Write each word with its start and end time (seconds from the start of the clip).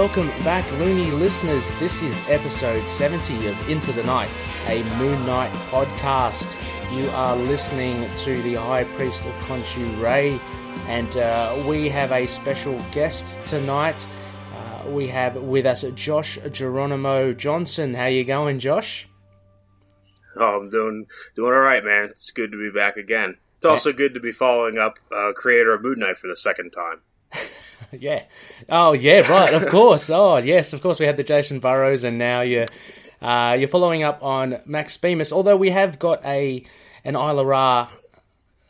Welcome 0.00 0.28
back, 0.44 0.64
Looney 0.78 1.10
listeners. 1.10 1.70
This 1.78 2.00
is 2.00 2.16
episode 2.26 2.88
70 2.88 3.48
of 3.48 3.68
Into 3.68 3.92
the 3.92 4.02
Night, 4.04 4.30
a 4.66 4.82
Moon 4.96 5.26
Knight 5.26 5.52
podcast. 5.68 6.56
You 6.90 7.10
are 7.10 7.36
listening 7.36 8.08
to 8.20 8.40
the 8.40 8.54
High 8.54 8.84
Priest 8.84 9.26
of 9.26 9.34
Khonshu 9.44 10.00
Ray, 10.02 10.40
and 10.88 11.14
uh, 11.18 11.54
we 11.68 11.90
have 11.90 12.12
a 12.12 12.24
special 12.24 12.82
guest 12.92 13.38
tonight. 13.44 14.06
Uh, 14.56 14.88
we 14.88 15.06
have 15.08 15.36
with 15.36 15.66
us 15.66 15.84
Josh 15.96 16.38
Geronimo 16.50 17.34
Johnson. 17.34 17.92
How 17.92 18.06
you 18.06 18.24
going, 18.24 18.58
Josh? 18.58 19.06
Oh, 20.34 20.60
I'm 20.60 20.70
doing 20.70 21.08
doing 21.34 21.52
all 21.52 21.60
right, 21.60 21.84
man. 21.84 22.06
It's 22.06 22.30
good 22.30 22.52
to 22.52 22.58
be 22.58 22.74
back 22.74 22.96
again. 22.96 23.36
It's 23.58 23.66
also 23.66 23.92
good 23.92 24.14
to 24.14 24.20
be 24.20 24.32
following 24.32 24.78
up 24.78 24.98
uh, 25.14 25.32
creator 25.36 25.74
of 25.74 25.82
Moon 25.82 25.98
Knight 25.98 26.16
for 26.16 26.28
the 26.28 26.36
second 26.36 26.70
time. 26.70 27.02
yeah. 27.92 28.24
Oh, 28.68 28.92
yeah. 28.92 29.20
Right. 29.30 29.54
Of 29.54 29.66
course. 29.68 30.10
Oh, 30.10 30.36
yes. 30.38 30.72
Of 30.72 30.80
course. 30.82 30.98
We 31.00 31.06
had 31.06 31.16
the 31.16 31.24
Jacen 31.24 31.60
Burrows, 31.60 32.04
and 32.04 32.18
now 32.18 32.40
you're 32.42 32.66
uh, 33.22 33.56
you're 33.58 33.68
following 33.68 34.02
up 34.02 34.22
on 34.22 34.60
Max 34.64 34.96
Bemis. 34.96 35.32
Although 35.32 35.56
we 35.56 35.70
have 35.70 35.98
got 35.98 36.24
a 36.24 36.64
an 37.04 37.14
Isla 37.16 37.44
Ra 37.44 37.88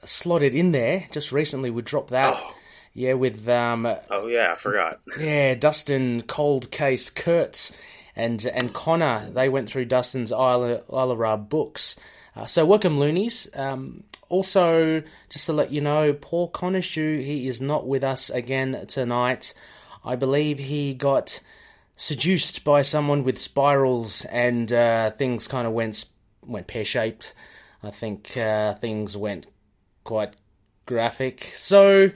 slotted 0.05 0.55
in 0.55 0.73
there 0.73 1.06
just 1.12 1.33
recently. 1.33 1.70
We 1.70 1.83
dropped 1.83 2.10
that. 2.10 2.34
Oh. 2.36 2.55
Yeah, 2.92 3.12
with 3.14 3.48
um, 3.48 3.86
Oh 4.11 4.27
yeah, 4.27 4.52
I 4.52 4.56
forgot. 4.56 5.00
yeah, 5.19 5.55
Dustin 5.55 6.22
Cold 6.22 6.70
Case 6.72 7.08
Kurtz 7.08 7.72
and 8.17 8.45
and 8.45 8.74
Connor. 8.74 9.30
They 9.30 9.48
went 9.48 9.69
through 9.69 9.84
Dustin's 9.84 10.33
Isla, 10.33 10.83
Isla 10.91 11.17
Ra 11.17 11.36
books. 11.36 11.95
Uh, 12.34 12.47
so 12.47 12.67
welcome, 12.67 12.98
loonies. 12.98 13.48
Um, 13.55 14.02
also, 14.31 15.03
just 15.28 15.47
to 15.47 15.53
let 15.53 15.73
you 15.73 15.81
know, 15.81 16.14
Paul 16.14 16.50
Conishu, 16.50 17.23
he 17.23 17.48
is 17.48 17.61
not 17.61 17.86
with 17.86 18.05
us 18.05 18.31
again 18.31 18.86
tonight. 18.86 19.53
I 20.05 20.17
believe 20.17 20.59
he 20.59 20.95
got 20.95 21.41
seduced 21.97 22.64
by 22.64 22.83
someone 22.83 23.25
with 23.25 23.39
spirals, 23.39 24.25
and 24.27 24.73
uh, 24.73 25.11
things 25.11 25.48
kind 25.48 25.67
of 25.67 25.75
went 25.75 26.06
went 26.47 26.69
pear 26.69 26.84
shaped. 26.84 27.34
I 27.83 27.91
think 27.91 28.36
uh, 28.36 28.75
things 28.75 29.17
went 29.17 29.48
quite 30.05 30.34
graphic. 30.86 31.51
So 31.56 32.12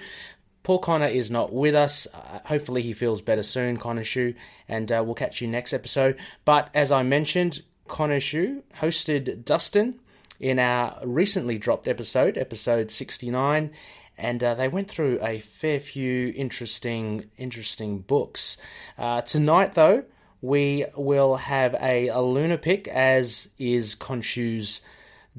Paul 0.63 0.79
Connor 0.79 1.09
is 1.09 1.33
not 1.33 1.53
with 1.53 1.75
us. 1.75 2.07
Uh, 2.15 2.39
hopefully, 2.47 2.83
he 2.83 2.93
feels 2.93 3.23
better 3.23 3.43
soon, 3.43 3.77
Connor 3.77 4.05
and 4.69 4.93
uh, 4.93 5.03
we'll 5.05 5.17
catch 5.17 5.41
you 5.41 5.49
next 5.49 5.73
episode. 5.73 6.19
But 6.45 6.71
as 6.75 6.93
I 6.93 7.03
mentioned, 7.03 7.63
Connor 7.89 8.21
hosted 8.21 9.45
Dustin 9.45 9.99
in 10.41 10.59
our 10.59 10.99
recently 11.05 11.59
dropped 11.59 11.89
episode, 11.89 12.37
episode 12.37 12.91
69, 12.91 13.71
and 14.17 14.45
uh, 14.45 14.55
they 14.55 14.69
went 14.69 14.89
through 14.89 15.19
a 15.23 15.39
fair 15.39 15.81
few 15.81 16.33
interesting, 16.37 17.31
interesting 17.37 17.99
books. 17.99 18.57
Uh, 18.99 19.21
tonight, 19.23 19.75
though, 19.75 20.05
we 20.41 20.85
will 20.97 21.37
have 21.37 21.75
a, 21.81 22.09
a 22.09 22.21
lunar 22.21 22.59
pick, 22.59 22.87
as 22.89 23.49
is 23.59 23.95
Khonshu's 23.95 24.83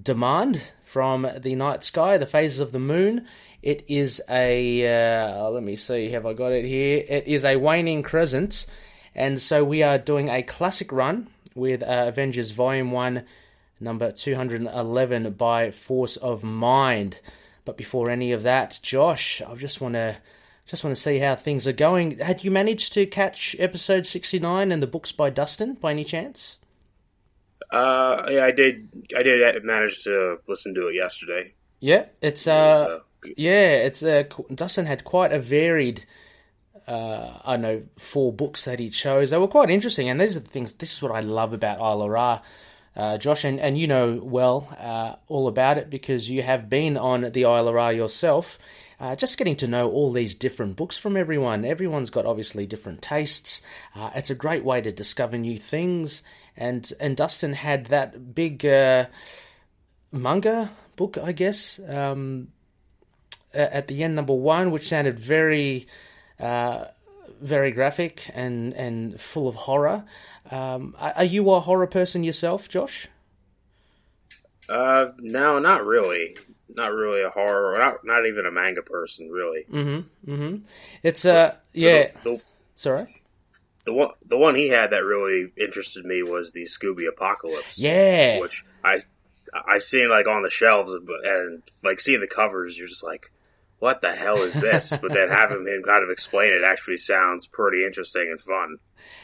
demand 0.01 0.71
from 0.81 1.27
the 1.37 1.55
night 1.55 1.83
sky, 1.83 2.17
the 2.17 2.25
phases 2.25 2.59
of 2.59 2.71
the 2.71 2.79
moon. 2.79 3.27
It 3.61 3.83
is 3.87 4.21
a, 4.29 5.27
uh, 5.27 5.49
let 5.49 5.63
me 5.63 5.75
see, 5.75 6.09
have 6.09 6.25
I 6.25 6.33
got 6.33 6.51
it 6.51 6.65
here? 6.65 7.03
It 7.07 7.27
is 7.27 7.45
a 7.45 7.55
waning 7.55 8.03
crescent, 8.03 8.65
and 9.13 9.39
so 9.41 9.63
we 9.63 9.83
are 9.83 9.97
doing 9.97 10.29
a 10.29 10.41
classic 10.43 10.91
run 10.91 11.27
with 11.53 11.81
uh, 11.83 12.05
Avengers 12.07 12.51
Volume 12.51 12.91
1, 12.91 13.23
number 13.79 14.11
211 14.11 15.33
by 15.33 15.71
Force 15.71 16.17
of 16.17 16.43
Mind. 16.43 17.19
But 17.63 17.77
before 17.77 18.09
any 18.09 18.31
of 18.31 18.43
that, 18.43 18.79
Josh, 18.81 19.41
I 19.41 19.55
just 19.55 19.81
want 19.81 19.95
to 19.95 20.17
just 20.65 20.83
want 20.83 20.95
to 20.95 21.01
see 21.01 21.19
how 21.19 21.35
things 21.35 21.67
are 21.67 21.73
going. 21.73 22.17
Had 22.19 22.43
you 22.43 22.51
managed 22.51 22.93
to 22.93 23.05
catch 23.05 23.55
episode 23.59 24.05
69 24.07 24.71
and 24.71 24.81
the 24.81 24.87
books 24.87 25.11
by 25.11 25.29
Dustin 25.29 25.75
by 25.75 25.91
any 25.91 26.03
chance? 26.03 26.57
Uh, 27.71 28.27
yeah, 28.29 28.45
I 28.45 28.51
did. 28.51 29.05
I 29.15 29.23
did 29.23 29.63
manage 29.63 30.03
to 30.03 30.39
listen 30.47 30.73
to 30.75 30.87
it 30.87 30.95
yesterday. 30.95 31.53
Yeah, 31.79 32.05
it's 32.21 32.47
uh, 32.47 32.85
So, 32.85 33.01
yeah, 33.35 33.73
it's 33.73 34.03
uh, 34.03 34.23
Dustin 34.53 34.85
had 34.85 35.03
quite 35.03 35.31
a 35.31 35.39
varied. 35.39 36.05
Uh, 36.87 37.39
I 37.43 37.57
know 37.57 37.83
four 37.97 38.31
books 38.31 38.65
that 38.65 38.79
he 38.79 38.89
chose. 38.89 39.31
They 39.31 39.37
were 39.37 39.47
quite 39.47 39.69
interesting, 39.69 40.07
and 40.09 40.21
these 40.21 40.37
are 40.37 40.41
the 40.41 40.49
things. 40.49 40.73
This 40.73 40.93
is 40.93 41.01
what 41.01 41.11
I 41.11 41.21
love 41.21 41.53
about 41.53 41.79
Isla 41.79 42.09
Ra, 42.09 42.41
uh, 42.95 43.17
Josh, 43.17 43.43
and, 43.43 43.59
and 43.59 43.77
you 43.77 43.87
know 43.87 44.19
well 44.23 44.69
uh, 44.79 45.15
all 45.27 45.47
about 45.47 45.77
it 45.77 45.89
because 45.89 46.29
you 46.29 46.43
have 46.43 46.69
been 46.69 46.97
on 46.97 47.31
the 47.31 47.41
Isla 47.41 47.73
Ra 47.73 47.89
yourself. 47.89 48.57
Uh, 48.97 49.15
just 49.15 49.37
getting 49.37 49.57
to 49.57 49.67
know 49.67 49.91
all 49.91 50.13
these 50.13 50.35
different 50.35 50.77
books 50.77 50.97
from 50.97 51.17
everyone. 51.17 51.65
Everyone's 51.65 52.09
got 52.09 52.25
obviously 52.25 52.65
different 52.65 53.01
tastes. 53.01 53.61
Uh, 53.93 54.09
it's 54.15 54.29
a 54.29 54.35
great 54.35 54.63
way 54.63 54.79
to 54.79 54.91
discover 54.91 55.37
new 55.37 55.57
things. 55.57 56.23
And 56.55 56.89
and 56.99 57.17
Dustin 57.17 57.53
had 57.53 57.87
that 57.87 58.33
big 58.33 58.65
uh, 58.65 59.07
manga 60.11 60.71
book, 60.95 61.17
I 61.17 61.33
guess, 61.33 61.79
um, 61.87 62.49
at 63.53 63.87
the 63.87 64.03
end, 64.03 64.15
number 64.15 64.33
one, 64.33 64.71
which 64.71 64.87
sounded 64.87 65.19
very, 65.19 65.87
uh, 66.39 66.85
very 67.41 67.71
graphic 67.71 68.29
and 68.33 68.73
and 68.73 69.19
full 69.19 69.47
of 69.47 69.55
horror. 69.55 70.03
Um, 70.51 70.95
are 70.99 71.23
you 71.23 71.49
a 71.51 71.59
horror 71.59 71.87
person 71.87 72.23
yourself, 72.23 72.69
Josh? 72.69 73.07
uh, 74.69 75.11
no, 75.19 75.59
not 75.59 75.85
really. 75.85 76.37
Not 76.73 76.91
really 76.91 77.21
a 77.21 77.29
horror. 77.29 77.77
Not 77.79 78.03
not 78.03 78.25
even 78.25 78.45
a 78.45 78.51
manga 78.51 78.81
person, 78.81 79.29
really. 79.29 79.65
It's 81.03 81.25
uh, 81.25 81.55
yeah. 81.73 82.11
The, 82.23 82.31
the, 82.31 82.43
Sorry. 82.75 83.21
the 83.85 83.93
one 83.93 84.09
the 84.25 84.37
one 84.37 84.55
he 84.55 84.69
had 84.69 84.89
that 84.91 85.03
really 85.03 85.51
interested 85.57 86.05
me 86.05 86.23
was 86.23 86.51
the 86.51 86.63
Scooby 86.63 87.07
Apocalypse. 87.07 87.77
Yeah. 87.79 88.39
which 88.39 88.65
I 88.83 88.99
I've 89.53 89.83
seen 89.83 90.09
like 90.09 90.27
on 90.27 90.43
the 90.43 90.49
shelves 90.49 90.91
and 90.91 91.63
like 91.83 91.99
seeing 91.99 92.19
the 92.19 92.27
covers, 92.27 92.77
you're 92.77 92.87
just 92.87 93.03
like, 93.03 93.31
what 93.79 94.01
the 94.01 94.11
hell 94.11 94.37
is 94.37 94.53
this? 94.59 94.97
but 95.01 95.13
then 95.13 95.29
having 95.29 95.65
him 95.67 95.83
kind 95.83 96.03
of 96.03 96.09
explain 96.09 96.53
it 96.53 96.63
actually 96.63 96.97
sounds 96.97 97.47
pretty 97.47 97.85
interesting 97.85 98.27
and 98.29 98.39
fun. 98.39 98.77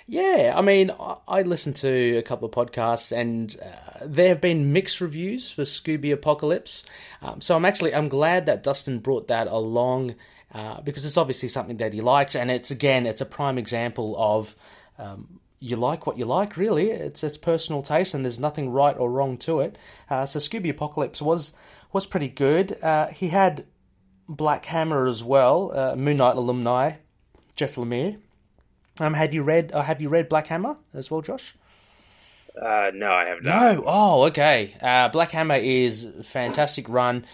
Yeah, 0.08 0.54
I 0.56 0.62
mean, 0.62 0.92
I- 1.28 1.42
listened 1.42 1.76
to 1.78 2.18
a 2.18 2.22
couple 2.22 2.48
of 2.48 2.54
podcasts, 2.54 3.12
and 3.12 3.56
uh, 3.62 4.06
there 4.06 4.30
have 4.30 4.42
been 4.42 4.72
mixed 4.74 5.02
reviews 5.02 5.52
for 5.52 5.64
Scooby 5.64 6.14
Apocalypse. 6.14 6.84
Um, 7.22 7.42
so 7.42 7.56
I'm 7.56 7.66
actually 7.66 7.96
I'm 7.96 8.08
glad 8.10 8.46
that 8.46 8.64
Dustin 8.64 9.00
brought 9.00 9.28
that 9.30 9.48
along 9.48 10.16
uh, 10.54 10.82
because 10.82 11.06
it's 11.06 11.18
obviously 11.18 11.50
something 11.50 11.78
that 11.78 11.94
he 11.94 12.02
likes, 12.02 12.36
and 12.36 12.52
it's 12.52 12.72
again 12.72 13.06
it's 13.06 13.22
a 13.22 13.26
prime 13.26 13.58
example 13.58 14.16
of 14.18 14.56
um, 15.00 15.40
you 15.60 15.76
like 15.78 16.06
what 16.06 16.18
you 16.18 16.26
like. 16.26 16.58
Really, 16.58 16.92
it's 16.92 17.24
it's 17.24 17.38
personal 17.38 17.82
taste, 17.82 18.14
and 18.14 18.24
there's 18.24 18.40
nothing 18.40 18.70
right 18.70 18.98
or 18.98 19.10
wrong 19.10 19.38
to 19.40 19.62
it. 19.62 19.78
Uh, 20.10 20.26
so 20.26 20.40
Scooby 20.40 20.70
Apocalypse 20.70 21.22
was 21.22 21.54
was 21.94 22.06
pretty 22.06 22.30
good. 22.30 22.78
Uh, 22.84 23.08
he 23.08 23.30
had 23.30 23.66
Black 24.32 24.66
Hammer 24.66 25.08
as 25.08 25.24
well, 25.24 25.72
uh, 25.76 25.96
Moon 25.96 26.18
Knight 26.18 26.38
alumni, 26.38 26.94
Jeff 27.56 27.76
Lemire. 27.76 28.18
Um, 29.00 29.14
had 29.14 29.34
you 29.34 29.44
read? 29.44 29.72
Uh, 29.74 29.82
have 29.82 30.02
you 30.02 30.10
read 30.10 30.30
Black 30.30 30.48
Hammer 30.48 30.78
as 30.94 31.12
well, 31.12 31.22
Josh? 31.22 31.54
Uh, 32.60 32.92
no, 32.94 33.12
I 33.12 33.26
have 33.26 33.44
not. 33.44 33.76
No. 33.76 33.84
Oh, 33.86 34.24
okay. 34.28 34.76
Uh, 34.82 35.10
Black 35.10 35.32
Hammer 35.32 35.56
is 35.56 36.08
fantastic 36.24 36.88
run. 36.88 37.26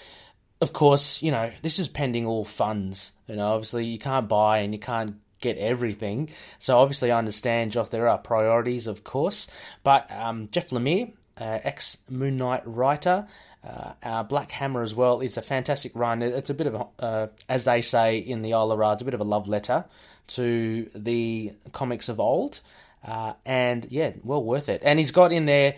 Of 0.60 0.74
course, 0.74 1.22
you 1.22 1.32
know 1.32 1.52
this 1.62 1.78
is 1.78 1.88
pending 1.88 2.26
all 2.26 2.46
funds. 2.46 3.12
You 3.28 3.36
know, 3.36 3.54
obviously 3.54 3.86
you 3.86 4.00
can't 4.00 4.28
buy 4.28 4.60
and 4.60 4.74
you 4.74 4.80
can't 4.80 5.18
get 5.40 5.58
everything. 5.58 6.30
So 6.58 6.80
obviously 6.80 7.12
I 7.12 7.18
understand, 7.20 7.72
Josh. 7.72 7.90
There 7.90 8.08
are 8.08 8.18
priorities, 8.18 8.88
of 8.88 9.04
course. 9.04 9.48
But 9.84 10.12
um, 10.12 10.48
Jeff 10.52 10.68
Lemire, 10.68 11.14
uh, 11.40 11.60
ex 11.64 11.98
Moon 12.10 12.38
Knight 12.38 12.64
writer, 12.66 13.28
uh, 13.64 13.94
uh, 14.04 14.24
Black 14.24 14.52
Hammer 14.52 14.82
as 14.82 14.94
well 14.96 15.22
is 15.22 15.38
a 15.38 15.42
fantastic 15.42 15.92
run. 15.96 16.22
It- 16.22 16.34
It's 16.34 16.50
a 16.50 16.54
bit 16.54 16.68
of, 16.68 16.76
a, 16.76 16.86
uh, 17.00 17.28
as 17.50 17.64
they 17.66 17.82
say 17.82 18.18
in 18.18 18.42
the 18.42 18.52
Isla 18.52 18.76
Ra, 18.78 18.94
it's 18.94 19.02
a 19.02 19.06
bit 19.06 19.14
of 19.14 19.20
a 19.22 19.26
love 19.26 19.48
letter 19.48 19.86
to 20.30 20.90
the 20.96 21.54
comics 21.72 22.10
of 22.10 22.20
old. 22.20 22.60
Uh, 23.06 23.34
and 23.46 23.88
yeah, 23.90 24.12
well 24.24 24.44
worth 24.44 24.68
it. 24.70 24.82
And 24.84 25.00
he's 25.00 25.12
got 25.12 25.32
in 25.32 25.46
there 25.46 25.76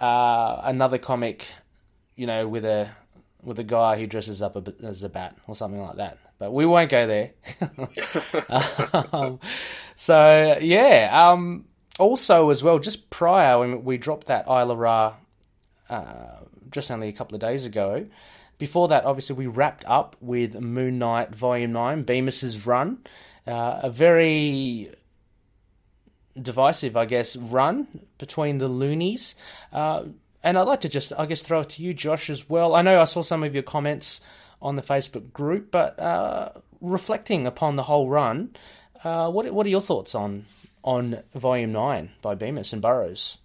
uh, 0.00 0.60
another 0.64 0.98
comic, 0.98 1.46
you 2.16 2.26
know, 2.26 2.46
with 2.46 2.64
a 2.64 2.90
with 3.42 3.58
a 3.58 3.64
guy 3.64 3.96
who 3.98 4.06
dresses 4.06 4.42
up 4.42 4.56
a, 4.56 4.74
as 4.84 5.02
a 5.02 5.08
bat 5.08 5.36
or 5.46 5.54
something 5.56 5.80
like 5.80 5.96
that. 5.96 6.18
But 6.38 6.52
we 6.52 6.66
won't 6.66 6.90
go 6.90 7.06
there. 7.06 7.32
um, 9.12 9.40
so 9.96 10.58
yeah. 10.60 11.30
Um, 11.30 11.64
also, 11.98 12.50
as 12.50 12.62
well, 12.62 12.78
just 12.78 13.10
prior 13.10 13.58
when 13.58 13.84
we 13.84 13.98
dropped 13.98 14.28
that 14.28 14.46
Isla 14.46 14.76
Ra 14.76 15.14
uh, 15.90 16.36
just 16.70 16.90
only 16.90 17.08
a 17.08 17.12
couple 17.12 17.34
of 17.34 17.40
days 17.40 17.66
ago. 17.66 18.06
Before 18.58 18.88
that, 18.88 19.04
obviously, 19.04 19.36
we 19.36 19.46
wrapped 19.46 19.84
up 19.86 20.16
with 20.20 20.60
Moon 20.60 20.98
Knight 20.98 21.34
Volume 21.34 21.72
9, 21.72 22.02
Bemis's 22.02 22.66
run. 22.66 22.98
Uh, 23.46 23.80
a 23.84 23.90
very 23.90 24.90
divisive, 26.40 26.96
I 26.96 27.04
guess, 27.04 27.36
run 27.36 27.86
between 28.18 28.58
the 28.58 28.68
loonies. 28.68 29.34
Uh, 29.72 30.04
and 30.42 30.58
I'd 30.58 30.62
like 30.62 30.80
to 30.82 30.88
just, 30.88 31.12
I 31.18 31.26
guess, 31.26 31.42
throw 31.42 31.60
it 31.60 31.70
to 31.70 31.82
you, 31.82 31.94
Josh, 31.94 32.30
as 32.30 32.48
well. 32.48 32.74
I 32.74 32.82
know 32.82 33.00
I 33.00 33.04
saw 33.04 33.22
some 33.22 33.42
of 33.42 33.54
your 33.54 33.62
comments 33.62 34.20
on 34.60 34.76
the 34.76 34.82
Facebook 34.82 35.32
group, 35.32 35.70
but 35.70 35.98
uh, 35.98 36.50
reflecting 36.80 37.46
upon 37.46 37.76
the 37.76 37.84
whole 37.84 38.08
run, 38.08 38.54
Uh, 39.04 39.30
what 39.30 39.46
what 39.52 39.64
are 39.64 39.70
your 39.70 39.80
thoughts 39.80 40.14
on 40.14 40.44
on 40.82 41.22
Volume 41.32 41.70
Nine 41.70 42.10
by 42.20 42.34
Bemis 42.34 42.72
and 42.72 42.82
Burrows? 42.82 43.38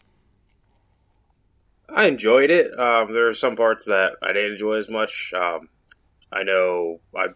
I 1.94 2.06
enjoyed 2.06 2.50
it. 2.50 2.78
Um, 2.78 3.14
there 3.14 3.28
are 3.28 3.34
some 3.34 3.56
parts 3.56 3.86
that 3.86 4.14
I 4.22 4.34
didn't 4.34 4.54
enjoy 4.54 4.78
as 4.78 4.90
much. 4.90 5.34
Um, 5.36 5.70
I 6.32 6.44
know 6.44 7.00
I 7.16 7.28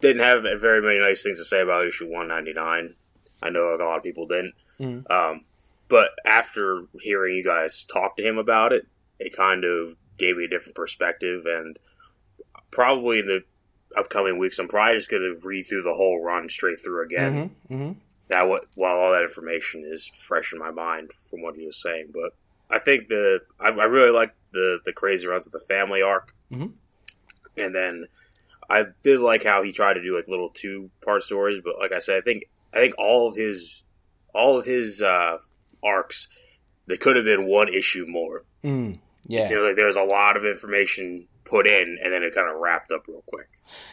didn't 0.00 0.24
have 0.24 0.42
very 0.60 0.82
many 0.82 0.98
nice 0.98 1.22
things 1.22 1.38
to 1.38 1.44
say 1.44 1.60
about 1.62 1.86
issue 1.86 2.10
199. 2.10 2.94
I 3.42 3.50
know 3.50 3.74
a 3.74 3.82
lot 3.82 3.98
of 3.98 4.02
people 4.02 4.26
didn't. 4.26 4.54
Mm. 4.80 5.10
Um, 5.10 5.44
but 5.88 6.08
after 6.26 6.84
hearing 7.00 7.36
you 7.36 7.44
guys 7.44 7.84
talk 7.84 8.16
to 8.16 8.26
him 8.26 8.38
about 8.38 8.72
it, 8.72 8.86
it 9.18 9.36
kind 9.36 9.64
of 9.64 9.96
gave 10.18 10.36
me 10.36 10.44
a 10.44 10.48
different 10.48 10.74
perspective. 10.74 11.44
And 11.46 11.78
probably 12.70 13.20
in 13.20 13.26
the 13.26 13.44
upcoming 13.96 14.38
weeks, 14.38 14.58
I'm 14.58 14.68
probably 14.68 14.96
just 14.96 15.10
going 15.10 15.22
to 15.22 15.46
read 15.46 15.64
through 15.64 15.82
the 15.82 15.94
whole 15.94 16.22
run 16.22 16.48
straight 16.48 16.80
through 16.80 17.04
again. 17.04 17.50
Mm-hmm. 17.68 17.74
Mm-hmm. 17.74 17.98
That 18.28 18.48
while 18.74 18.96
all 18.96 19.12
that 19.12 19.22
information 19.22 19.84
is 19.86 20.06
fresh 20.06 20.52
in 20.52 20.58
my 20.58 20.70
mind 20.70 21.10
from 21.28 21.42
what 21.42 21.54
he 21.54 21.66
was 21.66 21.80
saying, 21.80 22.08
but 22.12 22.32
I 22.72 22.78
think 22.78 23.08
the 23.08 23.40
I, 23.60 23.68
I 23.68 23.84
really 23.84 24.10
like 24.12 24.34
the 24.52 24.78
the 24.84 24.92
crazy 24.92 25.26
runs 25.26 25.46
of 25.46 25.52
the 25.52 25.60
family 25.60 26.02
arc, 26.02 26.34
Mhm. 26.50 26.72
and 27.56 27.74
then 27.74 28.06
I 28.70 28.84
did 29.02 29.20
like 29.20 29.44
how 29.44 29.62
he 29.62 29.72
tried 29.72 29.94
to 29.94 30.02
do 30.02 30.16
like 30.16 30.28
little 30.28 30.50
two 30.50 30.90
part 31.04 31.22
stories. 31.22 31.60
But 31.62 31.78
like 31.78 31.92
I 31.92 32.00
said, 32.00 32.16
I 32.16 32.20
think 32.22 32.44
I 32.72 32.78
think 32.78 32.94
all 32.98 33.28
of 33.28 33.36
his 33.36 33.82
all 34.34 34.58
of 34.58 34.64
his 34.64 35.02
uh, 35.02 35.38
arcs 35.84 36.28
they 36.86 36.96
could 36.96 37.16
have 37.16 37.24
been 37.24 37.46
one 37.46 37.68
issue 37.72 38.06
more. 38.08 38.44
Mm. 38.64 38.94
It 38.94 39.00
Yeah, 39.28 39.46
seems 39.46 39.60
like 39.62 39.76
there 39.76 39.86
was 39.86 39.96
a 39.96 40.02
lot 40.02 40.36
of 40.36 40.44
information 40.44 41.28
put 41.44 41.66
in, 41.68 41.98
and 42.02 42.12
then 42.12 42.22
it 42.22 42.34
kind 42.34 42.48
of 42.50 42.60
wrapped 42.60 42.90
up 42.90 43.06
real 43.06 43.22
quick. 43.26 43.48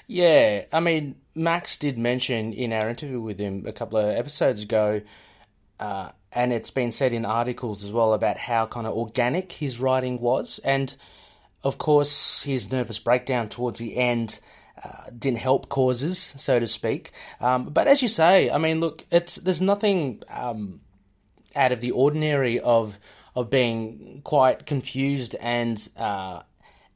yeah. 0.08 0.64
I 0.74 0.80
mean, 0.80 1.16
Max 1.36 1.78
did 1.78 1.98
mention 1.98 2.52
in 2.54 2.74
our 2.74 2.90
interview 2.90 3.20
with 3.22 3.38
him 3.38 3.66
a 3.68 3.72
couple 3.74 4.00
of 4.00 4.06
episodes 4.10 4.64
ago, 4.64 5.02
uh, 5.80 6.10
and 6.32 6.54
it's 6.54 6.72
been 6.72 6.92
said 6.92 7.14
in 7.14 7.26
articles 7.26 7.84
as 7.84 7.92
well 7.92 8.14
about 8.14 8.38
how 8.38 8.66
kind 8.66 8.88
of 8.88 8.94
organic 8.94 9.52
his 9.54 9.80
writing 9.80 10.20
was, 10.20 10.60
and 10.64 10.96
of 11.64 11.78
course 11.78 12.44
his 12.44 12.72
nervous 12.72 13.00
breakdown 13.00 13.50
towards 13.50 13.80
the 13.80 13.98
end. 13.98 14.40
Uh, 14.82 15.10
didn't 15.10 15.40
help 15.40 15.68
causes, 15.68 16.18
so 16.38 16.58
to 16.58 16.66
speak. 16.66 17.12
Um, 17.42 17.66
but 17.66 17.86
as 17.86 18.02
you 18.02 18.08
say, 18.08 18.50
I 18.50 18.58
mean, 18.58 18.80
look, 18.80 19.04
it's 19.12 19.36
there's 19.36 19.60
nothing 19.60 20.24
um, 20.30 20.80
out 21.54 21.74
of 21.74 21.82
the 21.82 21.92
ordinary 21.92 22.62
of 22.62 22.98
of 23.36 23.50
being 23.50 24.22
quite 24.24 24.66
confused 24.66 25.36
and 25.40 25.90
uh, 25.98 26.42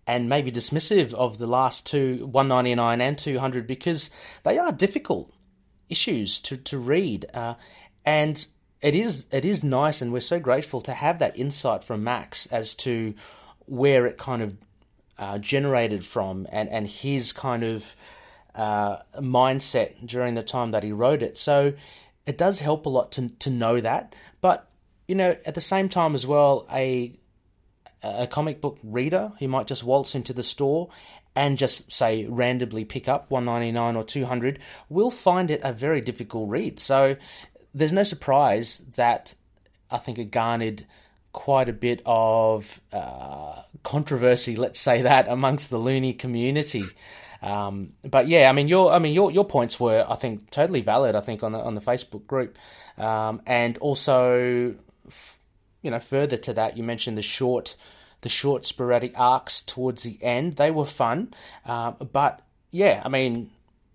and 0.06 0.30
maybe 0.30 0.52
dismissive 0.52 1.14
of 1.14 1.38
the 1.38 1.46
last 1.46 1.86
two 1.86 2.26
199 2.28 3.02
and 3.02 3.18
200 3.18 3.68
because 3.68 4.10
they 4.44 4.58
are 4.58 4.72
difficult 4.72 5.34
issues 5.90 6.40
to 6.40 6.58
to 6.58 6.78
read 6.78 7.26
uh, 7.34 7.56
and 8.06 8.48
it 8.84 8.94
is 8.94 9.26
it 9.32 9.46
is 9.46 9.64
nice 9.64 10.02
and 10.02 10.12
we're 10.12 10.20
so 10.20 10.40
grateful 10.40 10.82
to 10.82 10.94
have 10.94 11.20
that 11.20 11.40
insight 11.40 11.86
from 11.86 12.04
Max 12.04 12.46
as 12.48 12.74
to 12.76 13.16
where 13.66 14.06
it 14.06 14.18
kind 14.18 14.42
of 14.42 14.58
uh, 15.18 15.38
generated 15.38 16.06
from 16.06 16.46
and 16.52 16.68
and 16.70 16.86
his 16.86 17.32
kind 17.32 17.64
of 17.64 17.96
uh, 18.54 18.98
mindset 19.16 20.06
during 20.06 20.36
the 20.36 20.44
time 20.44 20.72
that 20.72 20.84
he 20.84 20.92
wrote 20.92 21.24
it. 21.24 21.38
So 21.38 21.74
it 22.26 22.38
does 22.38 22.60
help 22.60 22.86
a 22.86 22.90
lot 22.90 23.14
to 23.14 23.30
to 23.30 23.50
know 23.50 23.80
that. 23.80 24.16
But 24.42 24.68
you 25.08 25.16
know, 25.16 25.38
at 25.46 25.56
the 25.56 25.62
same 25.62 25.88
time 25.88 26.14
as 26.14 26.28
well, 26.28 26.68
a 26.70 27.14
a 28.04 28.28
comic 28.28 28.60
book 28.60 28.80
reader 28.84 29.32
who 29.40 29.48
might 29.48 29.66
just 29.66 29.86
waltz 29.86 30.14
into 30.14 30.34
the 30.34 30.44
store 30.44 30.90
and 31.36 31.58
just 31.58 31.92
say 31.92 32.26
randomly 32.26 32.86
pick 32.86 33.08
up 33.08 33.32
199 33.32 33.96
or 33.96 34.04
200 34.04 34.60
will 34.90 35.10
find 35.10 35.50
it 35.50 35.62
a 35.64 35.72
very 35.72 36.02
difficult 36.02 36.50
read. 36.50 36.80
So 36.80 37.16
there's 37.74 37.94
no 37.94 38.04
surprise 38.04 38.80
that 38.96 39.36
I 39.90 39.98
think 39.98 40.20
it 40.20 40.32
garnered 40.32 40.86
quite 41.32 41.68
a 41.68 41.74
bit 41.74 42.02
of 42.06 42.80
uh, 42.92 43.64
controversy, 43.84 44.56
let's 44.56 44.80
say 44.80 45.02
that, 45.02 45.28
amongst 45.28 45.70
the 45.70 45.80
loony 45.80 46.14
community. 46.14 46.84
Um, 47.42 47.94
but 48.04 48.28
yeah, 48.28 48.50
I 48.50 48.54
mean 48.54 48.70
your 48.70 48.94
I 48.94 49.00
mean 49.00 49.14
your 49.14 49.30
your 49.30 49.44
points 49.44 49.78
were 49.80 50.06
I 50.08 50.16
think 50.16 50.50
totally 50.50 50.82
valid. 50.82 51.16
I 51.16 51.20
think 51.20 51.44
on 51.44 51.52
the 51.52 51.60
on 51.60 51.74
the 51.74 51.82
Facebook 51.82 52.26
group, 52.26 52.58
um, 52.98 53.42
and 53.46 53.78
also 53.80 54.76
f- 55.08 55.40
you 55.82 55.92
know 55.92 56.00
further 56.00 56.38
to 56.38 56.54
that, 56.54 56.78
you 56.78 56.84
mentioned 56.84 57.18
the 57.18 57.22
short 57.22 57.76
the 58.22 58.30
short 58.30 58.66
sporadic 58.66 59.20
arcs 59.20 59.60
towards 59.60 60.04
the 60.04 60.18
end. 60.24 60.56
They 60.56 60.72
were 60.72 60.86
fun, 60.86 61.34
uh, 61.66 61.92
but 61.92 62.42
yeah, 62.72 63.02
I 63.04 63.10
mean. 63.10 63.52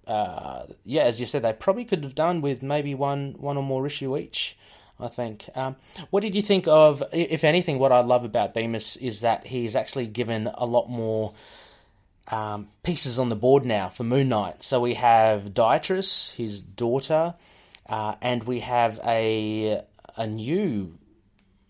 Uh, 0.09 0.67
yeah, 0.85 1.03
as 1.03 1.21
you 1.21 1.27
said, 1.27 1.43
they 1.43 1.53
probably 1.53 1.85
could 1.85 2.03
have 2.03 2.15
done 2.15 2.41
with 2.41 2.63
maybe 2.63 2.95
one, 2.95 3.35
one 3.39 3.57
or 3.57 3.63
more 3.63 3.87
issue 3.87 4.17
each. 4.17 4.57
I 5.01 5.07
think. 5.07 5.49
Um, 5.55 5.77
what 6.11 6.23
did 6.23 6.35
you 6.35 6.43
think 6.43 6.67
of, 6.67 7.05
if 7.13 7.45
anything, 7.45 7.79
what 7.79 7.93
I 7.93 8.01
love 8.01 8.25
about 8.25 8.53
Bemis 8.53 8.97
is 8.97 9.21
that 9.21 9.47
he's 9.47 9.77
actually 9.77 10.09
given 10.09 10.51
a 10.53 10.67
lot 10.67 10.91
more 10.91 11.35
um, 12.27 12.69
pieces 12.83 13.19
on 13.19 13.29
the 13.29 13.37
board 13.37 13.65
now 13.65 13.89
for 13.89 14.05
Moon 14.05 14.29
Knight. 14.29 14.63
So 14.63 14.81
we 14.81 14.95
have 14.95 15.55
Diatrice, 15.55 16.33
his 16.33 16.61
daughter, 16.61 17.35
uh, 17.89 18.15
and 18.21 18.43
we 18.45 18.61
have 18.61 19.01
a 19.05 19.83
a 20.17 20.27
new 20.27 20.99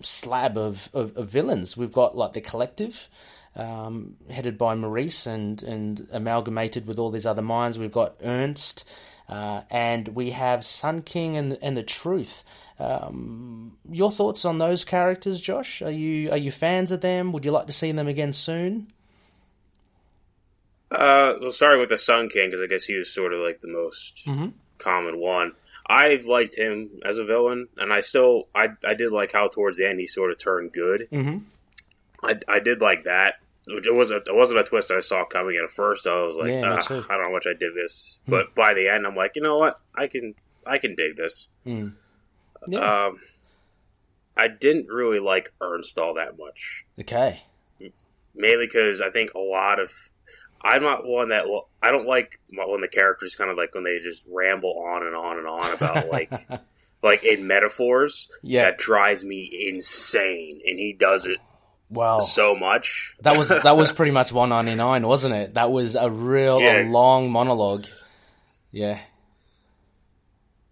slab 0.00 0.56
of, 0.56 0.88
of, 0.94 1.16
of 1.16 1.28
villains. 1.28 1.76
We've 1.76 1.92
got 1.92 2.16
like 2.16 2.32
the 2.32 2.40
Collective, 2.40 3.08
um, 3.56 4.16
headed 4.30 4.56
by 4.58 4.74
Maurice 4.74 5.26
and, 5.26 5.62
and 5.62 6.06
amalgamated 6.12 6.86
with 6.86 6.98
all 6.98 7.10
these 7.10 7.26
other 7.26 7.42
minds. 7.42 7.78
We've 7.78 7.90
got 7.92 8.16
Ernst, 8.22 8.84
uh, 9.28 9.62
and 9.70 10.08
we 10.08 10.30
have 10.30 10.64
Sun 10.64 11.02
King 11.02 11.36
and 11.36 11.58
and 11.60 11.76
the 11.76 11.82
Truth. 11.82 12.44
Um, 12.78 13.76
your 13.90 14.10
thoughts 14.12 14.44
on 14.44 14.58
those 14.58 14.84
characters, 14.84 15.40
Josh? 15.40 15.82
Are 15.82 15.90
you 15.90 16.30
are 16.30 16.36
you 16.36 16.52
fans 16.52 16.92
of 16.92 17.00
them? 17.00 17.32
Would 17.32 17.44
you 17.44 17.50
like 17.50 17.66
to 17.66 17.72
see 17.72 17.90
them 17.92 18.06
again 18.08 18.32
soon? 18.32 18.88
Uh, 20.90 21.34
we'll 21.40 21.50
start 21.50 21.78
with 21.78 21.90
the 21.90 21.98
Sun 21.98 22.30
King 22.30 22.48
because 22.50 22.62
I 22.62 22.66
guess 22.66 22.84
he 22.84 22.94
was 22.96 23.12
sort 23.12 23.34
of 23.34 23.40
like 23.40 23.60
the 23.60 23.68
most 23.68 24.24
Mhm. 24.26 24.52
common 24.78 25.18
one. 25.18 25.52
I've 25.86 26.24
liked 26.26 26.56
him 26.56 27.00
as 27.04 27.18
a 27.18 27.24
villain, 27.24 27.68
and 27.76 27.92
I 27.92 28.00
still 28.00 28.48
I 28.54 28.68
I 28.86 28.94
did 28.94 29.12
like 29.12 29.32
how 29.32 29.48
towards 29.48 29.76
the 29.76 29.88
end 29.88 30.00
he 30.00 30.06
sort 30.06 30.30
of 30.30 30.38
turned 30.38 30.72
good. 30.72 31.08
Mm-hmm. 31.12 31.38
I, 32.22 32.36
I 32.48 32.58
did 32.60 32.80
like 32.80 33.04
that. 33.04 33.34
It 33.66 33.94
wasn't 33.94 34.26
it 34.26 34.34
wasn't 34.34 34.60
a 34.60 34.64
twist 34.64 34.90
I 34.90 35.00
saw 35.00 35.24
coming 35.26 35.58
at 35.62 35.70
first. 35.70 36.06
I 36.06 36.22
was 36.22 36.36
like, 36.36 36.48
Yeah, 36.48 36.78
"Ah. 36.80 36.84
I 36.86 36.88
don't 36.88 37.08
know 37.08 37.24
how 37.24 37.32
much 37.32 37.46
I 37.46 37.52
did 37.52 37.74
this, 37.74 38.18
but 38.26 38.54
by 38.54 38.72
the 38.72 38.88
end, 38.88 39.06
I'm 39.06 39.14
like, 39.14 39.32
you 39.36 39.42
know 39.42 39.58
what, 39.58 39.78
I 39.94 40.06
can 40.06 40.34
I 40.66 40.78
can 40.78 40.94
dig 40.94 41.16
this. 41.16 41.48
Mm. 41.66 41.92
Yeah. 42.66 43.06
Um, 43.06 43.20
I 44.36 44.48
didn't 44.48 44.86
really 44.88 45.18
like 45.18 45.52
Ernst 45.60 45.98
all 45.98 46.14
that 46.14 46.38
much, 46.38 46.86
okay. 47.00 47.42
mainly 48.34 48.66
because 48.66 49.00
I 49.00 49.10
think 49.10 49.34
a 49.34 49.38
lot 49.38 49.80
of 49.80 49.92
I'm 50.62 50.82
not 50.82 51.06
one 51.06 51.28
that 51.28 51.44
I 51.82 51.90
don't 51.90 52.06
like 52.06 52.40
when 52.50 52.80
the 52.80 52.88
characters 52.88 53.34
kind 53.34 53.50
of 53.50 53.56
like 53.56 53.74
when 53.74 53.84
they 53.84 53.98
just 53.98 54.26
ramble 54.30 54.78
on 54.78 55.06
and 55.06 55.14
on 55.14 55.38
and 55.38 55.46
on 55.46 55.74
about 55.74 56.08
like 56.10 56.32
like 57.02 57.22
in 57.24 57.46
metaphors. 57.46 58.30
Yeah. 58.42 58.64
that 58.64 58.78
drives 58.78 59.24
me 59.24 59.68
insane, 59.68 60.60
and 60.66 60.78
he 60.78 60.92
does 60.94 61.26
it 61.26 61.38
Well, 61.90 62.20
so 62.20 62.54
much. 62.54 63.16
that 63.22 63.36
was 63.38 63.48
that 63.48 63.76
was 63.76 63.92
pretty 63.92 64.12
much 64.12 64.32
199, 64.32 65.06
wasn't 65.06 65.34
it? 65.34 65.54
That 65.54 65.70
was 65.70 65.94
a 65.94 66.10
real 66.10 66.60
Yeah. 66.60 66.82
a 66.82 66.84
long 66.90 67.30
monologue. 67.30 67.86
Yeah. 68.72 68.98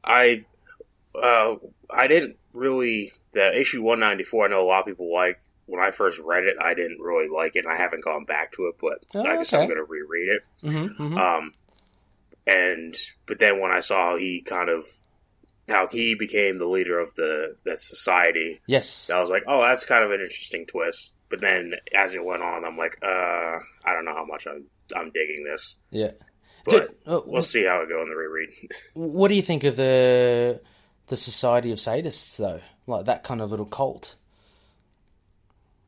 I 0.04 0.44
uh, 1.14 1.56
I 1.90 2.06
didn't 2.06 2.36
really 2.52 3.12
the 3.32 3.58
issue 3.58 3.82
194. 3.82 4.46
I 4.46 4.48
know 4.50 4.62
a 4.62 4.66
lot 4.66 4.80
of 4.80 4.86
people 4.86 5.12
like. 5.12 5.40
When 5.68 5.82
I 5.82 5.90
first 5.90 6.20
read 6.20 6.44
it, 6.44 6.54
I 6.62 6.74
didn't 6.74 7.00
really 7.00 7.28
like 7.28 7.56
it, 7.56 7.64
and 7.64 7.72
I 7.72 7.76
haven't 7.76 8.04
gone 8.04 8.24
back 8.24 8.52
to 8.52 8.66
it. 8.68 8.76
But 8.80 9.04
Oh, 9.16 9.26
I 9.26 9.38
guess 9.38 9.52
okay. 9.52 9.64
I'm 9.64 9.68
going 9.68 9.80
to 9.80 9.84
reread 9.84 10.28
it. 10.28 10.42
Mm-hmm, 10.62 11.18
Um, 11.18 11.54
and 12.46 12.94
but 13.26 13.40
then 13.40 13.60
when 13.60 13.72
I 13.72 13.80
saw 13.80 14.14
he 14.16 14.42
kind 14.42 14.68
of 14.68 14.84
how 15.68 15.88
he 15.88 16.14
became 16.14 16.58
the 16.58 16.66
leader 16.66 16.98
of 16.98 17.14
the 17.14 17.56
that 17.64 17.80
society, 17.80 18.60
Yes. 18.66 19.10
I 19.10 19.20
was 19.20 19.30
like, 19.30 19.42
oh, 19.48 19.62
that's 19.62 19.84
kind 19.86 20.04
of 20.04 20.10
an 20.12 20.20
interesting 20.20 20.66
twist. 20.66 21.12
But 21.28 21.40
then 21.40 21.74
as 21.94 22.14
it 22.14 22.24
went 22.24 22.42
on, 22.42 22.64
I'm 22.64 22.76
like, 22.78 22.98
uh, 23.02 23.06
I 23.84 23.92
don't 23.92 24.04
know 24.04 24.14
how 24.14 24.24
much 24.24 24.46
I'm 24.46 24.66
I'm 24.94 25.10
digging 25.10 25.42
this, 25.44 25.76
Yeah. 25.90 26.12
but 26.64 26.88
Did- 26.88 26.96
uh, 27.12 27.20
we'll 27.26 27.42
see 27.42 27.64
how 27.64 27.80
it 27.80 27.88
go 27.88 28.02
in 28.02 28.08
the 28.08 28.14
reread. 28.16 28.50
What 28.94 29.28
do 29.28 29.34
you 29.34 29.42
think 29.42 29.64
of 29.64 29.74
the 29.76 30.60
the 31.08 31.16
Society 31.16 31.72
of 31.72 31.78
Sadists 31.78 32.36
though? 32.36 32.60
Like 32.86 33.06
that 33.06 33.24
kind 33.24 33.40
of 33.40 33.50
little 33.50 33.66
cult. 33.66 34.14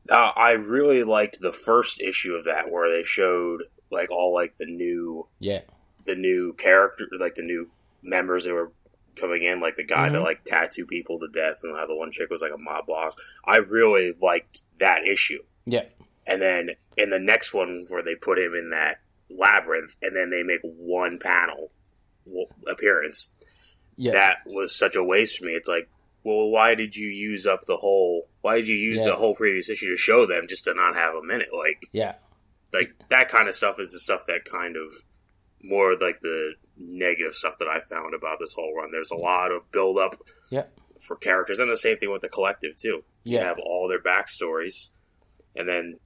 Uh, 0.09 0.31
I 0.35 0.51
really 0.53 1.03
liked 1.03 1.39
the 1.39 1.51
first 1.53 2.01
issue 2.01 2.33
of 2.33 2.45
that 2.45 2.69
where 2.71 2.89
they 2.89 3.03
showed 3.03 3.63
like 3.91 4.09
all 4.11 4.33
like 4.33 4.57
the 4.57 4.65
new 4.65 5.27
Yeah. 5.39 5.61
the 6.05 6.15
new 6.15 6.53
character 6.53 7.05
like 7.19 7.35
the 7.35 7.43
new 7.43 7.69
members 8.01 8.45
they 8.45 8.51
were 8.51 8.71
coming 9.19 9.43
in 9.43 9.59
like 9.59 9.75
the 9.75 9.83
guy 9.83 10.09
that 10.09 10.17
Mhm. 10.17 10.23
like 10.23 10.43
tattoo 10.43 10.85
people 10.85 11.19
to 11.19 11.27
death 11.27 11.59
and 11.63 11.75
how 11.75 11.85
the 11.85 11.95
one 11.95 12.11
chick 12.11 12.29
was 12.29 12.41
like 12.41 12.53
a 12.53 12.57
mob 12.57 12.85
boss. 12.87 13.15
I 13.45 13.57
really 13.57 14.13
liked 14.21 14.63
that 14.79 15.07
issue. 15.07 15.43
Yeah. 15.65 15.85
And 16.25 16.41
then 16.41 16.71
in 16.97 17.09
the 17.09 17.19
next 17.19 17.53
one 17.53 17.85
where 17.89 18.03
they 18.03 18.15
put 18.15 18.37
him 18.39 18.53
in 18.55 18.69
that 18.71 18.99
labyrinth 19.29 19.95
and 20.01 20.15
then 20.15 20.29
they 20.29 20.43
make 20.43 20.61
one 20.63 21.19
panel 21.19 21.71
appearance. 22.67 23.33
Yeah. 24.01 24.13
that 24.13 24.37
was 24.45 24.73
such 24.73 24.95
a 24.95 25.03
waste 25.03 25.39
for 25.39 25.45
me. 25.45 25.51
It's 25.55 25.67
like, 25.67 25.89
well, 26.23 26.47
why 26.49 26.73
did 26.73 26.95
you 26.95 27.09
use 27.09 27.45
up 27.45 27.65
the 27.65 27.75
whole? 27.75 28.29
Why 28.41 28.55
did 28.55 28.69
you 28.69 28.77
use 28.77 28.99
Yeah. 28.99 29.07
the 29.07 29.15
whole 29.17 29.35
previous 29.35 29.69
issue 29.69 29.89
to 29.89 29.97
show 29.97 30.25
them 30.25 30.47
just 30.47 30.63
to 30.65 30.73
not 30.73 30.95
have 30.95 31.15
a 31.15 31.21
minute? 31.23 31.49
Like, 31.53 31.89
Yeah. 31.91 32.15
like 32.71 32.93
that 33.09 33.27
kind 33.27 33.49
of 33.49 33.55
stuff 33.57 33.77
is 33.77 33.91
the 33.91 33.99
stuff 33.99 34.25
that 34.27 34.45
kind 34.45 34.77
of 34.77 34.93
more 35.61 35.97
like 35.97 36.21
the 36.21 36.53
negative 36.79 37.33
stuff 37.33 37.57
that 37.59 37.67
I 37.67 37.79
found 37.81 38.13
about 38.15 38.37
this 38.39 38.53
whole 38.53 38.73
run. 38.75 38.89
There's 38.91 39.11
a 39.11 39.15
lot 39.15 39.51
of 39.51 39.69
build 39.71 39.97
up 39.99 40.15
Yeah. 40.49 40.63
for 41.05 41.15
characters, 41.17 41.59
and 41.59 41.69
the 41.69 41.77
same 41.77 41.97
thing 41.97 42.11
with 42.11 42.21
the 42.21 42.29
collective 42.29 42.77
too. 42.77 43.03
You 43.25 43.37
have 43.39 43.57
all 43.59 43.87
their 43.87 44.01
backstories, 44.01 44.89
and 45.55 45.67
then 45.67 45.99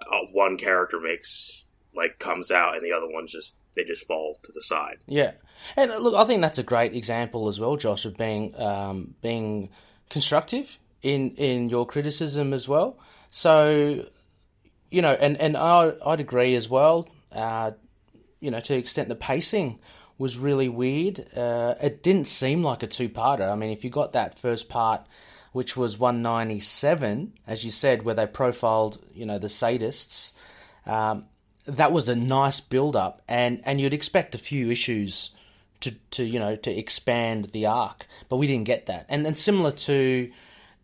uh, 0.00 0.20
one 0.32 0.56
character 0.56 1.00
makes 1.00 1.64
like 1.94 2.18
comes 2.18 2.50
out, 2.50 2.76
and 2.76 2.84
the 2.84 2.92
other 2.92 3.08
ones 3.10 3.32
just 3.32 3.56
they 3.74 3.84
just 3.84 4.06
fall 4.06 4.38
to 4.44 4.52
the 4.52 4.60
side. 4.62 4.98
Yeah, 5.06 5.32
and 5.76 5.90
look, 5.90 6.14
I 6.14 6.24
think 6.24 6.40
that's 6.40 6.58
a 6.58 6.62
great 6.62 6.94
example 6.94 7.48
as 7.48 7.58
well, 7.60 7.76
Josh, 7.76 8.04
of 8.04 8.16
being 8.16 8.58
um, 8.60 9.14
being 9.22 9.70
constructive 10.08 10.78
in 11.02 11.32
in 11.32 11.68
your 11.68 11.84
criticism 11.86 12.52
as 12.52 12.68
well. 12.68 12.98
So, 13.30 14.06
you 14.90 15.02
know, 15.02 15.12
and 15.12 15.36
and 15.40 15.56
I 15.56 15.92
I'd 16.06 16.20
agree 16.20 16.54
as 16.54 16.68
well. 16.68 17.08
Uh, 17.32 17.72
you 18.40 18.50
know, 18.50 18.60
to 18.60 18.72
the 18.72 18.78
extent 18.78 19.08
the 19.08 19.14
pacing 19.14 19.78
was 20.18 20.38
really 20.38 20.68
weird. 20.68 21.26
Uh, 21.36 21.74
it 21.80 22.02
didn't 22.02 22.26
seem 22.26 22.62
like 22.62 22.82
a 22.82 22.86
two 22.86 23.08
parter. 23.08 23.50
I 23.50 23.54
mean, 23.54 23.70
if 23.70 23.84
you 23.84 23.90
got 23.90 24.12
that 24.12 24.38
first 24.38 24.68
part, 24.68 25.06
which 25.52 25.76
was 25.76 25.98
one 25.98 26.22
ninety 26.22 26.60
seven, 26.60 27.32
as 27.46 27.64
you 27.64 27.70
said, 27.70 28.02
where 28.02 28.14
they 28.14 28.26
profiled, 28.26 29.02
you 29.14 29.26
know, 29.26 29.38
the 29.38 29.46
sadists. 29.46 30.32
Um, 30.86 31.26
that 31.66 31.92
was 31.92 32.08
a 32.08 32.16
nice 32.16 32.60
build 32.60 32.96
up, 32.96 33.22
and, 33.28 33.60
and 33.64 33.78
you'd 33.78 33.92
expect 33.92 34.34
a 34.34 34.38
few 34.38 34.70
issues 34.70 35.32
to, 35.80 35.92
to 36.10 36.24
you 36.24 36.38
know 36.38 36.56
to 36.56 36.70
expand 36.70 37.46
the 37.52 37.66
arc, 37.66 38.06
but 38.28 38.36
we 38.36 38.46
didn't 38.46 38.64
get 38.64 38.86
that. 38.86 39.06
And 39.08 39.26
and 39.26 39.38
similar 39.38 39.70
to 39.70 40.30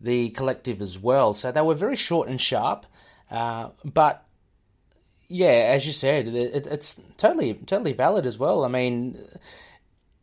the 0.00 0.30
collective 0.30 0.80
as 0.82 0.98
well. 0.98 1.34
So 1.34 1.50
they 1.50 1.60
were 1.62 1.74
very 1.74 1.96
short 1.96 2.28
and 2.28 2.40
sharp, 2.40 2.86
uh, 3.30 3.70
but 3.84 4.23
yeah, 5.28 5.72
as 5.74 5.86
you 5.86 5.92
said, 5.92 6.28
it, 6.28 6.66
it's 6.66 7.00
totally 7.16 7.54
totally 7.54 7.92
valid 7.92 8.26
as 8.26 8.38
well. 8.38 8.64
I 8.64 8.68
mean, 8.68 9.18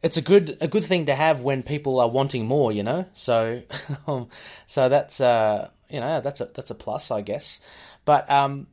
it's 0.01 0.17
a 0.17 0.22
good 0.22 0.58
a 0.62 0.67
good 0.67 0.84
thing 0.84 1.05
to 1.05 1.15
have 1.15 1.41
when 1.41 1.63
people 1.63 2.00
are 2.00 2.10
wanting 2.10 2.46
more, 2.46 2.72
you 2.72 2.84
know. 2.84 3.05
So 3.13 3.62
so 4.65 4.89
that's 4.89 5.22
uh, 5.22 5.70
you 5.89 6.00
know 6.00 6.22
that's 6.22 6.41
a 6.41 6.46
that's 6.53 6.72
a 6.72 6.75
plus, 6.75 7.12
I 7.12 7.22
guess. 7.22 7.60
But 8.05 8.29
um, 8.29 8.67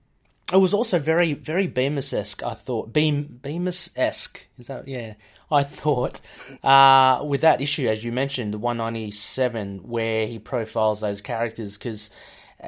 it 0.53 0.57
was 0.57 0.75
also 0.75 0.99
very 0.99 1.35
very 1.35 1.67
Bemis 1.67 2.13
esque. 2.13 2.43
I 2.43 2.55
thought 2.55 2.93
Beam 2.93 3.41
Bemis 3.43 3.91
esque 3.97 4.47
is 4.59 4.69
that 4.69 4.89
yeah. 4.89 5.15
I 5.51 5.63
thought 5.63 6.21
uh, 6.63 7.25
with 7.25 7.41
that 7.41 7.63
issue, 7.63 7.89
as 7.89 8.05
you 8.05 8.13
mentioned, 8.13 8.53
the 8.53 8.59
197, 8.59 9.79
where 9.79 10.27
he 10.27 10.39
profiles 10.39 11.01
those 11.01 11.23
characters, 11.23 11.79
because 11.79 12.11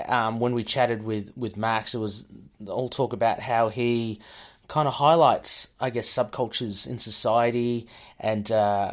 um, 0.06 0.40
when 0.40 0.54
we 0.54 0.64
chatted 0.64 1.02
with, 1.02 1.32
with 1.36 1.56
Max, 1.56 1.94
it 1.94 1.98
was 1.98 2.26
all 2.68 2.88
talk 2.88 3.12
about 3.12 3.40
how 3.40 3.68
he 3.68 4.20
kind 4.68 4.86
of 4.86 4.94
highlights, 4.94 5.68
I 5.80 5.90
guess, 5.90 6.08
subcultures 6.08 6.88
in 6.88 6.98
society, 6.98 7.88
and 8.18 8.50
uh, 8.50 8.92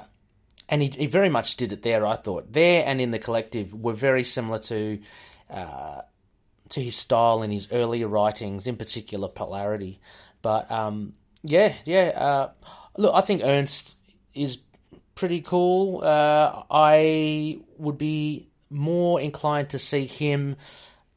and 0.67 0.81
he, 0.81 0.89
he 0.89 1.05
very 1.05 1.29
much 1.29 1.55
did 1.55 1.71
it 1.71 1.83
there. 1.83 2.05
I 2.05 2.15
thought 2.15 2.51
there 2.51 2.83
and 2.85 2.99
in 2.99 3.11
the 3.11 3.19
collective 3.19 3.73
were 3.73 3.93
very 3.93 4.23
similar 4.23 4.59
to 4.59 4.99
uh, 5.51 6.01
to 6.69 6.83
his 6.83 6.95
style 6.95 7.43
in 7.43 7.51
his 7.51 7.71
earlier 7.71 8.07
writings, 8.07 8.67
in 8.67 8.75
particular 8.75 9.27
polarity. 9.27 9.99
But 10.41 10.69
um, 10.71 11.13
yeah, 11.43 11.73
yeah. 11.85 12.11
Uh, 12.15 12.49
look, 12.97 13.13
I 13.13 13.21
think 13.21 13.43
Ernst 13.43 13.93
is 14.33 14.57
pretty 15.15 15.41
cool. 15.41 16.03
Uh, 16.03 16.63
I 16.71 17.59
would 17.77 17.97
be 17.97 18.49
more 18.69 19.21
inclined 19.21 19.69
to 19.69 19.79
see 19.79 20.05
him 20.05 20.57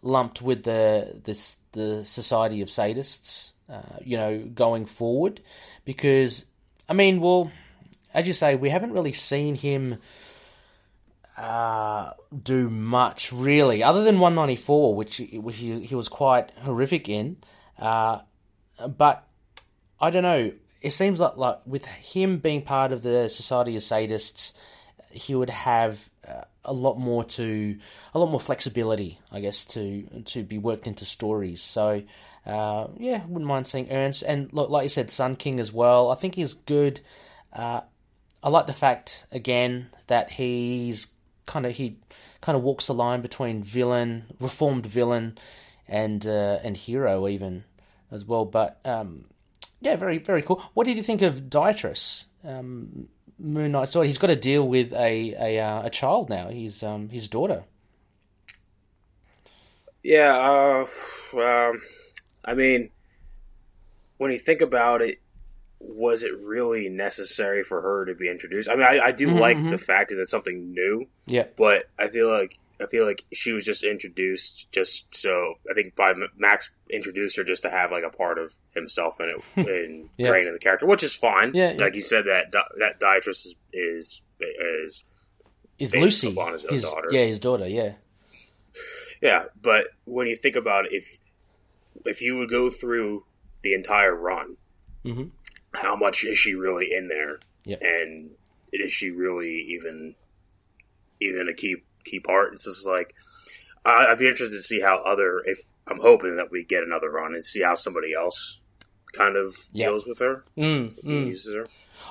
lumped 0.02 0.42
with 0.42 0.62
the 0.64 1.21
this 1.25 1.57
the 1.73 2.04
Society 2.04 2.62
of 2.62 2.69
Sadists. 2.69 3.52
Uh, 3.69 3.83
you 4.04 4.16
know, 4.16 4.38
going 4.52 4.85
forward, 4.85 5.40
because 5.85 6.47
I 6.88 6.92
mean, 6.92 7.21
well, 7.21 7.52
as 8.12 8.26
you 8.26 8.33
say, 8.33 8.57
we 8.57 8.69
haven't 8.69 8.92
really 8.92 9.12
seen 9.12 9.54
him 9.54 9.99
uh, 11.37 12.11
do 12.42 12.69
much 12.69 13.33
really, 13.33 13.83
other 13.83 14.02
than 14.04 14.19
194, 14.19 14.95
which, 14.95 15.23
which 15.33 15.57
he, 15.57 15.80
he 15.87 15.95
was 15.95 16.09
quite 16.09 16.50
horrific 16.62 17.09
in. 17.09 17.37
Uh, 17.78 18.19
but 18.88 19.26
I 20.00 20.11
don't 20.11 20.23
know. 20.23 20.52
It 20.83 20.90
seems 20.90 21.21
like 21.21 21.37
like 21.37 21.61
with 21.66 21.87
him 21.87 22.38
being 22.38 22.62
part 22.62 22.90
of 22.90 23.02
the 23.02 23.28
Society 23.28 23.76
of 23.76 23.83
Sadists, 23.83 24.52
he 25.11 25.35
would 25.35 25.50
have 25.50 26.10
a 26.65 26.73
lot 26.73 26.99
more 26.99 27.25
to 27.25 27.79
a 28.15 28.19
lot 28.19 28.31
more 28.31 28.41
flexibility, 28.41 29.19
I 29.33 29.41
guess, 29.41 29.65
to 29.65 30.03
to 30.27 30.43
be 30.43 30.59
worked 30.59 30.87
into 30.87 31.05
stories. 31.05 31.62
So 31.62 32.03
uh, 32.47 32.89
yeah, 32.99 33.25
wouldn't 33.27 33.49
mind 33.49 33.67
seeing 33.67 33.91
Ernst 33.91 34.23
and 34.23 34.53
look, 34.53 34.71
like 34.71 34.85
you 34.85 34.89
said, 34.89 35.11
Sun 35.11 35.37
King 35.37 35.61
as 35.61 35.73
well. 35.73 36.11
I 36.11 36.15
think 36.17 36.35
he's 36.35 36.55
good. 36.55 37.00
Uh, 37.53 37.81
I 38.43 38.49
like 38.49 38.67
the 38.67 38.73
fact 38.73 39.27
again 39.33 39.89
that 40.07 40.33
he's 40.33 41.09
kind 41.47 41.67
of 41.67 41.73
he 41.73 41.99
kind 42.41 42.57
of 42.57 42.62
walks 42.62 42.87
the 42.87 42.95
line 42.95 43.21
between 43.21 43.62
villain, 43.62 44.25
reformed 44.39 44.87
villain, 44.87 45.39
and 45.89 46.27
uh, 46.27 46.59
and 46.62 46.77
hero 46.77 47.29
even 47.29 47.65
as 48.11 48.25
well. 48.25 48.45
But 48.45 48.81
um, 48.85 49.25
yeah, 49.81 49.97
very 49.97 50.19
very 50.19 50.43
cool. 50.43 50.62
What 50.75 50.85
did 50.85 50.97
you 50.97 51.03
think 51.03 51.23
of 51.23 51.50
Diatrice? 51.50 52.27
Um, 52.45 53.09
Moon 53.40 53.73
Knight's 53.73 53.92
daughter. 53.92 54.06
He's 54.06 54.18
got 54.18 54.28
to 54.28 54.37
deal 54.37 54.66
with 54.68 54.92
a 54.92 55.35
a, 55.38 55.59
uh, 55.61 55.82
a 55.87 55.90
child 55.90 56.28
now. 56.30 56.49
He's 56.49 56.82
um, 56.82 57.09
his 57.11 57.28
daughter. 57.28 57.64
Yeah, 60.02 60.85
uh, 61.35 61.38
um, 61.38 61.82
I 62.44 62.54
mean, 62.54 62.90
when 64.18 64.30
you 64.32 64.38
think 64.38 64.61
about 64.61 65.02
it, 65.02 65.18
was 65.80 66.25
it 66.25 66.38
really 66.40 66.88
necessary 66.88 67.62
for 67.64 67.82
her 67.82 68.06
to 68.06 68.14
be 68.14 68.30
introduced? 68.30 68.68
I 68.68 68.75
mean, 68.76 68.87
I, 68.87 69.00
I 69.06 69.12
do 69.12 69.32
Mhm, 69.32 69.38
like 69.38 69.68
mhm. 69.70 69.70
the 69.70 69.78
fact 69.78 70.12
is 70.12 70.18
it's 70.18 70.30
something 70.30 70.73
new, 70.75 71.09
Yeah, 71.26 71.47
but 71.56 71.85
I 71.99 72.09
feel 72.09 72.28
like 72.30 72.61
I 72.83 72.87
feel 72.87 73.05
like 73.07 73.25
she 73.33 73.53
was 73.53 73.65
just 73.65 73.85
introduced 73.85 74.73
just 74.73 75.15
so 75.15 75.55
I 75.71 75.75
think 75.75 75.95
by 75.97 76.15
Max 76.39 76.71
introduced 76.89 77.37
her 77.37 77.45
just 77.45 77.63
to 77.63 77.71
have 77.71 77.91
like 77.91 78.05
a 78.05 78.11
part 78.11 78.39
of 78.39 78.57
himself 78.75 79.21
in 79.21 79.29
it 79.57 79.69
in 79.69 80.09
Yeah. 80.17 80.31
grain 80.31 80.47
in 80.47 80.53
the 80.55 80.59
character, 80.59 80.87
which 80.87 81.03
is 81.03 81.15
fine. 81.15 81.53
Yeah, 81.55 81.73
yeah. 81.73 81.79
like 81.85 81.95
you 81.95 82.01
said 82.01 82.25
that 82.27 82.53
that 82.79 82.99
Diatrice 83.01 83.45
is 83.47 83.57
is, 83.73 84.23
is 84.41 85.05
is 85.79 85.95
Lucy 85.95 86.31
upon 86.33 86.53
his 86.55 86.63
his 86.69 86.83
daughter. 86.83 87.09
yeah 87.11 87.25
his 87.25 87.39
daughter 87.39 87.67
yeah 87.69 87.93
Yeah, 89.21 89.45
but 89.61 89.89
when 90.05 90.27
you 90.27 90.37
think 90.37 90.57
about 90.57 90.87
it, 90.87 90.93
if 90.93 91.19
if 92.07 92.23
you 92.23 92.37
would 92.39 92.49
go 92.49 92.71
through 92.71 93.25
the 93.63 93.75
entire 93.75 94.15
run, 94.15 94.57
Mhm. 95.05 95.31
how 95.75 95.97
much 95.97 96.25
is 96.25 96.39
she 96.39 96.55
really 96.55 96.93
in 96.95 97.09
there? 97.09 97.41
Yep. 97.65 97.83
And 97.83 98.31
is 98.73 98.91
she 98.93 99.11
really 99.11 99.61
even 99.75 100.15
even 101.21 101.49
a 101.49 101.53
key 101.53 101.77
key 102.04 102.21
part? 102.21 102.52
It's 102.54 102.64
just 102.64 102.88
like 102.88 103.14
I 103.85 104.07
I'd 104.07 104.19
be 104.19 104.28
interested 104.28 104.57
to 104.57 104.62
see 104.62 104.80
how 104.80 104.99
other. 104.99 105.42
If 105.45 105.61
I'm 105.87 106.00
hoping 106.00 106.37
that 106.37 106.50
we 106.50 106.64
get 106.64 106.83
another 106.83 107.11
run 107.11 107.35
and 107.35 107.45
see 107.45 107.62
how 107.62 107.75
somebody 107.75 108.12
else 108.14 108.61
kind 109.12 109.37
of 109.37 109.57
Yeah. 109.73 109.87
deals 109.88 110.07
with 110.07 110.19
her, 110.21 110.45
mm, 110.57 110.95
mm. 111.02 111.26
uses 111.26 111.54
her. 111.57 111.66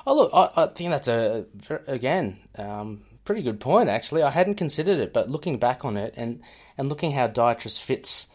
Oh 0.06 0.14
look, 0.14 0.30
I, 0.34 0.64
I 0.64 0.66
think 0.66 0.90
that's 0.90 1.08
a 1.08 1.46
again 1.86 2.38
um, 2.56 3.02
pretty 3.24 3.42
good 3.42 3.60
point. 3.60 3.88
Actually, 3.88 4.22
I 4.22 4.30
hadn't 4.30 4.54
considered 4.56 4.98
it, 4.98 5.12
but 5.12 5.30
looking 5.30 5.58
back 5.58 5.84
on 5.84 5.96
it 5.96 6.14
and 6.16 6.42
and 6.76 6.88
looking 6.88 7.12
how 7.12 7.26
Diatrice 7.26 7.78
fits 7.78 8.28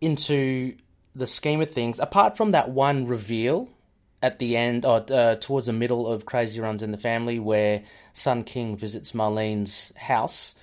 into 0.00 0.76
the 1.14 1.26
scheme 1.26 1.60
of 1.60 1.70
things, 1.70 1.98
apart 1.98 2.36
from 2.36 2.50
that 2.52 2.70
one 2.70 3.06
reveal 3.06 3.70
at 4.22 4.38
the 4.38 4.56
end 4.56 4.84
or 4.84 5.04
uh, 5.10 5.36
towards 5.36 5.66
the 5.66 5.72
middle 5.72 6.06
of 6.06 6.26
Crazy 6.26 6.60
Runs 6.60 6.82
in 6.82 6.90
the 6.90 6.98
Family, 6.98 7.38
where 7.38 7.82
Sun 8.12 8.44
King 8.44 8.76
visits 8.76 9.12
Marlene's 9.12 9.92
house, 9.96 10.54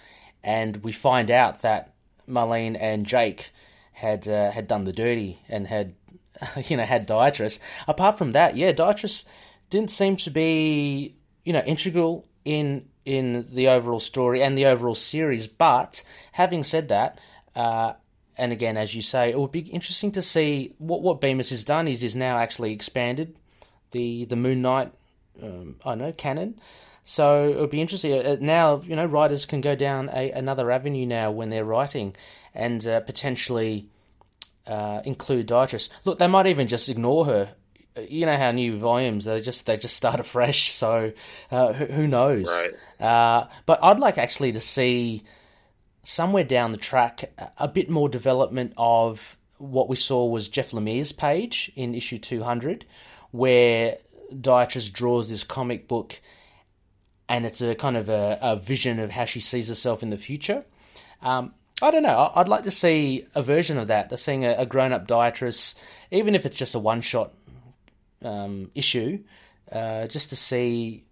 and 0.43 0.77
we 0.83 0.91
find 0.91 1.31
out 1.31 1.59
that 1.61 1.93
Marlene 2.27 2.77
and 2.79 3.05
Jake 3.05 3.51
had 3.93 4.27
uh, 4.27 4.51
had 4.51 4.67
done 4.67 4.83
the 4.83 4.91
dirty 4.91 5.39
and 5.47 5.67
had 5.67 5.95
you 6.67 6.77
know 6.77 6.83
had 6.83 7.05
Diatrice. 7.05 7.59
Apart 7.87 8.17
from 8.17 8.33
that, 8.33 8.55
yeah, 8.55 8.71
Diatrice 8.71 9.25
didn't 9.69 9.91
seem 9.91 10.17
to 10.17 10.29
be 10.29 11.15
you 11.43 11.53
know 11.53 11.61
integral 11.61 12.27
in 12.45 12.87
in 13.05 13.47
the 13.53 13.67
overall 13.67 13.99
story 13.99 14.41
and 14.41 14.57
the 14.57 14.65
overall 14.65 14.95
series. 14.95 15.47
But 15.47 16.03
having 16.33 16.63
said 16.63 16.87
that, 16.87 17.19
uh, 17.55 17.93
and 18.37 18.51
again, 18.51 18.77
as 18.77 18.95
you 18.95 19.01
say, 19.01 19.29
it 19.29 19.39
would 19.39 19.51
be 19.51 19.59
interesting 19.59 20.11
to 20.13 20.21
see 20.21 20.73
what 20.77 21.01
what 21.01 21.21
Bemis 21.21 21.49
has 21.51 21.63
done. 21.63 21.87
Is 21.87 22.03
is 22.03 22.15
now 22.15 22.37
actually 22.37 22.73
expanded 22.73 23.35
the 23.91 24.25
the 24.25 24.35
Moon 24.35 24.61
Knight, 24.61 24.91
um, 25.41 25.77
I 25.85 25.95
know 25.95 26.11
canon. 26.11 26.59
So 27.03 27.49
it 27.49 27.57
would 27.57 27.69
be 27.69 27.81
interesting. 27.81 28.13
Uh, 28.13 28.37
now, 28.39 28.81
you 28.81 28.95
know, 28.95 29.05
writers 29.05 29.45
can 29.45 29.61
go 29.61 29.75
down 29.75 30.09
a, 30.13 30.31
another 30.31 30.71
avenue 30.71 31.05
now 31.05 31.31
when 31.31 31.49
they're 31.49 31.65
writing, 31.65 32.15
and 32.53 32.85
uh, 32.87 33.01
potentially 33.01 33.89
uh, 34.67 35.01
include 35.03 35.47
Diatrice. 35.47 35.89
Look, 36.05 36.19
they 36.19 36.27
might 36.27 36.47
even 36.47 36.67
just 36.67 36.89
ignore 36.89 37.25
her 37.25 37.49
you 37.95 38.25
know 38.25 38.37
how 38.37 38.51
new 38.51 38.77
volumes 38.77 39.25
they 39.25 39.39
just 39.39 39.65
they 39.65 39.77
just 39.77 39.95
start 39.95 40.19
afresh. 40.19 40.71
So 40.71 41.13
uh, 41.51 41.73
who, 41.73 41.85
who, 41.85 42.07
knows? 42.07 42.47
Right. 42.47 43.05
Uh, 43.05 43.47
but 43.65 43.79
I'd 43.83 43.99
like 43.99 44.17
actually 44.17 44.51
to 44.53 44.59
see 44.59 45.23
somewhere 46.03 46.43
down 46.43 46.71
the 46.71 46.77
track 46.77 47.31
a 47.57 47.67
bit 47.67 47.89
more 47.89 48.09
development 48.09 48.73
of 48.77 49.37
what 49.57 49.87
we 49.87 49.95
saw 49.95 50.25
was 50.25 50.49
Jeff 50.49 50.71
Lemire's 50.71 51.11
page 51.11 51.71
in 51.75 51.95
issue 51.95 52.17
two 52.17 52.43
hundred, 52.43 52.85
where 53.31 53.97
Diatrice 54.39 54.89
draws 54.89 55.29
this 55.29 55.43
comic 55.43 55.87
book, 55.87 56.19
and 57.29 57.45
it's 57.45 57.61
a 57.61 57.75
kind 57.75 57.97
of 57.97 58.09
a, 58.09 58.37
a 58.41 58.55
vision 58.55 58.99
of 58.99 59.11
how 59.11 59.25
she 59.25 59.39
sees 59.39 59.69
herself 59.69 60.03
in 60.03 60.09
the 60.09 60.17
future. 60.17 60.65
Um, 61.21 61.53
I 61.81 61.91
don't 61.91 62.03
know. 62.03 62.31
I'd 62.35 62.47
like 62.47 62.63
to 62.63 62.71
see 62.71 63.25
a 63.33 63.41
version 63.41 63.77
of 63.77 63.87
that. 63.87 64.17
Seeing 64.19 64.45
a, 64.45 64.53
a 64.53 64.65
grown-up 64.65 65.07
Diatrice, 65.07 65.75
even 66.11 66.35
if 66.35 66.45
it's 66.45 66.57
just 66.57 66.75
a 66.75 66.79
one-shot 66.79 67.33
um, 68.23 68.71
issue, 68.75 69.23
uh, 69.71 70.07
just 70.07 70.29
to 70.29 70.35
see, 70.35 71.03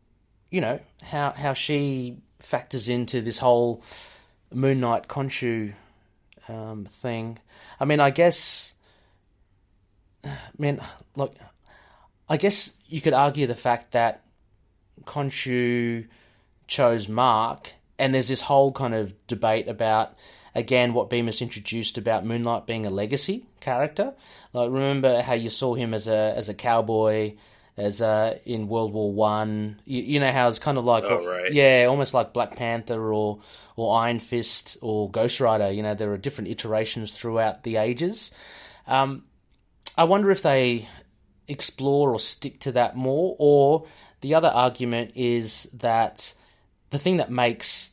you 0.50 0.62
know, 0.62 0.80
how 1.01 1.32
how 1.32 1.53
she 1.53 2.18
factors 2.39 2.89
into 2.89 3.22
this 3.22 3.39
whole 3.39 3.84
Moon 4.53 4.80
Knight 4.80 5.08
Khonshu 5.08 5.74
um, 6.48 6.86
thing. 6.86 7.39
I 7.80 7.86
mean, 7.86 8.00
I 8.00 8.10
guess, 8.10 8.74
man, 10.58 10.82
look, 11.15 11.36
I 12.30 12.38
guess 12.38 12.74
you 12.88 13.01
could 13.01 13.13
argue 13.13 13.48
the 13.48 13.56
fact 13.56 13.91
that 13.91 14.24
Khonshu 15.05 16.08
chose 16.67 17.08
Mark, 17.08 17.74
and 18.00 18.13
there's 18.13 18.27
this 18.27 18.41
whole 18.41 18.72
kind 18.72 18.93
of 18.93 19.13
debate 19.27 19.67
about 19.67 20.15
again 20.55 20.93
what 20.93 21.10
Bemis 21.10 21.41
introduced 21.41 21.98
about 21.98 22.25
Moon 22.25 22.43
Knight 22.43 22.65
being 22.65 22.86
a 22.86 22.89
legacy 22.89 23.46
character. 23.60 24.13
Like 24.53 24.72
remember 24.72 25.22
how 25.22 25.34
you 25.34 25.50
saw 25.50 25.75
him 25.75 25.93
as 25.93 26.08
a 26.08 26.34
as 26.36 26.50
a 26.50 26.53
cowboy, 26.53 27.36
as 27.77 28.01
uh, 28.01 28.38
in 28.46 28.67
World 28.67 28.93
War 28.93 29.12
One. 29.12 29.81
You, 29.86 30.01
you, 30.01 30.20
know 30.20 30.31
how 30.31 30.48
it's 30.48 30.60
kind 30.60 30.77
of 30.77 30.86
like 30.86 31.03
oh, 31.03 31.25
right. 31.25 31.53
yeah, 31.53 31.86
almost 31.88 32.13
like 32.13 32.34
Black 32.34 32.55
Panther 32.55 33.13
or 33.13 33.39
or 33.75 34.00
Iron 34.00 34.20
Fist 34.20 34.77
or 34.81 35.10
Ghost 35.10 35.39
Rider. 35.39 35.72
You 35.72 35.84
know 35.84 35.93
there 35.93 36.12
are 36.12 36.17
different 36.17 36.50
iterations 36.50 37.17
throughout 37.17 37.63
the 37.63 37.77
ages. 37.77 38.31
Um, 38.88 39.25
I 39.98 40.05
wonder 40.05 40.31
if 40.31 40.41
they 40.41 40.88
explore 41.48 42.13
or 42.13 42.20
stick 42.20 42.60
to 42.62 42.72
that 42.74 42.96
more, 42.96 43.36
or 43.39 43.86
the 44.22 44.36
other 44.36 44.50
argument 44.50 45.12
is 45.16 45.70
that 45.74 46.34
the 46.90 47.00
thing 47.00 47.18
that 47.18 47.32
makes 47.32 47.92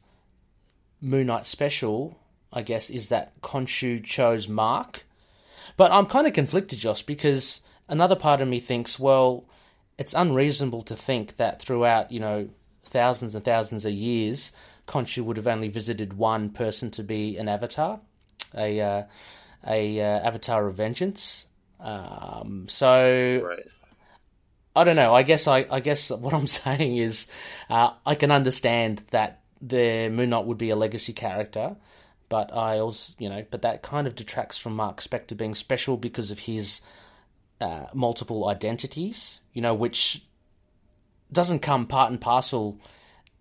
Moon 1.01 1.27
Knight 1.27 1.47
special 1.47 2.19
I 2.53 2.63
guess, 2.63 2.91
is 2.91 3.09
that 3.09 3.41
Khonshu 3.41 4.03
chose 4.03 4.49
Mark. 4.49 5.05
But 5.77 5.93
I'm 5.93 6.07
kind 6.07 6.27
of 6.27 6.33
conflicted, 6.33 6.79
Josh, 6.79 7.03
because 7.03 7.61
another 7.89 8.17
part 8.17 8.41
of 8.41 8.49
me 8.49 8.61
thinks, 8.61 8.99
well, 8.99 9.45
it's 9.99 10.15
unreasonable 10.15 10.83
to 10.83 10.97
think 10.97 11.37
that 11.37 11.61
throughout, 11.61 12.11
you 12.11 12.21
know, 12.21 12.49
thousands 12.85 13.35
and 13.35 13.45
thousands 13.45 13.85
of 13.85 13.93
years, 13.93 14.53
Khonshu 14.87 15.23
would 15.25 15.37
have 15.37 15.47
only 15.47 15.69
visited 15.69 16.15
one 16.15 16.51
person 16.51 16.91
to 16.93 17.03
be 17.03 17.37
an 17.37 17.49
avatar, 17.49 18.01
a 18.55 18.81
uh, 18.81 19.03
a 19.67 20.01
uh, 20.01 20.27
avatar 20.27 20.67
of 20.67 20.77
vengeance. 20.77 21.47
Um, 21.81 22.67
so 22.69 23.43
right. 23.45 23.59
I 24.79 24.85
don't 24.85 24.97
know. 24.97 25.15
I 25.15 25.23
guess 25.23 25.49
I, 25.49 25.67
I 25.71 25.81
guess 25.81 26.11
what 26.25 26.35
I'm 26.35 26.47
saying 26.47 26.97
is 26.97 27.27
uh, 27.69 27.93
I 28.07 28.15
can 28.15 28.31
understand 28.31 29.03
that 29.11 29.41
the 29.61 30.09
Moon 30.09 30.31
Knight 30.31 30.47
would 30.47 30.59
be 30.59 30.71
a 30.71 30.77
legacy 30.77 31.13
character, 31.13 31.77
but 32.29 32.55
I 32.55 32.79
also, 32.79 33.13
you 33.19 33.29
know, 33.29 33.45
but 33.51 33.63
that 33.63 33.83
kind 33.83 34.07
of 34.07 34.15
detracts 34.15 34.59
from 34.59 34.77
Mark 34.77 35.01
Spector 35.01 35.37
being 35.37 35.55
special 35.55 35.97
because 35.97 36.31
of 36.31 36.39
his 36.39 36.81
uh, 37.61 37.87
multiple 37.93 38.49
identities, 38.49 39.41
you 39.53 39.63
know, 39.63 39.75
which 39.75 40.23
doesn't 41.33 41.61
come 41.61 41.87
part 41.87 42.11
and 42.11 42.21
parcel 42.21 42.81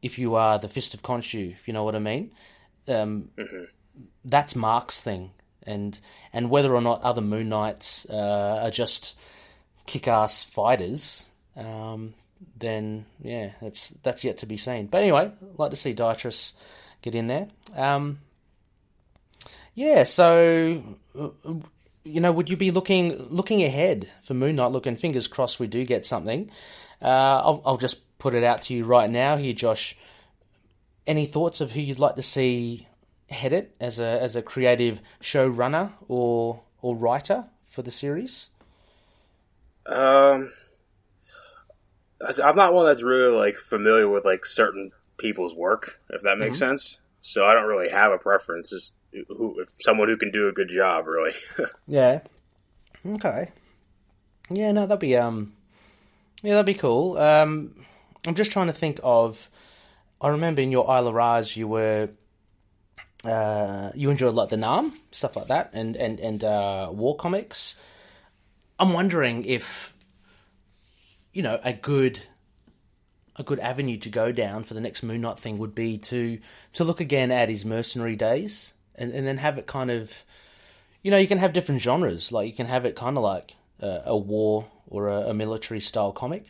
if 0.01 0.17
you 0.17 0.35
are 0.35 0.57
the 0.57 0.69
Fist 0.69 0.93
of 0.93 1.03
Khonshu, 1.03 1.51
if 1.51 1.67
you 1.67 1.73
know 1.73 1.83
what 1.83 1.95
I 1.95 1.99
mean. 1.99 2.31
Um, 2.87 3.29
mm-hmm. 3.37 3.63
That's 4.25 4.55
Mark's 4.55 5.01
thing, 5.01 5.31
and 5.63 5.99
and 6.33 6.49
whether 6.49 6.73
or 6.73 6.81
not 6.81 7.01
other 7.01 7.21
Moon 7.21 7.49
Knights 7.49 8.05
uh, 8.09 8.61
are 8.63 8.71
just 8.71 9.17
kick-ass 9.85 10.43
fighters, 10.43 11.26
um, 11.57 12.13
then 12.57 13.05
yeah, 13.21 13.51
that's 13.61 13.89
that's 14.03 14.23
yet 14.23 14.39
to 14.39 14.45
be 14.45 14.57
seen. 14.57 14.87
But 14.87 15.01
anyway, 15.01 15.31
I'd 15.41 15.59
like 15.59 15.71
to 15.71 15.75
see 15.75 15.93
Diatrice 15.93 16.53
get 17.01 17.15
in 17.15 17.27
there. 17.27 17.47
Um, 17.75 18.19
yeah, 19.73 20.03
so 20.03 20.97
you 22.03 22.21
know, 22.21 22.31
would 22.31 22.49
you 22.49 22.57
be 22.57 22.71
looking 22.71 23.27
looking 23.29 23.63
ahead 23.63 24.09
for 24.23 24.33
Moon 24.33 24.55
Knight? 24.55 24.71
Looking, 24.71 24.95
fingers 24.95 25.27
crossed, 25.27 25.59
we 25.59 25.67
do 25.67 25.83
get 25.85 26.05
something. 26.05 26.49
Uh, 27.01 27.05
I'll, 27.43 27.61
I'll 27.65 27.77
just 27.77 28.17
put 28.17 28.33
it 28.33 28.43
out 28.43 28.63
to 28.63 28.73
you 28.73 28.85
right 28.85 29.09
now 29.09 29.37
here, 29.37 29.53
Josh. 29.53 29.95
Any 31.05 31.25
thoughts 31.25 31.61
of 31.61 31.71
who 31.71 31.79
you'd 31.79 31.99
like 31.99 32.15
to 32.15 32.21
see 32.21 32.87
head 33.29 33.53
it 33.53 33.75
as 33.79 33.99
a 33.99 34.21
as 34.21 34.35
a 34.35 34.41
creative 34.41 35.01
showrunner 35.21 35.91
or 36.07 36.61
or 36.81 36.95
writer 36.95 37.45
for 37.65 37.81
the 37.81 37.91
series? 37.91 38.49
Um, 39.85 40.51
I'm 42.21 42.55
not 42.55 42.73
one 42.73 42.85
that's 42.85 43.03
really 43.03 43.35
like 43.35 43.57
familiar 43.57 44.07
with 44.07 44.25
like 44.25 44.45
certain 44.45 44.91
people's 45.17 45.55
work, 45.55 45.99
if 46.09 46.21
that 46.23 46.37
makes 46.37 46.57
mm-hmm. 46.57 46.69
sense. 46.69 47.01
So 47.21 47.45
I 47.45 47.53
don't 47.53 47.67
really 47.67 47.89
have 47.89 48.11
a 48.11 48.17
preference. 48.17 48.69
Just 48.69 48.93
who, 49.27 49.63
someone 49.79 50.07
who 50.07 50.17
can 50.17 50.31
do 50.31 50.47
a 50.47 50.51
good 50.51 50.69
job, 50.69 51.07
really. 51.07 51.33
yeah. 51.87 52.21
Okay. 53.05 53.51
Yeah, 54.49 54.71
no, 54.71 54.85
that'd 54.85 54.99
be 54.99 55.15
um, 55.17 55.53
yeah, 56.41 56.53
that'd 56.53 56.65
be 56.65 56.73
cool. 56.73 57.17
Um, 57.17 57.85
I'm 58.25 58.35
just 58.35 58.51
trying 58.51 58.67
to 58.67 58.73
think 58.73 58.99
of. 59.03 59.49
I 60.19 60.29
remember 60.29 60.61
in 60.61 60.71
your 60.71 60.85
Isla 60.85 61.11
Raj, 61.11 61.55
you 61.55 61.67
were 61.67 62.09
uh, 63.23 63.91
you 63.93 64.09
enjoyed 64.09 64.33
like 64.33 64.49
the 64.49 64.57
Nam 64.57 64.93
stuff 65.11 65.35
like 65.35 65.47
that, 65.47 65.71
and 65.73 65.95
and 65.95 66.19
and 66.19 66.43
uh, 66.43 66.89
war 66.91 67.15
comics. 67.15 67.75
I'm 68.79 68.93
wondering 68.93 69.45
if 69.45 69.93
you 71.37 71.43
know 71.43 71.59
a 71.63 71.71
good 71.71 72.19
a 73.35 73.43
good 73.43 73.59
avenue 73.59 73.97
to 73.97 74.09
go 74.09 74.31
down 74.31 74.63
for 74.63 74.73
the 74.73 74.81
next 74.81 75.03
Moon 75.03 75.21
Knight 75.21 75.39
thing 75.39 75.59
would 75.59 75.75
be 75.75 75.99
to 75.99 76.39
to 76.73 76.83
look 76.83 76.99
again 76.99 77.31
at 77.31 77.47
his 77.47 77.63
mercenary 77.63 78.15
days 78.15 78.73
and, 78.95 79.11
and 79.13 79.27
then 79.27 79.37
have 79.37 79.59
it 79.59 79.67
kind 79.67 79.91
of, 79.91 80.11
you 81.03 81.11
know, 81.11 81.17
you 81.17 81.27
can 81.27 81.37
have 81.37 81.53
different 81.53 81.79
genres. 81.79 82.31
Like 82.31 82.47
you 82.47 82.53
can 82.53 82.65
have 82.65 82.85
it 82.85 82.95
kind 82.95 83.17
of 83.17 83.23
like 83.23 83.53
a, 83.79 84.01
a 84.05 84.17
war 84.17 84.65
or 84.87 85.09
a, 85.09 85.29
a, 85.29 85.33
military 85.35 85.79
style 85.79 86.11
comic. 86.11 86.47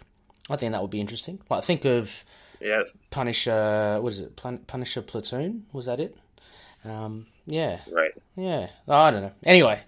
I 0.49 0.55
think 0.55 0.71
that 0.71 0.81
would 0.81 0.91
be 0.91 1.01
interesting. 1.01 1.41
Like 1.49 1.65
think 1.65 1.83
of 1.83 2.23
yeah 2.61 2.83
Punisher. 3.09 3.99
What 4.01 4.13
is 4.13 4.21
it? 4.21 4.37
Punisher 4.67 5.01
Platoon. 5.01 5.65
Was 5.73 5.87
that 5.87 5.99
it? 5.99 6.15
Um, 6.85 7.25
yeah. 7.45 7.81
Right. 7.91 8.17
Yeah. 8.37 8.69
I 8.87 9.11
don't 9.11 9.23
know. 9.23 9.31
Anyway, 9.45 9.81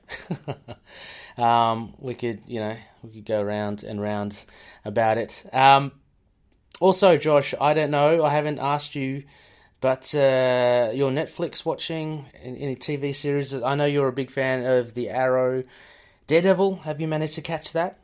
um, 1.37 1.93
we 1.99 2.15
could, 2.15 2.41
you 2.47 2.59
know, 2.59 2.75
we 3.03 3.11
could 3.11 3.25
go 3.25 3.41
round 3.41 3.83
and 3.83 4.01
round 4.01 4.43
about 4.83 5.17
it. 5.17 5.45
Um, 5.53 5.93
also, 6.81 7.15
Josh, 7.15 7.53
I 7.61 7.73
don't 7.73 7.91
know. 7.91 8.25
I 8.25 8.31
haven't 8.31 8.59
asked 8.59 8.95
you 8.95 9.23
but 9.81 10.13
uh, 10.13 10.91
your 10.93 11.09
Netflix 11.09 11.65
watching 11.65 12.25
any 12.43 12.75
TV 12.75 13.15
series? 13.15 13.53
I 13.53 13.75
know 13.75 13.85
you're 13.85 14.09
a 14.09 14.13
big 14.13 14.29
fan 14.29 14.65
of 14.65 14.93
the 14.93 15.09
Arrow, 15.09 15.63
Daredevil. 16.27 16.77
Have 16.77 16.99
you 16.99 17.07
managed 17.07 17.35
to 17.35 17.41
catch 17.41 17.71
that? 17.73 17.99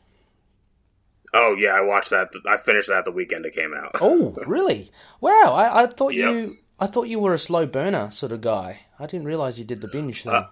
Oh 1.33 1.55
yeah, 1.59 1.71
I 1.71 1.81
watched 1.81 2.11
that. 2.11 2.29
I 2.47 2.55
finished 2.55 2.87
that 2.87 3.03
the 3.03 3.11
weekend 3.11 3.45
it 3.45 3.53
came 3.53 3.73
out. 3.73 3.97
oh 3.99 4.37
really? 4.47 4.89
Wow! 5.19 5.53
I, 5.53 5.83
I 5.83 5.87
thought 5.87 6.13
yep. 6.13 6.31
you 6.31 6.57
I 6.79 6.87
thought 6.87 7.07
you 7.07 7.19
were 7.19 7.33
a 7.33 7.39
slow 7.39 7.65
burner 7.65 8.11
sort 8.11 8.31
of 8.31 8.41
guy. 8.41 8.81
I 8.99 9.05
didn't 9.05 9.27
realize 9.27 9.57
you 9.57 9.65
did 9.65 9.81
the 9.81 9.87
binge 9.87 10.23
thing. 10.23 10.33
Uh, 10.33 10.47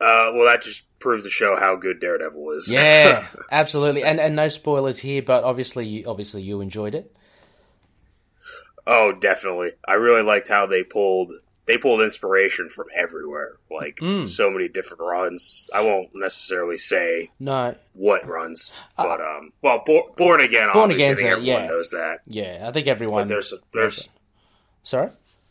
uh, 0.00 0.32
well, 0.34 0.46
that 0.46 0.62
just 0.62 0.82
proves 0.98 1.22
to 1.22 1.30
show 1.30 1.56
how 1.56 1.76
good 1.76 2.00
Daredevil 2.00 2.50
is. 2.52 2.70
yeah, 2.70 3.26
absolutely. 3.52 4.02
And 4.02 4.18
and 4.18 4.34
no 4.34 4.48
spoilers 4.48 4.98
here, 4.98 5.22
but 5.22 5.44
obviously, 5.44 6.04
obviously, 6.04 6.42
you 6.42 6.60
enjoyed 6.60 6.94
it. 6.94 7.14
Oh, 8.84 9.12
definitely. 9.12 9.72
I 9.86 9.94
really 9.94 10.22
liked 10.22 10.48
how 10.48 10.66
they 10.66 10.82
pulled 10.82 11.32
they 11.66 11.76
pulled 11.76 12.00
inspiration 12.00 12.68
from 12.68 12.86
everywhere, 12.94 13.58
like 13.70 13.96
mm. 13.96 14.26
so 14.26 14.50
many 14.50 14.68
different 14.68 15.02
runs. 15.02 15.70
I 15.72 15.82
won't 15.82 16.10
necessarily 16.14 16.78
say 16.78 17.30
no 17.38 17.76
what 17.92 18.26
runs, 18.26 18.72
uh, 18.98 19.04
but 19.04 19.20
um, 19.20 19.52
well, 19.62 19.82
Bo- 19.86 20.12
Born 20.16 20.40
Again, 20.40 20.70
Born 20.72 20.90
Again, 20.90 21.12
everyone 21.12 21.44
yeah. 21.44 21.66
knows 21.66 21.90
that. 21.90 22.18
Yeah, 22.26 22.64
I 22.68 22.72
think 22.72 22.88
everyone. 22.88 23.24
But 23.24 23.28
there's 23.28 23.54
there's 23.72 24.08
sorry. 24.82 25.10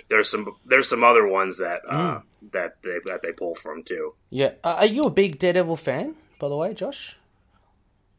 There's 0.10 0.30
some 0.30 0.56
there's 0.65 0.89
some 0.89 1.04
other 1.04 1.28
ones 1.28 1.60
that 1.60 1.82
uh, 1.88 2.20
mm. 2.20 2.24
that 2.52 2.82
they 2.84 3.00
that 3.06 3.22
they 3.22 3.32
pull 3.32 3.56
from 3.56 3.84
too. 3.84 4.13
Yeah, 4.30 4.54
uh, 4.63 4.78
are 4.80 4.86
you 4.86 5.06
a 5.06 5.10
big 5.10 5.39
Daredevil 5.39 5.78
fan, 5.78 6.15
by 6.39 6.50
the 6.50 6.56
way, 6.56 6.74
Josh? 6.74 7.17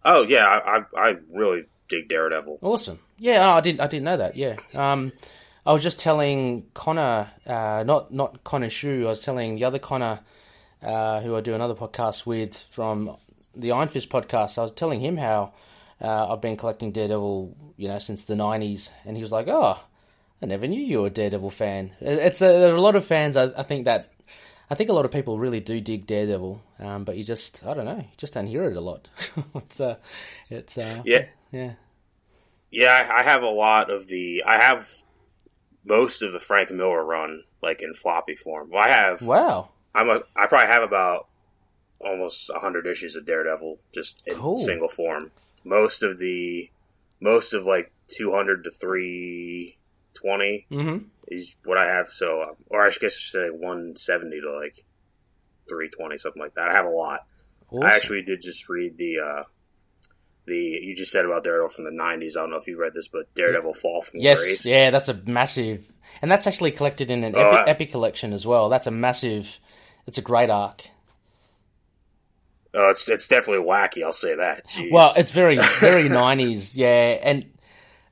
Oh 0.05 0.23
yeah, 0.23 0.47
I 0.47 0.79
I, 0.79 1.09
I 1.09 1.17
really 1.31 1.65
dig 1.89 2.09
Daredevil. 2.09 2.59
Awesome. 2.63 2.99
Yeah, 3.19 3.47
oh, 3.47 3.51
I 3.53 3.61
didn't 3.61 3.81
I 3.81 3.87
didn't 3.87 4.05
know 4.05 4.17
that. 4.17 4.37
Yeah. 4.37 4.57
Um, 4.75 5.13
I 5.65 5.73
was 5.73 5.83
just 5.83 6.01
telling 6.01 6.67
Connor, 6.75 7.31
uh, 7.47 7.85
not 7.87 8.13
not 8.13 8.43
Connor 8.43 8.71
Shu. 8.71 9.05
I 9.07 9.11
was 9.11 9.21
telling 9.21 9.57
the 9.57 9.65
other 9.65 9.79
Connor, 9.79 10.21
uh, 10.83 11.21
who 11.21 11.37
I 11.37 11.41
do 11.41 11.55
another 11.55 11.75
podcast 11.75 12.27
with 12.27 12.57
from 12.57 13.17
the 13.55 13.73
Iron 13.73 13.89
Fist 13.89 14.11
podcast, 14.11 14.59
I 14.59 14.63
was 14.63 14.73
telling 14.73 15.01
him 15.01 15.17
how 15.17 15.53
uh, 16.01 16.33
I've 16.33 16.41
been 16.41 16.57
collecting 16.57 16.91
Daredevil, 16.91 17.57
you 17.77 17.89
know, 17.89 17.99
since 17.99 18.25
the 18.25 18.35
'90s, 18.35 18.91
and 19.05 19.17
he 19.17 19.23
was 19.23 19.31
like, 19.31 19.47
"Oh, 19.49 19.79
I 20.43 20.47
never 20.47 20.67
knew 20.67 20.81
you 20.81 21.01
were 21.03 21.07
a 21.07 21.11
Daredevil 21.11 21.51
fan." 21.51 21.93
It's 22.01 22.43
a, 22.43 22.47
there 22.47 22.73
are 22.73 22.77
a 22.77 22.81
lot 22.81 22.97
of 22.97 23.05
fans. 23.05 23.37
I, 23.37 23.45
I 23.57 23.63
think 23.63 23.85
that 23.85 24.13
I 24.71 24.75
think 24.75 24.91
a 24.91 24.93
lot 24.95 25.05
of 25.05 25.11
people 25.11 25.39
really 25.39 25.61
do 25.61 25.81
dig 25.81 26.07
Daredevil, 26.07 26.63
um, 26.81 27.05
but 27.05 27.17
you 27.17 27.25
just 27.25 27.65
I 27.67 27.75
don't 27.75 27.85
know, 27.85 27.97
you 27.99 28.17
just 28.17 28.35
don't 28.35 28.47
hear 28.47 28.65
it 28.65 28.77
a 28.77 28.81
lot. 28.81 29.09
it's 29.55 29.81
uh, 29.81 29.97
it's 30.51 30.79
uh, 30.79 31.03
Yeah. 31.05 31.27
yeah. 31.51 31.73
Yeah, 32.71 33.11
I 33.15 33.23
have 33.23 33.43
a 33.43 33.51
lot 33.51 33.91
of 33.91 34.07
the. 34.07 34.43
I 34.47 34.57
have 34.57 34.89
most 35.85 36.23
of 36.23 36.33
the 36.33 36.41
Frank 36.41 36.71
Miller 36.71 37.05
run, 37.05 37.45
like 37.63 37.83
in 37.83 37.93
floppy 37.93 38.35
form. 38.35 38.71
Well, 38.71 38.83
I 38.83 38.89
have. 38.89 39.21
Wow. 39.21 39.69
I'm 39.95 40.09
a. 40.09 40.23
I 40.35 40.47
probably 40.47 40.69
have 40.69 40.83
about 40.83 41.29
almost 42.01 42.51
hundred 42.55 42.87
issues 42.87 43.15
of 43.15 43.27
Daredevil 43.27 43.79
just 43.93 44.23
in 44.27 44.37
Cool. 44.37 44.59
single 44.59 44.89
form. 44.89 45.31
Most 45.65 46.03
of 46.03 46.19
the, 46.19 46.71
most 47.21 47.53
of 47.53 47.67
like 47.67 47.93
two 48.09 48.33
hundred 48.33 48.65
to 48.65 48.71
three 48.71 49.77
twenty 50.15 50.67
Mm-hmm. 50.71 51.05
is 51.29 51.57
what 51.65 51.79
I 51.79 51.87
have. 51.95 52.07
So, 52.09 52.57
or 52.69 52.87
I 52.87 52.91
guess 52.91 53.03
I 53.17 53.19
should 53.19 53.33
say 53.33 53.47
one 53.49 53.95
seventy 53.97 54.41
to 54.41 54.53
like 54.53 54.85
three 55.69 55.89
twenty, 55.89 56.19
something 56.19 56.41
like 56.43 56.55
that. 56.55 56.69
I 56.69 56.73
have 56.73 56.87
a 56.87 56.91
lot. 56.91 57.21
Awesome. 57.71 57.85
I 57.85 57.95
actually 57.95 58.23
did 58.23 58.41
just 58.43 58.69
read 58.69 58.97
the. 58.99 59.19
uh 59.19 59.43
the 60.45 60.57
you 60.57 60.97
just 60.97 61.13
said 61.13 61.25
about 61.25 61.45
Daredevil 61.45 61.69
from 61.69 61.85
the 61.85 61.91
'90s. 61.93 62.37
I 62.37 62.41
don't 62.41 62.51
know 62.51 62.57
if 62.57 62.67
you've 62.67 62.79
read 62.81 62.95
this, 62.95 63.07
but 63.09 63.33
Daredevil 63.35 63.75
Fall 63.75 64.03
from 64.03 64.19
Yes, 64.21 64.41
Grace. 64.41 64.67
yeah, 64.67 64.91
that's 64.91 65.09
a 65.09 65.15
massive, 65.25 65.91
and 66.21 66.29
that's 66.31 66.49
actually 66.49 66.73
collected 66.73 67.13
in 67.13 67.23
an 67.23 67.35
Oh, 67.37 67.51
epic, 67.67 67.89
I- 67.89 67.93
collection 67.93 68.33
as 68.33 68.45
well. 68.45 68.69
That's 68.69 68.89
a 68.89 68.91
massive. 68.91 69.61
It's 70.07 70.19
a 70.19 70.23
great 70.23 70.51
arc. 70.51 70.83
Oh, 72.75 72.89
it's 72.91 73.09
it's 73.09 73.29
definitely 73.29 73.65
wacky. 73.67 74.03
I'll 74.03 74.13
say 74.13 74.35
that. 74.35 74.67
Jeez. 74.67 74.91
Well, 74.91 75.13
it's 75.17 75.33
very 75.33 75.59
very 75.79 76.09
nineties, 76.09 76.75
yeah, 76.75 77.19
and 77.23 77.45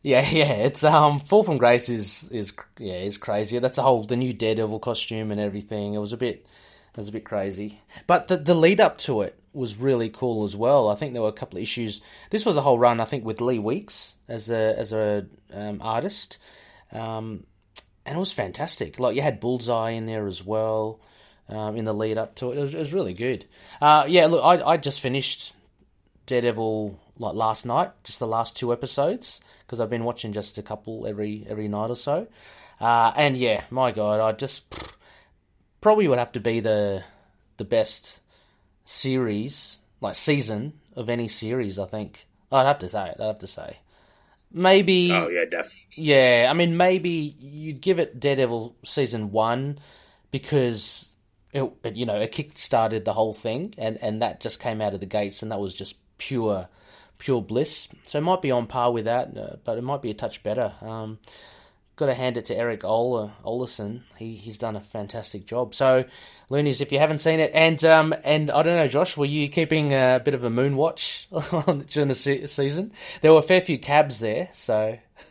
yeah, 0.02 0.28
yeah. 0.30 0.52
It's 0.52 0.84
um, 0.84 1.18
Fall 1.18 1.44
from 1.44 1.58
Grace 1.58 1.88
is 1.88 2.28
is 2.30 2.52
yeah 2.78 2.94
is 2.94 3.18
crazy. 3.18 3.58
That's 3.58 3.76
the 3.76 3.82
whole 3.82 4.04
the 4.04 4.16
new 4.16 4.32
Daredevil 4.32 4.80
costume 4.80 5.30
and 5.30 5.40
everything. 5.40 5.94
It 5.94 5.98
was 5.98 6.12
a 6.12 6.16
bit 6.16 6.46
it 6.92 6.96
was 6.96 7.08
a 7.08 7.12
bit 7.12 7.24
crazy, 7.24 7.80
but 8.06 8.28
the 8.28 8.36
the 8.36 8.54
lead 8.54 8.80
up 8.80 8.98
to 8.98 9.22
it 9.22 9.38
was 9.52 9.76
really 9.76 10.08
cool 10.08 10.44
as 10.44 10.56
well. 10.56 10.88
I 10.88 10.94
think 10.94 11.12
there 11.12 11.22
were 11.22 11.28
a 11.28 11.32
couple 11.32 11.58
of 11.58 11.62
issues. 11.62 12.00
This 12.30 12.46
was 12.46 12.56
a 12.56 12.60
whole 12.62 12.78
run, 12.78 13.00
I 13.00 13.04
think, 13.04 13.24
with 13.24 13.40
Lee 13.40 13.58
Weeks 13.58 14.16
as 14.28 14.50
a 14.50 14.78
as 14.78 14.92
a 14.92 15.26
um, 15.52 15.80
artist, 15.82 16.38
um, 16.92 17.44
and 18.06 18.16
it 18.16 18.18
was 18.18 18.32
fantastic. 18.32 18.98
Like 18.98 19.16
you 19.16 19.22
had 19.22 19.40
Bullseye 19.40 19.90
in 19.90 20.06
there 20.06 20.26
as 20.26 20.44
well. 20.44 21.00
Um, 21.48 21.76
in 21.76 21.84
the 21.84 21.92
lead 21.92 22.16
up 22.16 22.36
to 22.36 22.52
it, 22.52 22.58
it 22.58 22.60
was, 22.60 22.74
it 22.74 22.78
was 22.78 22.92
really 22.92 23.12
good. 23.12 23.44
Uh, 23.82 24.04
yeah, 24.06 24.26
look, 24.26 24.44
I, 24.44 24.62
I 24.62 24.76
just 24.76 25.00
finished 25.00 25.52
Daredevil 26.26 26.96
like 27.18 27.34
last 27.34 27.66
night, 27.66 27.90
just 28.04 28.20
the 28.20 28.26
last 28.26 28.56
two 28.56 28.72
episodes, 28.72 29.40
because 29.70 29.78
I've 29.78 29.88
been 29.88 30.02
watching 30.02 30.32
just 30.32 30.58
a 30.58 30.62
couple 30.62 31.06
every 31.06 31.46
every 31.48 31.68
night 31.68 31.90
or 31.90 31.94
so. 31.94 32.26
Uh, 32.80 33.12
and 33.14 33.36
yeah, 33.36 33.62
my 33.70 33.92
God, 33.92 34.18
I 34.18 34.32
just 34.32 34.74
probably 35.80 36.08
would 36.08 36.18
have 36.18 36.32
to 36.32 36.40
be 36.40 36.58
the 36.58 37.04
the 37.56 37.64
best 37.64 38.18
series, 38.84 39.78
like 40.00 40.16
season 40.16 40.72
of 40.96 41.08
any 41.08 41.28
series. 41.28 41.78
I 41.78 41.86
think 41.86 42.26
I'd 42.50 42.66
have 42.66 42.80
to 42.80 42.88
say 42.88 43.10
it. 43.10 43.16
I'd 43.20 43.26
have 43.26 43.38
to 43.38 43.46
say 43.46 43.76
maybe. 44.52 45.12
oh 45.12 45.28
yeah, 45.28 45.44
def. 45.44 45.72
Yeah, 45.92 46.48
I 46.50 46.52
mean, 46.52 46.76
maybe 46.76 47.36
you'd 47.38 47.80
give 47.80 48.00
it 48.00 48.18
Daredevil 48.18 48.74
season 48.84 49.30
one 49.30 49.78
because 50.32 51.14
it, 51.52 51.70
it 51.84 51.94
you 51.94 52.06
know 52.06 52.20
it 52.20 52.32
kick 52.32 52.58
started 52.58 53.04
the 53.04 53.12
whole 53.12 53.34
thing, 53.34 53.72
and 53.78 53.98
and 54.02 54.20
that 54.20 54.40
just 54.40 54.58
came 54.58 54.80
out 54.80 54.94
of 54.94 55.00
the 55.00 55.06
gates, 55.06 55.44
and 55.44 55.52
that 55.52 55.60
was 55.60 55.76
just 55.76 55.94
pure 56.18 56.68
pure 57.20 57.40
bliss. 57.40 57.88
So 58.06 58.18
it 58.18 58.22
might 58.22 58.42
be 58.42 58.50
on 58.50 58.66
par 58.66 58.90
with 58.90 59.04
that, 59.04 59.36
uh, 59.36 59.56
but 59.62 59.78
it 59.78 59.82
might 59.82 60.02
be 60.02 60.10
a 60.10 60.14
touch 60.14 60.42
better. 60.42 60.72
Um, 60.82 61.18
Got 61.96 62.06
to 62.06 62.14
hand 62.14 62.38
it 62.38 62.46
to 62.46 62.56
Eric 62.56 62.82
Ola, 62.82 63.34
Oleson. 63.44 64.04
He 64.16 64.34
he's 64.34 64.56
done 64.56 64.74
a 64.74 64.80
fantastic 64.80 65.44
job. 65.44 65.74
So, 65.74 66.06
Loonies, 66.48 66.80
if 66.80 66.92
you 66.92 66.98
haven't 66.98 67.18
seen 67.18 67.40
it, 67.40 67.50
and 67.52 67.84
um 67.84 68.14
and 68.24 68.50
I 68.50 68.62
don't 68.62 68.76
know, 68.76 68.86
Josh, 68.86 69.18
were 69.18 69.26
you 69.26 69.50
keeping 69.50 69.92
a 69.92 70.18
bit 70.24 70.32
of 70.32 70.42
a 70.42 70.48
moon 70.48 70.76
watch 70.76 71.28
during 71.88 72.08
the 72.08 72.14
se- 72.14 72.46
season? 72.46 72.94
There 73.20 73.30
were 73.32 73.40
a 73.40 73.42
fair 73.42 73.60
few 73.60 73.78
cabs 73.78 74.18
there, 74.18 74.48
so 74.54 74.96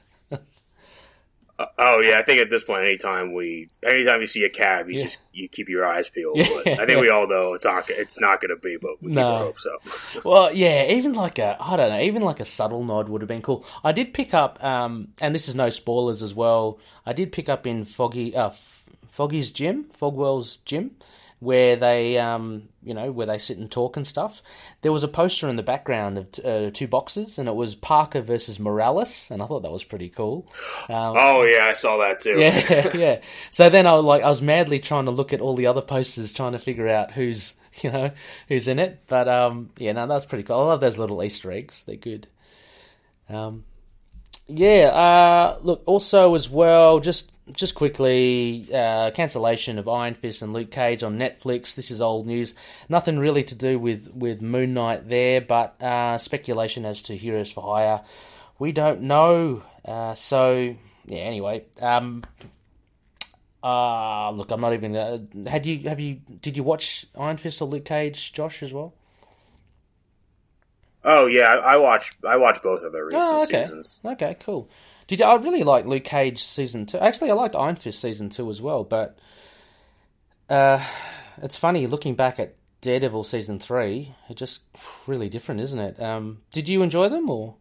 oh 1.78 2.00
yeah, 2.02 2.20
I 2.20 2.22
think 2.24 2.40
at 2.40 2.50
this 2.50 2.64
point, 2.64 2.84
anytime 2.84 3.34
we, 3.34 3.70
anytime 3.84 4.22
you 4.22 4.28
see 4.28 4.44
a 4.46 4.50
cab, 4.50 4.90
you 4.90 4.98
Yeah. 4.98 5.04
just 5.04 5.20
you 5.34 5.48
keep 5.50 5.68
your 5.70 5.86
eyes 5.86 6.10
peeled. 6.10 6.38
Yeah. 6.66 6.78
I 6.80 6.86
think 6.86 7.00
we 7.00 7.10
all 7.10 7.28
know 7.28 7.54
it's 7.54 7.66
not 7.66 7.90
it's 7.90 8.20
not 8.20 8.42
going 8.42 8.50
to 8.50 8.56
be, 8.62 8.78
but 8.78 9.02
we 9.02 9.10
keep 9.10 9.16
No. 9.18 9.28
our 9.28 9.44
hopes 9.46 9.66
up. 9.66 10.24
Well, 10.26 10.54
yeah, 10.54 10.86
even 10.92 11.14
like 11.14 11.38
a 11.40 11.58
I 11.60 11.76
don't 11.78 11.90
know, 11.90 12.02
even 12.02 12.22
like 12.22 12.40
a 12.40 12.46
subtle 12.46 12.84
nod 12.84 13.10
would 13.10 13.22
have 13.22 13.28
been 13.28 13.42
cool. 13.42 13.66
I 13.84 13.92
did 13.92 14.14
pick 14.14 14.34
up, 14.34 14.64
um, 14.64 15.10
and 15.22 15.34
this 15.36 15.48
is 15.48 15.56
no 15.56 15.70
spoilers 15.70 16.22
as 16.22 16.34
well. 16.34 16.80
I 17.06 17.14
did 17.14 17.32
pick 17.32 17.50
up 17.50 17.68
in 17.68 17.86
Foggy, 17.86 18.36
uh, 18.36 18.52
Foggy's 19.10 19.52
gym, 19.52 19.86
Fogwell's 19.86 20.58
gym, 20.58 20.92
where 21.40 21.78
they, 21.78 22.18
um, 22.18 22.68
you 22.84 22.94
know, 22.94 23.12
where 23.12 23.26
they 23.26 23.38
sit 23.38 23.58
and 23.58 23.72
talk 23.72 23.96
and 23.96 24.06
stuff. 24.06 24.42
There 24.82 24.92
was 24.92 25.04
a 25.04 25.08
poster 25.08 25.48
in 25.48 25.56
the 25.56 25.64
background 25.64 26.18
of 26.18 26.32
t- 26.32 26.44
uh, 26.44 26.70
two 26.74 26.88
boxes, 26.88 27.38
and 27.40 27.48
it 27.48 27.56
was 27.56 27.76
Parker 27.76 28.22
versus 28.22 28.60
Morales, 28.60 29.30
and 29.32 29.42
I 29.42 29.46
thought 29.46 29.64
that 29.64 29.72
was 29.72 29.84
pretty 29.86 30.10
cool. 30.10 30.46
Um, 30.90 31.16
Oh 31.18 31.44
yeah, 31.44 31.66
I 31.66 31.74
saw 31.74 31.98
that 32.00 32.20
too. 32.20 32.40
yeah, 32.40 32.92
yeah. 32.96 33.22
So 33.52 33.70
then 33.70 33.88
I 33.88 33.94
was 33.94 34.04
like, 34.04 34.22
I 34.24 34.28
was 34.28 34.42
madly 34.42 34.80
trying 34.80 35.06
to 35.06 35.12
look 35.12 35.32
at 35.32 35.40
all 35.42 35.56
the 35.56 35.68
other 35.68 35.82
posters, 35.82 36.34
trying 36.34 36.52
to 36.52 36.60
figure 36.60 36.90
out 36.90 37.12
who's, 37.12 37.56
you 37.82 37.92
know, 37.92 38.12
who's 38.50 38.68
in 38.68 38.80
it. 38.80 39.04
But 39.08 39.30
um, 39.30 39.70
yeah, 39.78 39.94
no, 39.94 40.08
that's 40.08 40.26
pretty 40.26 40.44
cool. 40.44 40.60
I 40.60 40.64
love 40.66 40.82
those 40.82 40.98
little 40.98 41.24
Easter 41.24 41.52
eggs; 41.52 41.84
they're 41.88 41.96
good. 41.96 42.28
Um, 43.30 43.64
yeah. 44.48 44.88
Uh, 44.88 45.60
look, 45.62 45.84
also 45.86 46.36
as 46.36 46.50
well, 46.50 47.00
just 47.00 47.32
just 47.54 47.76
quickly, 47.76 48.68
uh, 48.74 49.12
cancellation 49.12 49.78
of 49.78 49.88
Iron 49.88 50.14
Fist 50.14 50.42
and 50.42 50.54
Luke 50.54 50.72
Cage 50.72 51.04
on 51.04 51.18
Netflix. 51.18 51.76
This 51.76 51.92
is 51.92 52.02
old 52.02 52.28
news. 52.28 52.56
Nothing 52.88 53.20
really 53.20 53.44
to 53.44 53.56
do 53.56 53.78
with 53.80 54.12
with 54.14 54.42
Moon 54.42 54.74
Knight 54.74 55.08
there, 55.10 55.42
but 55.42 55.82
uh, 55.82 56.18
speculation 56.18 56.86
as 56.86 57.02
to 57.04 57.16
Heroes 57.16 57.52
for 57.52 57.62
Hire. 57.64 58.02
We 58.60 58.72
don't 58.72 59.02
know. 59.02 59.64
Uh, 59.86 60.14
so 60.14 60.76
yeah. 61.06 61.20
Anyway, 61.20 61.66
um, 61.82 62.24
uh 63.64 64.32
look, 64.32 64.52
I'm 64.52 64.62
not 64.62 64.74
even. 64.74 64.96
Uh, 64.96 65.20
had 65.48 65.66
you 65.66 65.90
have 65.90 66.00
you 66.00 66.22
did 66.42 66.58
you 66.58 66.64
watch 66.64 67.06
Iron 67.18 67.38
Fist 67.38 67.62
or 67.62 67.68
Luke 67.68 67.86
Cage, 67.86 68.32
Josh, 68.34 68.64
as 68.64 68.74
well? 68.74 68.94
Oh 71.04 71.28
yeah, 71.28 71.46
I, 71.46 71.78
watched 71.78 72.18
I 72.28 72.36
watched 72.36 72.62
both 72.62 72.84
of 72.84 72.92
the 72.92 73.02
recent 73.02 73.24
Oh, 73.24 73.44
okay. 73.44 73.64
seasons. 73.64 74.02
Okay, 74.04 74.36
cool. 74.42 74.70
Did 75.10 75.22
you, 75.22 75.26
I 75.26 75.36
really 75.38 75.64
like 75.64 75.88
Luke 75.88 76.04
Cage 76.04 76.44
season 76.44 76.86
two? 76.86 77.00
Actually, 77.00 77.32
I 77.32 77.34
liked 77.34 77.56
Iron 77.56 77.76
Fist 77.76 78.00
season 78.00 78.30
two 78.30 78.48
as 78.52 78.62
well. 78.62 78.84
But 78.84 79.18
uh, 80.52 80.86
it's 81.42 81.58
funny 81.58 81.88
looking 81.88 82.14
back 82.14 82.40
at 82.40 82.54
Daredevil 82.82 83.24
season 83.24 83.58
three. 83.58 84.14
It 84.30 84.38
just 84.38 84.62
really 85.08 85.28
different, 85.28 85.62
isn't 85.62 85.80
it? 85.80 86.00
Um, 86.00 86.42
did 86.52 86.70
you 86.70 86.84
enjoy 86.84 87.10
them 87.10 87.28
or? 87.28 87.56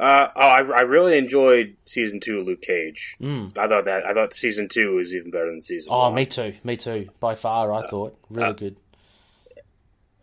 Uh, 0.00 0.26
oh, 0.34 0.40
I, 0.40 0.58
I 0.58 0.80
really 0.80 1.16
enjoyed 1.16 1.76
season 1.86 2.18
two 2.18 2.40
of 2.40 2.46
Luke 2.46 2.60
Cage. 2.62 3.14
Mm. 3.22 3.56
I 3.56 3.68
thought 3.68 3.84
that 3.84 4.04
I 4.04 4.12
thought 4.14 4.32
season 4.32 4.68
two 4.68 4.96
was 4.96 5.14
even 5.14 5.30
better 5.30 5.48
than 5.48 5.62
season 5.62 5.92
Oh, 5.92 5.98
one. 6.08 6.14
me 6.16 6.26
too. 6.26 6.54
Me 6.64 6.76
too. 6.76 7.08
By 7.20 7.36
far, 7.36 7.72
I 7.72 7.86
thought 7.86 8.18
really 8.28 8.54
good. 8.54 8.76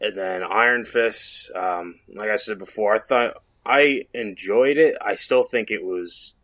And 0.02 0.14
then 0.18 0.44
Iron 0.44 0.84
Fist, 0.84 1.50
um, 1.56 1.98
like 2.14 2.30
I 2.30 2.36
said 2.36 2.58
before, 2.58 2.94
I 2.96 3.00
thought 3.00 3.38
I 3.66 4.06
enjoyed 4.14 4.78
it. 4.78 4.96
I 5.02 5.16
still 5.16 5.44
think 5.44 5.70
it 5.72 5.84
was, 5.84 6.36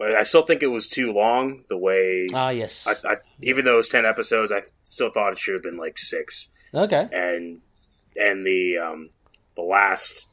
I 0.00 0.24
still 0.24 0.42
think 0.42 0.62
it 0.62 0.68
was 0.68 0.88
too 0.88 1.12
long. 1.12 1.64
The 1.68 1.76
way, 1.76 2.26
Ah, 2.34 2.50
yes. 2.50 2.86
I, 2.86 3.12
I, 3.12 3.16
even 3.40 3.64
though 3.64 3.74
it 3.74 3.76
was 3.78 3.88
ten 3.88 4.04
episodes, 4.04 4.50
I 4.50 4.62
still 4.82 5.10
thought 5.10 5.32
it 5.32 5.38
should 5.38 5.54
have 5.54 5.62
been 5.62 5.76
like 5.78 5.98
six. 5.98 6.48
okay. 6.74 7.08
And 7.12 7.60
and 8.20 8.44
the 8.46 8.78
um, 8.78 9.10
the 9.56 9.62
last, 9.62 10.26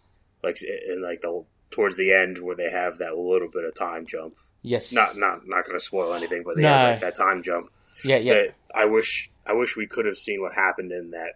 like 0.43 0.57
in 0.63 1.01
like 1.03 1.21
the 1.21 1.43
towards 1.71 1.95
the 1.97 2.11
end 2.13 2.39
where 2.39 2.55
they 2.55 2.69
have 2.71 2.97
that 2.97 3.15
little 3.17 3.47
bit 3.47 3.63
of 3.63 3.75
time 3.75 4.07
jump. 4.07 4.35
Yes. 4.63 4.91
Not 4.91 5.15
not 5.17 5.47
not 5.47 5.65
going 5.65 5.77
to 5.77 5.83
spoil 5.83 6.13
anything, 6.15 6.41
but 6.43 6.55
they 6.55 6.63
No. 6.63 6.69
have 6.69 6.81
like 6.93 7.01
that 7.01 7.15
time 7.15 7.43
jump. 7.43 7.69
Yeah. 8.03 8.17
Yeah. 8.17 8.45
I 8.75 8.85
wish 8.85 9.29
I 9.45 9.53
wish 9.53 9.77
we 9.77 9.85
could 9.85 10.05
have 10.07 10.17
seen 10.17 10.41
what 10.41 10.55
happened 10.55 10.91
in 10.91 11.11
that 11.11 11.33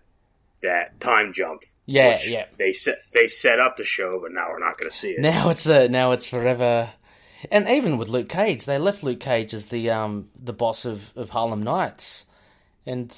that 0.63 0.99
time 0.99 1.31
jump 1.33 1.61
Yeah. 1.85 2.17
Yeah. 2.25 2.45
They 2.57 2.73
set 2.73 2.99
they 3.13 3.27
set 3.27 3.59
up 3.59 3.77
the 3.77 3.83
show, 3.83 4.19
but 4.21 4.31
now 4.31 4.47
we're 4.49 4.59
not 4.59 4.77
going 4.77 4.89
to 4.89 4.95
see 4.95 5.11
it. 5.11 5.19
Now 5.19 5.49
it's 5.49 5.67
uh, 5.67 5.87
now 5.89 6.11
it's 6.11 6.25
forever. 6.25 6.91
And 7.51 7.67
even 7.67 7.97
with 7.97 8.07
Luke 8.07 8.29
Cage, 8.29 8.65
they 8.65 8.77
left 8.77 9.03
Luke 9.03 9.19
Cage 9.19 9.53
as 9.53 9.65
the 9.65 9.89
um 9.89 10.29
the 10.41 10.53
boss 10.53 10.85
of, 10.85 11.11
of 11.15 11.31
Harlem 11.31 11.61
Knights, 11.61 12.25
and 12.85 13.13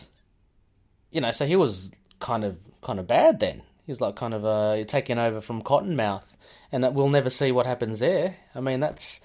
you 1.12 1.22
know, 1.22 1.32
so 1.32 1.46
he 1.46 1.56
was 1.56 1.92
kind 2.20 2.44
of 2.44 2.58
kind 2.82 3.00
of 3.00 3.08
bad 3.08 3.40
then. 3.40 3.62
He 3.86 3.92
was 3.92 4.02
like 4.02 4.16
kind 4.16 4.34
of 4.34 4.44
uh 4.44 4.84
taking 4.86 5.20
over 5.20 5.42
from 5.42 5.62
Cottonmouth, 5.62 6.36
and 6.72 6.84
we'll 6.96 7.10
never 7.10 7.30
see 7.30 7.52
what 7.52 7.68
happens 7.68 8.00
there. 8.00 8.36
I 8.56 8.62
mean, 8.62 8.80
that's 8.80 9.22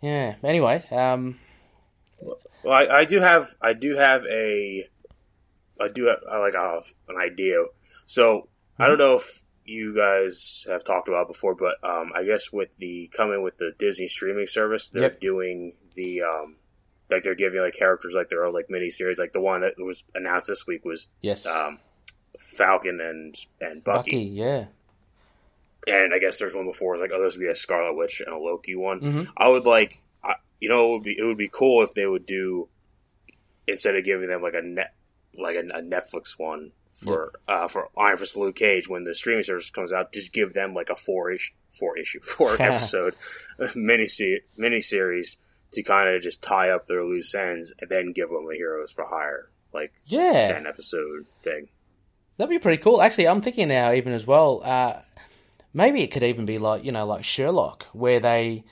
yeah. 0.00 0.34
Anyway, 0.42 0.84
um, 0.90 1.38
Well, 2.64 2.74
I, 2.74 2.86
I 2.86 3.04
do 3.04 3.20
have 3.20 3.54
I 3.60 3.74
do 3.74 3.94
have 3.94 4.26
a 4.26 4.88
I 5.80 5.88
do 5.88 6.06
have 6.06 6.18
I 6.28 6.38
like 6.38 6.54
a, 6.54 6.82
an 7.08 7.16
idea. 7.16 7.62
So 8.06 8.48
I 8.82 8.88
don't 8.88 8.98
know 8.98 9.14
if 9.16 9.42
you 9.64 9.94
guys 9.96 10.66
have 10.68 10.82
talked 10.84 11.08
about 11.08 11.28
before, 11.28 11.54
but 11.54 11.76
um, 11.82 12.12
I 12.14 12.24
guess 12.24 12.52
with 12.52 12.76
the 12.78 13.08
coming 13.16 13.42
with 13.42 13.56
the 13.58 13.72
Disney 13.78 14.08
streaming 14.08 14.46
service, 14.46 14.88
they're 14.88 15.02
Yep. 15.02 15.20
doing 15.20 15.74
the 15.94 16.22
um, 16.22 16.56
like 17.10 17.22
they're 17.22 17.34
giving 17.34 17.60
like 17.60 17.74
characters 17.74 18.14
like 18.14 18.28
their 18.28 18.44
own 18.44 18.52
like 18.54 18.66
mini 18.68 18.90
series. 18.90 19.18
Like 19.18 19.32
the 19.32 19.40
one 19.40 19.60
that 19.60 19.74
was 19.78 20.02
announced 20.14 20.48
this 20.48 20.66
week 20.66 20.84
was 20.84 21.06
Yes. 21.20 21.46
um, 21.46 21.78
Falcon 22.38 23.00
and 23.00 23.34
and 23.60 23.84
Bucky, 23.84 24.10
Bucky. 24.10 24.24
yeah. 24.24 24.64
and 25.86 26.12
I 26.14 26.18
guess 26.18 26.38
there's 26.38 26.54
one 26.54 26.66
before. 26.66 26.96
Like 26.98 27.10
oh, 27.14 27.20
there's 27.20 27.36
be 27.36 27.46
a 27.48 27.54
Scarlet 27.54 27.94
Witch 27.94 28.20
and 28.24 28.34
a 28.34 28.38
Loki 28.38 28.74
one. 28.74 29.00
Mhm. 29.00 29.28
I 29.36 29.48
would 29.48 29.64
like, 29.64 30.00
I, 30.24 30.34
you 30.60 30.68
know, 30.68 30.86
it 30.88 30.92
would 30.92 31.02
be 31.04 31.16
it 31.18 31.24
would 31.24 31.38
be 31.38 31.48
cool 31.52 31.82
if 31.82 31.94
they 31.94 32.06
would 32.06 32.26
do 32.26 32.68
instead 33.68 33.94
of 33.96 34.04
giving 34.04 34.28
them 34.28 34.42
like 34.42 34.54
a 34.54 34.62
net 34.62 34.94
like 35.38 35.54
a, 35.56 35.60
a 35.60 35.82
Netflix 35.82 36.38
one 36.38 36.72
for 36.92 37.32
uh 37.48 37.68
for 37.68 37.88
Iron 37.98 38.18
Fist 38.18 38.36
Luke 38.36 38.56
Cage 38.56 38.88
when 38.88 39.04
the 39.04 39.14
streaming 39.14 39.42
service 39.42 39.70
comes 39.70 39.92
out, 39.92 40.12
just 40.12 40.32
give 40.32 40.52
them 40.54 40.74
like 40.74 40.88
a 40.90 40.96
four 40.96 41.30
ish 41.32 41.54
four 41.70 41.96
issue 41.98 42.20
four 42.20 42.60
episode 42.60 43.14
mini 43.74 44.06
mini 44.56 44.80
series 44.80 45.38
to 45.72 45.82
kind 45.82 46.14
of 46.14 46.20
just 46.22 46.42
tie 46.42 46.68
up 46.70 46.86
their 46.86 47.02
loose 47.04 47.34
ends 47.34 47.72
and 47.80 47.88
then 47.90 48.12
give 48.12 48.28
them 48.28 48.46
a 48.50 48.54
Heroes 48.54 48.92
for 48.92 49.04
Hire 49.06 49.48
like 49.72 49.92
Yeah. 50.04 50.44
ten 50.46 50.66
episode 50.66 51.26
thing. 51.40 51.68
That'd 52.36 52.50
be 52.50 52.58
pretty 52.58 52.82
cool. 52.82 53.00
Actually, 53.00 53.28
I'm 53.28 53.40
thinking 53.42 53.68
now, 53.68 53.92
even 53.92 54.12
as 54.12 54.26
well, 54.26 54.62
uh, 54.64 55.00
maybe 55.72 56.02
it 56.02 56.10
could 56.10 56.22
even 56.22 56.44
be 56.46 56.58
like, 56.58 56.84
you 56.84 56.92
know, 56.92 57.06
like 57.06 57.24
Sherlock, 57.24 57.84
where 57.92 58.20
they 58.20 58.64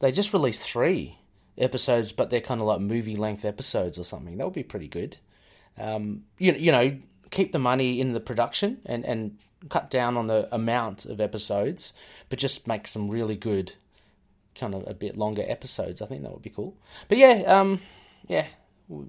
they 0.00 0.12
just 0.12 0.32
release 0.32 0.64
three 0.64 1.18
episodes, 1.58 2.12
but 2.12 2.30
they're 2.30 2.40
kind 2.40 2.60
of 2.60 2.66
like 2.66 2.80
movie 2.80 3.16
length 3.16 3.44
episodes 3.44 3.98
or 3.98 4.04
something. 4.04 4.36
That 4.38 4.44
would 4.44 4.54
be 4.54 4.62
pretty 4.62 4.88
good. 4.88 5.16
Um, 5.78 6.24
you, 6.38 6.52
you 6.52 6.72
know, 6.72 6.96
keep 7.30 7.52
the 7.52 7.58
money 7.58 8.00
in 8.00 8.12
the 8.12 8.20
production 8.20 8.78
and, 8.86 9.04
and 9.04 9.38
cut 9.68 9.90
down 9.90 10.16
on 10.16 10.26
the 10.26 10.48
amount 10.54 11.04
of 11.06 11.20
episodes, 11.20 11.92
but 12.28 12.38
just 12.38 12.66
make 12.66 12.86
some 12.86 13.08
really 13.10 13.36
good, 13.36 13.72
kind 14.54 14.74
of 14.74 14.84
a 14.86 14.94
bit 14.94 15.16
longer 15.16 15.44
episodes. 15.46 16.02
I 16.02 16.06
think 16.06 16.22
that 16.22 16.32
would 16.32 16.42
be 16.42 16.50
cool. 16.50 16.76
But 17.08 17.18
yeah, 17.18 17.42
um, 17.46 17.80
yeah, 18.28 18.46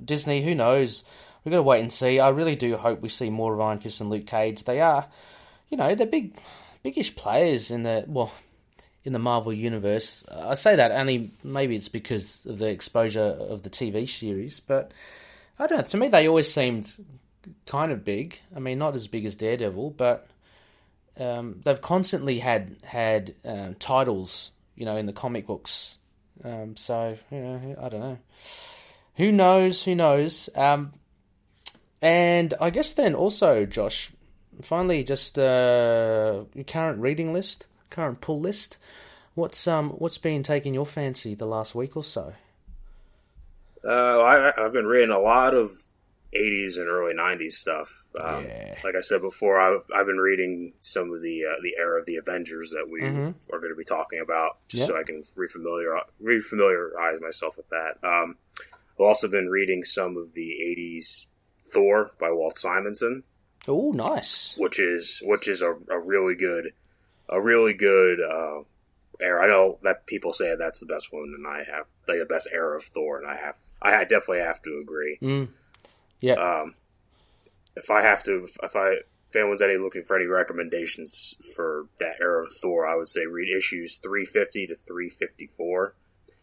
Disney, 0.03 0.43
who 0.43 0.55
knows? 0.55 1.03
We've 1.43 1.51
got 1.51 1.57
to 1.57 1.63
wait 1.63 1.81
and 1.81 1.93
see. 1.93 2.19
I 2.19 2.29
really 2.29 2.55
do 2.55 2.75
hope 2.75 3.01
we 3.01 3.09
see 3.09 3.29
more 3.29 3.53
of 3.53 3.61
Iron 3.61 3.79
Fist 3.79 4.01
and 4.01 4.09
Luke 4.09 4.27
Cage. 4.27 4.63
They 4.63 4.81
are, 4.81 5.07
you 5.69 5.77
know, 5.77 5.95
they're 5.95 6.07
big, 6.07 6.37
biggish 6.83 7.15
players 7.15 7.71
in 7.71 7.83
the 7.83 8.03
well, 8.07 8.31
in 9.03 9.13
the 9.13 9.19
Marvel 9.19 9.53
universe. 9.53 10.25
I 10.29 10.55
say 10.55 10.75
that 10.75 10.91
only 10.91 11.31
maybe 11.43 11.75
it's 11.75 11.87
because 11.87 12.45
of 12.45 12.57
the 12.57 12.67
exposure 12.67 13.21
of 13.21 13.61
the 13.61 13.69
TV 13.69 14.09
series, 14.09 14.59
but 14.59 14.91
I 15.57 15.67
don't 15.67 15.77
know. 15.77 15.85
To 15.85 15.97
me, 15.97 16.09
they 16.09 16.27
always 16.27 16.51
seemed 16.51 16.93
kind 17.65 17.91
of 17.91 18.03
big. 18.03 18.39
I 18.55 18.59
mean, 18.59 18.77
not 18.77 18.95
as 18.95 19.07
big 19.07 19.25
as 19.25 19.35
Daredevil, 19.35 19.91
but 19.91 20.27
um, 21.19 21.61
they've 21.63 21.81
constantly 21.81 22.39
had 22.39 22.77
had 22.83 23.35
um, 23.45 23.75
titles, 23.75 24.51
you 24.75 24.85
know, 24.85 24.97
in 24.97 25.05
the 25.05 25.13
comic 25.13 25.47
books. 25.47 25.97
Um, 26.43 26.75
so 26.75 27.17
I 27.31 27.89
don't 27.89 27.99
know. 27.99 28.17
Who 29.15 29.31
knows? 29.31 29.83
Who 29.83 29.95
knows? 29.95 30.49
Um, 30.55 30.93
and 32.01 32.53
I 32.61 32.69
guess 32.69 32.93
then 32.93 33.15
also, 33.15 33.65
Josh, 33.65 34.11
finally, 34.61 35.03
just 35.03 35.39
uh, 35.39 36.43
your 36.53 36.63
current 36.65 36.99
reading 36.99 37.33
list, 37.33 37.67
current 37.89 38.21
pull 38.21 38.39
list. 38.39 38.77
What's 39.33 39.67
um 39.67 39.91
what's 39.91 40.17
been 40.17 40.41
taking 40.41 40.73
your 40.73 40.85
fancy 40.85 41.35
the 41.35 41.45
last 41.45 41.75
week 41.75 41.95
or 41.95 42.03
so? 42.03 42.33
Uh, 43.83 43.91
I, 43.91 44.51
I've 44.57 44.73
been 44.73 44.87
reading 44.87 45.11
a 45.11 45.19
lot 45.19 45.53
of 45.53 45.71
80s 46.33 46.77
and 46.77 46.87
early 46.87 47.13
90s 47.13 47.53
stuff. 47.53 48.05
Um, 48.21 48.45
Yeah. 48.45 48.73
Like 48.83 48.95
I 48.95 48.99
said 49.01 49.21
before, 49.21 49.59
I've, 49.59 49.85
I've 49.95 50.05
been 50.05 50.17
reading 50.17 50.73
some 50.81 51.11
of 51.13 51.21
the 51.21 51.45
uh, 51.45 51.61
the 51.63 51.75
era 51.77 51.99
of 51.99 52.05
the 52.05 52.17
Avengers 52.17 52.71
that 52.71 52.87
we 52.89 53.01
Mhm. 53.01 53.35
are 53.51 53.59
going 53.59 53.71
to 53.71 53.77
be 53.77 53.83
talking 53.85 54.19
about, 54.19 54.57
just 54.67 54.81
Yep. 54.81 54.89
so 54.89 54.97
I 54.99 55.03
can 55.03 55.21
refamiliar 55.35 55.99
refamiliarize 56.21 57.21
myself 57.21 57.57
with 57.57 57.69
that. 57.69 57.97
Um, 58.03 58.37
I've 58.61 59.05
also 59.05 59.27
been 59.27 59.49
reading 59.49 59.83
some 59.83 60.17
of 60.17 60.33
the 60.33 60.51
80s 60.61 61.27
Thor 61.65 62.11
by 62.19 62.31
Walt 62.31 62.57
Simonson, 62.57 63.23
Oh, 63.67 63.91
nice. 63.91 64.55
which 64.57 64.79
is 64.79 65.21
which 65.25 65.47
is 65.47 65.61
a, 65.61 65.75
a 65.89 65.99
really 65.99 66.35
good 66.35 66.73
a 67.29 67.41
really 67.41 67.73
good 67.73 68.19
uh, 68.21 68.63
era. 69.19 69.43
I 69.43 69.47
know 69.47 69.79
that 69.83 70.05
people 70.05 70.31
say 70.33 70.55
that's 70.55 70.79
the 70.79 70.85
best 70.85 71.11
one, 71.13 71.33
and 71.37 71.45
I 71.47 71.63
have 71.63 71.85
like 72.07 72.19
the 72.19 72.25
best 72.25 72.47
era 72.51 72.77
of 72.77 72.83
Thor, 72.83 73.17
and 73.17 73.27
I 73.27 73.35
have 73.35 73.57
I 73.81 74.03
definitely 74.03 74.39
have 74.39 74.61
to 74.63 74.79
agree. 74.81 75.17
Mm. 75.21 75.49
Yeah. 76.21 76.33
Um, 76.33 76.75
if 77.75 77.91
I 77.91 78.01
have 78.01 78.23
to, 78.23 78.47
if 78.63 78.75
I 78.75 78.97
if 79.29 79.35
anyone's 79.35 79.61
any 79.61 79.77
looking 79.77 80.03
for 80.03 80.15
any 80.15 80.25
recommendations 80.25 81.35
for 81.55 81.87
that 81.99 82.15
era 82.21 82.43
of 82.43 82.49
Thor, 82.61 82.87
I 82.87 82.95
would 82.95 83.09
say 83.09 83.25
read 83.25 83.55
issues 83.55 83.97
three 83.97 84.25
fifty 84.25 84.67
to 84.67 84.75
three 84.87 85.09
fifty 85.09 85.47
four. 85.47 85.95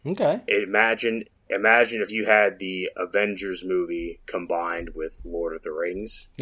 Okay. 0.05 0.41
Imagine 0.47 1.25
imagine 1.49 2.01
if 2.01 2.11
you 2.11 2.25
had 2.25 2.59
the 2.59 2.89
Avengers 2.95 3.63
movie 3.65 4.19
combined 4.25 4.91
with 4.95 5.19
Lord 5.23 5.55
of 5.55 5.63
the 5.63 5.71
Rings. 5.71 6.29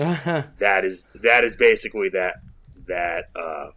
That 0.59 0.85
is 0.85 1.07
that 1.15 1.43
is 1.43 1.55
basically 1.55 2.09
that 2.09 2.35
that 2.87 3.29
uh, 3.35 3.67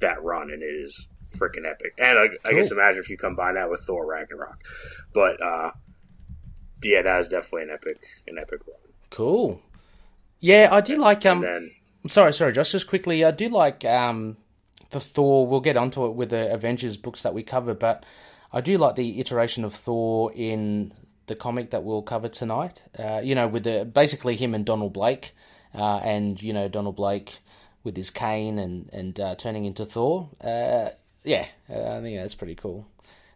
that 0.00 0.22
run, 0.22 0.50
and 0.50 0.62
it 0.62 0.66
is 0.66 1.08
freaking 1.30 1.68
epic. 1.68 1.94
And 1.98 2.18
I, 2.18 2.48
I 2.48 2.52
guess 2.52 2.70
imagine 2.70 3.00
if 3.00 3.10
you 3.10 3.16
combine 3.16 3.54
that 3.54 3.70
with 3.70 3.82
Thor 3.86 4.06
Ragnarok. 4.06 4.62
But 5.12 5.42
uh, 5.42 5.72
yeah, 6.82 7.02
that 7.02 7.20
is 7.20 7.28
definitely 7.28 7.62
an 7.62 7.70
epic 7.70 7.98
an 8.28 8.38
epic 8.38 8.60
run. 8.66 8.78
Cool. 9.14 9.62
Yeah, 10.40 10.68
I 10.70 10.80
do 10.80 10.96
like 10.96 11.24
um. 11.24 11.40
then 11.40 11.70
Sorry, 12.06 12.32
sorry, 12.34 12.52
Josh. 12.52 12.72
Just 12.72 12.86
quickly, 12.86 13.24
I 13.24 13.30
do 13.30 13.48
like 13.48 13.84
um 13.84 14.36
the 14.90 15.00
Thor. 15.00 15.46
We'll 15.46 15.60
get 15.60 15.76
onto 15.76 16.04
it 16.06 16.14
with 16.14 16.30
the 16.30 16.52
Avengers 16.52 16.96
books 16.96 17.22
that 17.22 17.32
we 17.32 17.42
cover, 17.42 17.74
but 17.74 18.04
I 18.52 18.60
do 18.60 18.76
like 18.76 18.96
the 18.96 19.20
iteration 19.20 19.64
of 19.64 19.72
Thor 19.72 20.32
in 20.34 20.92
the 21.26 21.34
comic 21.34 21.70
that 21.70 21.84
we'll 21.84 22.02
cover 22.02 22.28
tonight. 22.28 22.82
Uh, 22.98 23.20
you 23.22 23.34
know, 23.34 23.48
with 23.48 23.64
the 23.64 23.84
basically 23.84 24.36
him 24.36 24.54
and 24.54 24.66
Donald 24.66 24.92
Blake, 24.92 25.34
uh, 25.74 25.98
and 25.98 26.42
you 26.42 26.52
know 26.52 26.68
Donald 26.68 26.96
Blake 26.96 27.38
with 27.84 27.96
his 27.96 28.10
cane 28.10 28.58
and 28.58 28.90
and 28.92 29.18
uh, 29.20 29.34
turning 29.36 29.64
into 29.64 29.84
Thor. 29.84 30.28
Uh, 30.40 30.90
yeah, 31.22 31.46
I 31.70 32.00
think 32.02 32.18
that's 32.18 32.34
pretty 32.34 32.54
cool. 32.54 32.86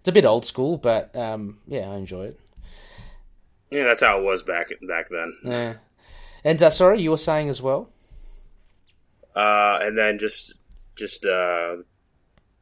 It's 0.00 0.08
a 0.08 0.12
bit 0.12 0.26
old 0.26 0.44
school, 0.44 0.76
but 0.76 1.14
um, 1.16 1.58
yeah, 1.66 1.90
I 1.90 1.96
enjoy 1.96 2.26
it. 2.26 2.40
Yeah, 3.70 3.84
that's 3.84 4.02
how 4.02 4.18
it 4.18 4.24
was 4.24 4.42
back 4.42 4.68
back 4.88 5.08
then. 5.10 5.36
Yeah. 5.42 5.74
And 6.44 6.62
uh, 6.62 6.70
sorry, 6.70 7.00
you 7.00 7.10
were 7.10 7.18
saying 7.18 7.48
as 7.48 7.60
well. 7.60 7.90
Uh, 9.34 9.78
and 9.82 9.96
then 9.96 10.18
just 10.18 10.54
just 10.96 11.24
uh, 11.24 11.76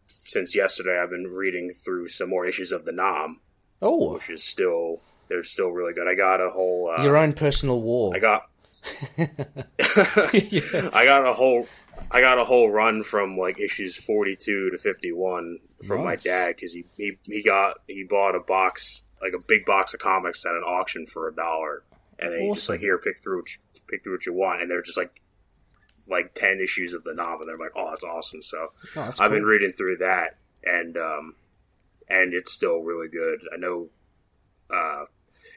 since 0.06 0.54
yesterday, 0.54 1.00
I've 1.00 1.10
been 1.10 1.28
reading 1.28 1.72
through 1.72 2.08
some 2.08 2.28
more 2.28 2.44
issues 2.44 2.72
of 2.72 2.84
the 2.84 2.92
Nam. 2.92 3.40
Oh, 3.82 4.14
which 4.14 4.30
is 4.30 4.42
still 4.42 5.00
they're 5.28 5.44
still 5.44 5.70
really 5.70 5.92
good. 5.92 6.08
I 6.08 6.14
got 6.14 6.40
a 6.40 6.50
whole. 6.50 6.90
Uh, 6.96 7.02
your 7.02 7.16
own 7.16 7.32
personal 7.32 7.80
war. 7.80 8.14
I 8.14 8.18
got. 8.18 8.48
I 9.18 11.04
got 11.04 11.26
a 11.26 11.32
whole. 11.32 11.66
I 12.10 12.20
got 12.20 12.38
a 12.38 12.44
whole 12.44 12.70
run 12.70 13.02
from 13.02 13.36
like 13.36 13.58
issues 13.58 13.96
forty 13.96 14.36
two 14.36 14.70
to 14.70 14.78
fifty 14.78 15.12
one 15.12 15.58
from 15.86 16.04
my 16.04 16.16
dad 16.16 16.56
because 16.56 16.72
he, 16.72 16.84
he 16.96 17.18
he 17.24 17.42
got 17.42 17.78
he 17.86 18.04
bought 18.04 18.34
a 18.34 18.40
box 18.40 19.02
like 19.22 19.32
a 19.32 19.44
big 19.46 19.64
box 19.64 19.94
of 19.94 20.00
comics 20.00 20.44
at 20.46 20.52
an 20.52 20.62
auction 20.66 21.06
for 21.06 21.28
a 21.28 21.34
dollar, 21.34 21.82
and 22.18 22.32
then 22.32 22.40
he 22.40 22.52
just 22.52 22.68
like 22.68 22.80
here 22.80 22.98
pick 22.98 23.18
through 23.18 23.38
what 23.38 23.50
you, 23.50 23.58
pick 23.88 24.02
through 24.02 24.12
what 24.14 24.26
you 24.26 24.32
want, 24.32 24.62
and 24.62 24.70
they're 24.70 24.82
just 24.82 24.98
like 24.98 25.20
like 26.08 26.34
ten 26.34 26.60
issues 26.62 26.92
of 26.92 27.02
the 27.04 27.14
novel. 27.14 27.40
And 27.40 27.48
they're 27.48 27.58
like, 27.58 27.72
oh, 27.76 27.90
that's 27.90 28.04
awesome. 28.04 28.42
So 28.42 28.58
Oh, 28.58 28.70
that's 28.94 29.20
I've 29.20 29.30
cool. 29.30 29.38
been 29.38 29.44
reading 29.46 29.72
through 29.72 29.96
that, 29.98 30.36
and 30.64 30.96
um, 30.96 31.34
and 32.08 32.32
it's 32.34 32.52
still 32.52 32.80
really 32.80 33.08
good. 33.08 33.40
I 33.52 33.56
know, 33.58 33.88
uh, 34.72 35.04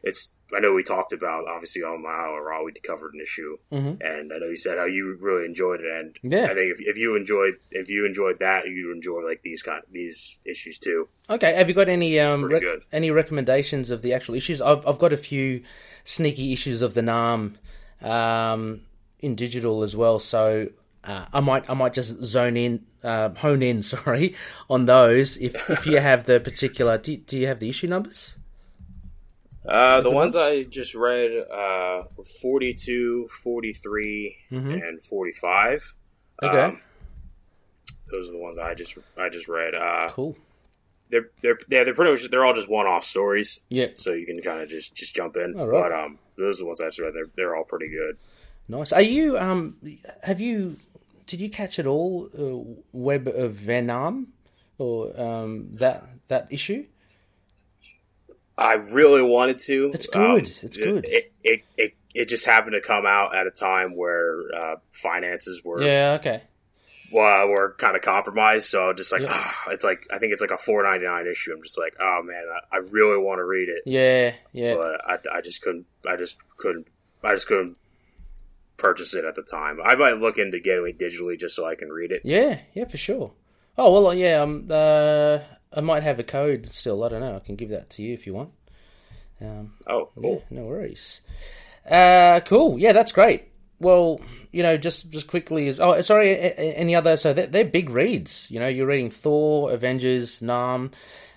it's. 0.03 0.35
I 0.51 0.59
know 0.59 0.73
we 0.73 0.81
talked 0.81 1.13
about 1.13 1.47
obviously 1.47 1.83
on 1.83 2.01
my 2.01 2.09
hour 2.09 2.43
Raw 2.43 2.63
we 2.63 2.71
covered 2.83 3.13
an 3.13 3.21
issue, 3.21 3.57
Mhm. 3.71 3.97
and 4.01 4.33
I 4.33 4.39
know 4.39 4.47
you 4.49 4.57
said 4.57 4.79
how 4.79 4.85
you 4.85 5.15
really 5.21 5.45
enjoyed 5.45 5.79
it, 5.81 5.85
and 5.91 6.17
Yeah. 6.23 6.45
I 6.45 6.55
think 6.55 6.71
if, 6.71 6.79
if 6.81 6.97
you 6.97 7.15
enjoyed 7.15 7.53
if 7.69 7.88
you 7.88 8.05
enjoyed 8.05 8.39
that, 8.39 8.65
you 8.67 8.91
enjoy 8.91 9.19
like 9.21 9.43
these 9.43 9.62
kind 9.62 9.83
these 9.91 10.39
issues 10.45 10.79
too. 10.79 11.07
Okay, 11.29 11.53
have 11.53 11.67
you 11.69 11.75
got 11.75 11.88
any 11.88 12.19
um 12.19 12.47
good. 12.47 12.81
any 12.91 13.12
recommendations 13.12 13.91
of 13.91 14.01
the 14.01 14.12
actual 14.13 14.33
issues? 14.33 14.59
I've 14.59 14.85
I've 14.88 14.97
got 14.97 15.13
a 15.13 15.17
few 15.17 15.62
sneaky 16.03 16.51
issues 16.51 16.81
of 16.81 16.95
the 16.95 17.03
Nam 17.03 17.57
um 18.01 18.81
in 19.19 19.35
digital 19.35 19.83
as 19.83 19.95
well, 19.95 20.17
so 20.19 20.69
uh, 21.03 21.25
I 21.33 21.39
might 21.41 21.69
I 21.69 21.73
might 21.73 21.93
just 21.93 22.23
zone 22.23 22.57
in 22.57 22.85
uh, 23.03 23.29
hone 23.35 23.62
in 23.62 23.81
sorry 23.93 24.33
on 24.69 24.85
those 24.85 25.38
if 25.38 25.69
if 25.69 25.85
you 25.85 25.99
have 26.09 26.23
the 26.25 26.39
particular 26.39 26.97
do, 26.97 27.17
do 27.17 27.38
you 27.38 27.47
have 27.47 27.59
the 27.59 27.69
issue 27.69 27.88
numbers? 27.88 28.35
Uh, 29.67 30.02
the 30.02 30.10
ones? 30.12 30.36
I 30.36 30.63
just 30.63 30.95
read 30.95 31.32
uh, 31.32 32.04
were 32.15 32.24
42, 32.41 33.28
43, 33.43 34.36
Mhm. 34.52 34.88
and 34.88 35.02
45. 35.04 35.95
Okay. 36.41 36.58
Um, 36.62 36.82
those 38.12 38.30
are 38.30 38.32
the 38.32 38.38
ones 38.39 38.58
I 38.58 38.74
just 38.74 38.98
I 39.17 39.30
just 39.30 39.48
read. 39.48 39.76
Uh, 39.76 40.10
Cool. 40.10 40.36
they're 41.10 41.30
they're 41.41 41.60
yeah, 41.69 41.84
they're 41.84 41.93
pretty 41.93 42.12
much 42.12 42.30
they're 42.32 42.45
all 42.45 42.54
just 42.54 42.69
one 42.69 42.88
off 42.88 43.04
stories. 43.04 43.62
Yeah. 43.69 43.88
so 43.95 44.13
you 44.13 44.26
can 44.26 44.41
kind 44.41 44.62
of 44.62 44.69
just 44.69 44.95
just 44.95 45.13
jump 45.15 45.36
in. 45.38 45.60
All 45.60 45.67
right. 45.67 45.89
But 45.89 45.91
um, 45.91 46.19
those 46.38 46.60
are 46.60 46.63
the 46.63 46.67
ones 46.67 46.82
I 46.82 46.86
just 46.86 47.00
read. 47.00 47.13
They're 47.13 47.30
they're 47.36 47.56
all 47.56 47.65
pretty 47.65 47.89
good. 47.89 48.17
Nice. 48.67 48.91
Are 48.93 49.02
you 49.02 49.38
um 49.38 49.76
have 50.24 50.39
you 50.39 50.78
did 51.28 51.41
you 51.41 51.50
catch 51.50 51.78
it 51.78 51.86
all? 51.86 52.30
Uh, 52.36 52.80
Web 52.93 53.28
of 53.28 53.54
Venom, 53.54 54.30
or 54.80 55.19
um, 55.19 55.69
that 55.74 56.08
that 56.30 56.48
issue? 56.52 56.86
I 58.60 58.74
really 58.74 59.22
wanted 59.22 59.60
to. 59.62 59.91
It's 59.93 60.08
good. 60.08 60.45
Um, 60.45 60.54
it's 60.62 60.78
good. 60.78 61.06
It, 61.06 61.32
it, 61.43 61.63
it 61.78 61.93
it 62.13 62.26
just 62.26 62.45
happened 62.45 62.74
to 62.74 62.82
come 62.82 63.06
out 63.06 63.36
at 63.36 63.48
a 63.48 63.52
time 63.52 63.95
where 63.95 64.41
uh, 64.56 64.76
finances 64.91 65.63
were 65.63 65.82
yeah 65.82 66.17
okay 66.19 66.43
well, 67.12 67.48
were 67.48 67.76
kind 67.78 67.95
of 67.95 68.02
compromised. 68.02 68.69
So 68.69 68.93
just 68.93 69.12
like, 69.12 69.24
oh, 69.28 69.54
it's 69.69 69.84
like 69.84 70.08
I 70.12 70.19
think 70.19 70.34
it's 70.34 70.41
like 70.41 70.52
a 70.52 70.58
four 70.58 70.84
ninety 70.84 71.06
nine 71.06 71.28
issue. 71.28 71.54
I'm 71.54 71.63
just 71.63 71.78
like, 71.78 71.95
oh 72.00 72.22
man, 72.24 72.43
I, 72.54 72.78
I, 72.78 72.80
really 72.89 73.17
want 73.17 73.39
to 73.39 73.45
read 73.45 73.69
it. 73.69 73.84
Yeah, 73.86 74.34
yeah. 74.52 74.76
But 74.76 75.02
I, 75.06 75.38
I 75.38 75.41
just 75.41 75.62
couldn't. 75.62 75.86
I 76.08 76.15
just 76.15 76.38
couldn't. 76.58 76.88
I 77.24 77.34
just 77.34 77.48
couldn't 77.48 77.78
purchase 78.78 79.13
it 79.13 79.26
at 79.26 79.36
the 79.36 79.41
time. 79.41 79.80
I 79.84 79.95
might 79.95 80.17
look 80.17 80.38
into 80.38 80.60
getting 80.60 80.88
it 80.88 81.00
digitally 81.00 81.39
just 81.39 81.56
so 81.56 81.65
I 81.65 81.76
can 81.76 81.89
read 81.89 82.12
it. 82.12 82.22
Yeah, 82.24 82.60
yeah, 82.74 82.86
for 82.86 82.98
sure. 82.98 83.34
Oh 83.78 84.02
well, 84.02 84.13
yeah. 84.13 84.41
Um, 84.41 84.67
uh, 84.69 85.39
I 85.71 85.82
might 85.82 86.03
have 86.03 86.19
a 86.19 86.23
code 86.23 86.67
still. 86.67 87.03
I 87.03 87.10
don't 87.10 87.21
know. 87.21 87.36
I 87.36 87.39
can 87.39 87.55
give 87.55 87.69
that 87.69 87.89
to 87.91 88.01
you 88.01 88.13
if 88.13 88.25
you 88.25 88.34
want. 88.34 88.51
Um, 89.41 89.73
oh, 89.88 90.10
cool. 90.15 90.43
Yeah, 90.49 90.58
no 90.58 90.65
worries. 90.65 91.21
Uh, 91.89 92.39
cool. 92.45 92.77
Yeah, 92.79 92.93
that's 92.93 93.12
great. 93.12 93.45
Well, 93.79 94.19
you 94.51 94.63
know, 94.63 94.77
just 94.77 95.10
just 95.10 95.27
quickly. 95.27 95.73
Oh, 95.79 96.01
sorry. 96.01 96.36
Any 96.36 96.95
other? 96.95 97.15
So 97.15 97.34
they're, 97.34 97.47
they're 97.47 97.65
big 97.65 97.89
reads. 97.89 98.49
You 98.49 98.60
know, 98.60 98.67
you're 98.67 98.88
reading 98.88 99.10
Thor, 99.10 99.71
Avengers, 99.71 100.41
Nam. 100.41 100.91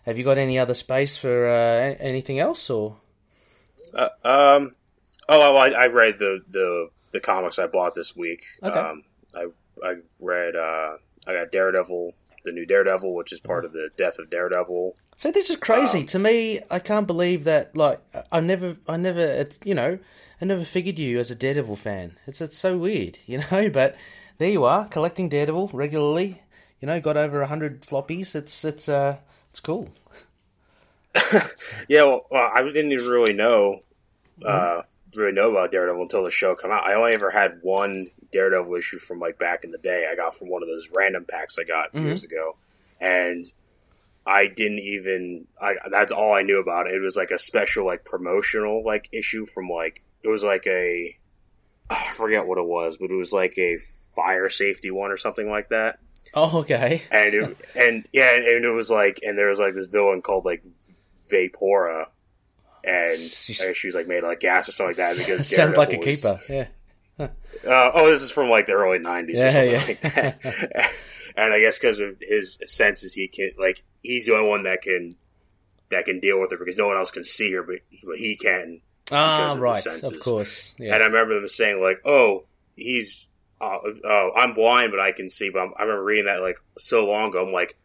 Have 0.04 0.18
you 0.18 0.24
got 0.24 0.38
any 0.38 0.58
other 0.58 0.74
space 0.74 1.16
for 1.16 1.46
uh, 1.46 1.94
anything 2.00 2.40
else, 2.40 2.68
or? 2.70 2.96
Uh, 3.94 4.08
um. 4.24 4.74
Oh, 5.28 5.38
well, 5.38 5.56
I, 5.56 5.68
I, 5.68 5.86
read 5.86 6.18
the, 6.18 6.42
the 6.50 6.90
the 7.12 7.20
comics 7.20 7.58
I 7.58 7.68
bought 7.68 7.94
this 7.94 8.16
week. 8.16 8.42
Okay. 8.62 8.78
Um, 8.78 9.04
I 9.36 9.46
I 9.84 9.94
read. 10.18 10.56
Uh, 10.56 10.96
I 11.26 11.34
got 11.34 11.52
Daredevil, 11.52 12.14
the 12.44 12.52
new 12.52 12.66
Daredevil, 12.66 13.14
which 13.14 13.32
is 13.32 13.40
part 13.40 13.64
of 13.64 13.72
the 13.72 13.90
Death 13.96 14.18
of 14.18 14.30
Daredevil. 14.30 14.96
So 15.16 15.30
this 15.30 15.50
is 15.50 15.56
crazy 15.56 16.00
um, 16.00 16.06
to 16.06 16.18
me. 16.18 16.60
I 16.70 16.78
can't 16.78 17.06
believe 17.06 17.44
that. 17.44 17.76
Like, 17.76 18.00
I 18.30 18.40
never, 18.40 18.76
I 18.88 18.96
never, 18.96 19.46
you 19.64 19.74
know, 19.74 19.98
I 20.40 20.44
never 20.44 20.64
figured 20.64 20.98
you 20.98 21.18
as 21.20 21.30
a 21.30 21.34
Daredevil 21.34 21.76
fan. 21.76 22.18
It's 22.26 22.40
it's 22.40 22.56
so 22.56 22.76
weird, 22.76 23.18
you 23.26 23.38
know. 23.38 23.70
But 23.70 23.96
there 24.38 24.50
you 24.50 24.64
are, 24.64 24.86
collecting 24.88 25.28
Daredevil 25.28 25.70
regularly. 25.72 26.42
You 26.80 26.86
know, 26.86 27.00
got 27.00 27.16
over 27.16 27.44
hundred 27.44 27.82
floppies. 27.82 28.34
It's 28.34 28.64
it's 28.64 28.88
uh 28.88 29.18
it's 29.50 29.60
cool. 29.60 29.90
yeah, 31.88 32.02
well, 32.04 32.26
well, 32.30 32.50
I 32.54 32.62
didn't 32.62 32.92
even 32.92 33.06
really 33.06 33.34
know 33.34 33.82
uh, 34.44 34.48
mm-hmm. 34.48 34.80
Really 35.14 35.32
know 35.32 35.50
about 35.50 35.70
Daredevil 35.70 36.02
until 36.02 36.24
the 36.24 36.30
show 36.30 36.54
came 36.54 36.70
out. 36.70 36.86
I 36.86 36.94
only 36.94 37.12
ever 37.12 37.30
had 37.30 37.58
one 37.62 38.06
Daredevil 38.32 38.74
issue 38.74 38.98
from 38.98 39.18
like 39.18 39.38
back 39.38 39.64
in 39.64 39.70
the 39.70 39.78
day. 39.78 40.08
I 40.10 40.16
got 40.16 40.34
from 40.34 40.48
one 40.48 40.62
of 40.62 40.68
those 40.68 40.90
random 40.94 41.24
packs 41.28 41.58
I 41.58 41.64
got 41.64 41.92
mm-hmm. 41.92 42.06
years 42.06 42.24
ago, 42.24 42.56
and 43.00 43.44
I 44.26 44.46
didn't 44.46 44.80
even. 44.80 45.46
I 45.60 45.74
that's 45.90 46.12
all 46.12 46.34
I 46.34 46.42
knew 46.42 46.60
about 46.60 46.86
it. 46.86 46.94
It 46.94 47.00
was 47.00 47.16
like 47.16 47.30
a 47.30 47.38
special 47.38 47.86
like 47.86 48.04
promotional 48.04 48.84
like 48.84 49.08
issue 49.12 49.46
from 49.46 49.68
like 49.68 50.02
it 50.22 50.28
was 50.28 50.44
like 50.44 50.66
a 50.66 51.16
oh, 51.90 52.04
I 52.08 52.12
forget 52.12 52.46
what 52.46 52.58
it 52.58 52.66
was, 52.66 52.96
but 52.96 53.10
it 53.10 53.16
was 53.16 53.32
like 53.32 53.58
a 53.58 53.76
fire 54.14 54.48
safety 54.48 54.90
one 54.90 55.10
or 55.10 55.16
something 55.16 55.48
like 55.48 55.68
that. 55.70 55.98
Oh, 56.34 56.60
okay. 56.60 57.02
And 57.10 57.34
it, 57.34 57.56
and 57.74 58.08
yeah, 58.12 58.36
and 58.36 58.64
it 58.64 58.70
was 58.70 58.90
like, 58.90 59.20
and 59.22 59.36
there 59.36 59.48
was 59.48 59.58
like 59.58 59.74
this 59.74 59.88
villain 59.88 60.22
called 60.22 60.44
like 60.44 60.64
Vapora, 61.30 62.06
and 62.84 63.10
I 63.10 63.66
guess 63.66 63.76
she 63.76 63.88
was 63.88 63.94
like 63.94 64.08
made 64.08 64.18
of 64.18 64.24
like 64.24 64.40
gas 64.40 64.68
or 64.68 64.72
something 64.72 64.96
like 64.96 65.16
that. 65.16 65.18
Because 65.18 65.48
sounds 65.54 65.76
like 65.76 65.92
a 65.92 65.98
keeper, 65.98 66.40
yeah. 66.48 66.66
Huh. 67.16 67.28
Uh, 67.66 67.90
oh, 67.94 68.10
this 68.10 68.22
is 68.22 68.30
from 68.30 68.50
like 68.50 68.66
the 68.66 68.72
early 68.72 68.98
'90s 68.98 69.34
yeah, 69.34 69.46
or 69.46 69.50
something 69.50 69.70
yeah. 69.70 69.84
like 69.86 70.00
that. 70.00 70.90
and 71.36 71.54
I 71.54 71.60
guess 71.60 71.78
because 71.78 72.00
of 72.00 72.16
his 72.20 72.58
senses, 72.66 73.14
he 73.14 73.28
can 73.28 73.52
like 73.58 73.82
he's 74.02 74.26
the 74.26 74.34
only 74.34 74.48
one 74.48 74.64
that 74.64 74.82
can 74.82 75.12
that 75.90 76.06
can 76.06 76.20
deal 76.20 76.40
with 76.40 76.50
her 76.50 76.56
because 76.56 76.76
no 76.76 76.88
one 76.88 76.96
else 76.96 77.10
can 77.10 77.24
see 77.24 77.52
her, 77.52 77.62
but, 77.62 77.76
but 78.04 78.16
he 78.16 78.36
can. 78.36 78.80
Ah, 79.10 79.56
right, 79.58 79.86
of 79.86 80.20
course. 80.20 80.74
Yeah. 80.78 80.94
And 80.94 81.02
I 81.02 81.06
remember 81.06 81.34
them 81.34 81.48
saying 81.48 81.80
like, 81.80 82.00
"Oh, 82.04 82.44
he's 82.76 83.28
uh, 83.60 83.78
oh, 84.04 84.30
I'm 84.34 84.54
blind, 84.54 84.90
but 84.90 85.00
I 85.00 85.12
can 85.12 85.28
see." 85.28 85.50
But 85.50 85.60
I'm, 85.60 85.74
i 85.78 85.82
remember 85.82 86.04
reading 86.04 86.26
that 86.26 86.40
like 86.40 86.56
so 86.78 87.06
long 87.06 87.28
ago. 87.28 87.44
I'm 87.46 87.52
like, 87.52 87.76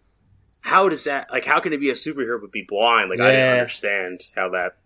how 0.61 0.89
does 0.89 1.05
that 1.05 1.31
like? 1.31 1.45
How 1.45 1.59
can 1.59 1.73
it 1.73 1.79
be 1.79 1.89
a 1.89 1.93
superhero 1.93 2.39
but 2.41 2.51
be 2.51 2.63
blind? 2.63 3.09
Like 3.09 3.19
yeah. 3.19 3.25
I 3.25 3.31
didn't 3.31 3.53
understand 3.53 4.21
how 4.35 4.49
that. 4.49 4.77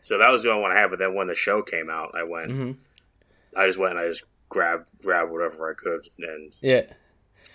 So 0.00 0.18
that 0.18 0.30
was 0.30 0.42
the 0.42 0.50
only 0.50 0.62
one 0.62 0.72
I 0.72 0.80
had. 0.80 0.90
But 0.90 0.98
then 0.98 1.14
when 1.14 1.28
the 1.28 1.34
show 1.34 1.62
came 1.62 1.90
out, 1.90 2.14
I 2.14 2.24
went. 2.24 2.50
Mm-hmm. 2.50 2.72
I 3.56 3.66
just 3.66 3.78
went 3.78 3.92
and 3.92 4.00
I 4.00 4.08
just 4.08 4.24
grabbed 4.48 4.86
grabbed 5.02 5.30
whatever 5.30 5.70
I 5.70 5.74
could, 5.74 6.06
and 6.18 6.52
yeah, 6.60 6.82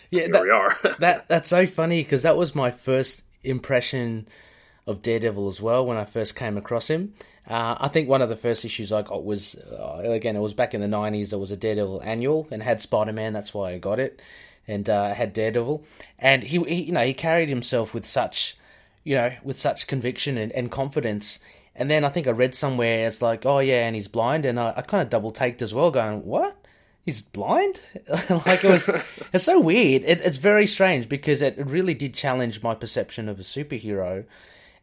yeah. 0.09 0.27
That, 0.31 0.43
we 0.43 0.49
are. 0.49 0.77
that 0.99 1.27
that's 1.27 1.49
so 1.49 1.65
funny 1.65 2.03
because 2.03 2.23
that 2.23 2.35
was 2.35 2.55
my 2.55 2.71
first 2.71 3.23
impression 3.43 4.27
of 4.87 5.01
Daredevil 5.01 5.47
as 5.47 5.61
well 5.61 5.85
when 5.85 5.97
I 5.97 6.05
first 6.05 6.35
came 6.35 6.57
across 6.57 6.89
him. 6.89 7.13
Uh, 7.47 7.75
I 7.79 7.87
think 7.89 8.09
one 8.09 8.21
of 8.21 8.29
the 8.29 8.35
first 8.35 8.65
issues 8.65 8.91
I 8.91 9.03
got 9.03 9.23
was 9.23 9.55
uh, 9.55 10.01
again 10.03 10.35
it 10.35 10.39
was 10.39 10.53
back 10.53 10.73
in 10.73 10.81
the 10.81 10.87
nineties. 10.87 11.29
There 11.29 11.39
was 11.39 11.51
a 11.51 11.57
Daredevil 11.57 12.01
annual 12.03 12.47
and 12.49 12.63
had 12.63 12.81
Spider 12.81 13.13
Man. 13.13 13.33
That's 13.33 13.53
why 13.53 13.73
I 13.73 13.77
got 13.77 13.99
it, 13.99 14.21
and 14.67 14.89
uh, 14.89 15.13
had 15.13 15.33
Daredevil. 15.33 15.83
And 16.17 16.43
he, 16.43 16.63
he, 16.63 16.83
you 16.83 16.91
know, 16.91 17.05
he 17.05 17.13
carried 17.13 17.49
himself 17.49 17.93
with 17.93 18.05
such, 18.05 18.57
you 19.03 19.15
know, 19.15 19.31
with 19.43 19.59
such 19.59 19.87
conviction 19.87 20.37
and, 20.37 20.51
and 20.53 20.71
confidence. 20.71 21.39
And 21.75 21.91
then 21.91 22.05
I 22.05 22.09
think 22.09 22.27
I 22.27 22.31
read 22.31 22.55
somewhere 22.55 23.05
it's 23.05 23.21
like, 23.21 23.45
oh 23.45 23.59
yeah, 23.59 23.85
and 23.85 23.95
he's 23.95 24.07
blind, 24.07 24.45
and 24.45 24.59
I, 24.59 24.73
I 24.77 24.81
kind 24.81 25.01
of 25.01 25.09
double 25.09 25.31
taked 25.31 25.61
as 25.61 25.73
well, 25.73 25.91
going, 25.91 26.23
what? 26.25 26.57
He's 27.03 27.21
blind? 27.21 27.79
like 28.29 28.63
it 28.63 28.69
was, 28.69 28.89
it's 29.33 29.43
so 29.43 29.59
weird. 29.59 30.03
It, 30.03 30.21
it's 30.21 30.37
very 30.37 30.67
strange 30.67 31.09
because 31.09 31.41
it 31.41 31.55
really 31.57 31.93
did 31.93 32.13
challenge 32.13 32.63
my 32.63 32.75
perception 32.75 33.29
of 33.29 33.39
a 33.39 33.43
superhero 33.43 34.25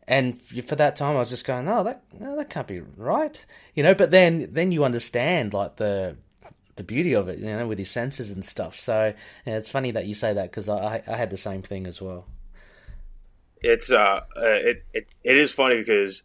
and 0.09 0.41
for 0.41 0.75
that 0.77 0.97
time, 0.97 1.17
I 1.17 1.21
was 1.21 1.31
just 1.31 1.47
going, 1.47 1.69
"Oh, 1.69 1.85
that 1.85 2.03
no, 2.19 2.37
that 2.37 2.51
can't 2.51 2.67
be 2.67 2.81
right," 2.81 3.45
you 3.75 3.83
know. 3.83 3.95
But 3.95 4.11
then, 4.11 4.49
then 4.51 4.73
you 4.73 4.85
understand 4.85 5.55
like 5.55 5.77
the 5.77 6.17
the 6.77 6.83
beauty 6.83 7.15
of 7.15 7.29
it, 7.29 7.39
you 7.39 7.47
know, 7.47 7.67
with 7.67 7.79
his 7.79 7.91
senses 7.91 8.33
and 8.33 8.45
stuff. 8.45 8.79
So 8.79 9.15
yeah, 9.47 9.57
it's 9.57 9.69
funny 9.69 9.93
that 9.93 10.07
you 10.07 10.15
say 10.15 10.33
that 10.33 10.51
because 10.51 10.69
I 10.69 11.03
I 11.07 11.17
had 11.17 11.31
the 11.31 11.37
same 11.37 11.63
thing 11.63 11.87
as 11.87 12.03
well. 12.03 12.27
It's 13.61 13.93
uh, 13.93 14.21
uh, 14.37 14.41
it 14.41 14.85
it 14.93 15.07
it 15.23 15.39
is 15.39 15.53
funny 15.53 15.77
because 15.77 16.25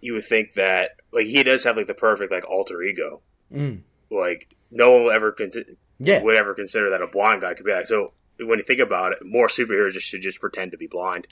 you 0.00 0.14
would 0.14 0.24
think 0.24 0.54
that 0.54 0.92
like 1.12 1.26
he 1.26 1.42
does 1.42 1.64
have 1.64 1.76
like 1.76 1.86
the 1.86 1.94
perfect 1.94 2.32
like 2.32 2.48
alter 2.48 2.82
ego, 2.82 3.20
mm. 3.52 3.80
like 4.10 4.54
no 4.70 4.92
one 4.92 5.04
will 5.04 5.10
ever 5.10 5.32
consider 5.32 5.72
yeah. 5.98 6.22
would 6.22 6.36
ever 6.36 6.54
consider 6.54 6.90
that 6.90 7.02
a 7.02 7.06
blind 7.06 7.42
guy 7.42 7.54
could 7.54 7.64
be 7.66 7.72
like 7.72 7.86
so 7.86 8.12
when 8.46 8.58
you 8.58 8.64
think 8.64 8.80
about 8.80 9.12
it, 9.12 9.18
more 9.24 9.48
superheroes 9.48 9.92
just 9.92 10.06
should 10.06 10.22
just 10.22 10.40
pretend 10.40 10.70
to 10.72 10.78
be 10.78 10.86
blind. 10.86 11.26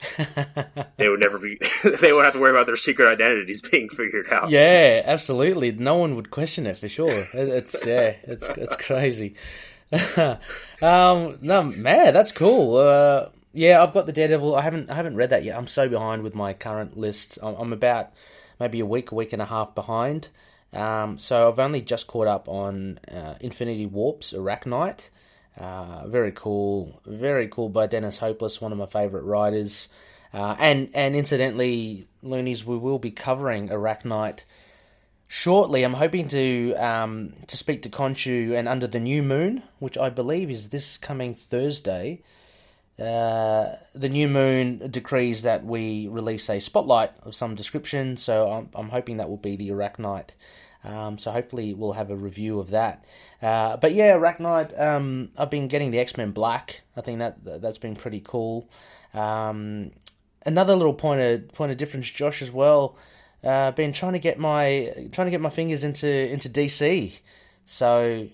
they 0.97 1.09
would 1.09 1.19
never 1.19 1.39
be. 1.39 1.57
they 1.83 2.13
would 2.13 2.23
have 2.23 2.33
to 2.33 2.39
worry 2.39 2.51
about 2.51 2.65
their 2.65 2.75
secret 2.75 3.11
identities 3.11 3.61
being 3.71 3.89
figured 3.89 4.29
out. 4.31 4.49
Yeah, 4.49 5.01
absolutely. 5.05 5.71
No 5.71 5.95
one 5.95 6.15
would 6.15 6.29
question 6.29 6.65
it 6.65 6.77
for 6.77 6.87
sure. 6.87 7.25
It's 7.33 7.85
yeah, 7.85 8.15
it's 8.23 8.47
it's 8.49 8.75
crazy. 8.75 9.35
um, 10.81 11.39
no, 11.41 11.63
man, 11.63 12.13
that's 12.13 12.31
cool. 12.31 12.77
Uh, 12.77 13.29
yeah, 13.53 13.81
I've 13.81 13.93
got 13.93 14.05
the 14.05 14.13
Daredevil. 14.13 14.55
I 14.55 14.61
haven't 14.61 14.89
I 14.89 14.95
haven't 14.95 15.15
read 15.15 15.31
that 15.31 15.43
yet. 15.43 15.57
I'm 15.57 15.67
so 15.67 15.89
behind 15.89 16.21
with 16.21 16.35
my 16.35 16.53
current 16.53 16.97
list. 16.97 17.39
I'm, 17.41 17.55
I'm 17.55 17.73
about 17.73 18.11
maybe 18.59 18.79
a 18.79 18.85
week, 18.85 19.11
a 19.11 19.15
week 19.15 19.33
and 19.33 19.41
a 19.41 19.45
half 19.45 19.73
behind. 19.75 20.29
Um, 20.73 21.17
so 21.17 21.47
I've 21.47 21.59
only 21.59 21.81
just 21.81 22.07
caught 22.07 22.27
up 22.27 22.47
on 22.47 22.99
uh, 23.11 23.35
Infinity 23.39 23.85
Warps 23.85 24.33
Arachknight. 24.33 25.09
Uh, 25.57 26.07
very 26.07 26.31
cool, 26.31 27.01
very 27.05 27.47
cool 27.47 27.69
by 27.69 27.87
Dennis 27.87 28.19
Hopeless, 28.19 28.61
one 28.61 28.71
of 28.71 28.77
my 28.77 28.85
favourite 28.85 29.25
writers. 29.25 29.89
Uh, 30.33 30.55
and 30.59 30.89
and 30.93 31.15
incidentally, 31.15 32.07
Loonies, 32.21 32.63
we 32.63 32.77
will 32.77 32.99
be 32.99 33.11
covering 33.11 33.69
Arachknight 33.69 34.41
shortly. 35.27 35.83
I'm 35.83 35.95
hoping 35.95 36.27
to 36.29 36.75
um, 36.75 37.33
to 37.47 37.57
speak 37.57 37.81
to 37.81 37.89
Khonshu 37.89 38.57
and 38.57 38.67
Under 38.67 38.87
the 38.87 38.99
New 38.99 39.23
Moon, 39.23 39.63
which 39.79 39.97
I 39.97 40.09
believe 40.09 40.51
is 40.51 40.69
this 40.69 40.97
coming 40.97 41.33
Thursday. 41.33 42.21
Uh, 42.99 43.77
the 43.95 44.09
new 44.09 44.27
moon 44.27 44.89
decrees 44.91 45.43
that 45.43 45.63
we 45.63 46.07
release 46.07 46.49
a 46.49 46.59
spotlight 46.59 47.11
of 47.23 47.33
some 47.33 47.55
description, 47.55 48.17
so 48.17 48.51
I'm, 48.51 48.69
I'm 48.75 48.89
hoping 48.89 49.17
that 49.17 49.29
will 49.29 49.37
be 49.37 49.55
the 49.55 49.69
Arachknight 49.69 50.31
um, 50.83 51.17
so 51.17 51.31
hopefully 51.31 51.73
we'll 51.73 51.93
have 51.93 52.09
a 52.09 52.15
review 52.15 52.59
of 52.59 52.69
that. 52.69 53.05
Uh, 53.41 53.77
but 53.77 53.93
yeah, 53.93 54.15
Arachknight, 54.15 54.79
um, 54.79 55.29
I've 55.37 55.49
been 55.49 55.67
getting 55.67 55.91
the 55.91 55.99
X 55.99 56.15
Men 56.17 56.31
Black. 56.31 56.81
I 56.95 57.01
think 57.01 57.19
that 57.19 57.61
that's 57.61 57.77
been 57.77 57.95
pretty 57.95 58.21
cool. 58.21 58.69
Um, 59.13 59.91
another 60.45 60.75
little 60.75 60.93
point 60.93 61.21
of 61.21 61.51
point 61.53 61.71
of 61.71 61.77
difference, 61.77 62.09
Josh, 62.09 62.41
as 62.41 62.51
well. 62.51 62.97
Uh, 63.43 63.71
been 63.71 63.93
trying 63.93 64.13
to 64.13 64.19
get 64.19 64.39
my 64.39 65.09
trying 65.11 65.27
to 65.27 65.31
get 65.31 65.41
my 65.41 65.49
fingers 65.49 65.83
into 65.83 66.09
into 66.09 66.49
DC. 66.49 67.19
So 67.65 68.27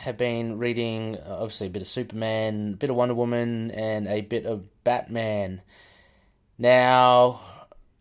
have 0.00 0.16
been 0.16 0.58
reading 0.58 1.16
obviously 1.26 1.68
a 1.68 1.70
bit 1.70 1.82
of 1.82 1.88
Superman, 1.88 2.72
a 2.74 2.76
bit 2.76 2.90
of 2.90 2.96
Wonder 2.96 3.14
Woman, 3.14 3.70
and 3.70 4.08
a 4.08 4.20
bit 4.20 4.46
of 4.46 4.64
Batman. 4.84 5.62
Now 6.58 7.40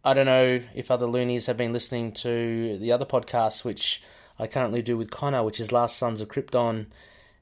I 0.03 0.13
don't 0.13 0.25
know 0.25 0.61
if 0.73 0.91
other 0.91 1.05
loonies 1.05 1.45
have 1.47 1.57
been 1.57 1.73
listening 1.73 2.13
to 2.13 2.77
the 2.77 2.91
other 2.91 3.05
podcasts, 3.05 3.63
which 3.63 4.01
I 4.37 4.47
currently 4.47 4.81
do 4.81 4.97
with 4.97 5.11
Connor, 5.11 5.43
which 5.43 5.59
is 5.59 5.71
Last 5.71 5.97
Sons 5.97 6.21
of 6.21 6.29
Krypton. 6.29 6.87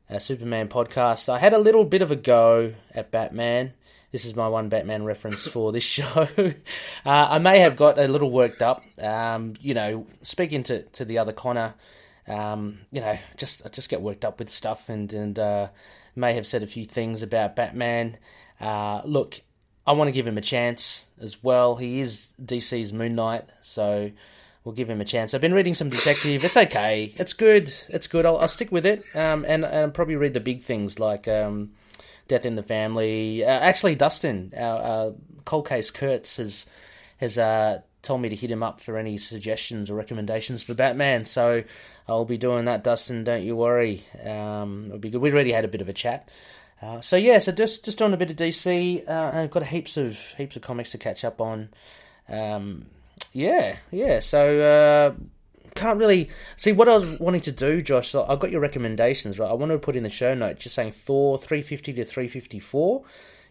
uh, 0.09 0.19
Superman 0.19 0.67
podcast. 0.67 1.29
I 1.29 1.39
had 1.39 1.53
a 1.53 1.57
little 1.59 1.85
bit 1.85 2.01
of 2.01 2.11
a 2.11 2.15
go 2.15 2.73
at 2.93 3.11
Batman. 3.11 3.73
This 4.11 4.25
is 4.25 4.35
my 4.35 4.47
one 4.47 4.69
Batman 4.69 5.03
reference 5.03 5.45
for 5.53 5.71
this 5.71 5.83
show. 5.83 6.27
uh, 6.37 6.53
I 7.05 7.39
may 7.39 7.59
have 7.59 7.75
got 7.75 7.99
a 7.99 8.07
little 8.07 8.31
worked 8.31 8.61
up. 8.61 8.83
Um, 9.01 9.53
you 9.59 9.73
know, 9.73 10.07
speaking 10.21 10.63
to, 10.63 10.83
to 10.83 11.05
the 11.05 11.19
other 11.19 11.33
Connor, 11.33 11.75
um, 12.27 12.79
you 12.91 13.01
know, 13.01 13.17
just 13.37 13.65
I 13.65 13.69
just 13.69 13.89
get 13.89 14.01
worked 14.01 14.25
up 14.25 14.39
with 14.39 14.49
stuff 14.49 14.89
and 14.89 15.11
and 15.13 15.37
uh, 15.39 15.67
may 16.15 16.33
have 16.33 16.47
said 16.47 16.63
a 16.63 16.67
few 16.67 16.85
things 16.85 17.21
about 17.21 17.55
Batman. 17.55 18.17
Uh, 18.59 19.01
look, 19.05 19.41
I 19.85 19.93
want 19.93 20.09
to 20.09 20.11
give 20.11 20.27
him 20.27 20.37
a 20.37 20.41
chance 20.41 21.07
as 21.19 21.41
well. 21.43 21.75
He 21.75 21.99
is 21.99 22.33
DC's 22.43 22.91
Moon 22.91 23.15
Knight, 23.15 23.45
so 23.61 24.11
we'll 24.63 24.75
give 24.75 24.89
him 24.89 24.99
a 24.99 25.05
chance. 25.05 25.33
I've 25.33 25.41
been 25.41 25.53
reading 25.53 25.73
some 25.73 25.89
detective. 25.89 26.43
It's 26.43 26.57
okay. 26.57 27.13
It's 27.15 27.33
good. 27.33 27.71
It's 27.89 28.07
good. 28.07 28.25
I'll, 28.25 28.37
I'll 28.37 28.49
stick 28.49 28.71
with 28.71 28.85
it. 28.85 29.03
Um, 29.15 29.45
and 29.47 29.63
and 29.63 29.93
probably 29.93 30.17
read 30.17 30.33
the 30.33 30.41
big 30.41 30.63
things 30.63 30.99
like 30.99 31.27
um, 31.27 31.71
Death 32.27 32.45
in 32.45 32.55
the 32.55 32.63
Family. 32.63 33.45
Uh, 33.45 33.47
actually, 33.49 33.95
Dustin, 33.95 34.51
our 34.57 34.81
uh, 34.81 35.11
cold 35.45 35.67
case 35.67 35.89
Kurtz 35.91 36.35
has 36.37 36.65
has 37.17 37.37
uh, 37.37 37.79
told 38.01 38.21
me 38.21 38.29
to 38.29 38.35
hit 38.35 38.51
him 38.51 38.63
up 38.63 38.81
for 38.81 38.97
any 38.97 39.17
suggestions 39.17 39.89
or 39.89 39.95
recommendations 39.95 40.63
for 40.63 40.73
Batman. 40.73 41.25
So 41.25 41.63
I'll 42.09 42.25
be 42.25 42.37
doing 42.37 42.65
that, 42.65 42.83
Dustin. 42.83 43.23
Don't 43.23 43.43
you 43.43 43.55
worry. 43.55 44.05
Um, 44.23 44.85
it'll 44.87 44.99
be 44.99 45.09
good. 45.09 45.21
We 45.21 45.31
already 45.31 45.51
had 45.51 45.65
a 45.65 45.67
bit 45.67 45.81
of 45.81 45.89
a 45.89 45.93
chat. 45.93 46.29
Uh, 46.81 47.01
so 47.01 47.15
yeah, 47.15 47.39
so 47.39 47.51
just 47.51 47.83
just 47.83 47.97
doing 47.97 48.13
a 48.13 48.17
bit 48.17 48.31
of 48.31 48.37
DC. 48.37 49.07
Uh, 49.07 49.31
I've 49.33 49.51
got 49.51 49.65
heaps 49.65 49.97
of 49.97 50.17
heaps 50.37 50.55
of 50.55 50.61
comics 50.61 50.91
to 50.91 50.97
catch 50.97 51.25
up 51.25 51.41
on. 51.41 51.69
Um, 52.29 52.85
yeah, 53.33 53.77
yeah. 53.91 54.19
So 54.19 54.59
uh, 54.59 55.69
can't 55.75 55.97
really 55.97 56.29
see 56.55 56.71
what 56.71 56.87
I 56.87 56.93
was 56.93 57.19
wanting 57.19 57.41
to 57.41 57.51
do, 57.51 57.81
Josh. 57.81 58.09
So 58.09 58.25
I 58.27 58.35
got 58.35 58.51
your 58.51 58.61
recommendations 58.61 59.39
right. 59.39 59.49
I 59.49 59.53
wanted 59.53 59.73
to 59.73 59.79
put 59.79 59.95
in 59.95 60.03
the 60.03 60.09
show 60.09 60.33
note 60.33 60.59
just 60.59 60.75
saying 60.75 60.91
Thor 60.91 61.37
three 61.37 61.61
fifty 61.61 61.93
to 61.93 62.05
three 62.05 62.27
fifty 62.27 62.59
four. 62.59 63.03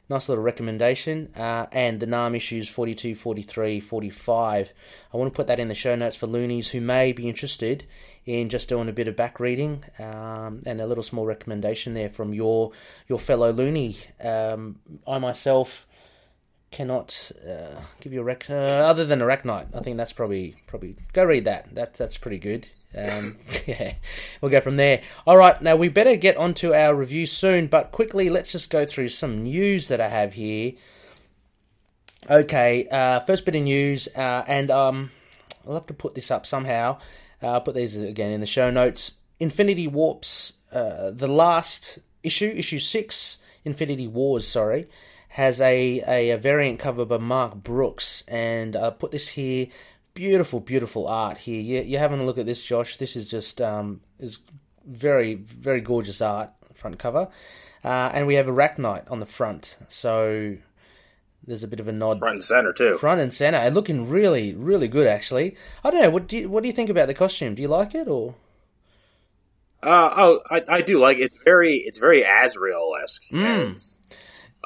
Nice 0.09 0.29
little 0.29 0.45
recommendation. 0.45 1.33
Uh, 1.37 1.67
and 1.73 1.99
the 1.99 2.07
Nam 2.07 2.35
issues 2.35 2.69
42, 2.69 3.15
43, 3.17 3.81
45. 3.81 4.73
I 5.13 5.17
want 5.17 5.33
to 5.33 5.37
put 5.37 5.49
that 5.49 5.59
in 5.59 5.69
the 5.69 5.75
show 5.75 5.97
notes 5.97 6.17
for 6.17 6.27
loonies 6.27 6.71
who 6.71 6.81
may 6.81 7.13
be 7.13 7.29
interested 7.29 7.85
in 8.25 8.49
just 8.49 8.69
doing 8.69 8.89
a 8.89 8.93
bit 8.93 9.09
of 9.09 9.17
back 9.17 9.41
reading 9.41 9.85
um, 9.99 10.63
and 10.65 10.81
a 10.81 10.87
little 10.87 11.03
small 11.03 11.27
recommendation 11.27 11.95
there 11.95 12.11
from 12.11 12.33
your 12.33 12.73
your 13.09 13.19
fellow 13.19 13.51
loony. 13.51 13.97
Um, 14.23 14.77
I 15.07 15.19
myself 15.19 15.87
cannot 16.71 17.33
uh, 17.49 17.81
give 18.01 18.13
you 18.13 18.21
a 18.21 18.25
rec 18.25 18.51
uh, 18.51 18.53
other 18.53 19.05
than 19.05 19.21
Arachknight. 19.21 19.75
I 19.75 19.81
think 19.81 19.97
that's 19.97 20.13
probably 20.13 20.55
probably 20.67 20.97
go 21.13 21.25
read 21.25 21.47
that. 21.47 21.75
That's 21.75 21.99
that's 21.99 22.19
pretty 22.19 22.39
good. 22.39 22.69
Um, 22.95 23.39
yeah, 23.67 23.95
we'll 24.41 24.51
go 24.51 24.61
from 24.61 24.77
there. 24.77 25.03
All 25.27 25.37
right, 25.37 25.61
now 25.61 25.77
we 25.77 25.89
better 25.89 26.17
get 26.17 26.37
onto 26.37 26.75
our 26.75 26.95
review 26.95 27.27
soon, 27.27 27.67
but 27.67 27.93
quickly, 27.93 28.31
let's 28.31 28.53
just 28.53 28.71
go 28.71 28.85
through 28.85 29.09
some 29.09 29.43
news 29.43 29.89
that 29.89 30.01
I 30.01 30.09
have 30.09 30.35
here. 30.35 30.73
Okay, 32.29 32.89
uh, 32.91 33.21
first 33.21 33.45
bit 33.45 33.55
of 33.55 33.63
news, 33.63 34.09
uh, 34.17 34.45
and 34.47 34.71
um, 34.71 35.11
I'll 35.67 35.75
have 35.75 35.87
to 35.87 35.95
put 35.95 36.15
this 36.15 36.31
up 36.31 36.47
somehow. 36.47 36.99
Uh, 37.43 37.49
I'll 37.49 37.61
put 37.61 37.75
these 37.75 37.97
again 37.97 38.33
in 38.33 38.41
the 38.41 38.47
show 38.47 38.71
notes. 38.71 39.13
Infinity 39.39 39.87
Warps, 39.87 40.55
uh, 40.73 41.11
the 41.11 41.29
last 41.29 41.99
issue, 42.23 42.53
issue 42.57 42.79
six, 42.79 43.39
Infinity 43.65 44.09
Wars, 44.09 44.47
sorry, 44.47 44.89
has 45.29 45.61
a, 45.61 46.03
a, 46.07 46.31
a 46.31 46.39
variant 46.39 46.81
cover 46.81 47.05
by 47.05 47.19
Mark 47.19 47.55
Brooks, 47.55 48.25
and 48.27 48.75
I'll 48.75 48.93
put 48.93 49.11
this 49.11 49.29
here 49.29 49.67
beautiful, 50.17 50.59
beautiful 50.59 51.07
art 51.07 51.39
here. 51.39 51.61
You, 51.61 51.83
you're 51.83 52.01
having 52.01 52.19
a 52.19 52.25
look 52.25 52.39
at 52.39 52.47
this, 52.47 52.65
Josh. 52.65 52.97
This 52.97 53.15
is 53.15 53.29
just 53.29 53.61
um, 53.61 54.01
is 54.19 54.41
very, 54.85 55.35
very 55.35 55.81
gorgeous 55.81 56.21
art 56.21 56.51
front 56.75 56.99
cover, 56.99 57.29
uh, 57.85 58.11
and 58.13 58.27
we 58.27 58.35
have 58.35 58.47
Arachknight 58.47 59.09
on 59.11 59.21
the 59.21 59.27
front. 59.27 59.79
So 59.89 60.57
there's 61.47 61.63
a 61.63 61.69
bit 61.69 61.79
of 61.79 61.87
a 61.87 61.93
nod, 61.93 62.19
front 62.19 62.37
and 62.37 62.45
center 62.45 62.73
too. 62.73 62.97
Front 62.97 63.21
and 63.21 63.33
center, 63.33 63.59
and 63.59 63.75
looking 63.75 64.09
really, 64.09 64.55
really 64.55 64.89
good 64.89 65.07
actually. 65.07 65.55
I 65.85 65.91
don't 65.91 66.03
know. 66.03 66.11
What 66.11 66.27
do 66.27 66.39
you, 66.39 66.49
what 66.49 66.63
do 66.63 66.69
you 66.69 66.75
think 66.75 66.91
about 66.91 67.07
the 67.07 67.15
costume? 67.15 67.55
Do 67.55 67.63
you 67.63 67.69
like 67.69 67.95
it 67.95 68.09
or? 68.09 68.35
Uh, 69.83 70.11
oh, 70.17 70.41
I, 70.51 70.63
I 70.69 70.81
do 70.81 70.99
like 70.99 71.19
it. 71.19 71.25
It's 71.25 71.43
very 71.45 71.77
it's 71.77 71.99
very 71.99 72.25
Azrael 72.25 72.95
esque. 73.01 73.29
Mm. 73.31 73.99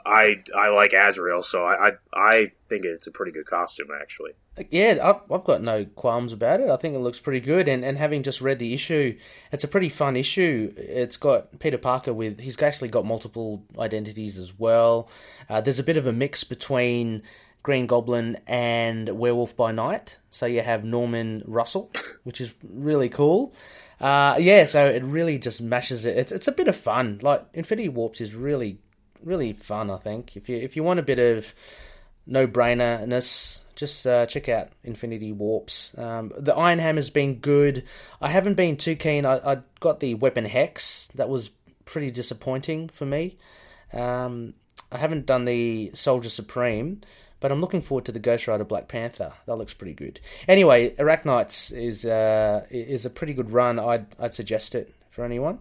I 0.06 0.42
I 0.56 0.68
like 0.68 0.92
Azrael, 0.92 1.42
so 1.42 1.64
I, 1.64 1.88
I 1.88 1.92
I 2.12 2.52
think 2.68 2.84
it's 2.84 3.06
a 3.06 3.10
pretty 3.10 3.32
good 3.32 3.46
costume 3.46 3.88
actually. 4.00 4.32
Yeah, 4.70 4.98
I've, 5.02 5.32
I've 5.32 5.44
got 5.44 5.62
no 5.62 5.84
qualms 5.84 6.32
about 6.32 6.60
it. 6.60 6.68
I 6.68 6.76
think 6.76 6.94
it 6.94 6.98
looks 6.98 7.20
pretty 7.20 7.40
good, 7.40 7.66
and, 7.66 7.84
and 7.84 7.96
having 7.96 8.22
just 8.22 8.40
read 8.40 8.58
the 8.58 8.74
issue, 8.74 9.16
it's 9.52 9.64
a 9.64 9.68
pretty 9.68 9.88
fun 9.88 10.16
issue. 10.16 10.74
It's 10.76 11.16
got 11.16 11.58
Peter 11.60 11.78
Parker 11.78 12.12
with 12.12 12.40
he's 12.40 12.60
actually 12.60 12.88
got 12.88 13.06
multiple 13.06 13.64
identities 13.78 14.38
as 14.38 14.58
well. 14.58 15.08
Uh, 15.48 15.60
there's 15.60 15.78
a 15.78 15.84
bit 15.84 15.96
of 15.96 16.06
a 16.06 16.12
mix 16.12 16.44
between 16.44 17.22
Green 17.62 17.86
Goblin 17.86 18.38
and 18.46 19.08
Werewolf 19.08 19.56
by 19.56 19.72
Night. 19.72 20.18
So 20.30 20.46
you 20.46 20.62
have 20.62 20.84
Norman 20.84 21.42
Russell, 21.46 21.90
which 22.24 22.40
is 22.40 22.54
really 22.62 23.08
cool. 23.08 23.54
Uh, 24.00 24.36
yeah, 24.38 24.64
so 24.64 24.86
it 24.86 25.04
really 25.04 25.38
just 25.38 25.60
mashes 25.60 26.04
it. 26.04 26.16
It's 26.16 26.32
it's 26.32 26.48
a 26.48 26.52
bit 26.52 26.68
of 26.68 26.76
fun. 26.76 27.18
Like 27.22 27.44
Infinity 27.52 27.90
Warps 27.90 28.20
is 28.20 28.34
really 28.34 28.78
really 29.22 29.52
fun. 29.52 29.90
I 29.90 29.96
think 29.96 30.36
if 30.36 30.48
you 30.48 30.56
if 30.56 30.76
you 30.76 30.82
want 30.82 31.00
a 31.00 31.02
bit 31.04 31.18
of 31.18 31.54
no 32.26 32.46
brainerness, 32.46 33.60
just 33.74 34.06
uh, 34.06 34.26
check 34.26 34.48
out 34.48 34.68
Infinity 34.84 35.32
Warps. 35.32 35.96
Um, 35.98 36.32
the 36.36 36.54
Iron 36.54 36.78
Hammer's 36.78 37.10
been 37.10 37.36
good. 37.36 37.84
I 38.20 38.28
haven't 38.28 38.54
been 38.54 38.76
too 38.76 38.96
keen. 38.96 39.24
I, 39.24 39.52
I 39.52 39.58
got 39.80 40.00
the 40.00 40.14
Weapon 40.14 40.44
Hex. 40.44 41.08
That 41.14 41.28
was 41.28 41.50
pretty 41.84 42.10
disappointing 42.10 42.88
for 42.88 43.06
me. 43.06 43.38
Um, 43.92 44.54
I 44.92 44.98
haven't 44.98 45.26
done 45.26 45.44
the 45.44 45.90
Soldier 45.94 46.30
Supreme, 46.30 47.00
but 47.40 47.50
I'm 47.50 47.60
looking 47.60 47.80
forward 47.80 48.04
to 48.06 48.12
the 48.12 48.18
Ghost 48.18 48.46
Rider 48.46 48.64
Black 48.64 48.86
Panther. 48.88 49.32
That 49.46 49.56
looks 49.56 49.74
pretty 49.74 49.94
good. 49.94 50.20
Anyway, 50.46 50.90
Arachknights 50.90 51.72
is 51.72 52.04
uh, 52.04 52.66
is 52.70 53.06
a 53.06 53.10
pretty 53.10 53.32
good 53.32 53.50
run. 53.50 53.78
I'd 53.78 54.06
I'd 54.18 54.34
suggest 54.34 54.74
it 54.74 54.94
for 55.10 55.24
anyone. 55.24 55.60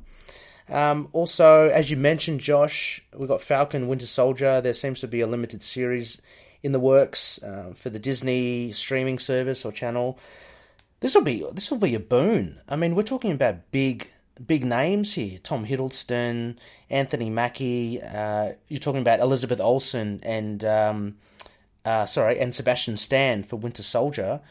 Um, 0.69 1.09
also, 1.13 1.67
as 1.69 1.89
you 1.89 1.97
mentioned, 1.97 2.41
Josh, 2.41 3.03
we've 3.15 3.27
got 3.27 3.41
Falcon 3.41 3.87
Winter 3.87 4.05
Soldier. 4.05 4.61
There 4.61 4.73
seems 4.73 4.99
to 5.01 5.07
be 5.07 5.21
a 5.21 5.27
limited 5.27 5.63
series 5.63 6.21
in 6.61 6.71
the 6.71 6.79
works 6.79 7.41
uh, 7.41 7.73
for 7.75 7.89
the 7.89 7.99
Disney 7.99 8.71
streaming 8.71 9.19
service 9.19 9.65
or 9.65 9.71
channel. 9.71 10.19
This 10.99 11.15
will 11.15 11.23
be 11.23 11.45
this 11.53 11.71
will 11.71 11.79
be 11.79 11.95
a 11.95 11.99
boon. 11.99 12.59
I 12.67 12.75
mean, 12.75 12.93
we're 12.93 13.03
talking 13.03 13.31
about 13.31 13.71
big 13.71 14.07
big 14.45 14.65
names 14.65 15.13
here: 15.13 15.39
Tom 15.41 15.65
Hiddleston, 15.65 16.57
Anthony 16.89 17.29
Mackie. 17.29 18.01
Uh, 18.01 18.53
you're 18.67 18.79
talking 18.79 19.01
about 19.01 19.21
Elizabeth 19.21 19.61
Olsen 19.61 20.19
and 20.23 20.63
um, 20.65 21.15
uh, 21.85 22.05
sorry, 22.05 22.39
and 22.39 22.53
Sebastian 22.53 22.97
Stan 22.97 23.43
for 23.43 23.55
Winter 23.55 23.83
Soldier. 23.83 24.41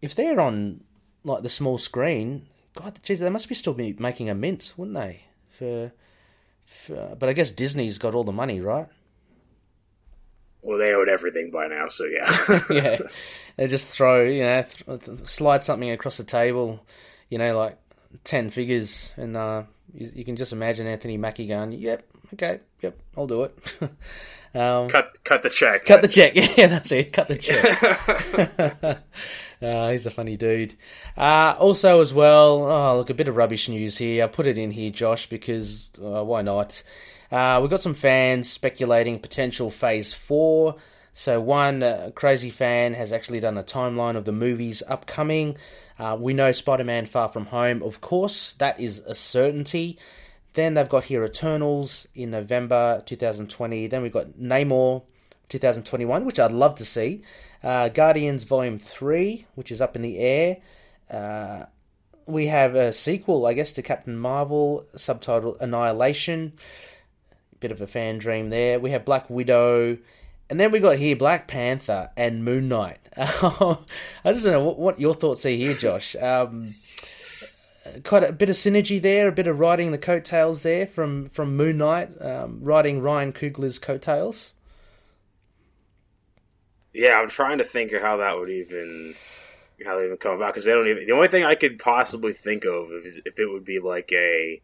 If 0.00 0.14
they're 0.14 0.40
on 0.40 0.84
like 1.24 1.42
the 1.42 1.48
small 1.48 1.76
screen, 1.76 2.46
God, 2.74 3.00
geez, 3.02 3.20
they 3.20 3.28
must 3.28 3.48
be 3.48 3.54
still 3.54 3.74
be 3.74 3.94
making 3.98 4.30
a 4.30 4.34
mint, 4.34 4.72
wouldn't 4.76 4.96
they? 4.96 5.24
For, 5.60 5.92
for, 6.64 7.16
but 7.18 7.28
I 7.28 7.34
guess 7.34 7.50
Disney's 7.50 7.98
got 7.98 8.14
all 8.14 8.24
the 8.24 8.32
money, 8.32 8.62
right? 8.62 8.88
Well, 10.62 10.78
they 10.78 10.94
own 10.94 11.10
everything 11.10 11.50
by 11.50 11.66
now, 11.66 11.88
so 11.88 12.06
yeah. 12.06 12.60
yeah, 12.70 12.98
they 13.56 13.66
just 13.66 13.86
throw, 13.86 14.24
you 14.24 14.42
know, 14.42 14.62
th- 14.62 15.26
slide 15.28 15.62
something 15.62 15.90
across 15.90 16.16
the 16.16 16.24
table, 16.24 16.80
you 17.28 17.36
know, 17.36 17.54
like 17.54 17.76
ten 18.24 18.48
figures, 18.48 19.10
and 19.18 19.36
uh, 19.36 19.64
you, 19.92 20.10
you, 20.14 20.24
can 20.24 20.36
just 20.36 20.54
imagine 20.54 20.86
Anthony 20.86 21.18
Mackie 21.18 21.46
going, 21.46 21.72
"Yep, 21.72 22.04
okay, 22.32 22.60
yep, 22.80 22.98
I'll 23.18 23.26
do 23.26 23.42
it." 23.42 23.78
um, 24.54 24.88
cut, 24.88 25.18
cut 25.24 25.42
the 25.42 25.50
check. 25.50 25.84
Cut 25.84 26.00
the 26.00 26.08
check. 26.08 26.32
Yeah, 26.34 26.68
that's 26.68 26.90
it. 26.90 27.12
Cut 27.12 27.28
the 27.28 27.36
check. 27.36 28.98
Uh, 29.62 29.90
he's 29.90 30.06
a 30.06 30.10
funny 30.10 30.36
dude. 30.36 30.74
Uh, 31.16 31.54
also, 31.58 32.00
as 32.00 32.14
well, 32.14 32.62
oh, 32.62 32.96
look, 32.98 33.10
a 33.10 33.14
bit 33.14 33.28
of 33.28 33.36
rubbish 33.36 33.68
news 33.68 33.98
here. 33.98 34.24
I 34.24 34.26
put 34.26 34.46
it 34.46 34.56
in 34.56 34.70
here, 34.70 34.90
Josh, 34.90 35.26
because 35.26 35.86
uh, 36.02 36.24
why 36.24 36.42
not? 36.42 36.82
Uh, 37.30 37.58
we've 37.60 37.70
got 37.70 37.82
some 37.82 37.94
fans 37.94 38.50
speculating 38.50 39.18
potential 39.18 39.70
Phase 39.70 40.14
4. 40.14 40.76
So, 41.12 41.40
one 41.40 41.82
uh, 41.82 42.10
crazy 42.14 42.50
fan 42.50 42.94
has 42.94 43.12
actually 43.12 43.40
done 43.40 43.58
a 43.58 43.62
timeline 43.62 44.16
of 44.16 44.24
the 44.24 44.32
movies 44.32 44.82
upcoming. 44.88 45.56
Uh, 45.98 46.16
we 46.18 46.32
know 46.32 46.52
Spider 46.52 46.84
Man 46.84 47.04
Far 47.04 47.28
From 47.28 47.46
Home, 47.46 47.82
of 47.82 48.00
course, 48.00 48.52
that 48.52 48.80
is 48.80 49.00
a 49.00 49.14
certainty. 49.14 49.98
Then 50.54 50.74
they've 50.74 50.88
got 50.88 51.04
here 51.04 51.24
Eternals 51.24 52.08
in 52.14 52.30
November 52.30 53.02
2020. 53.06 53.86
Then 53.86 54.02
we've 54.02 54.12
got 54.12 54.32
Namor 54.32 55.02
2021, 55.50 56.24
which 56.24 56.40
I'd 56.40 56.52
love 56.52 56.76
to 56.76 56.84
see. 56.84 57.22
Uh, 57.62 57.88
Guardians 57.88 58.44
Volume 58.44 58.78
3, 58.78 59.46
which 59.54 59.70
is 59.70 59.82
up 59.82 59.94
in 59.94 60.02
the 60.02 60.18
air. 60.18 60.56
Uh, 61.10 61.66
we 62.26 62.46
have 62.46 62.74
a 62.74 62.92
sequel, 62.92 63.44
I 63.44 63.52
guess, 63.52 63.72
to 63.72 63.82
Captain 63.82 64.16
Marvel, 64.16 64.86
subtitled 64.94 65.60
Annihilation. 65.60 66.54
Bit 67.58 67.72
of 67.72 67.80
a 67.82 67.86
fan 67.86 68.18
dream 68.18 68.48
there. 68.48 68.80
We 68.80 68.92
have 68.92 69.04
Black 69.04 69.28
Widow. 69.28 69.98
And 70.48 70.58
then 70.58 70.70
we 70.72 70.80
got 70.80 70.96
here 70.96 71.14
Black 71.14 71.46
Panther 71.46 72.10
and 72.16 72.44
Moon 72.44 72.68
Knight. 72.68 72.98
I 73.16 73.76
just 74.26 74.44
don't 74.44 74.52
know 74.52 74.64
what, 74.64 74.78
what, 74.78 75.00
your 75.00 75.14
thoughts 75.14 75.44
are 75.44 75.50
here, 75.50 75.74
Josh. 75.74 76.16
Um, 76.16 76.74
quite 78.04 78.24
a 78.24 78.32
bit 78.32 78.48
of 78.48 78.56
synergy 78.56 79.00
there, 79.00 79.28
a 79.28 79.32
bit 79.32 79.46
of 79.46 79.58
riding 79.58 79.90
the 79.90 79.98
coattails 79.98 80.62
there 80.62 80.86
from 80.86 81.28
from 81.28 81.56
Moon 81.56 81.78
Knight, 81.78 82.10
um, 82.20 82.60
riding 82.62 83.00
Ryan 83.00 83.32
Coogler's 83.32 83.78
coattails. 83.78 84.54
Yeah, 86.92 87.20
I'm 87.20 87.28
trying 87.28 87.58
to 87.58 87.64
think 87.64 87.92
of 87.92 88.02
how 88.02 88.18
that 88.18 88.38
would 88.38 88.50
even 88.50 89.14
how 89.84 89.98
they 89.98 90.04
even 90.06 90.16
come 90.16 90.34
about 90.34 90.52
because 90.52 90.64
they 90.64 90.72
don't 90.72 90.88
even. 90.88 91.06
The 91.06 91.14
only 91.14 91.28
thing 91.28 91.44
I 91.44 91.54
could 91.54 91.78
possibly 91.78 92.32
think 92.32 92.64
of 92.64 92.88
if, 92.90 93.26
if 93.26 93.38
it 93.38 93.46
would 93.46 93.64
be 93.64 93.78
like 93.78 94.10
a 94.12 94.60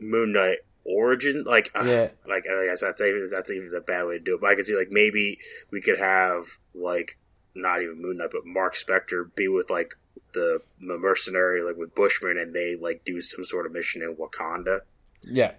Moon 0.00 0.32
Knight 0.32 0.58
origin, 0.84 1.44
like 1.46 1.70
uh, 1.74 1.84
like 2.28 2.44
I 2.50 2.66
guess 2.66 2.80
that's 2.80 3.00
even 3.00 3.28
that's 3.30 3.50
even 3.50 3.70
a 3.76 3.80
bad 3.80 4.04
way 4.04 4.18
to 4.18 4.24
do 4.24 4.34
it. 4.34 4.40
But 4.40 4.50
I 4.50 4.54
could 4.54 4.66
see 4.66 4.76
like 4.76 4.90
maybe 4.90 5.38
we 5.70 5.80
could 5.80 5.98
have 5.98 6.44
like 6.74 7.18
not 7.54 7.82
even 7.82 8.00
Moon 8.00 8.18
Knight, 8.18 8.30
but 8.32 8.46
Mark 8.46 8.74
Spector 8.74 9.34
be 9.34 9.48
with 9.48 9.70
like 9.70 9.94
the 10.32 10.60
mercenary, 10.78 11.62
like 11.62 11.76
with 11.76 11.94
Bushman, 11.94 12.38
and 12.38 12.54
they 12.54 12.76
like 12.76 13.04
do 13.04 13.20
some 13.20 13.44
sort 13.44 13.66
of 13.66 13.72
mission 13.72 14.02
in 14.02 14.16
Wakanda. 14.16 14.80
Yeah. 15.22 15.52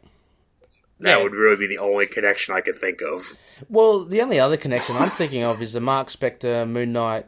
That 1.02 1.18
Yeah. 1.18 1.24
would 1.24 1.34
really 1.34 1.56
be 1.58 1.68
the 1.68 1.80
only 1.80 2.06
connection 2.08 2.56
I 2.56 2.62
could 2.62 2.76
think 2.76 3.02
of. 3.02 3.38
Well, 3.70 4.06
the 4.06 4.22
only 4.22 4.40
other 4.40 4.58
connection 4.58 4.96
I'm 4.96 5.10
thinking 5.10 5.44
of 5.44 5.62
is 5.62 5.74
the 5.74 5.82
Mark 5.82 6.08
Spector 6.10 6.68
Moon 6.70 6.94
Knight. 6.94 7.26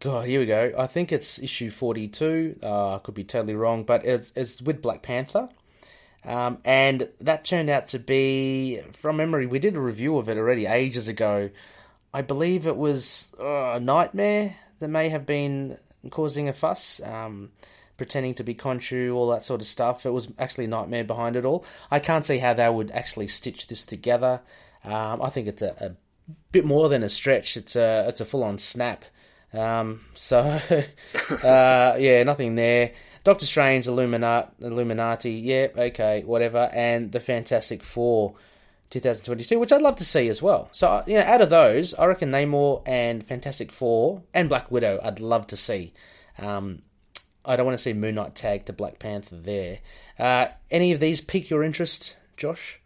God, 0.00 0.26
here 0.28 0.38
we 0.40 0.46
go. 0.46 0.72
I 0.78 0.86
think 0.86 1.10
it's 1.10 1.38
issue 1.38 1.70
42. 1.70 2.60
Uh, 2.62 2.94
I 2.94 2.98
could 2.98 3.14
be 3.14 3.24
totally 3.24 3.54
wrong, 3.54 3.82
but 3.84 4.04
it's, 4.04 4.32
it's 4.36 4.62
with 4.62 4.80
Black 4.80 5.02
Panther. 5.02 5.48
Um, 6.24 6.58
and 6.64 7.08
that 7.20 7.44
turned 7.44 7.70
out 7.70 7.86
to 7.88 7.98
be, 7.98 8.80
from 8.92 9.16
memory, 9.16 9.46
we 9.46 9.58
did 9.58 9.76
a 9.76 9.80
review 9.80 10.18
of 10.18 10.28
it 10.28 10.36
already 10.36 10.66
ages 10.66 11.08
ago. 11.08 11.50
I 12.12 12.22
believe 12.22 12.66
it 12.66 12.76
was 12.76 13.32
uh, 13.40 13.72
a 13.72 13.80
nightmare 13.80 14.56
that 14.78 14.88
may 14.88 15.08
have 15.08 15.26
been 15.26 15.78
causing 16.10 16.48
a 16.48 16.52
fuss, 16.52 17.00
um, 17.02 17.50
pretending 17.98 18.32
to 18.34 18.44
be 18.44 18.54
Khonshu, 18.54 19.14
all 19.14 19.28
that 19.28 19.42
sort 19.42 19.60
of 19.60 19.66
stuff. 19.66 20.06
It 20.06 20.10
was 20.10 20.28
actually 20.38 20.68
nightmare 20.68 21.04
behind 21.04 21.36
it 21.36 21.44
all. 21.44 21.66
I 21.90 21.98
can't 21.98 22.24
see 22.24 22.38
how 22.38 22.54
they 22.54 22.68
would 22.68 22.90
actually 22.92 23.28
stitch 23.28 23.66
this 23.66 23.84
together. 23.84 24.40
Um, 24.84 25.20
I 25.20 25.28
think 25.28 25.48
it's 25.48 25.60
a, 25.60 25.74
a 25.80 25.90
bit 26.52 26.64
more 26.64 26.88
than 26.88 27.02
a 27.02 27.08
stretch. 27.10 27.56
It's 27.56 27.76
a 27.76 28.06
it's 28.08 28.22
a 28.22 28.24
full 28.24 28.44
on 28.44 28.56
snap. 28.56 29.04
Um, 29.52 30.02
so 30.14 30.38
uh, 31.44 31.96
yeah, 31.98 32.22
nothing 32.22 32.54
there. 32.54 32.92
Doctor 33.24 33.44
Strange, 33.44 33.86
Illuminati, 33.86 34.48
Illuminati, 34.60 35.32
yeah, 35.32 35.66
okay, 35.76 36.22
whatever, 36.22 36.70
and 36.72 37.12
the 37.12 37.20
Fantastic 37.20 37.82
Four, 37.82 38.36
2022, 38.90 39.58
which 39.58 39.72
I'd 39.72 39.82
love 39.82 39.96
to 39.96 40.04
see 40.04 40.28
as 40.28 40.40
well. 40.40 40.68
So 40.72 40.88
uh, 40.88 41.04
you 41.06 41.14
know, 41.14 41.24
out 41.24 41.42
of 41.42 41.50
those, 41.50 41.94
I 41.94 42.06
reckon 42.06 42.30
Namor 42.30 42.82
and 42.86 43.26
Fantastic 43.26 43.72
Four 43.72 44.22
and 44.32 44.48
Black 44.48 44.70
Widow, 44.70 45.00
I'd 45.02 45.20
love 45.20 45.46
to 45.48 45.56
see. 45.56 45.92
Um, 46.38 46.82
I 47.48 47.56
don't 47.56 47.66
want 47.66 47.76
to 47.78 47.82
see 47.82 47.92
Moon 47.94 48.14
Knight 48.16 48.34
tag 48.34 48.66
to 48.66 48.72
Black 48.72 48.98
Panther 48.98 49.36
there. 49.36 49.78
Uh, 50.18 50.48
any 50.70 50.92
of 50.92 51.00
these 51.00 51.20
pique 51.20 51.48
your 51.50 51.62
interest, 51.64 52.16
Josh? 52.36 52.80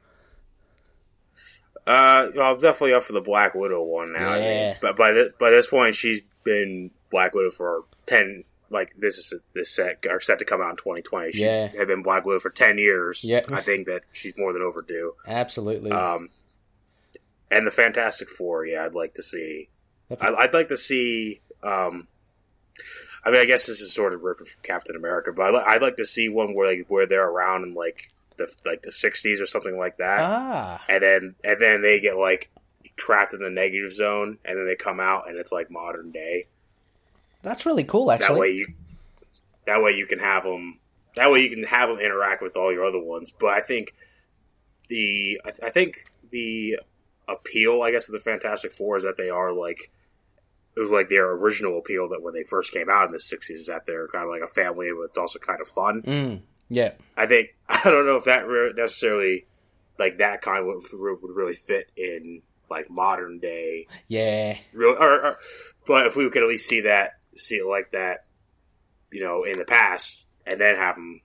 Uh, 1.87 2.29
I'm 2.41 2.61
definitely 2.61 2.95
up 2.95 3.03
for 3.03 3.13
the 3.13 3.21
Black 3.21 3.55
Widow 3.55 3.83
one 3.83 4.13
now. 4.13 4.29
I 4.31 4.39
mean, 4.39 4.75
but 4.81 4.97
by 4.97 5.13
this, 5.13 5.33
by 5.39 5.51
this 5.51 5.67
point, 5.67 5.95
she's 5.97 6.23
been 6.45 6.91
Black 7.11 7.35
Widow 7.35 7.51
for 7.51 7.85
ten. 8.07 8.45
Like 8.71 8.95
this 8.97 9.19
is 9.19 9.35
this 9.53 9.71
set 9.71 10.05
are 10.09 10.21
set 10.21 10.39
to 10.39 10.45
come 10.45 10.63
out 10.63 10.71
in 10.71 10.77
2020. 10.77 11.33
She 11.33 11.41
Yeah. 11.45 11.67
had 11.67 11.89
been 11.89 12.03
Black 12.03 12.25
Widow 12.25 12.39
for 12.39 12.51
ten 12.51 12.79
years. 12.79 13.23
Yeah. 13.25 13.43
I 13.51 13.61
think 13.61 13.87
that 13.89 14.03
she's 14.13 14.33
more 14.39 14.53
than 14.53 14.63
overdue. 14.63 15.15
Absolutely. 15.27 15.91
Um, 15.91 16.31
and 17.51 17.67
the 17.67 17.71
Fantastic 17.73 18.31
Four, 18.31 18.65
yeah, 18.65 18.85
I'd 18.87 18.95
like 18.95 19.15
to 19.15 19.23
see. 19.23 19.69
Okay. 20.11 20.25
I, 20.27 20.35
I'd 20.45 20.55
like 20.55 20.69
to 20.69 20.77
see. 20.77 21.41
Um, 21.65 22.07
I 23.25 23.31
mean, 23.31 23.41
I 23.41 23.45
guess 23.45 23.67
this 23.67 23.81
is 23.81 23.93
sort 23.93 24.15
of 24.15 24.25
ripping 24.25 24.47
from 24.47 24.61
Captain 24.63 24.97
America, 24.97 25.33
but 25.33 25.43
I'd, 25.47 25.55
li- 25.55 25.65
I'd 25.67 25.83
like 25.83 25.97
to 25.97 26.05
see 26.05 26.29
one 26.29 26.55
where 26.55 26.69
like 26.77 26.87
where 26.89 27.07
they're 27.07 27.29
around 27.29 27.63
in 27.65 27.75
like 27.75 28.11
the 28.37 28.53
like 28.65 28.83
the 28.83 28.91
60s 28.91 29.41
or 29.41 29.47
something 29.47 29.79
like 29.79 29.99
that 29.99 30.21
ah, 30.23 30.83
and 30.89 31.03
then 31.03 31.35
and 31.45 31.61
then 31.61 31.83
they 31.83 32.01
get 32.01 32.17
like 32.17 32.51
trapped 32.97 33.33
in 33.35 33.41
the 33.41 33.51
negative 33.51 33.93
zone, 33.93 34.39
and 34.45 34.59
then 34.59 34.67
they 34.67 34.75
come 34.77 35.01
out, 35.01 35.29
and 35.29 35.39
it's 35.39 35.53
like 35.53 35.71
modern 35.71 36.11
day. 36.11 36.45
that's 37.43 37.65
really 37.65 37.85
cool. 37.85 38.11
Actually, 38.11 38.35
That 38.35 38.41
way 38.41 38.51
you, 38.51 38.67
that 39.67 39.83
way 39.83 39.91
you 39.93 40.07
can 40.07 40.19
have 40.19 40.43
them. 40.45 40.79
That 41.17 41.31
way 41.31 41.41
you 41.41 41.51
can 41.51 41.65
have 41.65 41.89
them 41.89 42.01
interact 42.01 42.43
with 42.43 42.57
all 42.57 42.73
your 42.73 42.85
other 42.85 43.01
ones. 43.01 43.31
But 43.31 43.51
I 43.51 43.61
think 43.61 43.95
the 44.89 45.41
I, 45.45 45.67
I 45.67 45.71
think 45.71 46.07
the 46.31 46.79
appeal, 47.29 47.83
I 47.83 47.91
guess, 47.93 48.09
of 48.09 48.13
the 48.13 48.19
Fantastic 48.19 48.73
Four 48.73 48.97
is 48.97 49.05
that 49.05 49.17
they 49.17 49.31
are 49.31 49.53
like. 49.53 49.91
It 50.77 50.81
was 50.81 50.91
like 50.91 51.09
their 51.09 51.31
original 51.33 51.79
appeal 51.79 52.09
that 52.11 52.23
when 52.23 52.35
they 52.35 52.45
first 52.45 52.73
came 52.73 52.89
out 52.89 53.07
in 53.07 53.13
the 53.13 53.19
'60s 53.19 53.51
is 53.51 53.67
that 53.67 53.87
they're 53.87 54.09
kind 54.09 54.25
of 54.25 54.31
like 54.31 54.43
a 54.43 54.47
family, 54.47 54.89
but 54.97 55.05
it's 55.05 55.19
also 55.19 55.39
kind 55.39 55.61
of 55.61 55.69
fun. 55.69 56.03
Mm, 56.03 56.41
yeah, 56.69 56.93
I 57.17 57.27
think 57.27 57.49
I 57.69 57.83
don't 57.85 58.07
know 58.07 58.17
if 58.17 58.25
that 58.25 58.47
re- 58.47 58.73
necessarily 58.77 59.47
like 59.99 60.19
that 60.19 60.43
kind 60.43 60.67
would, 60.67 60.83
would 60.93 61.37
really 61.37 61.55
fit 61.55 61.91
in 61.97 62.43
like 62.71 62.89
modern 62.89 63.39
day 63.39 63.87
yeah, 64.09 64.57
real 64.73 64.97
or, 64.99 65.27
or 65.27 65.39
but 65.87 66.07
if 66.07 66.17
we 66.17 66.29
could 66.31 66.43
at 66.43 66.49
least 66.49 66.67
see 66.67 66.81
that 66.81 67.19
see 67.37 67.57
it 67.57 67.67
like 67.67 67.93
that 67.93 68.25
you 69.11 69.23
know 69.23 69.43
in 69.43 69.59
the 69.59 69.65
past 69.67 70.27
and 70.47 70.59
then 70.59 70.77
have 70.77 70.95
them 70.95 71.21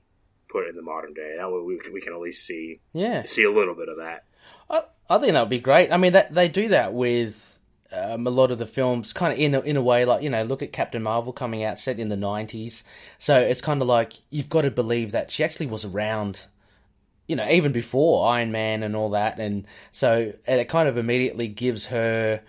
put 0.50 0.66
it 0.66 0.70
in 0.70 0.76
the 0.76 0.82
modern 0.82 1.14
day 1.14 1.36
that 1.38 1.50
way 1.50 1.62
we 1.62 1.80
can, 1.80 1.94
we 1.94 2.02
can 2.02 2.12
at 2.12 2.20
least 2.20 2.46
see 2.46 2.82
yeah. 2.94 3.24
see 3.24 3.46
a 3.46 3.52
little 3.52 3.76
bit 3.76 3.88
of 3.88 3.98
that 3.98 4.26
I, 4.70 4.84
I 5.10 5.18
think 5.20 5.34
that 5.34 5.42
would 5.42 5.50
be 5.50 5.60
great. 5.60 5.92
I 5.92 5.98
mean, 5.98 6.14
that 6.14 6.34
they 6.34 6.50
do 6.50 6.70
that 6.70 6.94
with 6.94 7.57
um, 7.92 8.28
a 8.28 8.30
lot 8.30 8.52
of 8.52 8.58
the 8.58 8.66
films, 8.66 9.14
kind 9.14 9.34
of 9.34 9.40
in 9.40 9.56
a, 9.56 9.62
in 9.62 9.78
a 9.78 9.82
way, 9.82 10.06
like 10.06 10.22
you 10.22 10.30
know, 10.30 10.44
look 10.44 10.62
at 10.62 10.74
Captain 10.74 11.02
Marvel 11.02 11.32
coming 11.32 11.64
out 11.64 11.80
set 11.80 12.00
in 12.00 12.10
the 12.10 12.18
nineties. 12.18 12.84
So 13.18 13.40
it's 13.40 13.62
kind 13.62 13.82
of 13.82 13.88
like 13.88 14.14
you've 14.30 14.50
got 14.50 14.64
to 14.64 14.72
believe 14.72 15.12
that 15.12 15.32
she 15.32 15.44
actually 15.44 15.68
was 15.68 15.86
around, 15.86 16.46
you 17.28 17.36
know, 17.36 17.48
even 17.50 17.72
before 17.72 18.28
Iron 18.28 18.52
Man 18.52 18.84
and 18.84 18.96
all 18.96 19.12
that, 19.12 19.40
and 19.40 19.66
so 19.92 20.34
and 20.46 20.60
it 20.60 20.70
kind 20.70 20.90
of 20.90 20.98
immediately 20.98 21.48
gives 21.48 21.88
her 21.88 22.42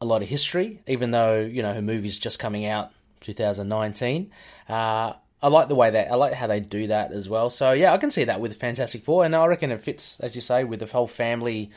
a 0.00 0.04
lot 0.04 0.22
of 0.22 0.28
history, 0.28 0.80
even 0.86 1.10
though 1.10 1.40
you 1.40 1.62
know 1.62 1.72
her 1.72 1.82
movie's 1.82 2.18
just 2.18 2.38
coming 2.38 2.66
out 2.66 2.92
2019. 3.20 4.30
Uh, 4.68 5.14
I 5.42 5.48
like 5.48 5.68
the 5.68 5.74
way 5.74 5.90
that 5.90 6.12
I 6.12 6.14
like 6.14 6.34
how 6.34 6.46
they 6.46 6.60
do 6.60 6.88
that 6.88 7.12
as 7.12 7.28
well. 7.28 7.50
So 7.50 7.72
yeah, 7.72 7.92
I 7.92 7.98
can 7.98 8.10
see 8.10 8.24
that 8.24 8.40
with 8.40 8.56
Fantastic 8.56 9.02
Four, 9.02 9.24
and 9.24 9.34
I 9.34 9.46
reckon 9.46 9.72
it 9.72 9.82
fits, 9.82 10.20
as 10.20 10.34
you 10.34 10.40
say, 10.40 10.62
with 10.62 10.80
the 10.80 10.86
whole 10.86 11.06
family 11.06 11.70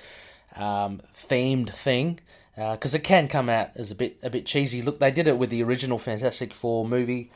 um, 0.56 1.02
themed 1.16 1.70
thing 1.70 2.20
because 2.56 2.93
it 2.93 3.04
can 3.04 3.28
come 3.28 3.49
out 3.49 3.72
as 3.76 3.91
a 3.91 3.95
bit 3.95 4.18
a 4.24 4.30
bit 4.30 4.45
cheesy. 4.45 4.82
Look, 4.82 4.99
they 4.99 5.12
did 5.12 5.28
it 5.28 5.38
with 5.38 5.49
the 5.49 5.64
original 5.64 5.97
Fantastic 5.97 6.54
Four 6.54 6.86
movie 6.86 7.32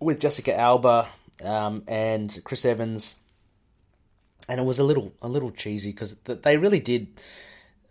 with 0.00 0.20
Jessica 0.20 0.58
Alba 0.58 1.08
um, 1.42 1.82
and 1.86 2.38
Chris 2.44 2.64
Evans, 2.64 3.14
and 4.48 4.60
it 4.60 4.64
was 4.64 4.78
a 4.78 4.84
little 4.84 5.12
a 5.22 5.28
little 5.28 5.50
cheesy 5.50 5.92
because 5.92 6.14
th- 6.24 6.42
they 6.42 6.56
really 6.56 6.80
did 6.80 7.08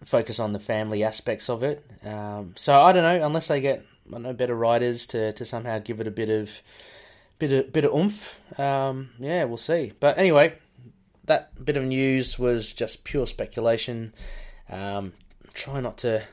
focus 0.03 0.39
on 0.39 0.53
the 0.53 0.59
family 0.59 1.03
aspects 1.03 1.49
of 1.49 1.63
it. 1.63 1.83
Um, 2.05 2.53
so 2.55 2.79
I 2.79 2.93
don't 2.93 3.03
know, 3.03 3.25
unless 3.25 3.47
they 3.47 3.59
get 3.59 3.85
I 4.13 4.19
know 4.19 4.33
better 4.33 4.55
writers 4.55 5.05
to, 5.07 5.33
to 5.33 5.45
somehow 5.45 5.79
give 5.79 5.99
it 5.99 6.07
a 6.07 6.11
bit 6.11 6.29
of 6.29 6.61
bit 7.39 7.51
of 7.51 7.73
bit 7.73 7.85
of 7.85 7.93
oomph. 7.93 8.39
Um, 8.59 9.09
yeah, 9.19 9.43
we'll 9.45 9.57
see. 9.57 9.93
But 9.99 10.17
anyway, 10.17 10.53
that 11.25 11.63
bit 11.63 11.77
of 11.77 11.83
news 11.83 12.39
was 12.39 12.71
just 12.73 13.03
pure 13.03 13.27
speculation. 13.27 14.13
Um, 14.69 15.13
try 15.58 15.82
not 15.82 15.97
to 15.99 16.24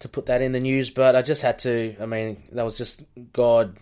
to 0.00 0.08
put 0.08 0.26
that 0.26 0.42
in 0.42 0.52
the 0.52 0.60
news, 0.60 0.90
but 0.90 1.16
I 1.16 1.22
just 1.22 1.42
had 1.42 1.58
to. 1.60 1.96
I 2.00 2.06
mean, 2.06 2.42
that 2.52 2.64
was 2.64 2.76
just 2.76 3.02
God. 3.32 3.76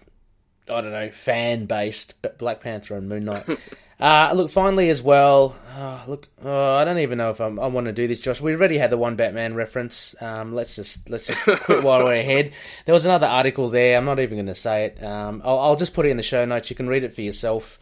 I 0.69 0.81
don't 0.81 0.91
know, 0.91 1.11
fan 1.11 1.67
based, 1.67 2.15
but 2.23 2.39
Black 2.39 2.61
Panther 2.61 2.97
and 2.97 3.09
Moon 3.09 3.25
Knight. 3.25 3.47
uh, 4.01 4.33
look, 4.35 4.51
finally 4.51 4.91
as 4.91 5.01
well. 5.01 5.55
Uh, 5.77 6.03
look, 6.09 6.27
uh, 6.45 6.75
I 6.75 6.85
don't 6.85 6.99
even 6.99 7.19
know 7.19 7.31
if 7.31 7.41
I'm, 7.41 7.61
I 7.61 7.69
want 7.69 7.87
to 7.87 7.93
do 7.93 8.09
this, 8.09 8.19
Josh. 8.19 8.41
We 8.41 8.53
already 8.53 8.77
had 8.77 8.91
the 8.91 8.97
one 8.97 9.15
Batman 9.15 9.55
reference. 9.55 10.17
Um, 10.21 10.57
let's 10.57 10.75
just 10.75 11.09
let's 11.09 11.27
just 11.27 11.41
quit 11.43 11.85
while 11.85 12.03
we're 12.03 12.15
ahead. 12.15 12.53
There 12.85 12.95
was 12.95 13.05
another 13.05 13.29
article 13.29 13.69
there. 13.69 13.97
I'm 13.97 14.05
not 14.05 14.19
even 14.19 14.39
going 14.39 14.47
to 14.47 14.57
say 14.57 14.87
it. 14.87 15.03
Um, 15.05 15.41
I'll, 15.45 15.59
I'll 15.59 15.77
just 15.77 15.95
put 15.95 16.05
it 16.05 16.11
in 16.11 16.17
the 16.17 16.23
show 16.25 16.45
notes. 16.45 16.69
You 16.69 16.77
can 16.77 16.89
read 16.89 17.05
it 17.05 17.15
for 17.15 17.23
yourself. 17.23 17.79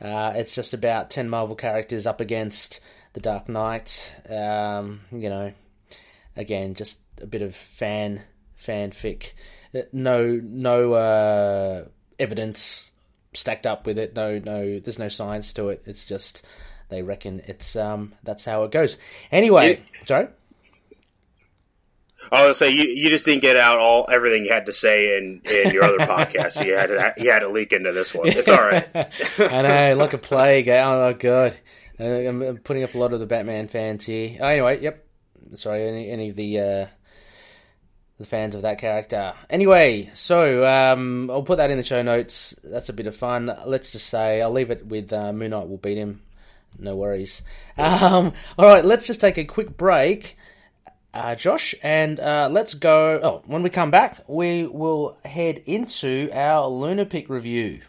Uh, 0.00 0.32
it's 0.36 0.54
just 0.54 0.74
about 0.74 1.10
ten 1.10 1.28
Marvel 1.28 1.56
characters 1.56 2.06
up 2.06 2.20
against 2.20 2.78
the 3.14 3.20
Dark 3.20 3.48
Knight. 3.48 4.12
Um, 4.28 5.00
you 5.10 5.28
know, 5.28 5.52
again, 6.38 6.74
just 6.74 6.98
a 7.20 7.26
bit 7.26 7.42
of 7.42 7.54
fan 7.54 8.22
fanfic. 8.58 9.32
Uh, 9.74 9.80
No, 9.92 10.40
no 10.42 10.92
uh, 10.94 11.84
evidence 12.18 12.92
stacked 13.34 13.66
up 13.66 13.86
with 13.86 13.98
it. 13.98 14.14
No, 14.16 14.38
no, 14.38 14.78
there's 14.80 14.98
no 14.98 15.08
science 15.08 15.52
to 15.54 15.68
it. 15.68 15.82
It's 15.84 16.06
just 16.06 16.42
they 16.88 17.02
reckon 17.02 17.42
it's 17.46 17.76
um 17.76 18.14
that's 18.22 18.44
how 18.44 18.64
it 18.64 18.70
goes. 18.70 18.96
Anyway, 19.30 19.82
sorry. 20.06 20.28
I 22.30 22.46
was 22.46 22.58
say 22.58 22.70
you, 22.70 22.84
you 22.84 23.08
just 23.08 23.24
didn't 23.24 23.40
get 23.42 23.56
out 23.56 23.78
all 23.78 24.06
everything 24.10 24.44
you 24.44 24.52
had 24.52 24.66
to 24.66 24.72
say 24.72 25.16
in, 25.16 25.40
in 25.44 25.70
your 25.72 25.84
other 25.84 25.98
podcast. 25.98 26.64
You 26.64 26.74
had 26.74 26.88
to 26.88 27.14
you 27.16 27.30
had 27.30 27.40
to 27.40 27.48
leak 27.48 27.72
into 27.72 27.92
this 27.92 28.14
one. 28.14 28.28
It's 28.28 28.48
all 28.48 28.60
right. 28.62 28.86
I 29.38 29.62
know, 29.62 29.96
like 29.96 30.12
a 30.12 30.18
plague. 30.18 30.68
Oh 30.68 31.00
my 31.00 31.12
god, 31.14 31.56
uh, 31.98 32.04
I'm 32.04 32.42
I'm 32.42 32.56
putting 32.58 32.84
up 32.84 32.94
a 32.94 32.98
lot 32.98 33.12
of 33.12 33.20
the 33.20 33.26
Batman 33.26 33.68
fans 33.68 34.04
here. 34.04 34.38
Oh, 34.40 34.46
anyway, 34.46 34.80
yep. 34.80 35.04
Sorry, 35.54 35.88
any 35.88 36.10
any 36.10 36.30
of 36.30 36.36
the 36.36 36.60
uh, 36.60 36.86
the 38.18 38.24
fans 38.24 38.54
of 38.54 38.62
that 38.62 38.78
character. 38.78 39.32
Anyway, 39.48 40.10
so 40.14 40.66
um, 40.66 41.30
I'll 41.30 41.42
put 41.42 41.58
that 41.58 41.70
in 41.70 41.78
the 41.78 41.84
show 41.84 42.02
notes. 42.02 42.54
That's 42.64 42.88
a 42.88 42.92
bit 42.92 43.06
of 43.06 43.16
fun. 43.16 43.56
Let's 43.66 43.92
just 43.92 44.08
say 44.08 44.42
I'll 44.42 44.50
leave 44.50 44.70
it 44.70 44.86
with 44.86 45.12
uh, 45.12 45.32
Moon 45.32 45.52
Knight 45.52 45.68
will 45.68 45.78
beat 45.78 45.98
him. 45.98 46.22
No 46.78 46.96
worries. 46.96 47.42
Um, 47.76 48.32
all 48.58 48.66
right, 48.66 48.84
let's 48.84 49.06
just 49.06 49.20
take 49.20 49.38
a 49.38 49.44
quick 49.44 49.76
break, 49.76 50.36
uh, 51.14 51.34
Josh, 51.34 51.74
and 51.82 52.20
uh, 52.20 52.48
let's 52.50 52.74
go. 52.74 53.20
Oh, 53.22 53.42
when 53.46 53.62
we 53.62 53.70
come 53.70 53.90
back, 53.90 54.20
we 54.28 54.66
will 54.66 55.16
head 55.24 55.62
into 55.66 56.28
our 56.32 56.68
Lunar 56.68 57.04
Pick 57.04 57.28
review. 57.28 57.80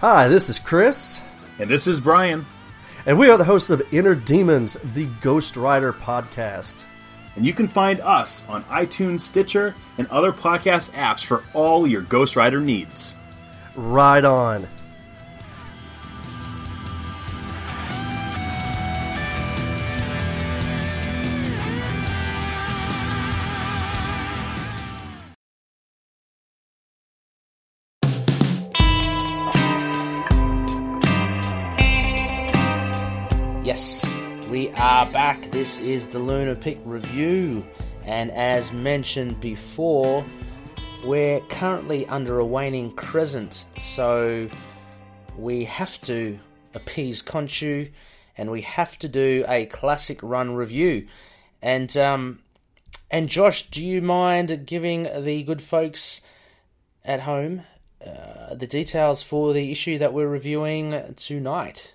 Hi, 0.00 0.28
this 0.28 0.50
is 0.50 0.58
Chris. 0.58 1.20
And 1.58 1.70
this 1.70 1.86
is 1.86 2.00
Brian. 2.00 2.44
And 3.06 3.18
we 3.18 3.30
are 3.30 3.38
the 3.38 3.44
hosts 3.44 3.70
of 3.70 3.80
Inner 3.94 4.14
Demons, 4.14 4.76
the 4.92 5.06
Ghost 5.22 5.56
Rider 5.56 5.90
podcast. 5.90 6.84
And 7.34 7.46
you 7.46 7.54
can 7.54 7.66
find 7.66 8.02
us 8.02 8.46
on 8.46 8.64
iTunes, 8.64 9.20
Stitcher, 9.20 9.74
and 9.96 10.06
other 10.08 10.32
podcast 10.32 10.90
apps 10.92 11.24
for 11.24 11.44
all 11.54 11.86
your 11.86 12.02
Ghost 12.02 12.36
Rider 12.36 12.60
needs. 12.60 13.16
Ride 13.74 14.26
on. 14.26 14.68
Back. 35.26 35.50
This 35.50 35.80
is 35.80 36.06
the 36.06 36.20
Lunar 36.20 36.54
Pick 36.54 36.78
review, 36.84 37.66
and 38.04 38.30
as 38.30 38.70
mentioned 38.70 39.40
before, 39.40 40.24
we're 41.04 41.40
currently 41.48 42.06
under 42.06 42.38
a 42.38 42.46
waning 42.46 42.92
crescent, 42.92 43.64
so 43.80 44.48
we 45.36 45.64
have 45.64 46.00
to 46.02 46.38
appease 46.74 47.24
Khonshu, 47.24 47.90
and 48.38 48.52
we 48.52 48.60
have 48.60 49.00
to 49.00 49.08
do 49.08 49.44
a 49.48 49.66
classic 49.66 50.20
run 50.22 50.54
review. 50.54 51.08
And 51.60 51.96
um, 51.96 52.38
and 53.10 53.28
Josh, 53.28 53.68
do 53.68 53.84
you 53.84 54.00
mind 54.00 54.64
giving 54.64 55.08
the 55.24 55.42
good 55.42 55.60
folks 55.60 56.20
at 57.04 57.22
home 57.22 57.62
uh, 58.00 58.54
the 58.54 58.68
details 58.68 59.24
for 59.24 59.52
the 59.52 59.72
issue 59.72 59.98
that 59.98 60.12
we're 60.12 60.28
reviewing 60.28 61.14
tonight? 61.16 61.94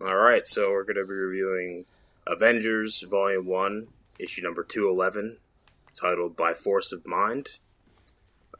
All 0.00 0.16
right, 0.16 0.44
so 0.44 0.70
we're 0.70 0.84
going 0.84 0.96
to 0.96 1.04
be 1.04 1.14
reviewing 1.14 1.84
Avengers 2.26 3.02
Volume 3.02 3.46
1, 3.46 3.86
issue 4.18 4.42
number 4.42 4.64
211, 4.64 5.36
titled 5.96 6.36
By 6.36 6.52
Force 6.52 6.90
of 6.90 7.06
Mind. 7.06 7.48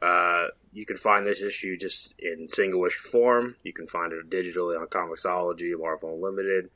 Uh, 0.01 0.47
you 0.71 0.85
can 0.85 0.97
find 0.97 1.25
this 1.25 1.41
issue 1.41 1.77
just 1.77 2.13
in 2.19 2.47
single 2.47 2.85
issue 2.85 3.09
form. 3.09 3.55
You 3.63 3.73
can 3.73 3.87
find 3.87 4.13
it 4.13 4.29
digitally 4.29 4.79
on 4.79 4.87
Comixology, 4.87 5.77
Marvel 5.77 6.13
Unlimited. 6.13 6.69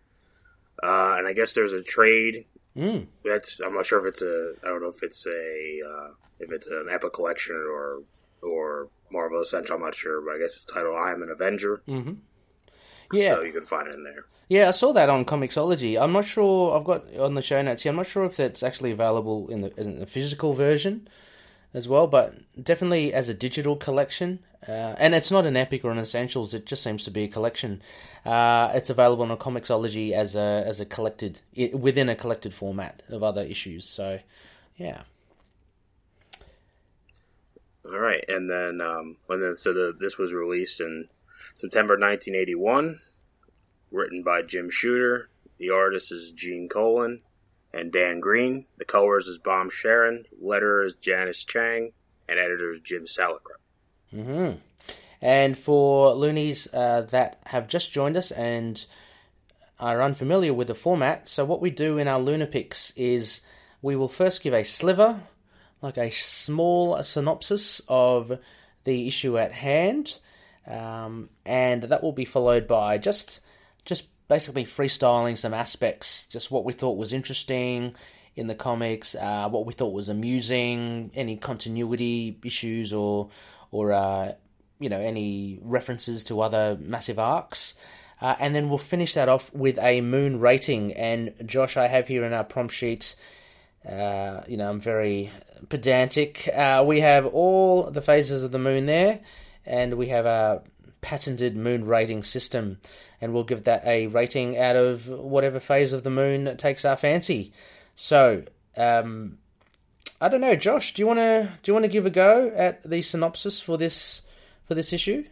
Uh, 0.82 1.16
and 1.18 1.28
I 1.28 1.34
guess 1.34 1.54
there's 1.54 1.74
a 1.74 1.84
trade. 1.84 2.46
Mm. 2.76 3.08
That's 3.26 3.60
I'm 3.60 3.76
not 3.76 3.86
sure 3.86 4.00
if 4.00 4.06
it's 4.06 4.22
a 4.22 4.54
I 4.64 4.68
don't 4.68 4.82
know 4.82 4.88
if 4.88 5.04
it's 5.04 5.26
a 5.26 5.82
uh, 5.86 6.10
if 6.40 6.52
it's 6.52 6.68
an 6.68 6.88
Epic 6.90 7.14
collection 7.14 7.56
or 7.56 8.04
or 8.42 8.88
Marvel 9.12 9.42
Essential. 9.42 9.76
I'm 9.76 9.82
not 9.82 9.96
sure, 9.96 10.22
but 10.22 10.36
I 10.36 10.40
guess 10.40 10.56
it's 10.56 10.66
titled 10.66 10.96
I 10.96 11.12
Am 11.12 11.22
an 11.22 11.32
Avenger. 11.32 11.82
Mm-hmm. 11.88 12.14
Yeah. 13.12 13.36
So 13.36 13.42
you 13.42 13.52
can 13.52 13.64
find 13.64 13.88
it 13.88 13.96
in 13.96 14.04
there. 14.04 14.26
Yeah, 14.50 14.70
I 14.70 14.72
saw 14.72 14.92
that 14.94 15.10
on 15.10 15.26
Comixology. 15.26 16.02
I'm 16.02 16.12
not 16.12 16.26
sure. 16.26 16.76
I've 16.76 16.84
got 16.84 17.16
on 17.18 17.36
the 17.36 17.42
show 17.44 17.62
notes 17.62 17.84
here. 17.84 17.92
I'm 17.92 17.98
not 17.98 18.08
sure 18.08 18.26
if 18.26 18.36
that's 18.36 18.64
actually 18.64 18.90
available 18.90 19.48
in 19.48 19.62
the, 19.62 19.80
in 19.80 20.00
the 20.00 20.08
physical 20.08 20.54
version 20.54 21.08
as 21.72 21.88
well, 21.88 22.08
but 22.08 22.34
definitely 22.62 23.14
as 23.14 23.30
a 23.30 23.36
digital 23.36 23.76
collection. 23.76 24.40
Uh, 24.68 24.96
and 24.98 25.14
it's 25.14 25.30
not 25.30 25.46
an 25.46 25.56
epic 25.56 25.86
or 25.86 25.92
an 25.92 26.00
essentials. 26.00 26.56
It 26.56 26.66
just 26.66 26.82
seems 26.82 27.04
to 27.04 27.12
be 27.12 27.26
a 27.26 27.28
collection. 27.28 27.84
Uh, 28.26 28.72
it's 28.74 28.90
available 28.90 29.32
on 29.32 29.38
Comixology 29.38 30.14
as 30.14 30.36
a 30.36 30.64
as 30.66 30.80
a 30.80 30.86
collected 30.86 31.42
within 31.72 32.10
a 32.10 32.16
collected 32.16 32.54
format 32.54 33.04
of 33.08 33.22
other 33.22 33.44
issues. 33.44 33.88
So, 33.88 34.20
yeah. 34.78 35.04
All 37.86 38.00
right, 38.00 38.26
and 38.28 38.50
then 38.50 38.82
um, 38.82 39.18
when 39.28 39.42
then 39.42 39.56
so 39.56 39.74
the, 39.74 39.96
this 39.98 40.18
was 40.18 40.34
released 40.34 40.82
in 40.82 41.08
September 41.62 41.94
1981 41.94 43.00
written 43.92 44.24
by 44.24 44.42
Jim 44.42 44.70
Shooter. 44.70 45.30
The 45.58 45.72
artist 45.72 46.12
is 46.12 46.32
Gene 46.32 46.70
Colan 46.70 47.22
and 47.74 47.92
Dan 47.92 48.20
Green. 48.20 48.66
The 48.78 48.86
colors 48.86 49.28
is 49.28 49.38
Bob 49.38 49.72
Sharen. 49.72 50.26
Letterer 50.42 50.86
is 50.86 50.96
Janice 50.96 51.44
Chiang, 51.44 51.92
And 52.28 52.40
editor 52.40 52.72
is 52.72 52.80
Jim 52.82 53.06
Salicrup. 53.06 53.60
Mm-hmm. 54.14 54.58
And 55.22 55.58
for 55.58 56.14
loonies 56.14 56.68
uh, 56.74 57.02
that 57.12 57.40
have 57.46 57.68
just 57.68 57.92
joined 57.92 58.16
us 58.18 58.32
and 58.32 58.86
are 59.80 60.02
unfamiliar 60.02 60.54
with 60.54 60.68
the 60.68 60.76
format, 60.76 61.28
so 61.28 61.46
what 61.46 61.62
we 61.62 61.70
do 61.70 61.98
in 61.98 62.08
our 62.08 62.20
Lunar 62.20 62.46
Picks 62.46 62.92
is 62.92 63.42
we 63.82 63.96
will 63.96 64.08
first 64.08 64.42
give 64.42 64.54
a 64.54 64.64
sliver, 64.64 65.22
like 65.82 65.98
a 65.98 66.10
small 66.10 67.02
synopsis 67.04 67.82
of 67.88 68.40
the 68.84 69.08
issue 69.08 69.38
at 69.38 69.52
hand, 69.52 70.20
um, 70.68 71.30
and 71.46 71.84
that 71.84 72.04
will 72.04 72.12
be 72.12 72.26
followed 72.26 72.68
by 72.68 72.98
just 72.98 73.42
just 73.90 74.08
basically 74.30 74.64
freestyling 74.64 75.38
some 75.38 75.54
aspects, 75.54 76.28
just 76.28 76.52
what 76.52 76.64
we 76.64 76.72
thought 76.72 76.98
was 76.98 77.12
interesting 77.12 77.96
in 78.36 78.48
the 78.48 78.56
comics, 78.56 79.16
uh, 79.16 79.50
what 79.50 79.66
we 79.66 79.74
thought 79.74 79.92
was 79.92 80.08
amusing, 80.08 81.12
any 81.16 81.36
continuity 81.36 82.40
issues 82.46 82.94
or 82.94 83.30
or 83.72 83.92
uh, 83.92 84.32
you 84.80 84.90
know 84.90 85.00
any 85.00 85.60
references 85.62 86.24
to 86.26 86.40
other 86.40 86.78
massive 86.80 87.20
arcs. 87.20 87.76
Uh, 88.22 88.36
and 88.40 88.54
then 88.54 88.68
we'll 88.68 88.78
finish 88.78 89.14
that 89.14 89.30
off 89.30 89.54
with 89.54 89.78
a 89.80 90.02
moon 90.02 90.40
rating. 90.42 90.94
And 90.94 91.34
Josh, 91.46 91.78
I 91.78 91.88
have 91.88 92.10
here 92.10 92.26
in 92.26 92.34
our 92.34 92.44
prompt 92.44 92.74
sheet, 92.74 93.16
uh, 93.88 94.42
you 94.46 94.58
know, 94.58 94.70
I'm 94.70 94.80
very 94.80 95.32
pedantic. 95.70 96.50
Uh, 96.54 96.84
we 96.86 97.00
have 97.00 97.26
all 97.26 97.90
the 97.90 98.02
phases 98.02 98.44
of 98.44 98.52
the 98.52 98.60
moon 98.60 98.86
there, 98.86 99.22
and 99.66 99.94
we 99.94 100.08
have 100.10 100.26
a 100.26 100.62
patented 101.02 101.56
moon 101.56 101.86
rating 101.86 102.24
system, 102.24 102.80
and 103.22 103.34
we'll 103.34 103.44
give 103.44 103.64
that 103.66 103.86
a 103.86 104.08
rating 104.08 104.58
out 104.58 104.76
of 104.76 105.08
whatever 105.08 105.60
phase 105.60 105.94
of 105.94 106.04
the 106.04 106.10
moon 106.10 106.56
takes 106.58 106.86
our 106.86 106.98
fancy. 106.98 107.52
So, 107.96 108.44
um, 108.78 109.38
I 110.22 110.30
don't 110.30 110.42
know, 110.42 110.56
Josh. 110.56 110.94
Do 110.94 111.02
you 111.02 111.08
want 111.08 111.20
to 111.20 111.50
do 111.64 111.70
you 111.70 111.74
want 111.74 111.84
to 111.86 111.90
give 111.90 112.06
a 112.06 112.10
go 112.10 112.52
at 112.56 112.84
the 112.84 113.02
synopsis 113.02 113.62
for 113.62 113.78
this 113.78 114.22
for 114.68 114.76
this 114.76 114.92
issue? 114.94 115.26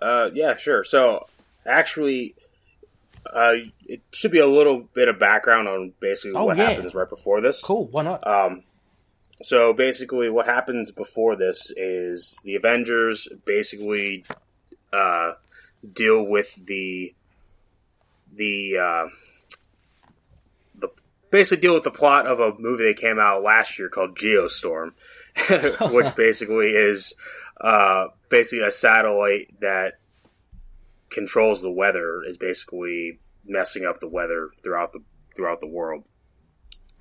Uh, 0.00 0.30
yeah, 0.34 0.56
sure. 0.56 0.84
So, 0.84 1.26
actually, 1.66 2.34
uh, 3.32 3.54
it 3.86 4.02
should 4.12 4.32
be 4.32 4.40
a 4.40 4.46
little 4.46 4.80
bit 4.94 5.08
of 5.08 5.18
background 5.18 5.68
on 5.68 5.92
basically 6.00 6.32
Oh, 6.36 6.46
what 6.46 6.56
yeah. 6.56 6.70
happens 6.70 6.94
right 6.94 7.08
before 7.08 7.40
this. 7.40 7.62
Cool. 7.62 7.86
Why 7.86 8.02
not? 8.02 8.26
Um, 8.26 8.62
so 9.42 9.72
basically, 9.72 10.30
what 10.30 10.46
happens 10.46 10.90
before 10.90 11.36
this 11.36 11.72
is 11.76 12.38
the 12.44 12.54
Avengers 12.56 13.28
basically 13.44 14.24
uh, 14.94 15.34
deal 15.92 16.22
with 16.22 16.54
the 16.66 17.14
the 18.32 18.78
uh, 18.78 19.06
the 20.74 20.88
basically 21.30 21.60
deal 21.60 21.74
with 21.74 21.84
the 21.84 21.90
plot 21.90 22.26
of 22.26 22.40
a 22.40 22.54
movie 22.58 22.84
that 22.84 22.96
came 22.96 23.18
out 23.18 23.42
last 23.42 23.78
year 23.78 23.88
called 23.88 24.16
Geostorm, 24.16 24.92
which 25.92 26.14
basically 26.14 26.70
is 26.70 27.14
uh, 27.60 28.06
basically 28.28 28.66
a 28.66 28.70
satellite 28.70 29.60
that 29.60 29.94
controls 31.10 31.62
the 31.62 31.70
weather 31.70 32.22
is 32.24 32.38
basically 32.38 33.20
messing 33.44 33.84
up 33.84 34.00
the 34.00 34.08
weather 34.08 34.50
throughout 34.62 34.92
the 34.92 35.00
throughout 35.36 35.60
the 35.60 35.66
world. 35.66 36.04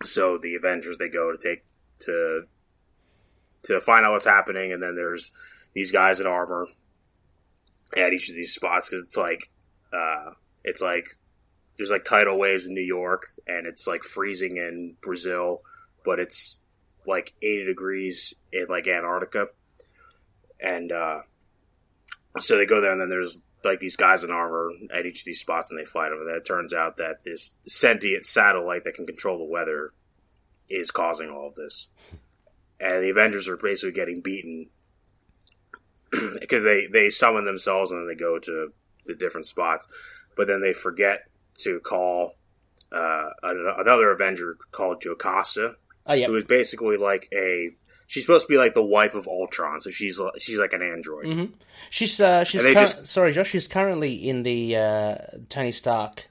So 0.04 0.38
the 0.38 0.56
Avengers 0.56 0.98
they 0.98 1.10
go 1.10 1.32
to 1.32 1.38
take 1.38 1.64
to 2.00 2.44
to 3.64 3.80
find 3.80 4.06
out 4.06 4.12
what's 4.12 4.26
happening, 4.26 4.74
and 4.74 4.82
then 4.82 4.96
there's 4.96 5.32
these 5.74 5.92
guys 5.92 6.20
in 6.20 6.28
armor 6.28 6.68
at 7.98 8.14
each 8.14 8.30
of 8.30 8.36
these 8.36 8.54
spots 8.54 8.90
because 8.90 9.06
it's 9.06 9.18
like 9.18 9.52
uh, 9.94 10.32
it's 10.64 10.82
like 10.82 11.18
there's 11.78 11.92
like 11.92 12.04
tidal 12.04 12.38
waves 12.38 12.66
in 12.66 12.74
New 12.74 12.82
York, 12.82 13.28
and 13.48 13.66
it's 13.66 13.88
like 13.88 14.04
freezing 14.04 14.58
in 14.58 14.96
Brazil, 15.02 15.62
but 16.06 16.20
it's 16.20 16.60
like 17.06 17.34
80 17.42 17.66
degrees 17.66 18.34
in 18.52 18.68
like 18.70 18.88
Antarctica, 18.88 19.48
and 20.60 20.92
uh, 20.92 21.22
so 22.40 22.58
they 22.58 22.66
go 22.66 22.82
there, 22.82 22.92
and 22.92 23.02
then 23.02 23.10
there's 23.10 23.42
like 23.64 23.80
these 23.80 23.96
guys 23.96 24.24
in 24.24 24.32
armor 24.32 24.72
at 24.94 25.06
each 25.06 25.22
of 25.22 25.26
these 25.26 25.40
spots, 25.40 25.70
and 25.70 25.80
they 25.80 25.86
fight 25.86 26.10
them. 26.10 26.20
And 26.20 26.36
it 26.36 26.46
turns 26.46 26.74
out 26.74 26.98
that 26.98 27.24
this 27.24 27.54
sentient 27.68 28.26
satellite 28.26 28.84
that 28.84 28.96
can 28.96 29.06
control 29.06 29.38
the 29.38 29.46
weather 29.46 29.92
is 30.70 30.92
causing 30.92 31.30
all 31.30 31.48
of 31.48 31.56
this, 31.56 31.90
and 32.80 33.04
the 33.04 33.10
Avengers 33.10 33.48
are 33.48 33.58
basically 33.58 33.94
getting 33.94 34.22
beaten 34.22 34.70
because 36.40 36.64
they 36.64 36.88
they 36.92 37.10
summon 37.10 37.46
themselves 37.46 37.92
and 37.92 38.00
then 38.02 38.08
they 38.08 38.16
go 38.16 38.38
to 38.40 38.74
the 39.06 39.16
different 39.16 39.46
spots. 39.48 39.88
but 40.38 40.48
then 40.48 40.62
they 40.62 40.74
forget 40.74 41.20
to 41.56 41.80
call 41.82 42.36
uh, 42.92 43.30
another 43.44 44.12
Avenger 44.12 44.58
called 44.72 45.02
Jocasta, 45.02 45.76
Oh 46.08 46.14
yeah. 46.14 46.28
who 46.28 46.36
is 46.36 46.44
basically 46.46 46.98
like 46.98 47.28
a. 47.34 47.70
She's 48.08 48.24
supposed 48.26 48.46
to 48.48 48.52
be 48.54 48.58
like 48.58 48.74
the 48.76 48.84
wife 48.84 49.16
of 49.16 49.28
Ultron, 49.28 49.80
so 49.82 49.90
she's 49.90 50.20
she's 50.38 50.60
like 50.60 50.74
an 50.74 50.82
android. 50.84 51.26
Mm-hmm. 51.26 51.54
She's 51.90 52.20
uh, 52.22 52.44
she's 52.44 52.62
cur- 52.64 52.74
just- 52.74 53.08
sorry, 53.08 53.32
Josh. 53.32 53.50
She's 53.50 53.68
currently 53.68 54.14
in 54.14 54.44
the 54.44 54.76
uh, 54.76 55.16
Tony 55.50 55.72
Stark 55.72 56.28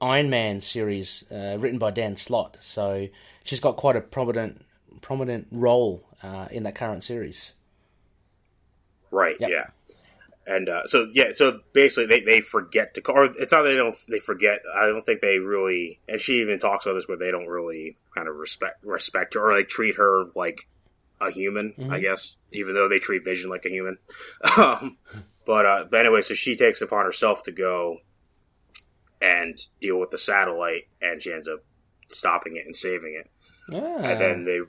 Iron 0.00 0.28
Man 0.30 0.60
series 0.60 1.24
uh, 1.30 1.56
written 1.58 1.78
by 1.78 1.90
Dan 1.90 2.16
Slott. 2.16 2.58
So 2.60 3.08
she's 3.44 3.60
got 3.60 3.76
quite 3.76 3.96
a 3.96 4.00
prominent 4.00 4.64
prominent 5.00 5.46
role 5.50 6.04
uh, 6.22 6.48
in 6.50 6.64
that 6.64 6.74
current 6.74 7.02
series. 7.04 7.52
Right. 9.10 9.36
Yep. 9.38 9.50
Yeah. 9.50 9.66
And 10.46 10.68
uh, 10.68 10.86
so 10.86 11.08
yeah, 11.12 11.30
so 11.32 11.60
basically 11.72 12.06
they, 12.06 12.20
they 12.22 12.40
forget 12.40 12.94
to 12.94 13.00
call. 13.00 13.18
Or 13.18 13.24
it's 13.24 13.52
not 13.52 13.62
they 13.62 13.76
don't 13.76 13.94
they 14.08 14.18
forget. 14.18 14.60
I 14.74 14.86
don't 14.86 15.04
think 15.04 15.20
they 15.20 15.38
really. 15.38 16.00
And 16.08 16.20
she 16.20 16.40
even 16.40 16.58
talks 16.58 16.86
about 16.86 16.94
this 16.94 17.06
where 17.06 17.18
they 17.18 17.30
don't 17.30 17.46
really 17.46 17.96
kind 18.14 18.26
of 18.26 18.36
respect 18.36 18.84
respect 18.84 19.34
her 19.34 19.50
or 19.50 19.54
like 19.54 19.68
treat 19.68 19.96
her 19.96 20.24
like 20.34 20.68
a 21.20 21.30
human. 21.30 21.74
I 21.90 22.00
guess 22.00 22.36
even 22.52 22.74
though 22.74 22.88
they 22.88 22.98
treat 22.98 23.24
Vision 23.24 23.50
like 23.50 23.64
a 23.64 23.70
human. 23.70 23.98
um, 24.56 24.96
but 25.46 25.66
uh, 25.66 25.84
but 25.90 26.00
anyway, 26.00 26.22
so 26.22 26.34
she 26.34 26.56
takes 26.56 26.80
upon 26.80 27.04
herself 27.04 27.42
to 27.44 27.52
go 27.52 27.98
and 29.20 29.58
deal 29.80 29.98
with 30.00 30.10
the 30.10 30.18
satellite, 30.18 30.88
and 31.02 31.20
she 31.22 31.32
ends 31.32 31.46
up 31.48 31.62
stopping 32.08 32.56
it 32.56 32.64
and 32.66 32.74
saving 32.74 33.14
it 33.14 33.30
Ah. 33.72 34.02
and 34.02 34.20
then 34.20 34.44
they 34.44 34.60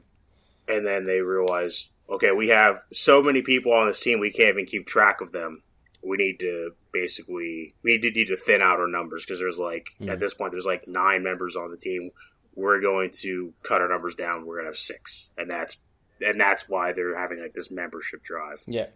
and 0.73 0.85
then 0.85 1.05
they 1.05 1.21
realize 1.21 1.89
okay 2.11 2.31
we 2.31 2.49
have 2.49 2.77
so 2.93 3.23
many 3.23 3.41
people 3.41 3.73
on 3.73 3.87
this 3.87 3.99
team 3.99 4.19
we 4.19 4.31
can't 4.31 4.49
even 4.49 4.65
keep 4.65 4.85
track 4.85 5.21
of 5.21 5.31
them. 5.31 5.63
We 6.03 6.17
need 6.17 6.39
to 6.39 6.71
basically 6.91 7.73
we 7.83 7.93
need 7.93 8.01
to, 8.01 8.11
need 8.11 8.27
to 8.27 8.35
thin 8.35 8.61
out 8.61 8.79
our 8.79 8.87
numbers 8.87 9.25
because 9.25 9.39
there's 9.39 9.59
like 9.59 9.89
at 10.07 10.19
this 10.19 10.33
point 10.33 10.51
there's 10.51 10.65
like 10.65 10.87
nine 10.87 11.23
members 11.23 11.55
on 11.55 11.71
the 11.71 11.77
team. 11.77 12.11
We're 12.55 12.81
going 12.81 13.11
to 13.21 13.53
cut 13.63 13.81
our 13.81 13.87
numbers 13.87 14.15
down 14.15 14.45
we're 14.45 14.55
going 14.55 14.65
to 14.65 14.69
have 14.71 14.77
six. 14.77 15.29
And 15.37 15.49
that's 15.49 15.77
and 16.19 16.39
that's 16.39 16.67
why 16.67 16.91
they're 16.91 17.17
having 17.17 17.39
like 17.41 17.53
this 17.53 17.71
membership 17.71 18.23
drive. 18.23 18.63
Yeah. 18.67 18.87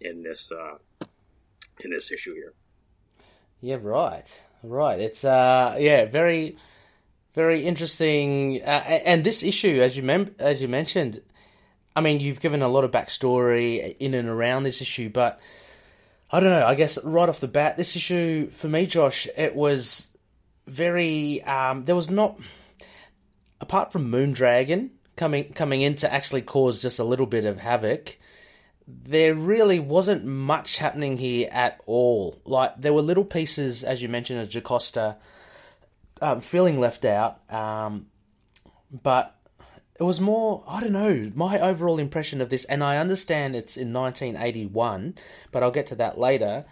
in 0.00 0.22
this 0.22 0.50
uh 0.50 0.78
in 1.84 1.90
this 1.90 2.10
issue 2.10 2.34
here. 2.34 2.54
Yeah, 3.60 3.78
right, 3.80 4.42
right. 4.62 5.00
It's 5.00 5.24
uh, 5.24 5.76
yeah, 5.78 6.04
very, 6.04 6.56
very 7.34 7.64
interesting. 7.64 8.60
Uh, 8.62 8.66
and 9.04 9.24
this 9.24 9.42
issue, 9.42 9.80
as 9.82 9.96
you 9.96 10.02
mem- 10.02 10.34
as 10.38 10.60
you 10.60 10.68
mentioned, 10.68 11.20
I 11.96 12.00
mean, 12.02 12.20
you've 12.20 12.40
given 12.40 12.62
a 12.62 12.68
lot 12.68 12.84
of 12.84 12.92
backstory 12.92 13.96
in 13.98 14.14
and 14.14 14.28
around 14.28 14.62
this 14.62 14.80
issue, 14.80 15.08
but 15.08 15.40
I 16.30 16.38
don't 16.38 16.50
know. 16.50 16.66
I 16.66 16.74
guess 16.74 17.02
right 17.02 17.28
off 17.28 17.40
the 17.40 17.48
bat, 17.48 17.76
this 17.76 17.96
issue 17.96 18.50
for 18.50 18.68
me, 18.68 18.86
Josh, 18.86 19.26
it 19.36 19.56
was 19.56 20.06
very. 20.66 21.42
Um, 21.42 21.84
there 21.86 21.96
was 21.96 22.10
not, 22.10 22.38
apart 23.60 23.92
from 23.92 24.10
Moondragon 24.10 24.90
coming 25.16 25.52
coming 25.54 25.82
in 25.82 25.94
to 25.96 26.12
actually 26.12 26.42
cause 26.42 26.82
just 26.82 26.98
a 26.98 27.04
little 27.04 27.26
bit 27.26 27.46
of 27.46 27.58
havoc 27.58 28.18
there 28.86 29.34
really 29.34 29.80
wasn't 29.80 30.24
much 30.24 30.78
happening 30.78 31.16
here 31.16 31.48
at 31.50 31.80
all. 31.86 32.40
Like 32.44 32.80
there 32.80 32.92
were 32.92 33.02
little 33.02 33.24
pieces, 33.24 33.82
as 33.82 34.00
you 34.00 34.08
mentioned, 34.08 34.40
of 34.40 34.48
Jocasta 34.48 35.16
um, 36.20 36.40
feeling 36.40 36.78
left 36.78 37.04
out, 37.04 37.40
um, 37.52 38.06
but 38.90 39.35
it 39.98 40.02
was 40.02 40.20
more. 40.20 40.62
I 40.68 40.80
don't 40.80 40.92
know. 40.92 41.32
My 41.34 41.58
overall 41.58 41.98
impression 41.98 42.40
of 42.40 42.50
this, 42.50 42.64
and 42.66 42.84
I 42.84 42.98
understand 42.98 43.56
it's 43.56 43.76
in 43.76 43.92
1981, 43.92 45.14
but 45.52 45.62
I'll 45.62 45.70
get 45.70 45.86
to 45.86 45.94
that 45.96 46.18
later. 46.18 46.66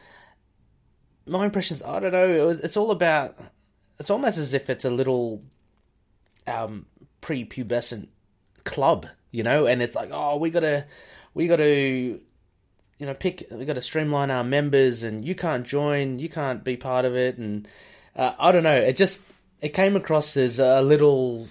My 1.27 1.47
impressions, 1.47 1.83
I 1.83 2.01
don't 2.01 2.13
know. 2.13 2.29
It 2.29 2.45
was, 2.45 2.61
it's 2.61 2.77
all 2.77 2.91
about. 2.91 3.39
It's 3.99 4.11
almost 4.11 4.39
as 4.39 4.53
if 4.53 4.69
it's 4.69 4.85
a 4.85 4.91
little 4.91 5.43
um, 6.47 6.87
prepubescent 7.23 8.09
club, 8.65 9.07
you 9.31 9.43
know, 9.43 9.67
and 9.67 9.83
it's 9.83 9.95
like, 9.95 10.11
oh, 10.13 10.37
we 10.39 10.51
gotta, 10.51 10.87
we 11.33 11.47
gotta, 11.47 11.69
you 11.69 12.21
know, 13.01 13.15
pick, 13.15 13.47
we 13.51 13.65
gotta 13.65 13.81
streamline 13.81 14.31
our 14.31 14.45
members, 14.45 15.03
and 15.03 15.25
you 15.25 15.35
can't 15.35 15.67
join, 15.67 16.19
you 16.19 16.29
can't 16.29 16.65
be 16.65 16.77
part 16.77 17.05
of 17.05 17.15
it, 17.15 17.39
and 17.39 17.69
uh, 18.17 18.33
I 18.39 18.53
don't 18.53 18.63
know, 18.63 18.77
it 18.77 18.97
just, 18.97 19.23
it 19.61 19.71
came 19.71 19.97
across 19.97 20.37
as 20.37 20.59
a 20.59 20.83
little 20.83 21.49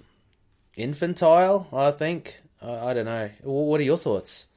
infantile, 0.77 1.67
I 1.73 1.91
think. 1.91 2.39
I, 2.61 2.89
I 2.89 2.93
don't 2.93 3.05
know. 3.05 3.29
What 3.43 3.79
are 3.79 3.83
your 3.83 3.97
thoughts? 3.97 4.47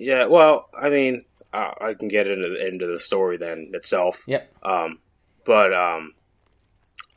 yeah 0.00 0.26
well 0.26 0.68
i 0.80 0.88
mean 0.88 1.24
uh, 1.52 1.72
i 1.80 1.92
can 1.92 2.06
get 2.06 2.28
into 2.28 2.48
the, 2.50 2.68
into 2.68 2.86
the 2.86 3.00
story 3.00 3.36
then 3.36 3.68
itself 3.74 4.22
Yep. 4.28 4.48
Um, 4.62 5.00
but 5.44 5.74
um, 5.74 6.14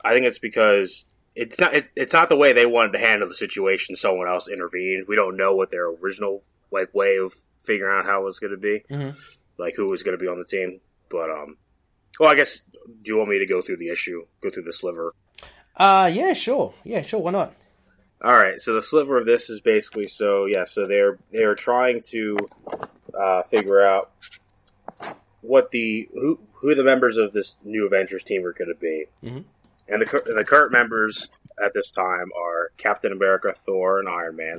I 0.04 0.14
think 0.14 0.26
it's 0.26 0.40
because 0.40 1.06
it's 1.36 1.60
not 1.60 1.74
it, 1.74 1.90
it's 1.94 2.12
not 2.12 2.28
the 2.28 2.34
way 2.36 2.52
they 2.52 2.66
wanted 2.66 2.92
to 2.94 2.98
handle 2.98 3.28
the 3.28 3.34
situation. 3.36 3.94
Someone 3.94 4.26
else 4.26 4.48
intervened. 4.48 5.06
We 5.06 5.14
don't 5.16 5.36
know 5.36 5.54
what 5.54 5.70
their 5.70 5.86
original 5.90 6.42
like 6.72 6.92
way 6.92 7.18
of 7.18 7.32
figuring 7.60 7.96
out 7.96 8.04
how 8.06 8.22
it 8.22 8.24
was 8.24 8.40
going 8.40 8.50
to 8.50 8.56
be, 8.56 8.82
Mhm. 8.90 9.14
like 9.58 9.76
who 9.76 9.86
was 9.88 10.02
going 10.02 10.16
to 10.18 10.20
be 10.22 10.26
on 10.28 10.38
the 10.38 10.44
team. 10.44 10.80
But 11.08 11.30
um, 11.30 11.56
well, 12.18 12.30
I 12.30 12.34
guess 12.34 12.60
do 13.02 13.12
you 13.12 13.16
want 13.18 13.30
me 13.30 13.38
to 13.38 13.46
go 13.46 13.60
through 13.62 13.76
the 13.76 13.90
issue, 13.90 14.22
go 14.40 14.50
through 14.50 14.64
the 14.64 14.72
sliver? 14.72 15.14
Uh, 15.76 16.10
yeah, 16.12 16.32
sure. 16.32 16.74
Yeah, 16.84 17.02
sure. 17.02 17.20
Why 17.20 17.30
not? 17.30 17.54
All 18.22 18.30
right, 18.32 18.60
so 18.60 18.74
the 18.74 18.82
sliver 18.82 19.18
of 19.18 19.26
this 19.26 19.50
is 19.50 19.60
basically 19.60 20.06
so 20.06 20.46
yeah, 20.46 20.64
so 20.64 20.86
they're 20.86 21.18
they're 21.32 21.54
trying 21.56 22.00
to 22.10 22.36
uh, 23.20 23.42
figure 23.42 23.84
out 23.84 24.12
what 25.40 25.70
the 25.72 26.08
who 26.12 26.38
who 26.52 26.74
the 26.74 26.84
members 26.84 27.16
of 27.16 27.32
this 27.32 27.58
new 27.64 27.84
Avengers 27.86 28.22
team 28.22 28.44
are 28.46 28.52
going 28.52 28.68
to 28.72 28.78
be, 28.80 29.06
Mhm. 29.24 29.44
and 29.88 30.02
the 30.02 30.32
the 30.36 30.44
current 30.44 30.70
members 30.70 31.28
at 31.62 31.74
this 31.74 31.90
time 31.90 32.30
are 32.38 32.70
Captain 32.76 33.10
America, 33.12 33.52
Thor, 33.52 33.98
and 33.98 34.08
Iron 34.08 34.36
Man, 34.36 34.58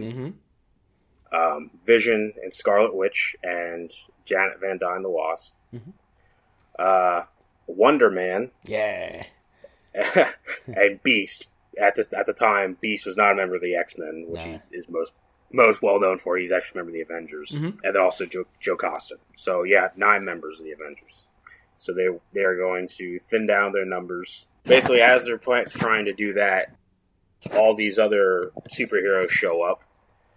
Mm-hmm. 1.31 1.35
um, 1.35 1.71
Vision 1.85 2.33
and 2.43 2.53
Scarlet 2.53 2.93
Witch, 2.93 3.35
and 3.43 3.89
Janet 4.25 4.59
Van 4.59 4.77
Dyne 4.77 5.03
the 5.03 5.09
Wasp, 5.09 5.53
Mhm. 5.73 5.93
uh, 6.77 7.23
Wonder 7.67 8.09
Man, 8.11 8.51
Yeah. 8.65 9.21
and 10.67 11.01
Beast. 11.01 11.47
At 11.81 11.95
this 11.95 12.11
at 12.13 12.25
the 12.25 12.33
time, 12.33 12.77
Beast 12.81 13.05
was 13.05 13.17
not 13.17 13.31
a 13.31 13.35
member 13.35 13.55
of 13.55 13.61
the 13.61 13.75
X 13.75 13.95
Men, 13.97 14.25
which 14.27 14.41
he 14.43 14.59
is 14.71 14.87
most 14.89 15.13
most 15.51 15.81
well 15.81 15.99
known 15.99 16.17
for. 16.19 16.37
He's 16.37 16.51
actually 16.51 16.79
a 16.81 16.83
member 16.83 16.89
of 16.91 17.07
the 17.07 17.13
Avengers, 17.13 17.51
Mhm. 17.51 17.79
and 17.83 17.95
then 17.95 18.01
also 18.01 18.25
Joe, 18.25 18.45
Joe 18.59 18.75
Costa. 18.77 19.15
So 19.35 19.63
yeah, 19.63 19.89
nine 19.95 20.23
members 20.25 20.59
of 20.59 20.65
the 20.65 20.71
Avengers. 20.71 21.29
So 21.77 21.93
they 21.93 22.07
they 22.33 22.41
are 22.41 22.55
going 22.55 22.87
to 22.99 23.19
thin 23.19 23.45
down 23.47 23.71
their 23.71 23.85
numbers. 23.85 24.47
Basically, 24.63 25.01
as 25.01 25.25
they're 25.25 25.37
pl- 25.37 25.65
trying 25.65 26.05
to 26.05 26.13
do 26.13 26.33
that, 26.33 26.75
all 27.53 27.75
these 27.75 27.99
other 27.99 28.51
superheroes 28.73 29.29
show 29.29 29.61
up, 29.63 29.83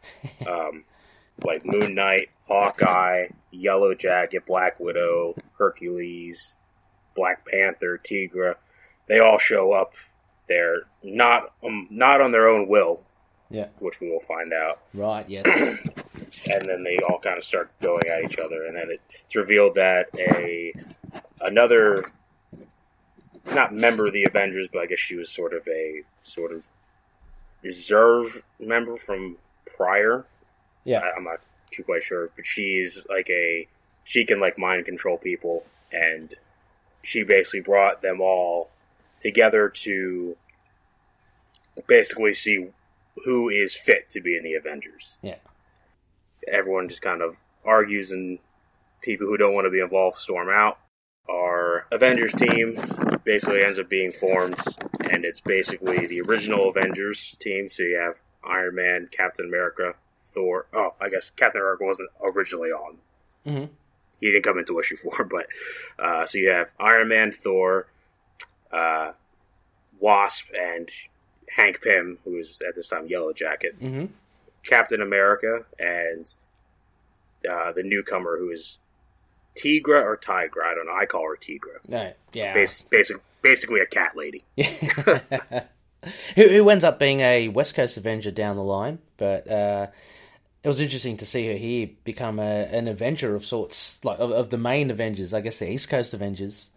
um, 0.49 0.85
like 1.45 1.65
Moon 1.65 1.95
Knight, 1.95 2.31
Hawkeye, 2.49 3.29
Yellow 3.51 3.95
Jacket, 3.95 4.45
Black 4.47 4.81
Widow, 4.81 5.35
Hercules, 5.59 6.55
Black 7.15 7.47
Panther, 7.47 7.99
Tigra. 8.03 8.57
They 9.09 9.19
all 9.21 9.39
show 9.39 9.73
up. 9.73 9.95
They're 10.49 10.83
not 11.03 11.53
um, 11.65 11.89
not 11.91 12.21
on 12.21 12.31
their 12.33 12.49
own 12.49 12.69
will, 12.69 13.03
Yeah. 13.51 13.69
which 13.79 14.01
we 14.01 14.09
will 14.11 14.21
find 14.21 14.53
out. 14.53 14.81
Right. 14.95 15.29
Yes. 15.29 15.79
And 16.51 16.69
then 16.69 16.83
they 16.83 16.99
all 17.09 17.19
kind 17.21 17.39
of 17.39 17.45
start 17.45 17.71
going 17.81 18.07
at 18.09 18.25
each 18.25 18.39
other, 18.39 18.65
and 18.67 18.77
then 18.77 18.89
it's 18.91 19.35
revealed 19.37 19.75
that 19.77 20.07
a 20.19 20.73
another 21.41 22.05
not 23.55 23.73
member 23.73 24.07
of 24.07 24.13
the 24.13 24.25
Avengers, 24.25 24.69
but 24.73 24.83
I 24.83 24.87
guess 24.87 24.99
she 24.99 25.15
was 25.17 25.31
sort 25.31 25.55
of 25.55 25.67
a 25.69 26.03
sort 26.23 26.53
of 26.53 26.69
reserve 27.63 28.43
member 28.59 28.97
from 28.97 29.37
prior. 29.77 30.25
Yeah. 30.85 30.99
I, 31.01 31.13
I'm 31.17 31.25
not 31.25 31.41
too 31.71 31.83
quite 31.85 32.03
sure, 32.03 32.31
but 32.37 32.47
she's 32.47 33.07
like 33.09 33.29
a 33.31 33.67
she 34.05 34.25
can 34.25 34.41
like 34.41 34.59
mind 34.59 34.85
control 34.85 35.19
people, 35.19 35.65
and 35.93 36.35
she 37.03 37.23
basically 37.23 37.61
brought 37.61 38.03
them 38.03 38.21
all 38.21 38.71
together 39.21 39.69
to 39.69 40.37
basically 41.87 42.35
see 42.35 42.69
who 43.25 43.49
is 43.49 43.75
fit 43.77 44.09
to 44.11 44.21
be 44.21 44.37
in 44.37 44.43
the 44.43 44.55
Avengers. 44.55 45.17
Yeah. 45.23 45.37
Everyone 46.51 46.89
just 46.89 47.03
kind 47.03 47.23
of 47.23 47.37
argues, 47.65 48.11
and 48.11 48.39
people 49.03 49.27
who 49.27 49.37
don't 49.37 49.55
want 49.55 49.67
to 49.67 49.71
be 49.71 49.81
involved 49.81 50.19
storm 50.19 50.49
out. 50.49 50.79
Our 51.29 51.87
Avengers 51.91 52.33
team 52.35 52.79
basically 53.25 53.65
ends 53.65 53.79
up 53.79 53.89
being 53.89 54.13
formed, 54.13 54.57
and 55.11 55.25
it's 55.25 55.41
basically 55.41 56.07
the 56.07 56.21
original 56.21 56.69
Avengers 56.69 57.37
team. 57.41 57.69
So 57.69 57.83
you 57.83 57.97
have 57.99 58.21
Iron 58.45 58.77
Man, 58.77 59.09
Captain 59.11 59.45
America, 59.47 59.95
Thor. 60.23 60.67
Oh, 60.73 60.91
I 61.01 61.09
guess 61.09 61.31
Captain 61.31 61.61
America 61.61 61.85
wasn't 61.85 62.11
originally 62.23 62.71
on. 62.71 62.99
Mhm. 63.45 63.69
He 64.21 64.31
didn't 64.31 64.45
come 64.45 64.59
into 64.59 64.79
issue 64.79 64.97
four, 64.97 65.25
but 65.31 65.47
uh, 65.99 66.27
so 66.27 66.39
you 66.39 66.51
have 66.51 66.73
Iron 66.79 67.09
Man, 67.09 67.33
Thor, 67.33 67.89
uh, 68.73 69.13
Wasp, 70.01 70.47
and 70.59 70.89
Hank 71.49 71.81
Pym, 71.83 72.19
who 72.25 72.37
is 72.39 72.61
at 72.69 72.75
this 72.75 72.89
time 72.89 73.07
Yellow 73.09 73.33
Jacket, 73.33 73.81
Mm-hmm. 73.81 74.07
Captain 74.65 75.01
America, 75.01 75.65
and 75.79 76.35
uh, 77.49 77.71
the 77.73 77.83
newcomer 77.85 78.37
who 78.37 78.51
is 78.51 78.79
Tigra 79.57 80.03
or 80.03 80.17
Tigra. 80.17 80.65
I 80.65 80.75
don't 80.75 80.87
know. 80.87 80.95
I 80.95 81.07
call 81.07 81.23
her 81.23 81.37
Tigra. 81.37 81.79
No, 81.89 82.13
yeah. 82.33 82.53
Bas- 82.53 82.83
basic, 82.91 83.17
basically 83.43 83.81
a 83.81 83.87
cat 83.87 84.17
lady. 84.17 84.43
who, 86.35 86.49
who 86.49 86.69
ends 86.71 86.85
up 86.85 86.99
being 86.99 87.21
a 87.21 87.49
West 87.49 87.75
Coast 87.75 87.97
Avenger 87.97 88.31
down 88.31 88.57
the 88.57 88.63
line, 88.65 88.99
but 89.17 89.49
uh, 89.51 89.87
it 90.63 90.69
was 90.69 90.81
interesting 90.81 91.17
to 91.19 91.27
see 91.27 91.47
her 91.47 91.55
here 91.55 91.89
become 92.05 92.39
a, 92.39 92.43
an 92.43 92.89
Avenger 92.89 93.35
of 93.35 93.45
sorts, 93.45 93.99
like 94.03 94.19
of, 94.19 94.31
of 94.33 94.51
the 94.51 94.59
main 94.59 94.91
Avengers. 94.91 95.33
I 95.33 95.41
guess 95.41 95.59
the 95.59 95.71
East 95.71 95.89
Coast 95.89 96.13
Avengers. 96.13 96.71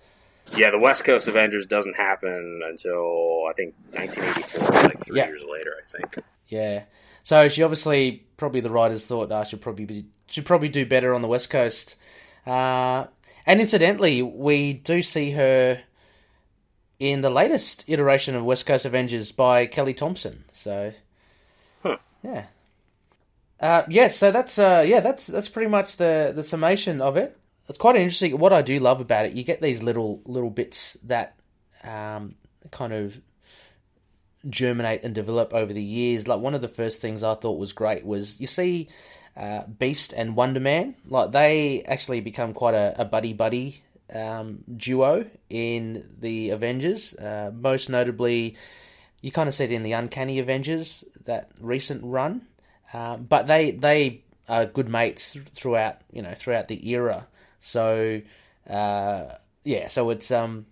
Yeah, 0.57 0.71
the 0.71 0.79
West 0.79 1.03
Coast 1.03 1.27
Avengers 1.27 1.65
doesn't 1.65 1.95
happen 1.95 2.61
until 2.65 3.45
I 3.49 3.53
think 3.53 3.73
1984, 3.91 4.81
like 4.83 5.05
three 5.05 5.17
Yeah. 5.17 5.27
years 5.27 5.41
later. 5.49 5.73
I 5.77 5.97
think. 5.97 6.19
Yeah. 6.47 6.83
So 7.23 7.47
she 7.47 7.63
obviously 7.63 8.25
probably 8.37 8.61
the 8.61 8.69
writers 8.69 9.05
thought 9.05 9.31
I 9.31 9.43
should 9.43 9.61
probably 9.61 9.85
be, 9.85 10.05
should 10.27 10.45
probably 10.45 10.69
do 10.69 10.85
better 10.85 11.13
on 11.13 11.21
the 11.21 11.27
West 11.27 11.49
Coast. 11.49 11.95
Uh, 12.47 13.05
and 13.45 13.61
incidentally, 13.61 14.21
we 14.21 14.73
do 14.73 15.01
see 15.01 15.31
her 15.31 15.81
in 16.99 17.21
the 17.21 17.29
latest 17.29 17.85
iteration 17.87 18.35
of 18.35 18.43
West 18.43 18.65
Coast 18.65 18.85
Avengers 18.85 19.31
by 19.31 19.65
Kelly 19.65 19.93
Thompson. 19.93 20.45
So, 20.51 20.93
Huh. 21.83 21.97
yeah, 22.23 22.45
uh, 23.59 23.83
yeah. 23.89 24.07
So 24.07 24.31
that's 24.31 24.57
uh, 24.59 24.83
yeah, 24.85 24.99
that's 24.99 25.27
that's 25.27 25.49
pretty 25.49 25.69
much 25.69 25.97
the 25.97 26.31
the 26.35 26.43
summation 26.43 26.99
of 27.01 27.15
it. 27.17 27.37
It's 27.69 27.77
quite 27.77 27.95
interesting. 27.95 28.37
What 28.39 28.51
I 28.51 28.63
do 28.63 28.79
love 28.79 28.99
about 28.99 29.27
it, 29.27 29.33
you 29.33 29.43
get 29.43 29.61
these 29.61 29.83
little 29.83 30.21
little 30.25 30.49
bits 30.49 30.97
that 31.03 31.35
um, 31.83 32.33
kind 32.71 32.93
of 32.93 33.21
germinate 34.49 35.03
and 35.03 35.13
develop 35.13 35.53
over 35.53 35.71
the 35.71 35.83
years. 35.83 36.27
Like 36.27 36.39
one 36.39 36.55
of 36.55 36.61
the 36.61 36.67
first 36.67 36.99
things 36.99 37.23
I 37.23 37.35
thought 37.35 37.59
was 37.59 37.71
great 37.71 38.03
was 38.03 38.39
you 38.39 38.47
see 38.47 38.89
uh, 39.37 39.63
Beast 39.67 40.13
and 40.13 40.35
Wonder 40.35 40.59
Man. 40.59 40.95
Like 41.07 41.31
they 41.31 41.83
actually 41.83 42.21
become 42.21 42.53
quite 42.53 42.73
a, 42.73 42.95
a 43.01 43.05
buddy 43.05 43.33
buddy 43.33 43.83
um, 44.11 44.63
duo 44.75 45.29
in 45.51 46.09
the 46.19 46.49
Avengers. 46.49 47.13
Uh, 47.13 47.51
most 47.53 47.87
notably, 47.87 48.57
you 49.21 49.31
kind 49.31 49.47
of 49.47 49.53
see 49.53 49.65
it 49.65 49.71
in 49.71 49.83
the 49.83 49.91
Uncanny 49.91 50.39
Avengers 50.39 51.03
that 51.25 51.51
recent 51.61 52.01
run. 52.03 52.47
Uh, 52.91 53.17
but 53.17 53.45
they 53.45 53.69
they 53.69 54.23
are 54.47 54.65
good 54.65 54.89
mates 54.89 55.37
throughout 55.53 55.97
you 56.11 56.23
know 56.23 56.33
throughout 56.33 56.67
the 56.67 56.89
era. 56.89 57.27
So 57.59 58.21
uh, 58.69 59.25
yeah, 59.63 59.87
so 59.87 60.09
it's 60.09 60.31
um 60.31 60.65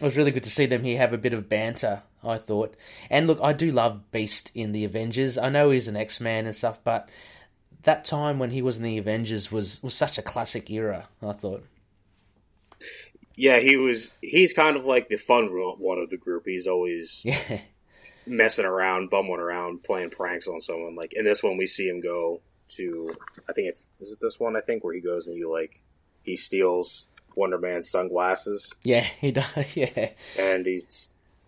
it 0.00 0.04
was 0.04 0.16
really 0.16 0.30
good 0.30 0.44
to 0.44 0.50
see 0.50 0.66
them 0.66 0.84
here 0.84 0.98
have 0.98 1.12
a 1.12 1.18
bit 1.18 1.32
of 1.34 1.48
banter. 1.48 2.02
I 2.22 2.36
thought, 2.36 2.76
and 3.08 3.26
look, 3.26 3.38
I 3.42 3.54
do 3.54 3.70
love 3.70 4.10
Beast 4.12 4.50
in 4.54 4.72
the 4.72 4.84
Avengers. 4.84 5.38
I 5.38 5.48
know 5.48 5.70
he's 5.70 5.88
an 5.88 5.96
X 5.96 6.20
Man 6.20 6.44
and 6.46 6.54
stuff, 6.54 6.82
but 6.84 7.08
that 7.84 8.04
time 8.04 8.38
when 8.38 8.50
he 8.50 8.60
was 8.60 8.76
in 8.76 8.82
the 8.82 8.98
Avengers 8.98 9.50
was 9.50 9.82
was 9.82 9.94
such 9.94 10.18
a 10.18 10.22
classic 10.22 10.70
era. 10.70 11.08
I 11.22 11.32
thought. 11.32 11.64
Yeah, 13.36 13.58
he 13.60 13.76
was. 13.76 14.14
He's 14.20 14.52
kind 14.52 14.76
of 14.76 14.84
like 14.84 15.08
the 15.08 15.16
fun 15.16 15.46
one 15.46 15.98
of 15.98 16.10
the 16.10 16.18
group. 16.18 16.42
He's 16.46 16.66
always 16.66 17.24
Yeah, 17.24 17.60
messing 18.26 18.66
around, 18.66 19.08
bumming 19.10 19.38
around, 19.38 19.82
playing 19.82 20.10
pranks 20.10 20.46
on 20.46 20.60
someone. 20.60 20.94
Like 20.94 21.12
in 21.14 21.24
this 21.24 21.42
one, 21.42 21.56
we 21.56 21.66
see 21.66 21.88
him 21.88 22.00
go 22.00 22.42
to. 22.76 23.14
I 23.48 23.52
think 23.54 23.68
it's 23.68 23.88
is 24.00 24.12
it 24.12 24.18
this 24.20 24.38
one? 24.38 24.56
I 24.56 24.60
think 24.60 24.84
where 24.84 24.94
he 24.94 25.00
goes 25.00 25.26
and 25.26 25.36
you 25.36 25.50
like 25.50 25.80
he 26.22 26.36
steals 26.36 27.06
Wonder 27.36 27.58
Man's 27.58 27.90
sunglasses 27.90 28.74
yeah, 28.82 29.00
he 29.20 29.32
does. 29.32 29.76
Yeah, 29.76 30.10
and 30.38 30.66
he 30.66 30.82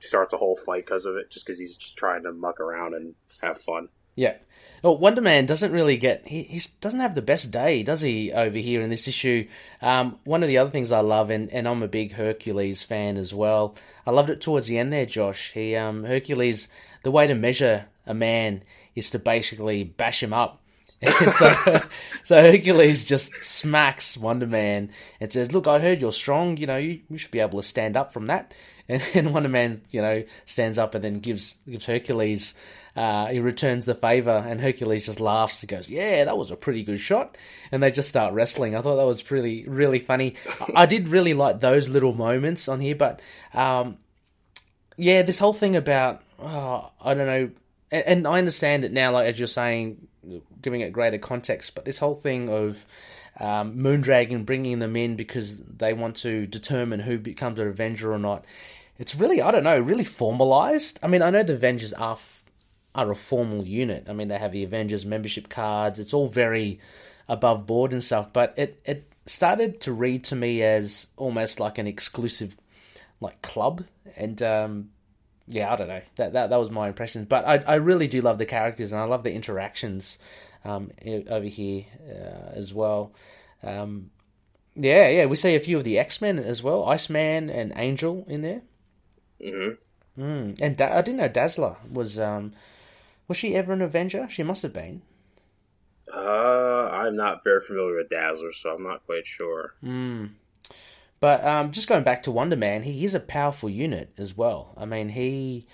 starts 0.00 0.32
a 0.32 0.36
whole 0.36 0.56
fight 0.56 0.84
because 0.84 1.06
of 1.06 1.16
it, 1.16 1.30
just 1.30 1.46
because 1.46 1.58
he's 1.58 1.76
just 1.76 1.96
trying 1.96 2.22
to 2.24 2.32
muck 2.32 2.60
around 2.60 2.94
and 2.94 3.14
have 3.40 3.60
fun. 3.60 3.88
yeah. 4.16 4.36
Well, 4.82 4.98
Wonder 4.98 5.20
Man 5.20 5.46
doesn't 5.46 5.72
really 5.72 5.96
get 5.96 6.26
he, 6.26 6.42
he 6.42 6.60
doesn't 6.80 7.00
have 7.00 7.14
the 7.14 7.22
best 7.22 7.50
day, 7.50 7.82
does 7.82 8.00
he? 8.00 8.32
Over 8.32 8.58
here 8.58 8.80
in 8.80 8.90
this 8.90 9.06
issue, 9.06 9.46
um, 9.80 10.18
one 10.24 10.42
of 10.42 10.48
the 10.48 10.58
other 10.58 10.70
things 10.70 10.90
I 10.90 11.00
love, 11.00 11.30
and, 11.30 11.50
and 11.52 11.68
I'm 11.68 11.82
a 11.82 11.88
big 11.88 12.12
Hercules 12.12 12.82
fan 12.82 13.16
as 13.16 13.32
well. 13.32 13.76
I 14.06 14.10
loved 14.10 14.30
it 14.30 14.40
towards 14.40 14.66
the 14.66 14.78
end 14.78 14.92
there, 14.92 15.06
Josh. 15.06 15.52
He 15.52 15.76
um, 15.76 16.04
Hercules, 16.04 16.68
the 17.02 17.12
way 17.12 17.26
to 17.26 17.34
measure 17.34 17.86
a 18.06 18.14
man 18.14 18.64
is 18.96 19.10
to 19.10 19.18
basically 19.18 19.84
bash 19.84 20.22
him 20.22 20.32
up. 20.32 20.61
So, 21.32 21.80
so 22.22 22.40
Hercules 22.40 23.04
just 23.04 23.34
smacks 23.44 24.16
Wonder 24.16 24.46
Man 24.46 24.90
and 25.20 25.32
says, 25.32 25.52
"Look, 25.52 25.66
I 25.66 25.78
heard 25.78 26.00
you're 26.00 26.12
strong. 26.12 26.56
You 26.56 26.66
know, 26.66 26.76
you, 26.76 27.00
you 27.08 27.18
should 27.18 27.30
be 27.30 27.40
able 27.40 27.60
to 27.60 27.66
stand 27.66 27.96
up 27.96 28.12
from 28.12 28.26
that." 28.26 28.54
And, 28.88 29.00
and 29.14 29.32
Wonder 29.32 29.48
Man, 29.48 29.80
you 29.90 30.02
know, 30.02 30.24
stands 30.44 30.76
up 30.76 30.96
and 30.96 31.04
then 31.04 31.20
gives 31.20 31.58
gives 31.70 31.86
Hercules. 31.86 32.54
Uh, 32.96 33.26
he 33.28 33.38
returns 33.38 33.84
the 33.84 33.94
favor, 33.94 34.44
and 34.46 34.60
Hercules 34.60 35.06
just 35.06 35.20
laughs. 35.20 35.60
He 35.60 35.68
goes, 35.68 35.88
"Yeah, 35.88 36.24
that 36.24 36.36
was 36.36 36.50
a 36.50 36.56
pretty 36.56 36.82
good 36.82 36.98
shot." 36.98 37.38
And 37.70 37.80
they 37.80 37.92
just 37.92 38.08
start 38.08 38.34
wrestling. 38.34 38.74
I 38.74 38.80
thought 38.80 38.96
that 38.96 39.06
was 39.06 39.30
really, 39.30 39.64
really 39.68 40.00
funny. 40.00 40.34
I 40.74 40.86
did 40.86 41.08
really 41.08 41.32
like 41.32 41.60
those 41.60 41.88
little 41.88 42.12
moments 42.12 42.66
on 42.66 42.80
here, 42.80 42.96
but 42.96 43.22
um, 43.54 43.98
yeah, 44.96 45.22
this 45.22 45.38
whole 45.38 45.54
thing 45.54 45.76
about 45.76 46.22
oh, 46.40 46.90
I 47.00 47.14
don't 47.14 47.26
know, 47.26 47.50
and, 47.92 48.04
and 48.04 48.26
I 48.26 48.38
understand 48.38 48.84
it 48.84 48.92
now. 48.92 49.12
Like 49.12 49.28
as 49.28 49.38
you're 49.38 49.46
saying, 49.46 50.08
giving 50.60 50.80
it 50.80 50.92
greater 50.92 51.18
context, 51.18 51.74
but 51.74 51.84
this 51.84 51.98
whole 51.98 52.14
thing 52.14 52.48
of 52.48 52.84
um, 53.40 53.76
Moondragon 53.76 54.44
bringing 54.44 54.78
them 54.78 54.96
in 54.96 55.16
because 55.16 55.58
they 55.58 55.92
want 55.92 56.16
to 56.18 56.46
determine 56.46 57.00
who 57.00 57.18
becomes 57.18 57.58
an 57.58 57.68
Avenger 57.68 58.12
or 58.12 58.18
not. 58.18 58.44
It's 58.98 59.16
really 59.16 59.40
I 59.40 59.50
don't 59.50 59.64
know, 59.64 59.78
really 59.78 60.04
formalized. 60.04 60.98
I 61.02 61.08
mean, 61.08 61.22
I 61.22 61.30
know 61.30 61.42
the 61.42 61.54
Avengers 61.54 61.92
are 61.92 62.12
f- 62.12 62.50
are 62.94 63.10
a 63.10 63.16
formal 63.16 63.64
unit. 63.66 64.06
I 64.08 64.12
mean, 64.12 64.28
they 64.28 64.38
have 64.38 64.52
the 64.52 64.64
Avengers 64.64 65.04
membership 65.04 65.48
cards. 65.48 65.98
It's 65.98 66.14
all 66.14 66.28
very 66.28 66.78
above 67.28 67.66
board 67.66 67.92
and 67.92 68.04
stuff, 68.04 68.32
but 68.32 68.54
it 68.56 68.80
it 68.84 69.12
started 69.26 69.80
to 69.80 69.92
read 69.92 70.24
to 70.24 70.36
me 70.36 70.62
as 70.62 71.08
almost 71.16 71.60
like 71.60 71.78
an 71.78 71.86
exclusive 71.86 72.56
like 73.20 73.40
club 73.40 73.84
and 74.16 74.42
um 74.42 74.90
yeah 75.48 75.72
i 75.72 75.76
don't 75.76 75.88
know. 75.88 76.02
That 76.16 76.32
that, 76.32 76.50
that 76.50 76.56
was 76.56 76.70
my 76.70 76.88
impression 76.88 77.24
but 77.24 77.44
I, 77.46 77.56
I 77.58 77.74
really 77.76 78.08
do 78.08 78.20
love 78.20 78.38
the 78.38 78.46
characters 78.46 78.92
and 78.92 79.00
i 79.00 79.04
love 79.04 79.22
the 79.22 79.32
interactions 79.32 80.18
um 80.64 80.90
over 81.28 81.46
here 81.46 81.84
uh, 82.08 82.52
as 82.54 82.72
well. 82.72 83.12
Um 83.62 84.10
yeah 84.74 85.08
yeah 85.08 85.26
we 85.26 85.36
see 85.36 85.54
a 85.54 85.60
few 85.60 85.76
of 85.78 85.84
the 85.84 85.98
x-men 85.98 86.38
as 86.38 86.62
well. 86.62 86.88
Iceman 86.88 87.50
and 87.50 87.72
angel 87.76 88.24
in 88.28 88.42
there. 88.42 88.62
Mm-hmm. 89.40 90.22
mm. 90.22 90.60
and 90.60 90.76
da- 90.76 90.98
i 90.98 91.02
didn't 91.02 91.16
know 91.16 91.26
dazzler 91.26 91.76
was 91.90 92.16
um 92.20 92.52
was 93.28 93.36
she 93.36 93.54
ever 93.56 93.72
an 93.72 93.82
avenger? 93.82 94.28
She 94.28 94.42
must 94.42 94.62
have 94.62 94.72
been. 94.72 95.02
Uh, 96.12 96.90
I'm 96.92 97.16
not 97.16 97.42
very 97.42 97.60
familiar 97.60 97.96
with 97.96 98.10
Dazzler, 98.10 98.52
so 98.52 98.74
I'm 98.74 98.82
not 98.82 99.06
quite 99.06 99.26
sure. 99.26 99.74
But 101.22 101.46
um, 101.46 101.70
just 101.70 101.86
going 101.86 102.02
back 102.02 102.24
to 102.24 102.32
Wonder 102.32 102.56
Man, 102.56 102.82
he 102.82 103.04
is 103.04 103.14
a 103.14 103.20
powerful 103.20 103.70
unit 103.70 104.12
as 104.18 104.36
well. 104.36 104.74
I 104.76 104.86
mean, 104.86 105.10
he 105.10 105.68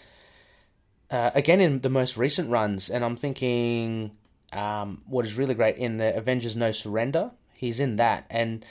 uh, 1.11 1.31
again 1.35 1.63
in 1.63 1.81
the 1.81 1.89
most 1.89 2.19
recent 2.19 2.51
runs, 2.51 2.91
and 2.91 3.03
I'm 3.03 3.17
thinking 3.17 4.11
um, 4.53 5.01
what 5.07 5.25
is 5.25 5.39
really 5.39 5.55
great 5.55 5.79
in 5.79 5.97
the 5.97 6.15
Avengers 6.15 6.55
No 6.55 6.71
Surrender. 6.71 7.31
He's 7.55 7.81
in 7.81 7.97
that, 7.97 8.27
and 8.29 8.63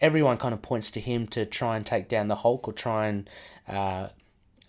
everyone 0.00 0.36
kind 0.36 0.52
of 0.52 0.60
points 0.60 0.90
to 0.90 1.00
him 1.00 1.28
to 1.28 1.46
try 1.46 1.76
and 1.76 1.86
take 1.86 2.08
down 2.08 2.26
the 2.26 2.34
Hulk 2.34 2.66
or 2.66 2.72
try 2.72 3.06
and 3.06 3.30
uh, 3.68 4.08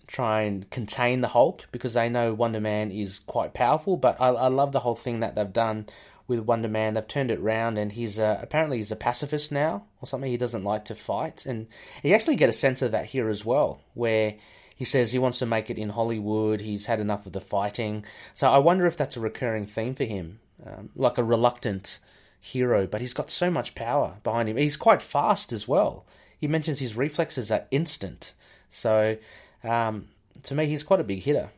try 0.06 0.42
and 0.42 0.70
contain 0.70 1.20
the 1.20 1.28
Hulk 1.28 1.66
because 1.72 1.94
they 1.94 2.08
know 2.08 2.32
Wonder 2.32 2.60
Man 2.60 2.92
is 2.92 3.18
quite 3.18 3.54
powerful. 3.54 3.96
But 3.96 4.20
I, 4.20 4.28
I 4.28 4.46
love 4.46 4.70
the 4.70 4.78
whole 4.78 4.94
thing 4.94 5.18
that 5.18 5.34
they've 5.34 5.52
done 5.52 5.88
with 6.26 6.40
Wonder 6.40 6.68
Man. 6.68 6.94
They've 6.94 7.06
turned 7.06 7.30
it 7.30 7.38
around, 7.38 7.78
and 7.78 7.92
he's 7.92 8.18
uh, 8.18 8.38
apparently 8.42 8.78
he's 8.78 8.92
a 8.92 8.96
pacifist 8.96 9.52
now 9.52 9.84
or 10.00 10.06
something. 10.06 10.30
He 10.30 10.36
doesn't 10.36 10.64
like 10.64 10.84
to 10.86 10.94
fight, 10.94 11.46
and 11.46 11.66
you 12.02 12.14
actually 12.14 12.36
get 12.36 12.48
a 12.48 12.52
sense 12.52 12.82
of 12.82 12.92
that 12.92 13.06
here 13.06 13.28
as 13.28 13.44
well, 13.44 13.80
where 13.94 14.34
he 14.76 14.84
says 14.84 15.12
he 15.12 15.18
wants 15.18 15.38
to 15.38 15.46
make 15.46 15.70
it 15.70 15.78
in 15.78 15.90
Hollywood. 15.90 16.60
He's 16.60 16.86
had 16.86 17.00
enough 17.00 17.26
of 17.26 17.32
the 17.32 17.40
fighting. 17.40 18.04
So 18.34 18.48
I 18.48 18.58
wonder 18.58 18.86
if 18.86 18.96
that's 18.96 19.16
a 19.16 19.20
recurring 19.20 19.64
theme 19.64 19.94
for 19.94 20.04
him, 20.04 20.40
um, 20.64 20.90
like 20.94 21.18
a 21.18 21.24
reluctant 21.24 21.98
hero, 22.40 22.86
but 22.86 23.00
he's 23.00 23.14
got 23.14 23.30
so 23.30 23.50
much 23.50 23.74
power 23.74 24.18
behind 24.22 24.48
him. 24.48 24.56
He's 24.56 24.76
quite 24.76 25.02
fast 25.02 25.52
as 25.52 25.66
well. 25.66 26.06
He 26.38 26.46
mentions 26.46 26.78
his 26.78 26.96
reflexes 26.96 27.50
are 27.50 27.66
instant. 27.70 28.34
So 28.68 29.16
um, 29.64 30.08
to 30.42 30.54
me, 30.54 30.66
he's 30.66 30.82
quite 30.82 31.00
a 31.00 31.04
big 31.04 31.22
hitter. 31.22 31.50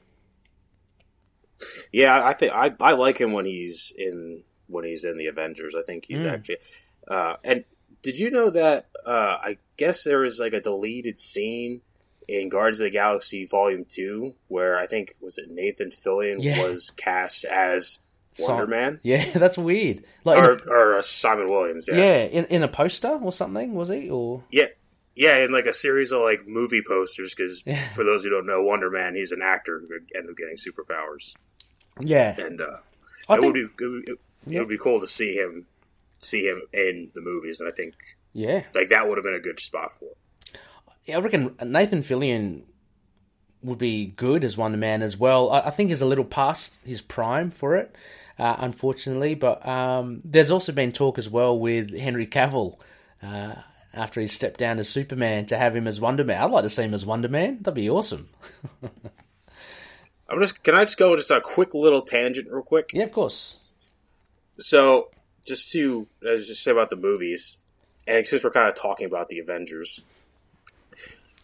Yeah, 1.93 2.25
I 2.25 2.35
think 2.35 2.53
I, 2.53 2.73
I 2.81 2.93
like 2.93 3.21
him 3.21 3.33
when 3.33 3.45
he's 3.45 3.93
in 3.97 4.45
when 4.69 4.85
he's 4.85 5.05
in 5.05 5.19
the 5.19 5.27
Avengers. 5.27 5.75
I 5.77 5.83
think 5.83 6.05
he's 6.07 6.25
actually. 6.25 6.59
Uh, 7.07 7.37
and 7.45 7.65
did 8.03 8.19
you 8.19 8.31
know 8.31 8.51
that? 8.51 8.87
Uh, 9.07 9.11
I 9.43 9.59
guess 9.77 10.05
there 10.05 10.21
was 10.21 10.39
like 10.39 10.53
a 10.53 10.61
deleted 10.61 11.19
scene 11.19 11.81
in 12.29 12.49
Guardians 12.51 12.81
of 12.81 12.85
the 12.85 12.91
Galaxy 12.91 13.47
Volume 13.47 13.87
Two 13.89 14.35
where 14.49 14.79
I 14.79 14.87
think 14.87 15.15
was 15.21 15.39
it 15.39 15.51
Nathan 15.51 15.89
Fillion 15.91 16.37
Yeah. 16.41 16.63
was 16.69 16.91
cast 16.91 17.45
as 17.47 18.01
Wonder 18.39 18.67
Man 18.67 19.01
Yeah, 19.03 19.25
that's 19.39 19.57
weird. 19.57 20.05
Like 20.25 20.39
or, 20.39 20.53
a, 20.53 20.69
or 20.69 20.99
uh, 20.99 21.03
Simon 21.03 21.49
Williams. 21.49 21.89
yeah, 21.91 21.97
Yeah. 21.97 22.25
in, 22.25 22.45
in 22.47 22.63
a 22.63 22.69
poster 22.69 23.09
or 23.09 23.33
something, 23.33 23.75
was 23.75 23.89
he? 23.89 24.11
Or 24.11 24.45
yeah, 24.51 24.67
yeah, 25.17 25.39
in 25.39 25.51
like 25.53 25.65
a 25.67 25.73
series 25.73 26.13
of 26.13 26.21
like 26.21 26.47
movie 26.47 26.83
posters. 26.87 27.35
Because 27.35 27.63
Yeah. 27.67 27.83
for 27.89 28.05
those 28.05 28.23
who 28.25 28.31
don't 28.31 28.47
know, 28.47 28.63
Wonder 28.63 28.91
Man, 28.91 29.15
he's 29.15 29.33
an 29.33 29.41
actor 29.43 29.81
who 29.81 29.89
ended 30.15 30.31
up 30.31 30.37
getting 30.37 30.57
superpowers, 30.57 31.35
yeah, 32.01 32.39
and 32.39 32.61
uh, 32.61 32.77
I 33.29 33.37
it 33.37 33.41
think 33.41 33.55
would 33.55 33.77
be 34.07 34.13
it, 34.13 34.19
it 34.51 34.59
would 34.59 34.69
be 34.69 34.79
cool 34.79 35.01
to 35.01 35.09
see 35.09 35.35
him 35.35 35.67
see 36.21 36.47
him 36.47 36.63
in 36.73 37.11
the 37.15 37.21
movies, 37.21 37.61
and 37.61 37.69
I 37.69 37.73
think 37.73 37.95
Yeah. 38.33 38.65
Like 38.75 38.89
that 38.89 39.09
would 39.09 39.19
have 39.19 39.25
been 39.25 39.35
a 39.35 39.41
good 39.41 39.61
spot 39.61 39.93
for. 39.93 40.07
Him. 40.07 40.61
Yeah, 41.05 41.17
I 41.17 41.21
reckon 41.21 41.55
Nathan 41.65 42.01
Fillion 42.01 42.63
would 43.63 43.79
be 43.79 44.07
good 44.07 44.45
as 44.45 44.57
Wonder 44.57 44.79
Man 44.79 45.03
as 45.03 45.17
well. 45.17 45.51
I, 45.51 45.61
I 45.61 45.71
think 45.71 45.91
he's 45.91 46.03
a 46.03 46.07
little 46.07 46.25
past 46.25 46.79
his 46.85 47.01
prime 47.01 47.51
for 47.51 47.77
it, 47.77 47.95
uh, 48.39 48.57
unfortunately. 48.59 49.35
But 49.35 49.67
um, 49.67 50.21
there's 50.25 50.51
also 50.51 50.73
been 50.73 50.93
talk 50.93 51.19
as 51.19 51.31
well 51.31 51.59
with 51.59 51.97
Henry 51.97 52.27
Cavill 52.27 52.79
uh, 53.23 53.55
after 53.93 54.21
he 54.21 54.27
stepped 54.27 54.61
down 54.61 54.79
as 54.79 54.89
Superman 54.89 55.47
to 55.47 55.57
have 55.59 55.75
him 55.75 55.87
as 55.87 56.01
Wonder 56.01 56.25
Man. 56.25 56.43
I'd 56.43 56.51
like 56.51 56.65
to 56.65 56.71
see 56.71 56.83
him 56.83 56.95
as 56.95 57.07
Wonder 57.07 57.29
Man. 57.29 57.59
That'd 57.63 57.75
be 57.75 57.91
awesome. 57.91 58.29
I'm 60.29 60.39
just. 60.39 60.63
Can 60.63 60.75
I 60.75 60.85
just 60.85 60.99
go 60.99 61.17
just 61.17 61.31
a 61.31 61.41
quick 61.41 61.73
little 61.75 62.03
tangent, 62.03 62.49
real 62.51 62.63
quick? 62.63 62.91
yeah, 62.93 63.05
of 63.05 63.13
course. 63.13 63.59
So, 64.59 65.11
just 65.47 65.71
to 65.73 66.07
I 66.27 66.33
was 66.33 66.47
just 66.49 66.63
say 66.63 66.71
about 66.73 66.91
the 66.91 66.97
movies, 66.97 67.59
and 68.07 68.27
since 68.27 68.43
we're 68.45 68.51
kind 68.51 68.69
of 68.69 68.75
talking 68.75 69.07
about 69.07 69.29
the 69.29 69.39
Avengers, 69.39 70.05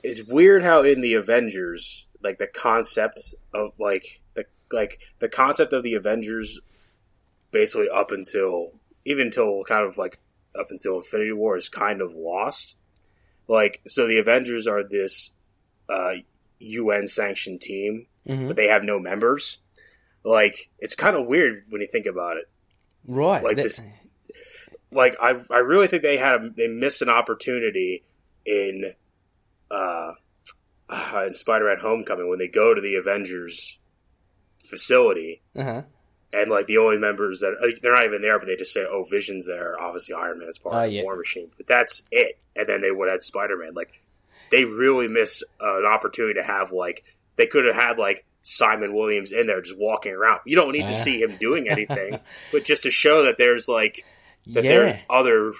it's 0.02 0.22
weird 0.22 0.62
how 0.62 0.82
in 0.82 1.00
the 1.00 1.14
Avengers, 1.14 2.06
like 2.22 2.38
the 2.38 2.46
concept 2.46 3.34
of 3.52 3.72
like 3.78 4.20
the 4.34 4.44
like 4.72 5.00
the 5.20 5.28
concept 5.28 5.72
of 5.72 5.82
the 5.82 5.94
Avengers, 5.94 6.60
basically 7.50 7.88
up 7.88 8.10
until 8.10 8.72
even 9.04 9.26
until 9.26 9.64
kind 9.64 9.86
of 9.86 9.96
like 9.98 10.18
up 10.58 10.70
until 10.70 10.96
Infinity 10.96 11.32
War 11.32 11.56
is 11.56 11.68
kind 11.68 12.00
of 12.00 12.14
lost. 12.14 12.76
Like, 13.46 13.82
so 13.86 14.06
the 14.06 14.18
Avengers 14.18 14.66
are 14.66 14.82
this 14.82 15.32
uh, 15.88 16.14
UN 16.60 17.06
sanctioned 17.06 17.60
team, 17.60 18.06
Mhm. 18.26 18.46
but 18.48 18.56
they 18.56 18.68
have 18.68 18.84
no 18.84 18.98
members. 18.98 19.58
Like, 20.24 20.70
it's 20.78 20.94
kind 20.94 21.14
of 21.14 21.26
weird 21.26 21.64
when 21.68 21.82
you 21.82 21.86
think 21.86 22.06
about 22.06 22.38
it 22.38 22.48
Right. 23.07 23.42
like 23.44 23.57
that- 23.57 23.62
this 23.62 23.82
like 24.90 25.16
I 25.20 25.34
I 25.50 25.59
really 25.59 25.86
think 25.88 26.02
they 26.02 26.16
had 26.16 26.34
a, 26.34 26.50
they 26.57 26.68
missed 26.68 27.02
an 27.02 27.09
opportunity 27.09 28.05
in 28.46 28.92
uh, 29.70 30.12
uh 30.88 31.24
in 31.26 31.34
Spider-Man 31.34 31.78
Homecoming 31.80 32.28
when 32.28 32.38
they 32.38 32.48
go 32.48 32.74
to 32.74 32.80
the 32.80 32.94
Avengers 32.96 33.78
facility 34.61 35.42
Uh-huh. 35.57 35.82
and 36.32 36.50
like 36.50 36.66
the 36.66 36.78
only 36.78 36.96
members 36.98 37.40
that 37.40 37.57
like, 37.61 37.80
they're 37.80 37.94
not 37.94 38.05
even 38.07 38.22
there 38.22 38.38
but 38.38 38.46
they 38.46 38.57
just 38.57 38.72
say 38.72 38.84
oh 38.88 39.05
Vision's 39.05 39.46
there 39.46 39.78
obviously 39.80 40.14
Iron 40.14 40.38
Man's 40.38 40.59
part 40.59 40.74
Oh, 40.74 40.78
of 40.78 40.84
the 40.90 40.96
yeah. 40.96 41.02
War 41.02 41.16
Machine 41.16 41.50
but 41.57 41.66
that's 41.66 42.02
it 42.11 42.38
and 42.57 42.66
then 42.68 42.80
they 42.80 42.90
would 42.90 43.11
have 43.11 43.22
Spider-Man 43.24 43.74
like 43.74 44.00
they 44.50 44.64
really 44.64 45.09
missed 45.09 45.42
uh, 45.62 45.78
an 45.78 45.86
opportunity 45.86 46.34
to 46.40 46.46
have 46.46 46.70
like 46.72 47.05
they 47.36 47.46
could 47.46 47.64
have 47.66 47.74
had 47.74 47.98
like 47.98 48.24
Simon 48.47 48.95
Williams 48.95 49.32
in 49.32 49.47
there 49.47 49.62
just 49.62 49.78
walking 49.78 50.12
around. 50.12 50.40
You 50.45 50.55
don't 50.55 50.72
need 50.72 50.86
to 50.86 50.95
see 50.95 51.20
him 51.20 51.34
doing 51.36 51.66
anything, 51.68 52.20
but 52.53 52.64
just 52.64 52.82
to 52.82 52.90
show 52.90 53.24
that 53.24 53.36
there's 53.38 53.68
like 53.68 54.05
that 54.49 54.62
yeah. 54.64 54.70
there's 54.70 55.01
other 55.09 55.53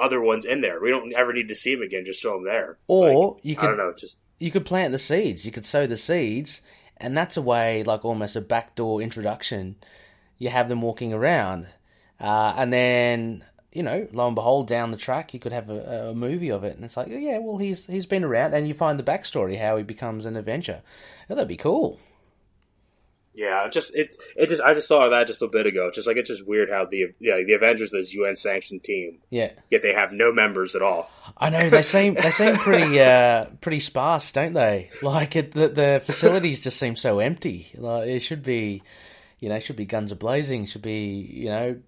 other 0.00 0.20
ones 0.20 0.44
in 0.44 0.60
there. 0.60 0.80
We 0.80 0.90
don't 0.90 1.14
ever 1.14 1.32
need 1.32 1.48
to 1.48 1.54
see 1.54 1.72
him 1.72 1.82
again. 1.82 2.04
Just 2.04 2.20
show 2.20 2.36
him 2.36 2.44
there. 2.44 2.76
Or 2.88 3.34
Like, 3.34 3.44
you 3.44 3.52
I 3.56 3.60
could 3.60 3.66
don't 3.68 3.76
know. 3.76 3.94
Just 3.96 4.18
you 4.40 4.50
could 4.50 4.64
plant 4.64 4.90
the 4.90 4.98
seeds. 4.98 5.46
You 5.46 5.52
could 5.52 5.64
sow 5.64 5.86
the 5.86 5.96
seeds, 5.96 6.60
and 6.96 7.16
that's 7.16 7.36
a 7.36 7.42
way, 7.42 7.84
like 7.84 8.04
almost 8.04 8.34
a 8.34 8.40
backdoor 8.40 9.00
introduction. 9.00 9.76
You 10.36 10.50
have 10.50 10.68
them 10.68 10.82
walking 10.82 11.12
around, 11.12 11.68
uh, 12.20 12.54
and 12.56 12.72
then 12.72 13.44
you 13.72 13.84
know, 13.84 14.08
lo 14.12 14.26
and 14.26 14.34
behold, 14.34 14.66
down 14.66 14.90
the 14.90 14.96
track, 14.96 15.34
you 15.34 15.38
could 15.38 15.52
have 15.52 15.70
a, 15.70 16.08
a 16.10 16.14
movie 16.14 16.50
of 16.50 16.64
it, 16.64 16.74
and 16.74 16.84
it's 16.84 16.96
like, 16.96 17.08
oh, 17.10 17.16
yeah, 17.16 17.38
well, 17.38 17.58
he's 17.58 17.86
he's 17.86 18.06
been 18.06 18.24
around, 18.24 18.54
and 18.54 18.66
you 18.66 18.74
find 18.74 18.98
the 18.98 19.04
backstory 19.04 19.60
how 19.60 19.76
he 19.76 19.84
becomes 19.84 20.26
an 20.26 20.36
Avenger. 20.36 20.82
Oh, 21.30 21.36
that'd 21.36 21.46
be 21.46 21.56
cool. 21.56 22.00
Yeah, 23.34 23.68
just 23.68 23.94
it. 23.96 24.16
It 24.36 24.48
just 24.48 24.62
I 24.62 24.74
just 24.74 24.86
saw 24.86 25.08
that 25.08 25.26
just 25.26 25.42
a 25.42 25.48
bit 25.48 25.66
ago. 25.66 25.90
Just 25.92 26.06
like 26.06 26.16
it's 26.16 26.28
just 26.28 26.46
weird 26.46 26.70
how 26.70 26.84
the 26.84 27.06
yeah 27.18 27.42
the 27.44 27.54
Avengers 27.54 27.90
this 27.90 28.14
UN 28.14 28.36
sanctioned 28.36 28.84
team 28.84 29.18
Yeah, 29.28 29.50
yet 29.70 29.82
they 29.82 29.92
have 29.92 30.12
no 30.12 30.30
members 30.32 30.76
at 30.76 30.82
all. 30.82 31.10
I 31.36 31.50
know 31.50 31.68
they 31.68 31.82
seem 31.82 32.14
they 32.14 32.30
seem 32.30 32.54
pretty 32.56 33.00
uh, 33.00 33.46
pretty 33.60 33.80
sparse, 33.80 34.30
don't 34.30 34.52
they? 34.52 34.90
Like 35.02 35.34
it, 35.34 35.50
the 35.50 35.68
the 35.68 36.02
facilities 36.04 36.60
just 36.60 36.78
seem 36.78 36.94
so 36.94 37.18
empty. 37.18 37.72
Like 37.74 38.06
it 38.06 38.20
should 38.20 38.44
be, 38.44 38.82
you 39.40 39.48
know, 39.48 39.58
should 39.58 39.76
be 39.76 39.84
guns 39.84 40.12
a 40.12 40.16
blazing. 40.16 40.66
Should 40.66 40.82
be 40.82 41.28
you 41.32 41.46
know 41.46 41.80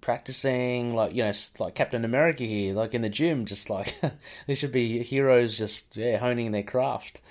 practicing 0.00 0.94
like 0.94 1.16
you 1.16 1.24
know 1.24 1.32
like 1.58 1.74
Captain 1.74 2.04
America 2.04 2.44
here, 2.44 2.74
like 2.74 2.94
in 2.94 3.02
the 3.02 3.08
gym. 3.08 3.44
Just 3.44 3.70
like 3.70 4.00
there 4.46 4.56
should 4.56 4.72
be 4.72 5.02
heroes 5.02 5.58
just 5.58 5.96
yeah 5.96 6.18
honing 6.18 6.52
their 6.52 6.62
craft. 6.62 7.22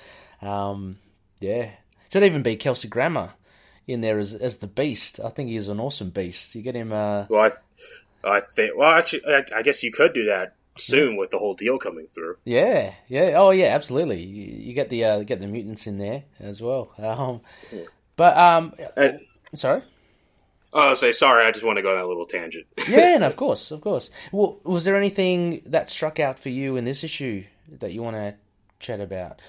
Um, 0.41 0.97
yeah, 1.39 1.69
should 2.11 2.23
even 2.23 2.43
be 2.43 2.57
Kelsey 2.57 2.89
Grammer 2.89 3.31
in 3.87 4.01
there 4.01 4.17
as 4.19 4.33
as 4.35 4.57
the 4.57 4.67
Beast. 4.67 5.19
I 5.23 5.29
think 5.29 5.49
he's 5.49 5.67
an 5.67 5.79
awesome 5.79 6.09
Beast. 6.09 6.55
You 6.55 6.61
get 6.61 6.75
him. 6.75 6.91
Uh, 6.91 7.25
Well, 7.29 7.51
I, 8.23 8.37
I 8.37 8.39
think. 8.41 8.75
Well, 8.77 8.89
actually, 8.89 9.23
I, 9.27 9.43
I 9.57 9.61
guess 9.61 9.83
you 9.83 9.91
could 9.91 10.13
do 10.13 10.25
that 10.25 10.55
soon 10.77 11.15
with 11.15 11.31
the 11.31 11.37
whole 11.37 11.53
deal 11.53 11.77
coming 11.77 12.07
through. 12.13 12.35
Yeah, 12.43 12.93
yeah, 13.07 13.33
oh 13.37 13.51
yeah, 13.51 13.67
absolutely. 13.67 14.21
You, 14.23 14.43
you 14.67 14.73
get 14.73 14.89
the 14.89 15.05
uh, 15.05 15.23
get 15.23 15.39
the 15.39 15.47
mutants 15.47 15.87
in 15.87 15.97
there 15.99 16.23
as 16.39 16.61
well. 16.61 16.91
Um, 16.97 17.41
but 18.15 18.37
um, 18.37 18.73
And, 18.97 19.19
sorry. 19.53 19.81
oh, 20.73 20.93
say 20.95 21.11
sorry. 21.11 21.45
I 21.45 21.51
just 21.51 21.65
want 21.65 21.77
to 21.77 21.81
go 21.81 21.91
on 21.91 21.97
that 21.97 22.07
little 22.07 22.25
tangent. 22.25 22.65
Yeah, 22.89 23.17
no, 23.17 23.27
of 23.31 23.35
course, 23.35 23.71
of 23.71 23.81
course. 23.81 24.09
Well, 24.31 24.57
was 24.63 24.83
there 24.85 24.95
anything 24.97 25.61
that 25.67 25.89
struck 25.89 26.19
out 26.19 26.39
for 26.39 26.49
you 26.49 26.75
in 26.75 26.83
this 26.85 27.03
issue 27.03 27.43
that 27.79 27.93
you 27.93 28.01
want 28.03 28.15
to 28.17 28.35
chat 28.79 28.99
about? 28.99 29.41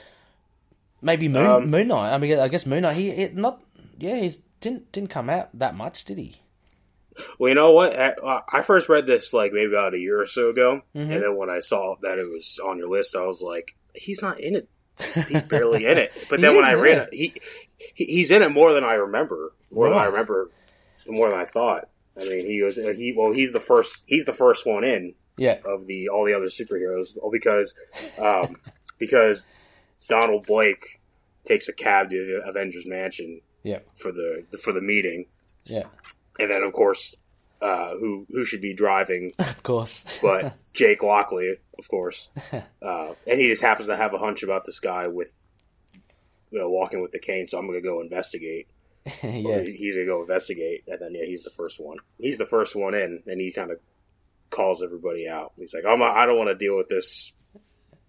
Maybe 1.03 1.29
Moon 1.29 1.47
Um, 1.47 1.71
Moon 1.71 1.89
Knight. 1.89 2.13
I 2.13 2.19
mean, 2.19 2.39
I 2.39 2.49
guess 2.49 2.67
Moon 2.67 2.83
Knight. 2.83 2.97
He 2.97 3.09
it 3.11 3.35
not. 3.35 3.63
Yeah, 3.99 4.17
he 4.17 4.33
didn't 4.61 4.93
didn't 4.93 5.11
come 5.11 5.29
out 5.31 5.49
that 5.59 5.75
much, 5.75 6.05
did 6.05 6.19
he? 6.19 6.41
Well, 7.39 7.49
you 7.49 7.55
know 7.55 7.73
what? 7.73 7.99
I, 7.99 8.61
first 8.61 8.89
read 8.91 9.07
this 9.07 9.33
like 9.33 9.53
maybe 9.53 9.73
about 9.73 9.95
a 9.95 9.99
year 9.99 10.21
or 10.21 10.27
so 10.27 10.51
ago, 10.51 10.83
Mhm. 10.95 11.01
and 11.13 11.23
then 11.23 11.37
when 11.37 11.49
I 11.49 11.61
saw 11.61 11.97
that 12.03 12.19
it 12.19 12.27
was 12.27 12.59
on 12.63 12.77
your 12.79 12.89
list, 12.89 13.17
I 13.17 13.25
was 13.25 13.41
like, 13.41 13.75
"He's 13.95 14.21
not 14.21 14.39
in 14.39 14.55
it. 14.57 14.69
He's 15.29 15.43
barely 15.43 15.87
in 15.87 15.97
it." 15.99 16.13
But 16.31 16.41
then 16.43 16.55
when 16.55 16.65
I 16.65 16.75
read 16.75 16.99
it, 16.99 17.09
he, 17.15 17.33
he 17.95 18.05
he's 18.05 18.31
in 18.31 18.43
it 18.43 18.51
more 18.51 18.73
than 18.75 18.85
I 18.85 18.95
remember. 18.95 19.53
More 19.71 19.89
than 19.89 19.99
I 19.99 20.05
remember. 20.05 20.51
More 21.09 21.31
than 21.31 21.39
I 21.39 21.47
thought. 21.47 21.89
I 22.21 22.25
mean, 22.25 22.47
he 22.47 22.63
was 22.63 22.77
he. 22.77 23.15
Well, 23.17 23.33
he's 23.33 23.53
the 23.55 23.61
first. 23.61 24.03
He's 24.07 24.25
the 24.27 24.33
first 24.35 24.67
one 24.67 24.85
in 24.85 25.15
Yeah, 25.39 25.59
of 25.65 25.87
the 25.87 26.09
all 26.11 26.25
the 26.27 26.35
other 26.35 26.47
superheroes, 26.47 27.17
all 27.23 27.31
because 27.31 27.75
um, 28.19 28.57
because 28.99 29.47
Donald 30.09 30.47
Blake 30.47 31.01
takes 31.45 31.69
a 31.69 31.73
cab 31.73 32.11
to 32.11 32.17
the 32.43 32.49
Avengers 32.49 32.87
Mansion 32.87 33.41
yeah, 33.67 33.81
for 33.95 34.13
the 34.13 34.45
for 34.63 34.73
the 34.73 34.81
meeting, 34.81 35.27
yeah. 35.65 35.85
and 36.39 36.51
then 36.51 36.63
of 36.63 36.73
course, 36.73 37.17
uh, 37.61 37.97
who 37.97 38.27
who 38.31 38.45
should 38.45 38.61
be 38.61 38.73
driving 38.73 39.33
Of 39.39 39.63
course. 39.63 40.05
but 40.23 40.55
Jake 40.73 41.03
Lockley, 41.03 41.57
of 41.79 41.89
course, 41.89 42.31
uh, 42.53 43.13
and 43.27 43.41
he 43.41 43.49
just 43.49 43.63
happens 43.63 43.89
to 43.89 43.97
have 43.97 44.15
a 44.15 44.19
hunch 44.19 44.43
about 44.45 44.65
this 44.65 44.79
guy 44.79 45.09
with 45.09 45.33
you 46.51 46.59
know 46.61 46.71
walking 46.71 47.03
with 47.03 47.11
the 47.11 47.19
cane, 47.19 47.47
so 47.47 47.59
I'm 47.59 47.67
going 47.67 47.83
to 47.83 47.87
go 47.87 48.01
investigate. 48.01 48.69
Yeah, 49.23 49.63
he's 49.63 49.95
going 49.95 50.07
to 50.07 50.13
go 50.13 50.21
investigate, 50.21 50.85
and 50.87 51.01
then 51.01 51.15
yeah, 51.15 51.27
he's 51.27 51.45
the 51.45 51.51
first 51.51 51.81
one. 51.81 51.99
He's 52.19 52.39
the 52.39 52.47
first 52.47 52.77
one 52.77 52.95
in, 52.95 53.23
and 53.27 53.41
he 53.41 53.53
kind 53.53 53.71
of 53.71 53.79
calls 54.51 54.83
everybody 54.83 55.29
out. 55.29 55.53
He's 55.57 55.75
like, 55.75 55.85
I'm 55.85 55.99
not, 55.99 56.17
I 56.17 56.27
don't 56.27 56.39
want 56.39 56.49
to 56.51 56.55
deal 56.55 56.77
with 56.77 56.89
this. 56.89 57.35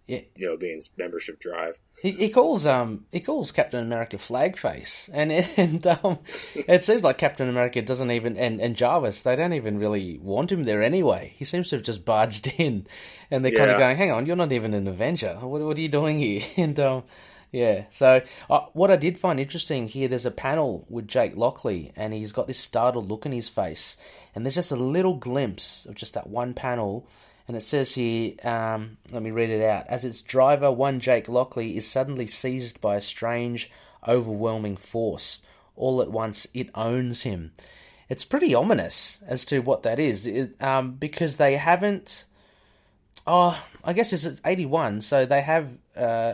Yeah. 0.07 0.21
You 0.35 0.47
know, 0.47 0.57
being 0.57 0.81
membership 0.97 1.39
drive. 1.41 1.81
He, 2.01 2.11
he 2.11 2.29
calls 2.29 2.65
um 2.65 3.05
he 3.11 3.19
calls 3.19 3.51
Captain 3.51 3.83
America 3.83 4.17
flag 4.17 4.55
face, 4.55 5.09
and 5.13 5.31
and 5.57 5.85
um 5.85 6.19
it 6.55 6.85
seems 6.85 7.03
like 7.03 7.17
Captain 7.17 7.49
America 7.49 7.81
doesn't 7.81 8.11
even 8.11 8.37
and, 8.37 8.61
and 8.61 8.75
Jarvis 8.75 9.21
they 9.23 9.35
don't 9.35 9.53
even 9.53 9.79
really 9.79 10.17
want 10.17 10.51
him 10.51 10.63
there 10.63 10.81
anyway. 10.81 11.33
He 11.37 11.43
seems 11.43 11.69
to 11.69 11.75
have 11.75 11.83
just 11.83 12.05
barged 12.05 12.47
in, 12.57 12.87
and 13.29 13.43
they're 13.43 13.51
kind 13.51 13.69
of 13.69 13.79
going, 13.79 13.97
"Hang 13.97 14.11
on, 14.11 14.25
you're 14.25 14.37
not 14.37 14.53
even 14.53 14.73
an 14.73 14.87
Avenger. 14.87 15.35
What 15.41 15.61
what 15.61 15.77
are 15.77 15.81
you 15.81 15.89
doing 15.89 16.19
here?" 16.19 16.41
And 16.57 16.79
um 16.79 17.03
yeah, 17.51 17.85
so 17.89 18.21
uh, 18.49 18.65
what 18.73 18.91
I 18.91 18.97
did 18.97 19.17
find 19.17 19.39
interesting 19.39 19.87
here, 19.87 20.09
there's 20.09 20.25
a 20.25 20.31
panel 20.31 20.85
with 20.89 21.07
Jake 21.07 21.37
Lockley, 21.37 21.93
and 21.95 22.13
he's 22.13 22.33
got 22.33 22.45
this 22.45 22.59
startled 22.59 23.09
look 23.09 23.25
in 23.25 23.31
his 23.31 23.47
face, 23.47 23.95
and 24.35 24.45
there's 24.45 24.55
just 24.55 24.71
a 24.71 24.75
little 24.75 25.15
glimpse 25.15 25.85
of 25.85 25.95
just 25.95 26.13
that 26.15 26.29
one 26.29 26.53
panel 26.53 27.07
and 27.47 27.55
it 27.55 27.61
says 27.61 27.95
here, 27.95 28.33
um, 28.43 28.97
let 29.11 29.23
me 29.23 29.31
read 29.31 29.49
it 29.49 29.63
out. 29.63 29.87
As 29.87 30.03
its 30.03 30.21
driver, 30.21 30.69
one 30.71 30.99
Jake 30.99 31.29
Lockley, 31.29 31.77
is 31.77 31.87
suddenly 31.87 32.27
seized 32.27 32.81
by 32.81 32.97
a 32.97 33.01
strange, 33.01 33.71
overwhelming 34.05 34.75
force. 34.75 35.41
All 35.77 36.01
at 36.01 36.11
once, 36.11 36.45
it 36.53 36.69
owns 36.75 37.21
him. 37.23 37.53
It's 38.09 38.25
pretty 38.25 38.53
ominous 38.53 39.23
as 39.25 39.45
to 39.45 39.59
what 39.59 39.83
that 39.83 39.97
is, 39.97 40.27
it, 40.27 40.61
um, 40.61 40.93
because 40.93 41.37
they 41.37 41.55
haven't. 41.55 42.25
Oh, 43.25 43.61
I 43.83 43.93
guess 43.93 44.11
it's, 44.11 44.25
it's 44.25 44.41
81, 44.45 45.01
so 45.01 45.25
they 45.25 45.41
have. 45.41 45.77
Uh, 45.95 46.33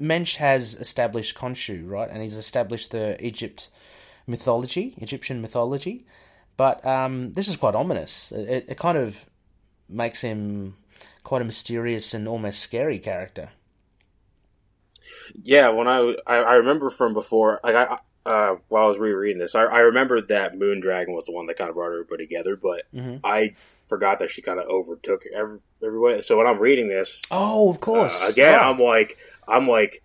Moench 0.00 0.36
has 0.36 0.74
established 0.74 1.36
Khonshu, 1.36 1.88
right? 1.88 2.10
And 2.10 2.22
he's 2.22 2.36
established 2.36 2.90
the 2.90 3.24
Egypt 3.24 3.70
mythology, 4.26 4.94
Egyptian 4.98 5.40
mythology. 5.40 6.06
But 6.56 6.84
um, 6.84 7.32
this 7.32 7.48
is 7.48 7.56
quite 7.56 7.74
ominous. 7.74 8.32
It, 8.32 8.66
it 8.68 8.78
kind 8.78 8.98
of 8.98 9.24
makes 9.92 10.20
him 10.22 10.76
quite 11.22 11.42
a 11.42 11.44
mysterious 11.44 12.14
and 12.14 12.26
almost 12.28 12.60
scary 12.60 12.98
character. 12.98 13.50
Yeah, 15.42 15.70
when 15.70 15.88
I 15.88 16.14
I, 16.26 16.36
I 16.36 16.54
remember 16.54 16.90
from 16.90 17.14
before, 17.14 17.60
like 17.64 17.74
I 17.74 17.98
uh, 18.24 18.56
while 18.68 18.84
I 18.84 18.88
was 18.88 18.98
rereading 18.98 19.38
this, 19.40 19.54
I, 19.54 19.64
I 19.64 19.78
remembered 19.80 20.28
that 20.28 20.54
Moondragon 20.54 21.08
was 21.14 21.26
the 21.26 21.32
one 21.32 21.46
that 21.46 21.56
kind 21.58 21.68
of 21.68 21.74
brought 21.74 21.92
everybody 21.92 22.24
together, 22.24 22.56
but 22.56 22.82
Mhm. 22.94 23.20
I 23.24 23.54
forgot 23.88 24.20
that 24.20 24.30
she 24.30 24.42
kind 24.42 24.60
of 24.60 24.66
overtook 24.68 25.22
every, 25.34 25.58
everybody. 25.84 26.22
So 26.22 26.38
when 26.38 26.46
I'm 26.46 26.58
reading 26.60 26.88
this 26.88 27.20
Oh, 27.32 27.68
of 27.70 27.80
course. 27.80 28.24
uh, 28.26 28.30
again, 28.30 28.58
Right. 28.58 28.66
I'm 28.66 28.78
like, 28.78 29.18
I'm 29.48 29.66
like, 29.66 30.02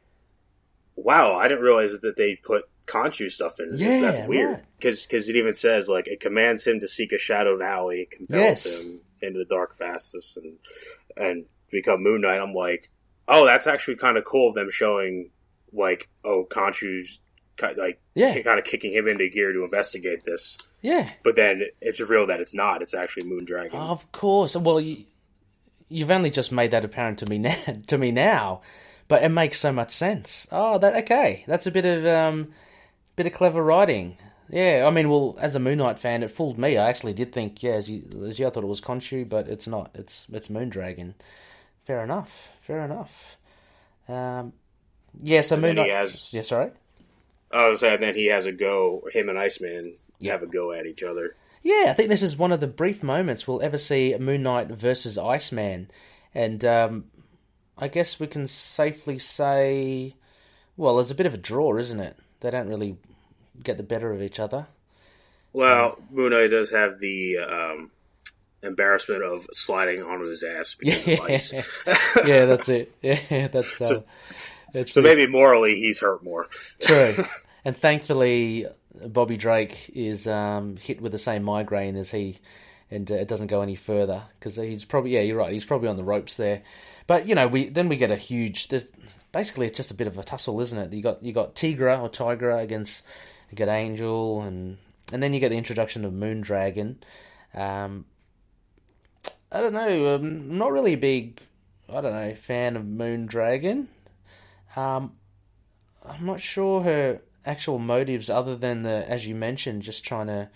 wow, 0.95 1.35
I 1.35 1.47
didn't 1.47 1.63
realize 1.63 1.91
that 1.93 2.15
they 2.17 2.35
put 2.35 2.63
Khonshu 2.87 3.29
stuff 3.29 3.59
in. 3.59 3.69
this. 3.69 3.81
Yeah, 3.81 3.99
that's 3.99 4.27
weird 4.27 4.49
right. 4.51 4.63
because 4.79 5.29
it 5.29 5.35
even 5.35 5.53
says 5.53 5.87
like 5.87 6.07
it 6.07 6.19
commands 6.19 6.65
him 6.65 6.79
to 6.79 6.87
seek 6.87 7.11
a 7.11 7.17
shadowed 7.19 7.61
alley, 7.61 8.01
it 8.01 8.11
compels 8.11 8.65
Yes. 8.65 8.81
him 8.83 9.01
into 9.21 9.39
the 9.39 9.45
dark 9.45 9.75
fastest 9.75 10.37
and 10.37 10.57
and 11.15 11.45
become 11.71 12.01
Moon 12.03 12.21
Knight. 12.21 12.39
I'm 12.39 12.53
like, 12.53 12.89
oh, 13.27 13.45
that's 13.45 13.67
actually 13.67 13.95
kind 13.95 14.17
of 14.17 14.23
cool 14.25 14.49
of 14.49 14.55
them 14.55 14.69
showing 14.71 15.29
like, 15.73 16.07
oh, 16.23 16.45
Khonshu's 16.49 17.19
like 17.75 17.99
Yeah. 18.15 18.39
kind 18.41 18.59
of 18.59 18.65
kicking 18.65 18.93
him 18.93 19.07
into 19.07 19.27
gear 19.29 19.51
to 19.51 19.63
investigate 19.63 20.23
this. 20.25 20.57
yeah. 20.81 21.09
But 21.23 21.35
then 21.35 21.63
it's 21.81 21.99
revealed 21.99 22.29
that 22.29 22.39
it's 22.39 22.53
not. 22.53 22.81
It's 22.81 22.93
actually 22.93 23.27
Moon 23.27 23.45
Dragon. 23.45 23.77
Of 23.79 24.11
course. 24.11 24.55
Well, 24.55 24.79
you, 24.79 25.05
you've 25.89 26.11
only 26.11 26.29
just 26.29 26.51
made 26.51 26.71
that 26.71 26.85
apparent 26.85 27.19
to 27.19 27.25
me 27.25 27.37
now. 27.39 27.55
To 27.87 27.97
me 27.97 28.11
now, 28.11 28.61
but 29.07 29.23
it 29.23 29.29
makes 29.29 29.59
so 29.59 29.71
much 29.71 29.91
sense. 29.91 30.45
Oh, 30.51 30.77
that 30.77 30.95
okay. 31.03 31.43
That's 31.47 31.65
a 31.67 31.71
bit 31.71 31.85
of 31.85 32.05
um, 32.05 32.53
bit 33.15 33.25
of 33.27 33.33
clever 33.33 33.63
writing. 33.63 34.17
Yeah, 34.49 34.85
I 34.87 34.91
mean, 34.91 35.09
well, 35.09 35.35
as 35.39 35.55
a 35.55 35.59
Moon 35.59 35.77
Knight 35.79 35.99
fan, 35.99 36.23
it 36.23 36.31
fooled 36.31 36.57
me. 36.57 36.77
I 36.77 36.87
actually 36.89 37.13
did 37.13 37.33
think, 37.33 37.61
yeah, 37.61 37.73
as 37.73 37.89
you, 37.89 38.03
as 38.25 38.39
you 38.39 38.47
I 38.47 38.49
thought 38.49 38.63
it 38.63 38.67
was 38.67 38.79
Khonshu, 38.81 39.27
but 39.27 39.47
it's 39.49 39.67
not. 39.67 39.91
It's 39.93 40.25
it's 40.31 40.47
Moondragon. 40.47 41.13
Fair 41.85 42.03
enough. 42.03 42.51
Fair 42.61 42.83
enough. 42.85 43.37
Um, 44.07 44.53
yeah, 45.21 45.41
so 45.41 45.55
And 45.55 45.61
Moon 45.63 45.75
Knight. 45.75 45.89
has- 45.89 46.33
Yeah, 46.33 46.41
sorry. 46.43 46.71
Oh, 47.51 47.75
so 47.75 47.95
then 47.97 48.13
he 48.15 48.27
has 48.27 48.45
a 48.45 48.51
go. 48.51 49.07
Him 49.11 49.29
and 49.29 49.37
Iceman 49.37 49.95
have 50.23 50.43
a 50.43 50.47
go 50.47 50.71
at 50.73 50.85
each 50.85 51.03
other. 51.03 51.35
Yeah, 51.63 51.85
I 51.89 51.93
think 51.93 52.09
this 52.09 52.21
is 52.23 52.37
one 52.37 52.51
of 52.51 52.59
the 52.61 52.67
brief 52.67 53.03
moments 53.03 53.47
we'll 53.47 53.61
ever 53.61 53.77
see 53.77 54.15
Moon 54.17 54.43
Knight 54.43 54.67
versus 54.69 55.17
Iceman. 55.17 55.89
And 56.35 56.63
um, 56.65 57.05
I 57.77 57.87
guess 57.87 58.19
we 58.19 58.27
can 58.27 58.47
safely 58.47 59.17
say, 59.19 60.15
well, 60.77 60.99
it's 60.99 61.11
a 61.11 61.15
bit 61.15 61.25
of 61.25 61.33
a 61.33 61.37
draw, 61.37 61.77
isn't 61.77 61.99
it? 61.99 62.17
They 62.41 62.51
don't 62.51 62.67
really 62.69 62.97
get 63.63 63.77
the 63.77 63.83
better 63.83 64.11
of 64.13 64.21
each 64.21 64.39
other. 64.39 64.67
Well, 65.53 65.97
Knight 66.11 66.49
does 66.51 66.71
have 66.71 66.99
the 66.99 67.37
um, 67.39 67.91
embarrassment 68.61 69.23
of 69.23 69.47
sliding 69.53 70.03
onto 70.03 70.25
his 70.25 70.43
ass 70.43 70.75
because 70.75 71.07
Yeah, 71.07 71.13
of 71.15 71.19
ice. 71.29 71.53
yeah, 71.53 72.45
that's 72.45 72.69
it. 72.69 72.93
Yeah, 73.01 73.47
that's 73.47 73.81
uh, 73.81 73.85
So- 73.87 74.03
that's 74.73 74.91
So 74.91 75.01
maybe 75.01 75.25
morally 75.27 75.75
he's 75.75 76.01
hurt 76.01 76.23
more. 76.23 76.47
true. 76.81 77.23
and 77.65 77.75
thankfully, 77.75 78.67
Bobby 79.05 79.37
Drake 79.37 79.89
is 79.95 80.27
um, 80.27 80.75
hit 80.77 81.01
with 81.01 81.13
the 81.13 81.17
same 81.17 81.43
migraine 81.43 81.95
as 81.95 82.11
he, 82.11 82.37
and 82.91 83.09
uh, 83.09 83.15
it 83.15 83.27
doesn't 83.29 83.47
go 83.47 83.61
any 83.61 83.75
further 83.75 84.23
because 84.37 84.57
he's 84.57 84.83
probably 84.85 85.11
yeah, 85.11 85.21
you're 85.21 85.37
right. 85.37 85.53
He's 85.53 85.65
probably 85.65 85.87
on 85.87 85.95
the 85.95 86.03
ropes 86.03 86.35
there. 86.37 86.63
But 87.07 87.25
you 87.27 87.33
know, 87.33 87.47
we 87.47 87.69
then 87.69 87.87
we 87.87 87.95
get 87.95 88.11
a 88.11 88.17
huge. 88.17 88.67
Basically, 89.31 89.67
it's 89.67 89.77
just 89.77 89.89
a 89.91 89.93
bit 89.93 90.07
of 90.07 90.17
a 90.17 90.23
tussle, 90.23 90.59
isn't 90.59 90.77
it? 90.77 90.91
You 90.93 91.01
got 91.01 91.23
you 91.23 91.31
got 91.31 91.55
Tigra 91.55 92.01
or 92.01 92.09
Tigra 92.09 92.61
against 92.61 93.03
you 93.49 93.55
get 93.55 93.69
Angel, 93.69 94.41
and 94.41 94.77
and 95.11 95.23
then 95.23 95.33
you 95.33 95.39
get 95.39 95.49
the 95.49 95.57
introduction 95.57 96.05
of 96.05 96.13
Moondragon. 96.13 96.97
Um, 97.53 98.05
I 99.51 99.61
don't 99.61 99.73
know. 99.73 100.15
I'm 100.15 100.57
not 100.57 100.71
really 100.71 100.93
a 100.93 100.97
big, 100.97 101.41
I 101.89 102.01
don't 102.01 102.13
know, 102.13 102.35
fan 102.35 102.75
of 102.75 102.83
Moondragon. 102.83 103.87
Um, 104.75 105.13
I'm 106.05 106.25
not 106.25 106.41
sure 106.41 106.83
her 106.83 107.21
actual 107.45 107.79
motives, 107.79 108.29
other 108.29 108.55
than 108.55 108.83
the, 108.83 109.09
as 109.09 109.25
you 109.25 109.35
mentioned, 109.35 109.83
just 109.83 110.03
trying 110.03 110.27
to 110.27 110.49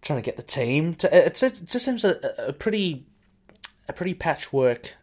trying 0.00 0.20
to 0.20 0.24
get 0.24 0.36
the 0.36 0.42
team 0.42 0.94
to. 0.94 1.26
It 1.26 1.34
just 1.34 1.84
seems 1.84 2.04
a, 2.04 2.46
a 2.48 2.52
pretty 2.52 3.06
a 3.88 3.92
pretty 3.92 4.14
patchwork 4.14 4.94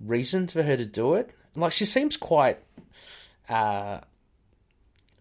reason 0.00 0.46
for 0.46 0.62
her 0.62 0.76
to 0.76 0.84
do 0.84 1.14
it. 1.14 1.34
Like 1.56 1.72
she 1.72 1.84
seems 1.84 2.16
quite 2.16 2.58
uh, 3.48 4.00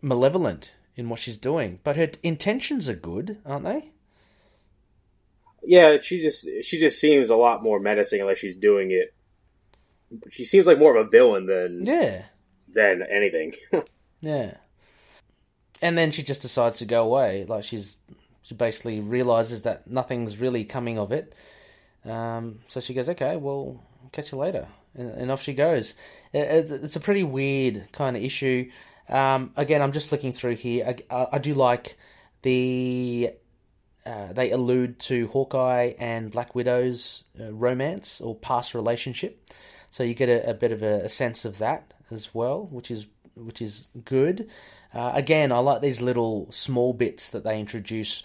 malevolent 0.02 0.72
in 0.96 1.10
what 1.10 1.20
she's 1.20 1.38
doing, 1.38 1.80
but 1.84 1.96
her 1.98 2.10
intentions 2.22 2.88
are 2.89 2.96
good, 2.96 3.39
aren't 3.46 3.66
they? 3.66 3.89
Yeah, 5.66 5.98
she 6.02 6.18
just 6.22 6.48
she 6.62 6.80
just 6.80 7.00
seems 7.00 7.30
a 7.30 7.36
lot 7.36 7.64
more 7.64 7.80
menacing, 7.80 8.24
like 8.26 8.38
she's 8.38 8.56
doing 8.56 8.91
it. 8.91 9.14
She 10.30 10.44
seems 10.44 10.68
like 10.68 10.78
more 10.78 10.96
of 10.96 11.08
a 11.08 11.10
villain 11.10 11.46
than 11.46 11.86
Yeah, 11.86 12.26
than 12.68 13.02
anything. 13.10 13.54
yeah. 14.22 14.58
And 15.82 15.98
then 15.98 16.12
she 16.12 16.22
just 16.24 16.41
decides 16.41 16.80
to 16.80 16.86
go 16.86 17.04
away. 17.04 17.46
Like 17.48 17.64
she's 17.64 17.96
she 18.41 18.56
basically 18.56 19.00
realizes 19.00 19.62
that 19.62 19.88
nothing's 19.89 20.38
really 20.38 20.66
coming 20.66 20.98
of 21.00 21.12
it. 21.14 21.34
Um, 22.06 22.60
so 22.68 22.82
she 22.82 22.94
goes, 22.94 23.08
"Okay, 23.08 23.38
well, 23.38 23.82
catch 24.12 24.34
you 24.34 24.38
later," 24.38 24.68
and, 24.96 25.10
and 25.12 25.32
off 25.32 25.41
she 25.41 25.54
goes. 25.54 25.96
It- 26.34 26.70
it's 26.72 26.98
a 26.98 27.00
pretty 27.00 27.24
weird 27.24 27.88
kind 27.94 28.18
of 28.18 28.24
issue. 28.24 28.70
Um, 29.10 29.51
again, 29.56 29.82
I'm 29.82 29.91
just 29.91 30.10
flicking 30.10 30.32
through 30.32 30.56
here. 30.56 30.95
I, 31.10 31.28
I, 31.34 31.38
do 31.38 31.54
like 31.54 31.97
the 32.41 33.32
uh, 34.06 34.34
they 34.34 34.51
allude 34.51 34.99
to 34.99 35.28
Hawkeye 35.28 35.93
and 35.99 36.32
Black 36.32 36.56
Widow's 36.56 37.24
uh, 37.39 37.51
romance 37.51 38.22
or 38.22 38.36
past 38.36 38.74
relationship, 38.74 39.49
so 39.89 40.04
you 40.04 40.14
get 40.14 40.30
a, 40.30 40.51
a 40.51 40.54
bit 40.54 40.72
of 40.72 40.84
a, 40.84 41.01
a 41.01 41.10
sense 41.10 41.45
of 41.45 41.58
that 41.58 41.93
as 42.12 42.34
well, 42.34 42.68
which 42.72 42.89
is 42.89 43.08
which 43.36 43.62
is 43.62 43.89
good. 44.06 44.49
Uh, 44.93 45.12
again, 45.14 45.51
I 45.51 45.58
like 45.60 45.82
these 45.82 46.01
little 46.01 46.47
small 46.51 46.93
bits 46.93 47.30
that 47.30 47.43
they 47.43 47.60
introduce. 47.60 48.24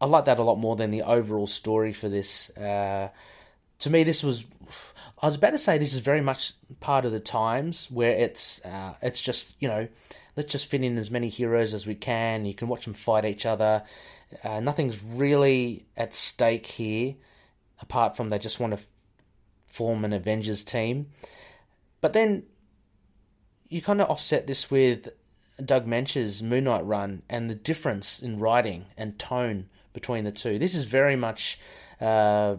I 0.00 0.06
like 0.06 0.24
that 0.26 0.38
a 0.38 0.42
lot 0.42 0.56
more 0.56 0.76
than 0.76 0.90
the 0.90 1.02
overall 1.02 1.46
story 1.46 1.92
for 1.92 2.08
this. 2.08 2.50
Uh, 2.50 3.08
to 3.80 3.90
me, 3.90 4.04
this 4.04 4.22
was. 4.22 4.44
I 5.24 5.26
was 5.26 5.36
about 5.36 5.52
to 5.52 5.58
say 5.58 5.78
this 5.78 5.94
is 5.94 6.00
very 6.00 6.20
much 6.20 6.52
part 6.80 7.06
of 7.06 7.12
the 7.12 7.18
times 7.18 7.90
where 7.90 8.10
it's 8.10 8.62
uh, 8.62 8.92
it's 9.00 9.22
just 9.22 9.56
you 9.58 9.68
know 9.68 9.88
let's 10.36 10.52
just 10.52 10.66
fit 10.66 10.84
in 10.84 10.98
as 10.98 11.10
many 11.10 11.30
heroes 11.30 11.72
as 11.72 11.86
we 11.86 11.94
can. 11.94 12.44
You 12.44 12.52
can 12.52 12.68
watch 12.68 12.84
them 12.84 12.92
fight 12.92 13.24
each 13.24 13.46
other. 13.46 13.84
Uh, 14.42 14.60
nothing's 14.60 15.02
really 15.02 15.86
at 15.96 16.12
stake 16.12 16.66
here, 16.66 17.14
apart 17.80 18.18
from 18.18 18.28
they 18.28 18.38
just 18.38 18.60
want 18.60 18.72
to 18.72 18.78
f- 18.80 18.86
form 19.66 20.04
an 20.04 20.12
Avengers 20.12 20.62
team. 20.62 21.06
But 22.02 22.12
then 22.12 22.42
you 23.70 23.80
kind 23.80 24.02
of 24.02 24.10
offset 24.10 24.46
this 24.46 24.70
with 24.70 25.08
Doug 25.64 25.86
Moench's 25.86 26.42
Moon 26.42 26.64
Knight 26.64 26.84
run 26.84 27.22
and 27.30 27.48
the 27.48 27.54
difference 27.54 28.20
in 28.20 28.38
writing 28.38 28.84
and 28.98 29.18
tone 29.18 29.70
between 29.94 30.24
the 30.24 30.32
two. 30.32 30.58
This 30.58 30.74
is 30.74 30.84
very 30.84 31.16
much, 31.16 31.58
uh, 31.98 32.56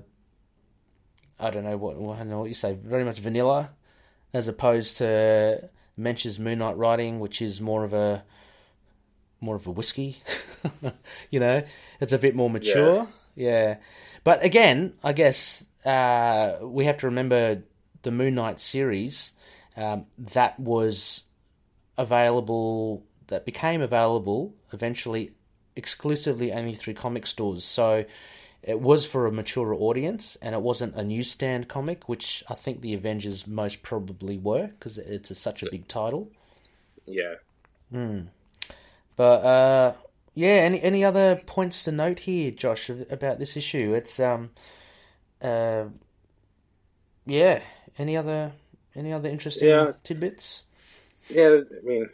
I 1.39 1.49
don't 1.49 1.63
know 1.63 1.77
what 1.77 1.95
I 1.95 2.19
don't 2.19 2.29
know 2.29 2.39
what 2.39 2.49
you 2.49 2.53
say, 2.53 2.73
very 2.73 3.03
much 3.03 3.19
vanilla, 3.19 3.71
as 4.33 4.47
opposed 4.47 4.97
to 4.97 5.69
Moench's 5.97 6.39
Moon 6.39 6.59
Knight 6.59 6.77
writing, 6.77 7.19
which 7.19 7.41
is 7.41 7.61
more 7.61 7.83
of 7.83 7.93
a 7.93 8.23
more 9.41 9.55
of 9.55 9.67
a 9.67 9.71
whiskey. 9.71 10.17
you 11.31 11.39
know, 11.39 11.63
it's 11.99 12.13
a 12.13 12.17
bit 12.17 12.35
more 12.35 12.49
mature. 12.49 13.07
Yeah, 13.35 13.77
but 14.23 14.43
again, 14.43 14.93
I 15.03 15.13
guess 15.13 15.63
uh, 15.85 16.57
we 16.61 16.85
have 16.85 16.97
to 16.97 17.07
remember 17.07 17.63
the 18.01 18.11
Moon 18.11 18.35
Knight 18.35 18.59
series 18.59 19.33
um, 19.75 20.05
that 20.17 20.59
was 20.59 21.23
available, 21.97 23.03
that 23.27 23.45
became 23.45 23.81
available 23.81 24.53
eventually 24.71 25.33
exclusively 25.75 26.53
only 26.53 26.73
through 26.73 26.93
comic 26.93 27.25
stores. 27.25 27.65
So 27.65 28.05
it 28.65 28.81
was 28.81 29.05
for 29.05 29.27
a 29.27 29.31
mature 29.31 29.73
audience, 29.73 30.37
and 30.41 30.55
it 30.55 30.61
wasn't 30.61 30.95
a 30.95 31.03
newsstand 31.05 31.69
comic, 31.69 32.09
which 32.09 32.43
I 32.49 32.55
think 32.55 32.81
the 32.81 32.93
Avengers 32.95 33.47
most 33.47 33.83
probably 33.83 34.37
were 34.37 34.67
because 34.67 34.97
it's 34.97 35.31
a, 35.31 35.35
such 35.35 35.63
a 35.63 35.67
big 35.67 35.87
title. 35.87 36.31
yeah. 37.05 37.35
But 39.15 39.45
uh, 39.45 39.93
yeah, 40.33 40.49
any 40.67 40.81
any 40.81 41.03
other 41.05 41.37
points 41.45 41.83
to 41.85 41.91
note 41.91 42.19
here, 42.19 42.51
Josh, 42.51 42.89
about 42.89 43.39
this 43.39 43.55
issue? 43.57 43.93
It's 43.93 44.19
um, 44.19 44.51
uh, 45.41 45.85
yeah. 47.25 47.61
Any 47.97 48.17
other 48.17 48.51
any 48.95 49.13
other 49.13 49.29
interesting 49.29 49.69
Yeah. 49.69 49.93
tidbits? 50.03 50.63
Yeah, 51.29 51.59
I 51.81 51.85
mean, 51.85 52.09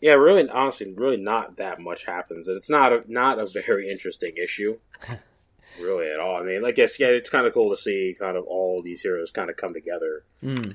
yeah, 0.00 0.12
really, 0.12 0.48
honestly, 0.48 0.92
really 0.94 1.16
not 1.18 1.56
that 1.56 1.80
much 1.80 2.04
happens, 2.04 2.48
and 2.48 2.56
it's 2.56 2.70
not 2.70 2.92
a 2.92 3.04
not 3.08 3.38
a 3.38 3.46
very 3.46 3.88
interesting 3.90 4.34
issue, 4.36 4.78
really 5.80 6.10
at 6.10 6.20
all. 6.20 6.36
I 6.36 6.42
mean, 6.42 6.62
like 6.62 6.76
guess 6.76 6.98
yeah, 6.98 7.08
it's 7.08 7.30
kind 7.30 7.46
of 7.46 7.52
cool 7.54 7.70
to 7.70 7.76
see 7.76 8.16
kind 8.18 8.36
of 8.36 8.44
all 8.44 8.82
these 8.82 9.02
heroes 9.02 9.30
kind 9.30 9.50
of 9.50 9.56
come 9.56 9.72
together, 9.74 10.24
Mm. 10.42 10.74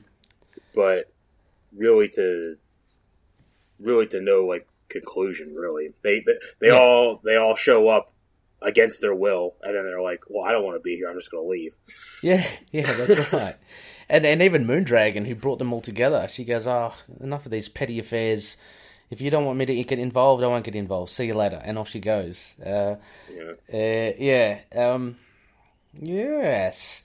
but 0.73 1.11
really 1.75 2.09
to 2.09 2.55
really 3.79 4.07
to 4.07 4.19
no 4.21 4.45
like 4.45 4.67
conclusion. 4.89 5.55
Really, 5.55 5.93
they 6.01 6.19
they, 6.21 6.33
they 6.59 6.67
Yeah. 6.67 6.73
all 6.79 7.21
they 7.23 7.35
all 7.35 7.55
show 7.55 7.87
up 7.87 8.11
against 8.61 8.99
their 9.01 9.15
will, 9.15 9.55
and 9.63 9.75
then 9.75 9.85
they're 9.85 10.01
like, 10.01 10.21
"Well, 10.27 10.43
I 10.45 10.51
don't 10.51 10.63
want 10.65 10.75
to 10.75 10.81
be 10.83 10.95
here. 10.97 11.09
I'm 11.09 11.15
just 11.15 11.31
going 11.31 11.45
to 11.45 11.49
leave." 11.49 11.75
Yeah, 12.21 12.45
yeah, 12.71 12.91
that's 12.93 13.31
right. 13.33 13.55
And 14.09 14.25
and 14.25 14.41
even 14.41 14.65
Moondragon, 14.65 15.27
who 15.27 15.35
brought 15.35 15.59
them 15.59 15.71
all 15.71 15.81
together, 15.81 16.27
she 16.27 16.43
goes, 16.43 16.67
"Oh, 16.67 16.93
enough 17.21 17.45
of 17.45 17.51
these 17.51 17.69
petty 17.69 17.99
affairs. 17.99 18.57
If 19.09 19.21
you 19.21 19.29
don't 19.31 19.45
want 19.45 19.57
me 19.57 19.65
to 19.65 19.83
get 19.83 19.99
involved, 19.99 20.43
I 20.43 20.47
won't 20.47 20.63
get 20.63 20.75
involved. 20.75 21.11
See 21.11 21.25
you 21.25 21.33
later, 21.35 21.61
and 21.63 21.77
off 21.77 21.89
she 21.89 21.99
goes. 21.99 22.55
Uh, 22.59 22.95
Yeah. 23.33 23.53
uh, 23.73 24.13
yeah. 24.17 24.59
Um, 24.75 25.17
yes. 25.93 27.03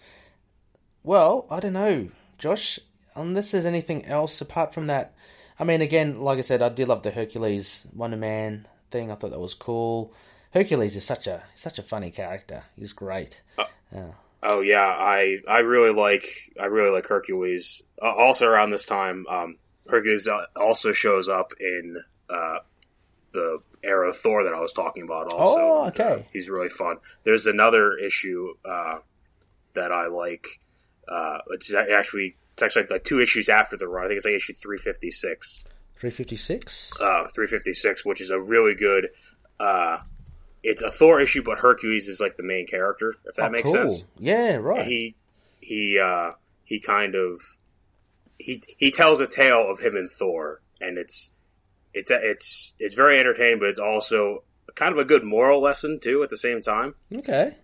Well, 1.03 1.47
I 1.51 1.61
don't 1.61 1.73
know, 1.75 2.09
Josh. 2.39 2.79
Unless 3.17 3.53
there's 3.53 3.67
anything 3.67 4.05
else 4.07 4.41
apart 4.41 4.75
from 4.75 4.89
that, 4.89 5.15
I 5.59 5.65
mean, 5.65 5.81
again, 5.83 6.17
like 6.17 6.39
I 6.39 6.43
said, 6.43 6.63
I 6.63 6.69
did 6.69 6.89
love 6.89 7.03
the 7.03 7.13
Hercules 7.13 7.87
Wonder 7.95 8.17
Man 8.17 8.67
thing. 8.91 9.11
I 9.11 9.15
thought 9.15 9.31
that 9.31 9.39
was 9.41 9.55
cool. 9.55 10.13
Hercules 10.53 10.97
is 10.97 11.05
such 11.05 11.27
a 11.27 11.43
such 11.55 11.79
a 11.79 11.83
funny 11.83 12.11
character. 12.11 12.65
He's 12.77 12.93
great. 12.93 13.41
Oh 14.43 14.61
yeah, 14.61 14.85
I 14.87 15.39
I 15.49 15.61
really 15.61 15.93
like 15.95 16.27
I 16.61 16.67
really 16.67 16.91
like 16.91 17.07
Hercules. 17.07 17.83
Uh, 18.03 18.13
also 18.13 18.47
around 18.47 18.71
this 18.71 18.85
time, 18.85 19.27
um, 19.29 19.57
Hercules 19.89 20.27
uh, 20.29 20.47
also 20.57 20.93
shows 20.93 21.29
up 21.29 21.53
in 21.61 21.97
uh, 22.31 22.59
the 23.33 23.59
era 23.83 24.09
of 24.11 24.17
Thor 24.17 24.45
that 24.45 24.55
I 24.55 24.61
was 24.61 24.73
talking 24.73 25.03
about. 25.03 25.33
Also, 25.33 25.61
Oh, 25.61 25.87
okay. 25.89 26.21
Uh, 26.21 26.23
he's 26.33 26.49
really 26.49 26.69
fun. 26.71 26.97
There's 27.25 27.47
another 27.47 27.97
issue 27.99 28.55
uh, 28.65 28.99
that 29.75 29.93
I 29.93 30.07
like. 30.07 30.47
Uh, 31.07 31.39
it's 31.51 31.73
actually 31.75 32.37
it's 32.55 32.63
actually 32.63 32.87
like 32.91 33.05
two 33.05 33.21
issues 33.21 33.49
after 33.49 33.77
the 33.77 33.87
run. 33.89 34.05
I 34.05 34.09
think 34.09 34.17
it's 34.19 34.25
like 34.27 34.35
issue 34.35 34.55
three 34.55 34.79
fifty 34.79 35.11
six. 35.11 35.65
Three 35.97 36.11
fifty 36.11 36.37
six. 36.37 36.93
Uh, 37.01 37.29
three 37.35 37.47
fifty 37.47 37.75
six, 37.75 38.05
which 38.05 38.21
is 38.21 38.31
a 38.31 38.41
really 38.41 38.75
good. 38.75 39.11
Uh, 39.61 39.99
it's 40.63 40.81
a 40.81 40.91
Thor 40.91 41.21
issue, 41.21 41.43
but 41.43 41.59
Hercules 41.59 42.09
is 42.09 42.21
like 42.21 42.37
the 42.39 42.43
main 42.43 42.67
character. 42.67 43.13
If 43.27 43.35
that 43.37 43.53
makes 43.53 43.69
Oh, 43.69 43.75
cool. 43.75 43.89
sense 43.91 44.05
Yeah, 44.19 44.57
right. 44.57 44.87
he 44.87 45.15
he 45.61 45.99
uh 45.99 46.33
he 46.65 46.81
kind 46.81 47.15
of 47.15 47.39
he 48.39 48.63
he 48.79 48.91
tells 48.91 49.21
a 49.21 49.27
tale 49.27 49.71
of 49.71 49.81
him 49.81 49.97
and 49.97 50.11
Thor 50.11 50.61
and 50.81 50.99
it's 50.99 51.33
it's 51.93 52.11
it's 52.11 52.75
it's 52.79 52.95
very 52.95 53.19
entertaining 53.19 53.59
but 53.59 53.69
it's 53.69 53.81
also 53.81 54.43
kind 54.75 54.93
of 54.93 54.99
a 54.99 55.05
good 55.05 55.23
moral 55.23 55.61
lesson 55.61 56.01
too 56.01 56.23
at 56.23 56.31
the 56.31 56.37
same 56.37 56.61
time 56.61 56.95
okay. 57.15 57.57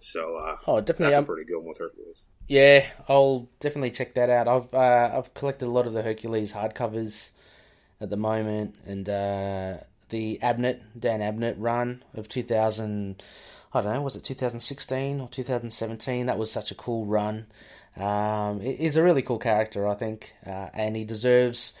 so 0.00 0.36
uh 0.36 0.56
Oh, 0.66 0.80
definitely. 0.80 1.06
that's 1.06 1.16
a 1.16 1.18
um, 1.18 1.26
pretty 1.26 1.44
good 1.44 1.58
one 1.58 1.68
with 1.68 1.78
Hercules 1.78 2.26
Yeah, 2.48 2.86
I'll 3.08 3.48
definitely 3.60 3.90
check 3.90 4.14
that 4.14 4.30
out. 4.30 4.48
I've 4.48 4.72
uh, 4.74 5.18
I've 5.18 5.34
collected 5.34 5.66
a 5.66 5.70
lot 5.70 5.86
of 5.86 5.92
the 5.92 6.02
Hercules 6.02 6.52
hardcovers 6.52 7.30
at 8.00 8.10
the 8.10 8.16
moment, 8.16 8.74
and 8.86 9.08
uh, 9.08 9.76
the 10.10 10.38
Abnett 10.42 10.80
Dan 10.98 11.20
Abnett 11.20 11.54
run 11.58 12.02
of 12.14 12.28
two 12.28 12.42
thousand. 12.42 13.22
I 13.72 13.80
don't 13.80 13.92
know, 13.92 14.02
was 14.02 14.14
it 14.14 14.22
2016 14.22 15.20
or 15.20 15.28
2017? 15.28 16.26
That 16.26 16.38
was 16.38 16.52
such 16.52 16.70
a 16.70 16.76
cool 16.76 17.06
run. 17.06 17.46
Um, 17.96 18.60
he's 18.60 18.96
a 18.96 19.02
really 19.02 19.22
cool 19.22 19.38
character, 19.38 19.86
I 19.86 19.94
think, 19.94 20.34
uh, 20.46 20.68
and 20.74 20.96
he 20.96 21.04
deserves 21.04 21.72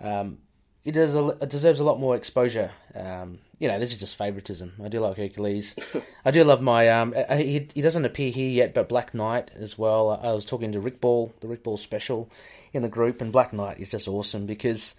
um, 0.00 0.38
he 0.86 0.92
does 0.92 1.16
a, 1.16 1.34
deserves 1.46 1.80
a 1.80 1.84
lot 1.84 1.98
more 1.98 2.14
exposure. 2.14 2.70
Um, 2.94 3.40
you 3.58 3.66
know, 3.66 3.80
this 3.80 3.90
is 3.90 3.98
just 3.98 4.16
favoritism. 4.16 4.74
I 4.84 4.86
do 4.86 5.00
like 5.00 5.16
Hercules. 5.16 5.74
I 6.24 6.30
do 6.30 6.44
love 6.44 6.62
my. 6.62 6.88
Um, 6.90 7.12
uh, 7.16 7.36
he 7.36 7.66
he 7.74 7.82
doesn't 7.82 8.04
appear 8.04 8.30
here 8.30 8.50
yet, 8.50 8.72
but 8.72 8.88
Black 8.88 9.12
Knight 9.12 9.50
as 9.56 9.76
well. 9.76 10.20
I 10.22 10.30
was 10.30 10.44
talking 10.44 10.70
to 10.70 10.80
Rick 10.80 11.00
Ball, 11.00 11.34
the 11.40 11.48
Rick 11.48 11.64
Ball 11.64 11.76
special, 11.76 12.30
in 12.72 12.82
the 12.82 12.88
group, 12.88 13.20
and 13.20 13.32
Black 13.32 13.52
Knight 13.52 13.80
is 13.80 13.90
just 13.90 14.06
awesome 14.06 14.46
because, 14.46 14.94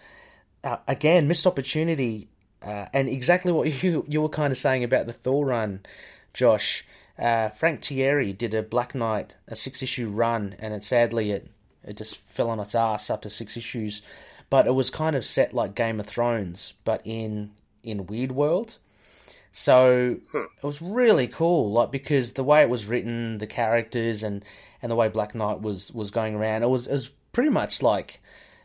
uh, 0.65 0.75
again, 0.89 1.29
missed 1.29 1.47
opportunity, 1.47 2.27
uh, 2.61 2.87
and 2.91 3.07
exactly 3.07 3.53
what 3.53 3.71
you 3.83 4.03
you 4.09 4.21
were 4.21 4.27
kind 4.27 4.51
of 4.51 4.57
saying 4.57 4.83
about 4.83 5.05
the 5.05 5.13
Thor 5.13 5.45
run, 5.45 5.79
Josh. 6.33 6.85
Uh, 7.17 7.49
Frank 7.49 7.81
Tieri 7.81 8.37
did 8.37 8.53
a 8.53 8.61
Black 8.61 8.93
Knight, 8.93 9.35
a 9.47 9.55
six 9.55 9.81
issue 9.81 10.09
run, 10.09 10.55
and 10.59 10.73
it 10.73 10.83
sadly 10.83 11.31
it 11.31 11.49
it 11.83 11.97
just 11.97 12.17
fell 12.17 12.49
on 12.49 12.59
its 12.59 12.75
ass 12.75 13.09
after 13.09 13.29
six 13.29 13.57
issues. 13.57 14.01
But 14.49 14.67
it 14.67 14.73
was 14.73 14.89
kind 14.89 15.15
of 15.15 15.25
set 15.25 15.53
like 15.53 15.75
Game 15.75 15.99
of 15.99 16.05
Thrones, 16.05 16.73
but 16.83 17.01
in 17.05 17.51
in 17.83 18.05
Weird 18.05 18.31
World. 18.31 18.77
So 19.51 20.17
it 20.33 20.63
was 20.63 20.81
really 20.81 21.27
cool, 21.27 21.71
like 21.71 21.91
because 21.91 22.33
the 22.33 22.43
way 22.43 22.61
it 22.61 22.69
was 22.69 22.85
written, 22.85 23.39
the 23.39 23.47
characters, 23.47 24.21
and 24.21 24.45
and 24.81 24.91
the 24.91 24.95
way 24.95 25.07
Black 25.09 25.33
Knight 25.33 25.61
was 25.61 25.91
was 25.91 26.11
going 26.11 26.35
around, 26.35 26.61
it 26.63 26.69
was 26.69 26.87
it 26.87 26.93
was 26.93 27.09
pretty 27.31 27.49
much 27.49 27.81
like 27.81 28.21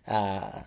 uh, 0.06 0.62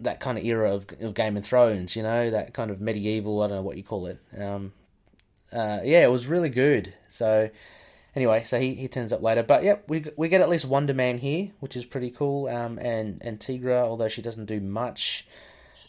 that 0.00 0.20
kind 0.20 0.38
of 0.38 0.44
era 0.44 0.74
of, 0.74 0.86
of 1.00 1.14
Game 1.14 1.36
of 1.36 1.44
Thrones, 1.44 1.96
you 1.96 2.02
know, 2.02 2.30
that 2.30 2.54
kind 2.54 2.70
of 2.70 2.80
medieval. 2.80 3.42
I 3.42 3.48
don't 3.48 3.56
know 3.56 3.62
what 3.62 3.76
you 3.76 3.82
call 3.82 4.06
it. 4.06 4.18
Um, 4.38 4.72
uh, 5.52 5.80
yeah, 5.84 6.04
it 6.04 6.10
was 6.10 6.26
really 6.26 6.48
good. 6.50 6.92
So 7.08 7.50
anyway, 8.14 8.42
so 8.42 8.58
he, 8.58 8.74
he 8.74 8.88
turns 8.88 9.12
up 9.12 9.22
later, 9.22 9.42
but 9.42 9.62
yep, 9.64 9.84
we 9.88 10.04
we 10.16 10.28
get 10.28 10.40
at 10.40 10.48
least 10.48 10.64
Wonder 10.66 10.94
Man 10.94 11.18
here, 11.18 11.50
which 11.60 11.76
is 11.76 11.84
pretty 11.84 12.10
cool. 12.10 12.48
Um, 12.48 12.78
and 12.78 13.22
and 13.22 13.38
Tigra, 13.38 13.82
although 13.82 14.08
she 14.08 14.22
doesn't 14.22 14.46
do 14.46 14.60
much. 14.60 15.26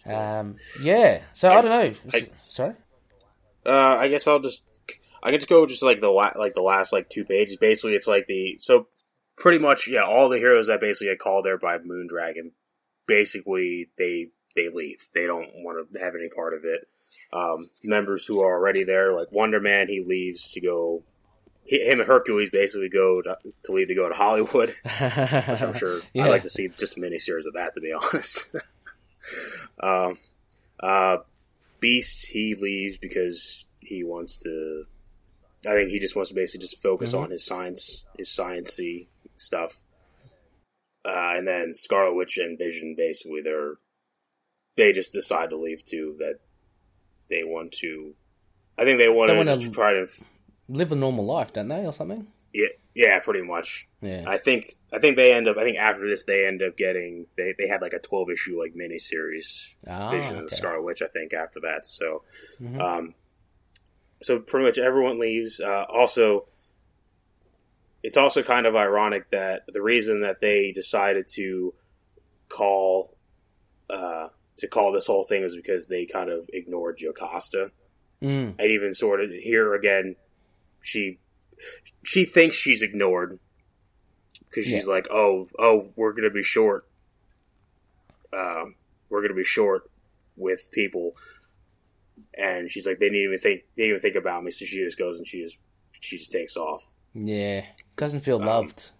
Um, 0.06 0.56
yeah. 0.82 1.22
So 1.34 1.52
I, 1.52 1.62
don't 1.62 1.72
know. 1.72 1.94
I- 2.14 2.30
Sorry. 2.46 2.76
uh 3.66 3.98
i 4.00 4.08
guess 4.08 4.26
i'll 4.26 4.40
just 4.40 4.64
i 5.22 5.32
can 5.32 5.40
just 5.40 5.50
go 5.50 5.66
just 5.66 5.84
like 5.84 6.00
the 6.00 6.08
la- 6.08 6.32
like 6.38 6.54
the 6.54 6.62
last 6.62 6.94
like 6.94 7.10
two 7.10 7.26
pages 7.26 7.58
basically 7.58 7.94
it's 7.94 8.08
like 8.08 8.26
the 8.28 8.58
so 8.62 8.88
pretty 9.36 9.60
much 9.60 9.90
yeah 9.90 10.04
all 10.04 10.30
the 10.30 10.38
heroes 10.38 10.68
that 10.68 10.80
basically 10.80 11.08
get 11.12 11.20
called 11.20 11.44
there 11.44 11.58
by 11.58 11.78
moondragon 11.78 12.52
basically 13.06 13.90
they 13.98 14.30
they 14.56 14.70
leave 14.70 15.10
they 15.14 15.28
don't 15.28 15.50
want 15.56 15.92
to 15.94 16.00
have 16.00 16.16
any 16.16 16.30
part 16.30 16.54
of 16.54 16.64
it 16.64 16.88
um, 17.34 17.70
members 17.84 18.26
who 18.26 18.42
are 18.42 18.56
already 18.56 18.84
there, 18.84 19.14
like 19.14 19.32
Wonder 19.32 19.60
Man, 19.60 19.88
he 19.88 20.02
leaves 20.02 20.52
to 20.52 20.62
go. 20.62 21.04
He, 21.66 21.82
him 21.82 22.00
and 22.00 22.08
Hercules 22.08 22.50
basically 22.50 22.88
go 22.90 23.22
to, 23.22 23.38
to 23.66 23.72
leave 23.74 23.90
to 23.90 23.96
go 23.96 24.08
to 24.08 24.16
Hollywood. 24.16 24.70
Which 24.84 25.62
I'm 25.62 25.74
sure 25.74 26.02
Yeah. 26.14 26.26
I'd 26.26 26.30
like 26.30 26.44
to 26.44 26.50
see 26.50 26.70
just 26.70 26.98
a 26.98 27.00
miniseries 27.02 27.46
of 27.46 27.54
that, 27.56 27.74
to 27.74 27.82
be 27.82 27.92
honest. 28.14 28.50
um, 29.82 30.18
uh, 30.80 31.18
Beast, 31.80 32.30
he 32.32 32.56
leaves 32.56 32.98
because 32.98 33.66
he 33.80 34.04
wants 34.04 34.40
to. 34.44 34.86
I 35.68 35.74
think 35.74 35.90
he 35.90 36.00
just 36.00 36.16
wants 36.16 36.30
to 36.30 36.36
basically 36.36 36.62
just 36.66 36.82
focus 36.82 37.14
Mhm. 37.14 37.20
on 37.24 37.32
his 37.32 37.46
science, 37.46 38.06
his 38.18 38.30
sciency 38.30 39.08
stuff. 39.36 39.84
Uh, 41.06 41.34
and 41.36 41.48
then 41.48 41.74
Scarlet 41.74 42.16
Witch 42.16 42.38
and 42.38 42.58
Vision, 42.58 42.96
basically, 42.98 43.42
they're 43.42 43.76
they 44.76 44.92
just 44.94 45.12
decide 45.14 45.50
to 45.50 45.58
leave 45.58 45.84
too. 45.84 46.16
That 46.20 46.40
they 47.30 47.44
want 47.44 47.72
to. 47.74 48.14
I 48.78 48.84
think 48.84 48.99
they 48.99 49.10
want 49.10 49.30
They 49.32 49.44
to 49.44 49.58
just 49.58 49.74
try 49.74 49.94
to. 49.94 50.08
Live 50.70 50.91
a 50.91 50.95
normal 50.95 51.26
life, 51.26 51.54
don't 51.54 51.70
they, 51.70 51.86
or 51.86 51.94
something? 51.94 52.28
Yeah, 52.54 52.68
yeah, 52.94 53.20
pretty 53.20 53.41
much. 53.41 53.88
Yeah. 54.02 54.26
I 54.28 54.38
think 54.38 54.74
I 54.91 54.99
think 54.99 55.16
they 55.16 55.34
end 55.34 55.48
up. 55.48 55.58
I 55.58 55.64
think 55.64 55.78
after 55.78 56.08
this, 56.08 56.24
they 56.26 56.45
end 56.45 56.62
up 56.62 56.78
getting. 56.78 57.28
They, 57.38 57.54
they 57.58 57.68
had 57.68 57.82
like 57.82 57.94
a 57.94 57.99
twelve 57.99 58.30
issue 58.30 58.60
like 58.60 58.74
miniseries 58.74 59.76
ah, 59.88 60.10
Vision 60.12 60.36
okay. 60.36 60.45
the 60.45 60.56
Scarlet 60.56 60.84
Witch. 60.84 61.02
I 61.02 61.08
think 61.08 61.34
after 61.34 61.60
that. 61.62 61.86
So, 61.86 62.24
Mhm. 62.62 62.82
um, 62.82 63.16
so 64.22 64.40
pretty 64.40 64.66
much 64.66 64.78
everyone 64.78 65.20
leaves. 65.20 65.62
Uh, 65.62 65.86
also, 65.90 66.48
it's 68.04 68.18
also 68.18 68.44
kind 68.44 68.66
of 68.66 68.76
ironic 68.76 69.30
that 69.32 69.64
the 69.72 69.82
reason 69.82 70.22
that 70.22 70.41
they 70.41 70.72
decided 70.72 71.28
to 71.30 71.74
call 72.49 73.16
uh, 73.90 74.28
to 74.58 74.68
call 74.68 74.92
this 74.92 75.08
whole 75.08 75.24
thing 75.24 75.44
is 75.44 75.56
because 75.56 75.88
they 75.88 76.06
kind 76.06 76.30
of 76.30 76.50
ignored 76.54 76.98
Jocasta. 77.00 77.72
Mm. 78.22 78.56
And 78.58 78.72
even 78.72 78.94
sort 78.94 79.22
of 79.24 79.30
here 79.32 79.74
again, 79.76 80.16
she 80.82 81.20
she 82.04 82.26
thinks 82.26 82.56
she's 82.56 82.82
ignored 82.82 83.40
because 84.50 84.66
she's 84.66 84.86
Yeah. 84.88 84.92
like, 84.92 85.08
oh, 85.12 85.48
oh, 85.60 85.92
we're 85.96 86.14
gonna 86.14 86.32
be 86.32 86.42
short. 86.44 86.88
Um, 88.34 88.76
we're 89.10 89.22
gonna 89.22 89.34
be 89.36 89.44
short 89.44 89.90
with 90.36 90.70
people, 90.72 91.16
and 92.38 92.70
she's 92.70 92.86
like, 92.86 93.00
they 93.00 93.06
didn't 93.10 93.24
even 93.24 93.40
think 93.40 93.64
they 93.76 93.84
didn't 93.84 93.90
even 93.98 94.02
think 94.02 94.16
about 94.16 94.44
me. 94.44 94.52
So 94.52 94.66
she 94.66 94.84
just 94.84 94.98
goes 94.98 95.18
and 95.18 95.28
she 95.28 95.44
just 95.44 95.58
she 96.00 96.18
just 96.18 96.32
takes 96.32 96.58
off. 96.58 96.96
Yeah. 97.14 97.66
Doesn't 97.96 98.22
feel 98.22 98.40
Um, 98.40 98.46
loved. 98.46 98.92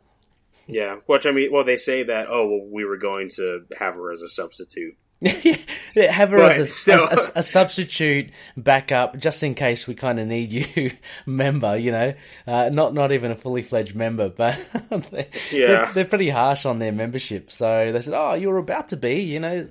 Yeah, 0.68 0.98
which 1.06 1.26
I 1.26 1.32
mean, 1.32 1.52
well, 1.52 1.64
they 1.64 1.78
say 1.78 2.04
that 2.04 2.28
oh, 2.30 2.48
well, 2.48 2.68
we 2.70 2.84
were 2.86 2.98
going 2.98 3.30
to 3.36 3.66
have 3.78 3.96
her 3.96 4.12
as 4.12 4.22
a 4.22 4.28
substitute. 4.28 4.96
Yeah, 5.96 6.12
Have 6.12 6.30
her 6.30 6.40
as 6.40 6.88
a, 6.88 6.94
as 7.12 7.30
a, 7.30 7.40
a 7.40 7.44
substitute 7.44 8.32
backup, 8.56 9.18
just 9.18 9.42
in 9.42 9.56
case 9.56 9.88
we 9.88 9.96
kind 9.96 10.20
of 10.20 10.28
need 10.28 10.52
you, 10.52 10.92
member. 11.26 11.76
You 11.76 11.92
know, 11.92 12.14
uh, 12.46 12.70
not 12.72 12.94
not 12.94 13.12
even 13.12 13.32
a 13.32 13.36
fully 13.36 13.64
fledged 13.64 13.96
member, 13.96 14.30
but 14.30 14.56
they, 15.12 15.28
Yeah. 15.52 15.68
they're, 15.68 15.86
they're 15.94 16.06
pretty 16.06 16.30
harsh 16.30 16.66
on 16.68 16.78
their 16.78 16.92
membership. 16.92 17.52
So 17.52 17.92
they 17.92 18.02
said, 18.02 18.14
"Oh, 18.16 18.36
you're 18.36 18.58
about 18.58 18.90
to 18.90 18.98
be, 18.98 19.22
you 19.22 19.40
know, 19.40 19.68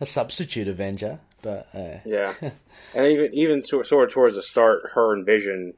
a 0.00 0.04
substitute 0.06 0.68
Avenger." 0.68 1.20
But 1.40 1.68
uh, 1.74 1.98
Yeah, 2.04 2.34
and 2.94 3.06
even 3.06 3.30
even 3.32 3.64
sort 3.64 3.86
sort 3.86 4.08
of 4.08 4.12
towards 4.12 4.36
the 4.36 4.42
start, 4.42 4.90
her 4.94 5.14
and 5.14 5.24
Vision 5.24 5.72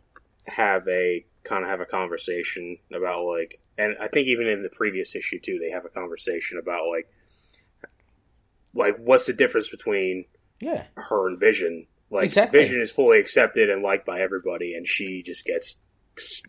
have 0.47 0.89
a 0.89 1.25
kind 1.45 1.63
of 1.63 1.71
have 1.71 1.81
a 1.81 1.87
conversation 1.87 2.79
about 2.93 3.25
like, 3.27 3.61
and 3.79 3.97
I 4.01 4.09
think 4.09 4.27
even 4.27 4.49
in 4.49 4.63
the 4.65 4.69
previous 4.71 5.15
issue 5.15 5.39
too, 5.39 5.59
they 5.61 5.71
have 5.71 5.85
a 5.85 5.89
conversation 5.89 6.59
about 6.59 6.89
like, 6.89 7.09
like 8.75 8.97
what's 8.99 9.27
the 9.27 9.33
difference 9.33 9.69
between 9.71 10.25
yeah, 10.61 10.85
her 10.97 11.27
and 11.29 11.39
Vision? 11.39 11.87
Like, 12.11 12.25
Exactly. 12.27 12.61
Vision 12.61 12.81
is 12.81 12.91
fully 12.93 13.19
accepted 13.19 13.71
and 13.71 13.83
liked 13.83 14.07
by 14.07 14.21
everybody, 14.21 14.75
and 14.75 14.87
she 14.87 15.23
just 15.23 15.45
gets 15.45 15.81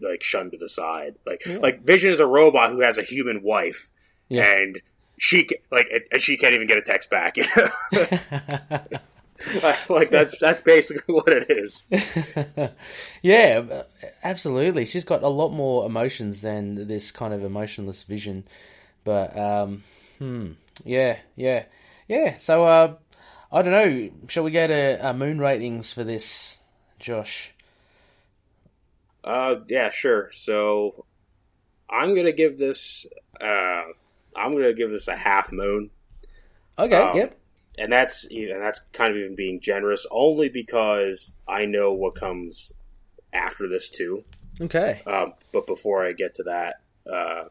like 0.01 0.21
shunned 0.21 0.51
to 0.51 0.57
the 0.57 0.69
side. 0.69 1.15
Like, 1.25 1.45
Yeah. 1.45 1.57
like 1.57 1.83
Vision 1.83 2.11
is 2.11 2.19
a 2.19 2.25
robot 2.27 2.71
who 2.71 2.81
has 2.81 2.97
a 2.97 3.03
human 3.03 3.41
wife, 3.41 3.89
Yeah. 4.29 4.43
and 4.59 4.79
she 5.17 5.47
like 5.71 5.87
and 6.11 6.21
she 6.21 6.37
can't 6.37 6.53
even 6.53 6.67
get 6.67 6.77
a 6.77 6.81
text 6.81 7.09
back. 7.09 7.35
You 9.53 9.59
know? 9.61 9.73
like 9.89 10.11
that's 10.11 10.37
that's 10.39 10.61
basically 10.61 11.13
what 11.13 11.27
it 11.27 11.47
is. 11.49 11.83
yeah, 13.21 13.83
absolutely. 14.23 14.85
She's 14.85 15.03
got 15.03 15.23
a 15.23 15.27
lot 15.27 15.49
more 15.49 15.85
emotions 15.85 16.41
than 16.41 16.87
this 16.87 17.11
kind 17.11 17.33
of 17.33 17.43
emotionless 17.43 18.03
vision. 18.03 18.45
But 19.03 19.37
um, 19.37 19.83
hmm, 20.19 20.51
yeah, 20.85 21.17
yeah, 21.35 21.65
yeah. 22.07 22.35
So 22.35 22.65
uh, 22.65 22.95
I 23.51 23.61
don't 23.61 23.71
know. 23.71 24.09
Shall 24.27 24.43
we 24.43 24.51
go 24.51 24.67
to 24.67 25.09
uh, 25.09 25.13
moon 25.13 25.39
ratings 25.39 25.91
for 25.91 26.03
this, 26.03 26.59
Josh? 26.99 27.53
Uh, 29.23 29.55
yeah, 29.67 29.89
sure. 29.89 30.29
So 30.31 31.05
I'm 31.89 32.15
gonna 32.15 32.31
give 32.31 32.57
this. 32.57 33.05
Uh, 33.39 33.83
I'm 34.35 34.53
gonna 34.53 34.73
give 34.73 34.91
this 34.91 35.07
a 35.07 35.15
half 35.15 35.51
moon. 35.51 35.89
Okay. 36.77 36.95
Um, 36.95 37.15
yep 37.15 37.39
and 37.77 37.91
that's 37.91 38.29
you 38.29 38.49
know, 38.49 38.59
that's 38.59 38.81
kind 38.93 39.11
of 39.11 39.17
even 39.17 39.35
being 39.35 39.59
generous, 39.59 40.05
only 40.11 40.49
because 40.49 41.33
I 41.47 41.65
know 41.65 41.93
what 41.93 42.15
comes 42.15 42.71
after 43.33 43.67
this 43.67 43.89
too. 43.89 44.23
Okay. 44.61 45.01
Um, 45.05 45.33
but 45.51 45.67
before 45.67 46.05
I 46.05 46.13
get 46.13 46.35
to 46.35 46.43
that, 46.43 46.75
uh, 47.11 47.45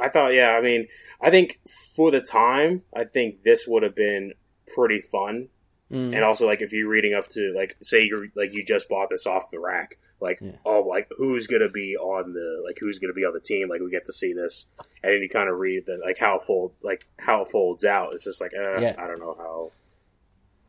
I 0.00 0.08
thought, 0.08 0.34
yeah, 0.34 0.50
I 0.50 0.60
mean, 0.60 0.88
I 1.20 1.30
think 1.30 1.60
for 1.94 2.10
the 2.10 2.20
time, 2.20 2.82
I 2.94 3.04
think 3.04 3.42
this 3.42 3.66
would 3.66 3.82
have 3.82 3.94
been 3.94 4.32
pretty 4.74 5.00
fun. 5.00 5.48
Mm. 5.92 6.14
And 6.14 6.24
also, 6.24 6.46
like, 6.46 6.62
if 6.62 6.72
you're 6.72 6.88
reading 6.88 7.14
up 7.14 7.28
to, 7.30 7.52
like, 7.54 7.76
say 7.82 8.02
you're 8.04 8.28
like 8.36 8.52
you 8.52 8.64
just 8.64 8.88
bought 8.88 9.10
this 9.10 9.26
off 9.26 9.50
the 9.50 9.58
rack, 9.58 9.98
like 10.20 10.38
yeah. 10.40 10.52
oh 10.64 10.82
like 10.82 11.08
who's 11.16 11.46
gonna 11.46 11.68
be 11.68 11.96
on 11.96 12.32
the 12.32 12.62
like 12.64 12.76
who's 12.78 12.98
gonna 12.98 13.12
be 13.12 13.24
on 13.24 13.32
the 13.32 13.40
team 13.40 13.68
like 13.68 13.80
we 13.80 13.90
get 13.90 14.06
to 14.06 14.12
see 14.12 14.32
this 14.32 14.66
and 15.02 15.14
then 15.14 15.22
you 15.22 15.28
kind 15.28 15.48
of 15.48 15.58
read 15.58 15.86
that 15.86 16.00
like 16.04 16.18
how 16.18 16.36
it 16.36 16.42
fold 16.42 16.72
like 16.82 17.06
how 17.18 17.42
it 17.42 17.48
folds 17.48 17.84
out 17.84 18.12
it's 18.12 18.24
just 18.24 18.40
like 18.40 18.52
uh, 18.54 18.78
yeah. 18.78 18.94
i 18.98 19.06
don't 19.06 19.18
know 19.18 19.34
how 19.38 19.70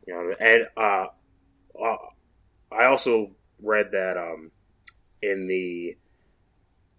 you 0.06 0.14
know 0.14 0.34
and 0.40 0.66
uh, 0.76 1.06
uh, 1.80 1.96
i 2.72 2.84
also 2.86 3.30
read 3.62 3.90
that 3.92 4.16
um 4.16 4.50
in 5.22 5.46
the 5.46 5.96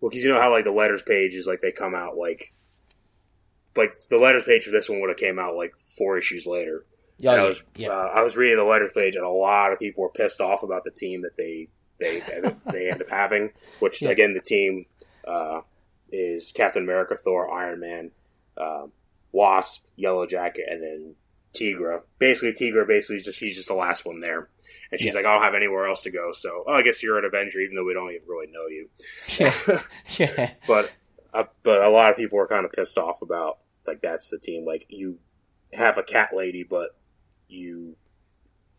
well 0.03 0.09
because 0.09 0.25
you 0.25 0.31
know 0.33 0.41
how 0.41 0.51
like 0.51 0.65
the 0.65 0.71
letters 0.71 1.01
page 1.01 1.33
is 1.33 1.47
like 1.47 1.61
they 1.61 1.71
come 1.71 1.95
out 1.95 2.17
like 2.17 2.53
like 3.75 3.95
the 4.09 4.17
letters 4.17 4.43
page 4.43 4.65
for 4.65 4.71
this 4.71 4.89
one 4.89 4.99
would 4.99 5.09
have 5.09 5.17
came 5.17 5.39
out 5.39 5.55
like 5.55 5.73
four 5.79 6.17
issues 6.17 6.45
later 6.45 6.85
yeah, 7.17 7.31
I 7.31 7.43
was 7.43 7.63
yeah. 7.75 7.89
Uh, 7.89 8.11
I 8.15 8.21
was 8.21 8.35
reading 8.35 8.57
the 8.57 8.63
letters 8.63 8.91
page, 8.93 9.15
and 9.15 9.25
a 9.25 9.29
lot 9.29 9.71
of 9.71 9.79
people 9.79 10.03
were 10.03 10.09
pissed 10.09 10.41
off 10.41 10.63
about 10.63 10.83
the 10.83 10.91
team 10.91 11.21
that 11.21 11.37
they 11.37 11.67
they 11.99 12.21
they 12.71 12.89
end 12.89 13.01
up 13.01 13.09
having. 13.09 13.51
Which 13.79 14.01
yeah. 14.01 14.09
again, 14.09 14.33
the 14.33 14.41
team 14.41 14.85
uh, 15.27 15.61
is 16.11 16.51
Captain 16.51 16.83
America, 16.83 17.15
Thor, 17.15 17.51
Iron 17.51 17.79
Man, 17.79 18.11
um, 18.57 18.91
Wasp, 19.31 19.85
Yellow 19.95 20.25
Jacket, 20.25 20.65
and 20.69 20.81
then 20.81 21.15
Tigra. 21.53 22.01
Basically, 22.19 22.51
Tigra 22.53 22.87
basically 22.87 23.21
just 23.21 23.37
she's 23.37 23.55
just 23.55 23.67
the 23.67 23.73
last 23.73 24.05
one 24.05 24.19
there. 24.19 24.49
And 24.93 25.01
she's 25.01 25.15
yeah. 25.15 25.21
like, 25.21 25.25
I 25.25 25.33
don't 25.33 25.41
have 25.41 25.55
anywhere 25.55 25.87
else 25.87 26.03
to 26.03 26.11
go, 26.11 26.31
so 26.33 26.65
oh, 26.67 26.71
I 26.71 26.83
guess 26.83 27.01
you're 27.01 27.17
an 27.17 27.25
Avenger, 27.25 27.59
even 27.61 27.75
though 27.75 27.83
we 27.83 27.95
don't 27.95 28.11
even 28.11 28.27
really 28.27 28.45
know 28.51 28.67
you. 28.67 28.89
Yeah, 29.39 29.81
yeah. 30.19 30.51
but 30.67 30.91
uh, 31.33 31.45
but 31.63 31.81
a 31.81 31.89
lot 31.89 32.11
of 32.11 32.15
people 32.15 32.37
were 32.37 32.47
kind 32.47 32.63
of 32.63 32.71
pissed 32.71 32.99
off 32.99 33.23
about 33.23 33.57
like 33.87 34.03
that's 34.03 34.29
the 34.29 34.37
team. 34.37 34.65
Like 34.65 34.85
you 34.89 35.17
have 35.73 35.97
a 35.97 36.03
cat 36.03 36.29
lady, 36.31 36.61
but 36.61 36.95
you 37.47 37.95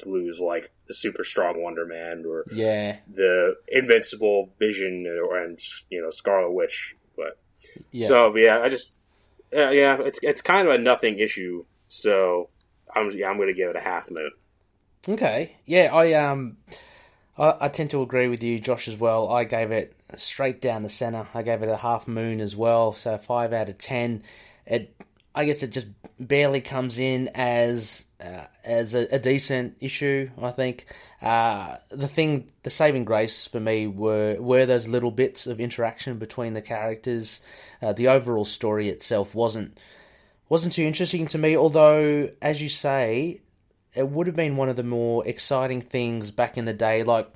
lose 0.06 0.38
like 0.38 0.70
the 0.86 0.94
super 0.94 1.24
strong 1.24 1.60
Wonder 1.60 1.84
Man 1.84 2.24
or 2.28 2.44
yeah 2.52 2.98
the 3.12 3.56
invincible 3.66 4.52
Vision 4.60 5.08
or 5.08 5.36
and 5.38 5.58
you 5.90 6.00
know 6.00 6.10
Scarlet 6.10 6.52
Witch. 6.52 6.94
But 7.16 7.40
yeah. 7.90 8.06
so 8.06 8.36
yeah, 8.36 8.60
I 8.60 8.68
just 8.68 9.00
yeah, 9.52 9.72
yeah 9.72 9.96
it's 10.00 10.20
it's 10.22 10.42
kind 10.42 10.68
of 10.68 10.74
a 10.74 10.78
nothing 10.78 11.18
issue. 11.18 11.64
So 11.88 12.50
I'm 12.94 13.10
yeah 13.10 13.28
I'm 13.28 13.36
going 13.36 13.48
to 13.48 13.52
give 13.52 13.70
it 13.70 13.74
a 13.74 13.80
half 13.80 14.12
moon. 14.12 14.30
Okay, 15.08 15.56
yeah, 15.66 15.90
I 15.92 16.14
um 16.14 16.56
I, 17.36 17.54
I 17.62 17.68
tend 17.68 17.90
to 17.90 18.02
agree 18.02 18.28
with 18.28 18.42
you, 18.42 18.58
Josh, 18.58 18.88
as 18.88 18.96
well. 18.96 19.28
I 19.30 19.44
gave 19.44 19.70
it 19.70 19.94
straight 20.14 20.60
down 20.60 20.82
the 20.82 20.88
center. 20.88 21.26
I 21.34 21.42
gave 21.42 21.62
it 21.62 21.68
a 21.68 21.76
half 21.76 22.08
moon 22.08 22.40
as 22.40 22.56
well, 22.56 22.92
so 22.92 23.18
five 23.18 23.52
out 23.52 23.68
of 23.68 23.78
ten. 23.78 24.22
It 24.66 24.96
I 25.34 25.44
guess 25.44 25.62
it 25.62 25.72
just 25.72 25.88
barely 26.18 26.60
comes 26.60 26.98
in 26.98 27.28
as 27.34 28.04
uh, 28.20 28.44
as 28.62 28.94
a, 28.94 29.14
a, 29.14 29.18
decent 29.18 29.76
issue. 29.80 30.30
I 30.40 30.52
think 30.52 30.86
uh, 31.20 31.78
the 31.90 32.06
thing, 32.06 32.52
the 32.62 32.70
saving 32.70 33.04
grace 33.04 33.46
for 33.46 33.58
me 33.58 33.88
were 33.88 34.36
were 34.38 34.64
those 34.64 34.86
little 34.86 35.10
bits 35.10 35.46
of 35.46 35.60
interaction 35.60 36.18
between 36.18 36.54
the 36.54 36.62
characters. 36.62 37.40
Uh, 37.82 37.92
the 37.92 38.08
overall 38.08 38.44
story 38.44 38.88
itself 38.88 39.34
wasn't 39.34 39.78
wasn't 40.48 40.72
too 40.72 40.84
interesting 40.84 41.26
to 41.28 41.38
me. 41.38 41.56
Although, 41.56 42.30
as 42.40 42.62
you 42.62 42.68
say, 42.68 43.40
it 43.94 44.08
would 44.08 44.26
have 44.26 44.36
been 44.36 44.56
one 44.56 44.68
of 44.68 44.76
the 44.76 44.82
more 44.82 45.26
exciting 45.26 45.80
things 45.80 46.30
back 46.30 46.56
in 46.58 46.64
the 46.64 46.72
day. 46.72 47.02
Like 47.02 47.28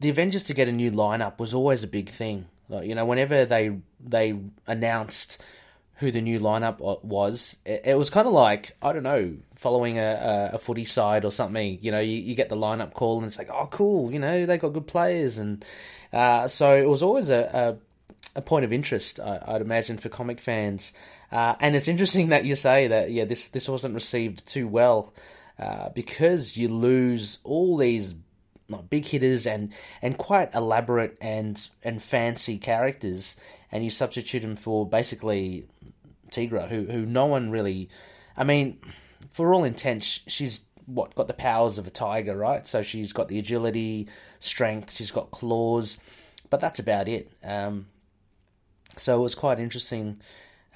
the 0.00 0.08
Avengers 0.08 0.42
to 0.44 0.54
get 0.54 0.68
a 0.68 0.72
new 0.72 0.90
lineup 0.90 1.38
was 1.38 1.54
always 1.54 1.82
a 1.82 1.88
big 1.88 2.08
thing. 2.08 2.46
Like, 2.68 2.88
you 2.88 2.94
know, 2.94 3.04
whenever 3.04 3.44
they 3.44 3.78
they 4.00 4.38
announced 4.66 5.40
who 5.98 6.10
the 6.10 6.20
new 6.20 6.38
lineup 6.38 7.04
was, 7.04 7.56
it, 7.64 7.82
it 7.84 7.98
was 7.98 8.10
kind 8.10 8.26
of 8.26 8.34
like 8.34 8.72
I 8.82 8.92
don't 8.92 9.04
know, 9.04 9.36
following 9.52 9.98
a, 9.98 10.50
a, 10.52 10.54
a, 10.54 10.58
footy 10.58 10.84
side 10.84 11.24
or 11.24 11.30
something. 11.30 11.78
You 11.80 11.92
know, 11.92 12.00
you, 12.00 12.18
you 12.18 12.34
get 12.34 12.48
the 12.48 12.56
lineup 12.56 12.92
call 12.92 13.18
and 13.18 13.26
it's 13.26 13.38
like, 13.38 13.48
oh, 13.50 13.68
cool. 13.70 14.12
You 14.12 14.18
know, 14.18 14.46
they 14.46 14.58
got 14.58 14.72
good 14.72 14.86
players, 14.86 15.38
and 15.38 15.64
uh, 16.12 16.48
so 16.48 16.76
it 16.76 16.88
was 16.88 17.02
always 17.02 17.30
a, 17.30 17.78
a, 18.34 18.38
a 18.38 18.42
point 18.42 18.64
of 18.64 18.72
interest, 18.72 19.20
I, 19.20 19.52
would 19.52 19.62
imagine, 19.62 19.96
for 19.96 20.08
comic 20.08 20.40
fans. 20.40 20.92
Uh, 21.30 21.54
and 21.60 21.76
it's 21.76 21.88
interesting 21.88 22.28
that 22.28 22.44
you 22.44 22.56
say 22.56 22.88
that 22.88 23.10
yeah, 23.12 23.24
this 23.24 23.48
this 23.48 23.68
wasn't 23.68 23.94
received 23.94 24.46
too 24.46 24.66
well 24.66 25.14
uh, 25.58 25.88
because 25.90 26.56
you 26.56 26.68
lose 26.68 27.38
all 27.44 27.76
these 27.76 28.14
big 28.90 29.06
hitters 29.06 29.46
and 29.46 29.72
and 30.02 30.18
quite 30.18 30.54
elaborate 30.54 31.16
and 31.20 31.68
and 31.82 32.02
fancy 32.02 32.58
characters, 32.58 33.36
and 33.70 33.84
you 33.84 33.90
substitute 33.90 34.40
them 34.40 34.56
for 34.56 34.88
basically 34.88 35.66
Tigra, 36.30 36.68
who 36.68 36.84
who 36.84 37.06
no 37.06 37.26
one 37.26 37.50
really. 37.50 37.88
I 38.36 38.44
mean, 38.44 38.78
for 39.30 39.54
all 39.54 39.64
intents, 39.64 40.20
she's 40.26 40.60
what 40.86 41.14
got 41.14 41.26
the 41.26 41.34
powers 41.34 41.78
of 41.78 41.86
a 41.86 41.90
tiger, 41.90 42.36
right? 42.36 42.66
So 42.66 42.82
she's 42.82 43.12
got 43.12 43.28
the 43.28 43.38
agility, 43.38 44.08
strength, 44.38 44.92
she's 44.92 45.10
got 45.10 45.30
claws, 45.30 45.98
but 46.48 46.60
that's 46.60 46.78
about 46.78 47.08
it. 47.08 47.30
Um, 47.42 47.86
so 48.96 49.18
it 49.18 49.22
was 49.22 49.34
quite 49.34 49.58
interesting 49.58 50.20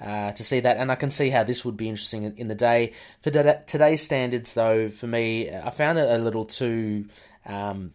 uh, 0.01 0.31
to 0.31 0.43
see 0.43 0.59
that, 0.61 0.77
and 0.77 0.91
I 0.91 0.95
can 0.95 1.11
see 1.11 1.29
how 1.29 1.43
this 1.43 1.63
would 1.63 1.77
be 1.77 1.87
interesting 1.87 2.23
in, 2.23 2.35
in 2.37 2.47
the 2.47 2.55
day. 2.55 2.93
For 3.21 3.29
today's 3.29 4.01
standards, 4.01 4.53
though, 4.53 4.89
for 4.89 5.07
me, 5.07 5.49
I 5.51 5.69
found 5.69 5.99
it 5.99 6.09
a 6.09 6.17
little 6.17 6.45
too 6.45 7.05
um, 7.45 7.93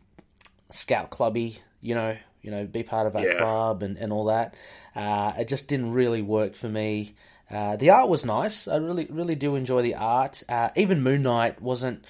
scout 0.71 1.11
clubby. 1.11 1.59
You 1.81 1.95
know, 1.95 2.17
you 2.43 2.51
know, 2.51 2.65
be 2.65 2.85
part 2.85 3.09
of 3.09 3.17
our 3.17 3.27
yeah. 3.27 3.39
club 3.39 3.83
and, 3.83 3.97
and 3.97 4.13
all 4.13 4.27
that. 4.27 4.55
Uh, 4.95 5.33
it 5.39 5.49
just 5.49 5.69
didn't 5.69 5.93
really 5.93 6.23
work 6.23 6.55
for 6.55 6.69
me. 6.69 7.15
Uh, 7.51 7.77
the 7.77 7.91
art 7.91 8.09
was 8.09 8.25
nice. 8.25 8.69
I 8.69 8.77
really, 8.77 9.07
really 9.11 9.35
do 9.35 9.57
enjoy 9.57 9.83
the 9.83 9.97
art. 9.97 10.43
Uh, 10.49 10.71
even 10.77 11.03
Moon 11.03 11.23
Knight 11.23 11.61
wasn't. 11.61 12.05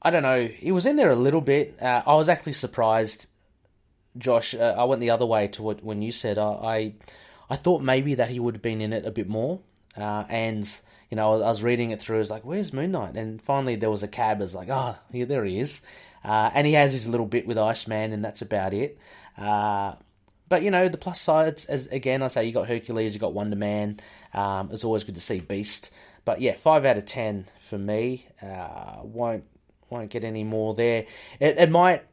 I 0.00 0.10
don't 0.10 0.22
know. 0.22 0.46
He 0.46 0.70
was 0.70 0.86
in 0.86 0.96
there 0.96 1.10
a 1.10 1.16
little 1.16 1.40
bit. 1.40 1.76
Uh, 1.82 2.02
I 2.06 2.14
was 2.14 2.28
actually 2.28 2.52
surprised, 2.52 3.26
Josh. 4.16 4.54
Uh, 4.54 4.74
I 4.78 4.84
went 4.84 5.00
the 5.00 5.10
other 5.10 5.26
way 5.26 5.48
to 5.48 5.62
what 5.62 5.82
when 5.82 6.02
you 6.02 6.12
said. 6.12 6.38
I, 6.38 6.94
I, 7.50 7.56
thought 7.56 7.82
maybe 7.82 8.14
that 8.14 8.30
he 8.30 8.40
would 8.40 8.54
have 8.54 8.62
been 8.62 8.80
in 8.80 8.92
it 8.92 9.04
a 9.04 9.10
bit 9.10 9.28
more. 9.28 9.60
Uh, 9.96 10.24
and 10.28 10.80
you 11.10 11.16
know, 11.16 11.34
I 11.34 11.48
was 11.48 11.62
reading 11.62 11.90
it 11.90 12.00
through. 12.00 12.16
I 12.16 12.18
was 12.20 12.30
like, 12.30 12.44
"Where's 12.44 12.72
Moon 12.72 12.92
Knight?" 12.92 13.16
And 13.16 13.40
finally, 13.42 13.76
there 13.76 13.90
was 13.90 14.02
a 14.02 14.08
cab. 14.08 14.38
I 14.38 14.40
was 14.40 14.54
like, 14.54 14.68
"Oh, 14.70 14.96
yeah, 15.12 15.24
there 15.24 15.44
he 15.44 15.58
is." 15.58 15.82
Uh, 16.24 16.50
and 16.54 16.66
he 16.66 16.74
has 16.74 16.92
his 16.92 17.08
little 17.08 17.26
bit 17.26 17.46
with 17.46 17.58
Iceman, 17.58 18.12
and 18.12 18.24
that's 18.24 18.42
about 18.42 18.74
it. 18.74 18.98
but 19.36 20.62
you 20.62 20.70
know, 20.70 20.88
the 20.88 20.98
plus 20.98 21.20
sides, 21.20 21.64
as 21.66 21.86
again, 21.88 22.22
I 22.22 22.28
say, 22.28 22.44
you 22.44 22.52
got 22.52 22.68
Hercules, 22.68 23.14
you 23.14 23.20
got 23.20 23.34
Wonder 23.34 23.56
Man. 23.56 24.00
Um, 24.34 24.70
it's 24.72 24.84
always 24.84 25.04
good 25.04 25.14
to 25.16 25.20
see 25.20 25.40
Beast. 25.40 25.90
But 26.24 26.40
yeah, 26.40 26.54
five 26.54 26.84
out 26.84 26.98
of 26.98 27.06
ten 27.06 27.46
for 27.58 27.78
me. 27.78 28.26
Uh, 28.42 29.00
won't 29.02 29.44
won't 29.90 30.10
get 30.10 30.24
any 30.24 30.44
more 30.44 30.74
there. 30.74 31.06
It, 31.40 31.58
it 31.58 31.70
might, 31.70 32.04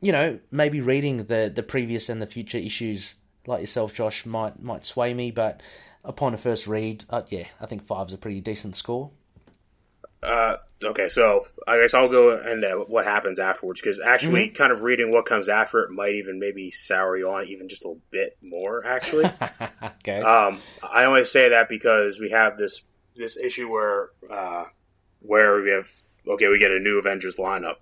you 0.00 0.12
know, 0.12 0.40
maybe 0.50 0.80
reading 0.80 1.18
the 1.18 1.52
the 1.54 1.62
previous 1.62 2.08
and 2.08 2.20
the 2.20 2.26
future 2.26 2.58
issues 2.58 3.14
like 3.46 3.60
yourself, 3.60 3.94
Josh, 3.94 4.26
might 4.26 4.62
might 4.62 4.84
sway 4.84 5.14
me. 5.14 5.30
But 5.30 5.62
upon 6.04 6.34
a 6.34 6.38
first 6.38 6.66
read, 6.66 7.04
uh, 7.10 7.22
yeah, 7.28 7.46
I 7.60 7.66
think 7.66 7.82
five's 7.82 8.12
a 8.12 8.18
pretty 8.18 8.40
decent 8.40 8.76
score. 8.76 9.10
Uh, 10.22 10.56
okay, 10.84 11.08
so 11.08 11.46
I 11.66 11.78
guess 11.78 11.94
I'll 11.94 12.08
go 12.08 12.38
into 12.38 12.84
what 12.88 13.06
happens 13.06 13.38
afterwards 13.38 13.80
because 13.80 13.98
actually, 14.00 14.48
mm-hmm. 14.48 14.54
kind 14.54 14.70
of 14.70 14.82
reading 14.82 15.10
what 15.12 15.24
comes 15.24 15.48
after 15.48 15.80
it 15.80 15.90
might 15.90 16.14
even 16.14 16.38
maybe 16.38 16.70
sour 16.70 17.16
you 17.16 17.30
on 17.30 17.46
even 17.46 17.68
just 17.68 17.84
a 17.84 17.88
little 17.88 18.02
bit 18.10 18.36
more. 18.42 18.84
Actually, 18.84 19.30
okay. 19.82 20.20
Um, 20.20 20.60
I 20.82 21.04
only 21.04 21.24
say 21.24 21.48
that 21.50 21.70
because 21.70 22.20
we 22.20 22.30
have 22.30 22.58
this 22.58 22.84
this 23.16 23.38
issue 23.38 23.70
where 23.70 24.10
uh, 24.30 24.64
where 25.20 25.62
we 25.62 25.70
have 25.70 25.88
okay, 26.28 26.48
we 26.48 26.58
get 26.58 26.70
a 26.70 26.78
new 26.78 26.98
Avengers 26.98 27.36
lineup. 27.36 27.76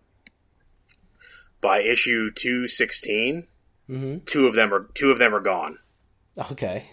By 1.61 1.81
issue 1.81 2.31
two 2.31 2.69
sixteen, 2.69 3.49
mm-hmm. 3.89 4.19
two 4.27 4.47
of 4.47 4.55
them 4.55 4.73
are 4.75 4.89
two 4.95 5.11
of 5.11 5.19
them 5.19 5.35
are 5.35 5.41
gone. 5.41 5.79
Okay. 6.53 6.87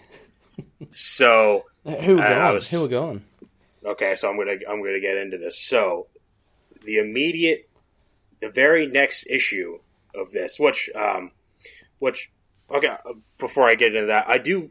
so 0.90 1.64
Who 1.84 2.16
were 2.16 2.22
I- 2.22 2.32
I 2.34 2.38
gone? 2.38 2.54
was- 2.54 2.70
Who 2.70 2.82
were 2.82 2.88
gone? 2.88 3.24
okay, 3.84 4.16
so 4.16 4.28
I'm 4.28 4.36
gonna 4.36 4.56
I'm 4.68 4.82
gonna 4.82 5.00
get 5.00 5.16
into 5.16 5.38
this. 5.38 5.58
So 5.60 6.08
the 6.84 6.98
immediate, 6.98 7.68
the 8.40 8.50
very 8.50 8.86
next 8.86 9.26
issue 9.28 9.78
of 10.14 10.30
this, 10.32 10.58
which 10.58 10.90
um, 10.94 11.30
which 11.98 12.30
okay, 12.70 12.88
uh, 12.88 13.12
before 13.38 13.68
I 13.68 13.74
get 13.74 13.94
into 13.94 14.06
that, 14.08 14.28
I 14.28 14.38
do 14.38 14.70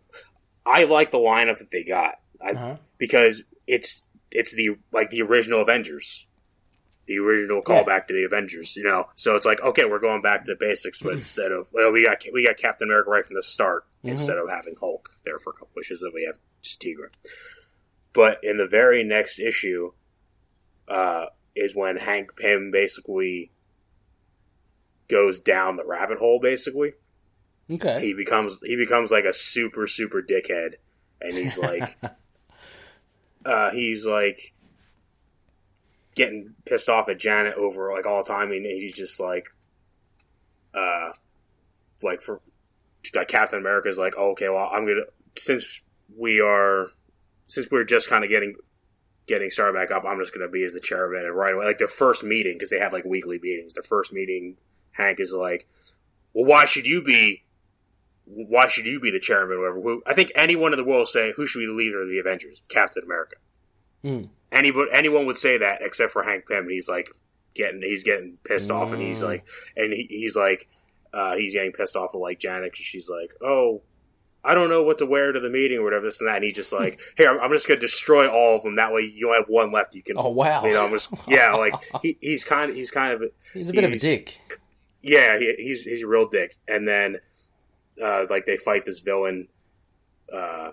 I 0.65 0.83
like 0.83 1.11
the 1.11 1.17
lineup 1.19 1.59
that 1.59 1.71
they 1.71 1.83
got. 1.83 2.15
I, 2.41 2.51
Uh-huh. 2.51 2.75
because 2.97 3.43
it's 3.67 4.07
it's 4.31 4.53
the 4.53 4.77
like 4.91 5.09
the 5.11 5.21
original 5.21 5.61
Avengers, 5.61 6.27
the 7.07 7.19
original 7.19 7.61
Yeah. 7.67 7.83
callback 7.83 8.07
to 8.07 8.13
the 8.13 8.23
Avengers. 8.23 8.75
You 8.75 8.83
know, 8.83 9.09
so 9.15 9.35
it's 9.35 9.45
like 9.45 9.61
okay, 9.61 9.85
we're 9.85 9.99
going 9.99 10.21
back 10.21 10.45
to 10.45 10.51
the 10.53 10.57
basics, 10.59 11.01
but 11.01 11.13
instead 11.13 11.51
of 11.51 11.69
well, 11.73 11.91
we 11.91 12.03
got 12.05 12.23
we 12.33 12.45
got 12.45 12.57
Captain 12.57 12.87
America 12.87 13.09
right 13.09 13.25
from 13.25 13.35
the 13.35 13.43
start 13.43 13.85
Mhm. 14.03 14.11
instead 14.11 14.37
of 14.37 14.49
having 14.49 14.75
Hulk 14.79 15.09
there 15.25 15.37
for 15.39 15.51
a 15.51 15.53
couple 15.53 15.79
issues, 15.79 16.01
then 16.01 16.11
we 16.13 16.23
have 16.25 16.39
just 16.61 16.81
Tigra. 16.81 17.07
But 18.13 18.39
in 18.43 18.57
the 18.57 18.67
very 18.67 19.03
next 19.03 19.39
issue, 19.39 19.91
uh, 20.87 21.27
is 21.55 21.75
when 21.75 21.97
Hank 21.97 22.35
Pym 22.37 22.71
basically 22.71 23.51
goes 25.07 25.39
down 25.39 25.75
the 25.75 25.85
rabbit 25.85 26.17
hole. 26.17 26.39
Basically, 26.39 26.93
Okay. 27.71 27.99
he 28.01 28.13
becomes 28.13 28.59
he 28.63 28.75
becomes 28.75 29.11
like 29.11 29.25
a 29.25 29.33
super 29.33 29.85
super 29.87 30.21
dickhead, 30.21 30.75
and 31.21 31.33
he's 31.33 31.57
like 31.57 31.97
uh, 33.45 33.71
he's 33.71 34.05
like 34.05 34.53
getting 36.15 36.55
pissed 36.65 36.89
off 36.89 37.09
at 37.09 37.19
Janet 37.19 37.55
over 37.55 37.91
like 37.91 38.05
all 38.05 38.23
the 38.23 38.31
time, 38.31 38.51
and 38.51 38.65
he's 38.65 38.95
just 38.95 39.19
like, 39.19 39.47
uh, 40.73 41.11
like 42.01 42.21
for 42.21 42.41
like 43.13 43.27
Captain 43.27 43.59
America's 43.59 43.97
like, 43.97 44.15
oh, 44.17 44.31
okay, 44.31 44.49
well, 44.49 44.69
I'm 44.71 44.85
gonna 44.85 45.01
since 45.37 45.81
we 46.17 46.41
are 46.41 46.87
since 47.47 47.69
we're 47.69 47.83
just 47.83 48.09
kind 48.09 48.23
of 48.23 48.29
getting 48.29 48.55
getting 49.27 49.49
started 49.49 49.73
back 49.73 49.91
up, 49.95 50.03
I'm 50.05 50.19
just 50.19 50.33
gonna 50.33 50.49
be 50.49 50.63
as 50.63 50.73
the 50.73 50.79
chairman, 50.79 51.25
right 51.31 51.53
away, 51.53 51.65
like 51.65 51.77
their 51.77 51.87
first 51.87 52.23
meeting 52.23 52.53
because 52.53 52.69
they 52.69 52.79
have 52.79 52.93
like 52.93 53.05
weekly 53.05 53.39
meetings. 53.41 53.73
Their 53.73 53.83
first 53.83 54.13
meeting, 54.13 54.57
Hank 54.91 55.19
is 55.19 55.33
like, 55.33 55.67
well, 56.33 56.45
why 56.45 56.65
should 56.65 56.87
you 56.87 57.01
be? 57.01 57.43
Why 58.27 58.67
should 58.67 58.87
you 58.87 58.99
be 58.99 59.11
the 59.11 59.19
chairman? 59.19 59.57
Or 59.57 59.79
whatever. 59.79 60.01
I 60.07 60.13
think 60.15 60.31
anyone 60.33 60.73
in 60.73 60.77
the 60.77 60.85
world 60.85 61.07
say 61.07 61.31
who 61.35 61.45
should 61.45 61.59
be 61.59 61.67
the 61.67 61.73
leader 61.73 62.01
of 62.01 62.09
the 62.09 62.19
Avengers? 62.19 62.63
Captain 62.69 63.03
America. 63.03 63.35
Mm. 64.03 64.29
Anybody, 64.55 64.89
anyone 64.93 65.25
would 65.27 65.37
say 65.37 65.57
that 65.59 65.81
except 65.81 66.11
for 66.13 66.23
Hank 66.23 66.47
Pym. 66.47 66.67
He's 66.69 66.87
like 66.89 67.09
getting, 67.53 67.81
he's 67.81 68.03
getting 68.03 68.37
pissed 68.43 68.71
off, 68.71 68.91
and 68.93 69.01
he's 69.01 69.21
Mm. 69.21 69.25
like, 69.27 69.45
and 69.77 69.93
he, 69.93 70.07
he's 70.09 70.35
like, 70.35 70.67
uh, 71.13 71.35
he's 71.35 71.53
getting 71.53 71.71
pissed 71.73 71.95
off 71.95 72.15
at 72.15 72.19
like 72.19 72.39
Janet. 72.39 72.71
'cause 72.73 72.79
she's 72.85 73.09
like, 73.09 73.31
oh, 73.41 73.81
I 74.43 74.53
don't 74.53 74.69
know 74.69 74.83
what 74.83 74.99
to 74.99 75.05
wear 75.05 75.31
to 75.31 75.39
the 75.39 75.49
meeting 75.49 75.79
or 75.79 75.83
whatever, 75.83 76.05
this 76.05 76.19
and 76.21 76.29
that. 76.29 76.35
And 76.37 76.43
he's 76.45 76.53
just 76.55 76.71
like, 76.81 76.99
hey, 77.17 77.25
I'm, 77.27 77.39
I'm 77.39 77.51
just 77.51 77.67
gonna 77.67 77.79
destroy 77.79 78.27
all 78.29 78.55
of 78.55 78.63
them. 78.63 78.75
That 78.75 78.93
way, 78.93 79.01
you 79.01 79.27
only 79.27 79.39
have 79.39 79.49
one 79.49 79.71
left. 79.71 79.93
You 79.95 80.03
can, 80.03 80.17
Oh 80.17 80.29
wow. 80.29 80.63
you 80.65 80.71
know, 80.73 80.85
I'm 80.85 80.91
just, 80.91 81.09
yeah, 81.27 81.53
like 81.53 81.73
he, 82.01 82.17
he's 82.21 82.43
kind 82.45 82.69
of, 82.71 82.75
he's 82.77 82.91
kind 82.91 83.13
of, 83.13 83.23
He's 83.53 83.69
a 83.69 83.73
bit 83.73 83.83
of 83.83 83.91
a 83.91 83.97
dick. 83.99 84.39
yeah, 85.01 85.37
he, 85.39 85.53
he's 85.57 85.83
he's 85.83 86.03
a 86.03 86.07
real 86.07 86.27
dick. 86.27 86.55
And 86.67 86.87
then, 86.87 87.17
uh, 88.01 88.25
like 88.29 88.45
they 88.45 88.57
fight 88.57 88.85
this 88.85 88.99
villain, 88.99 89.47
uh, 90.31 90.71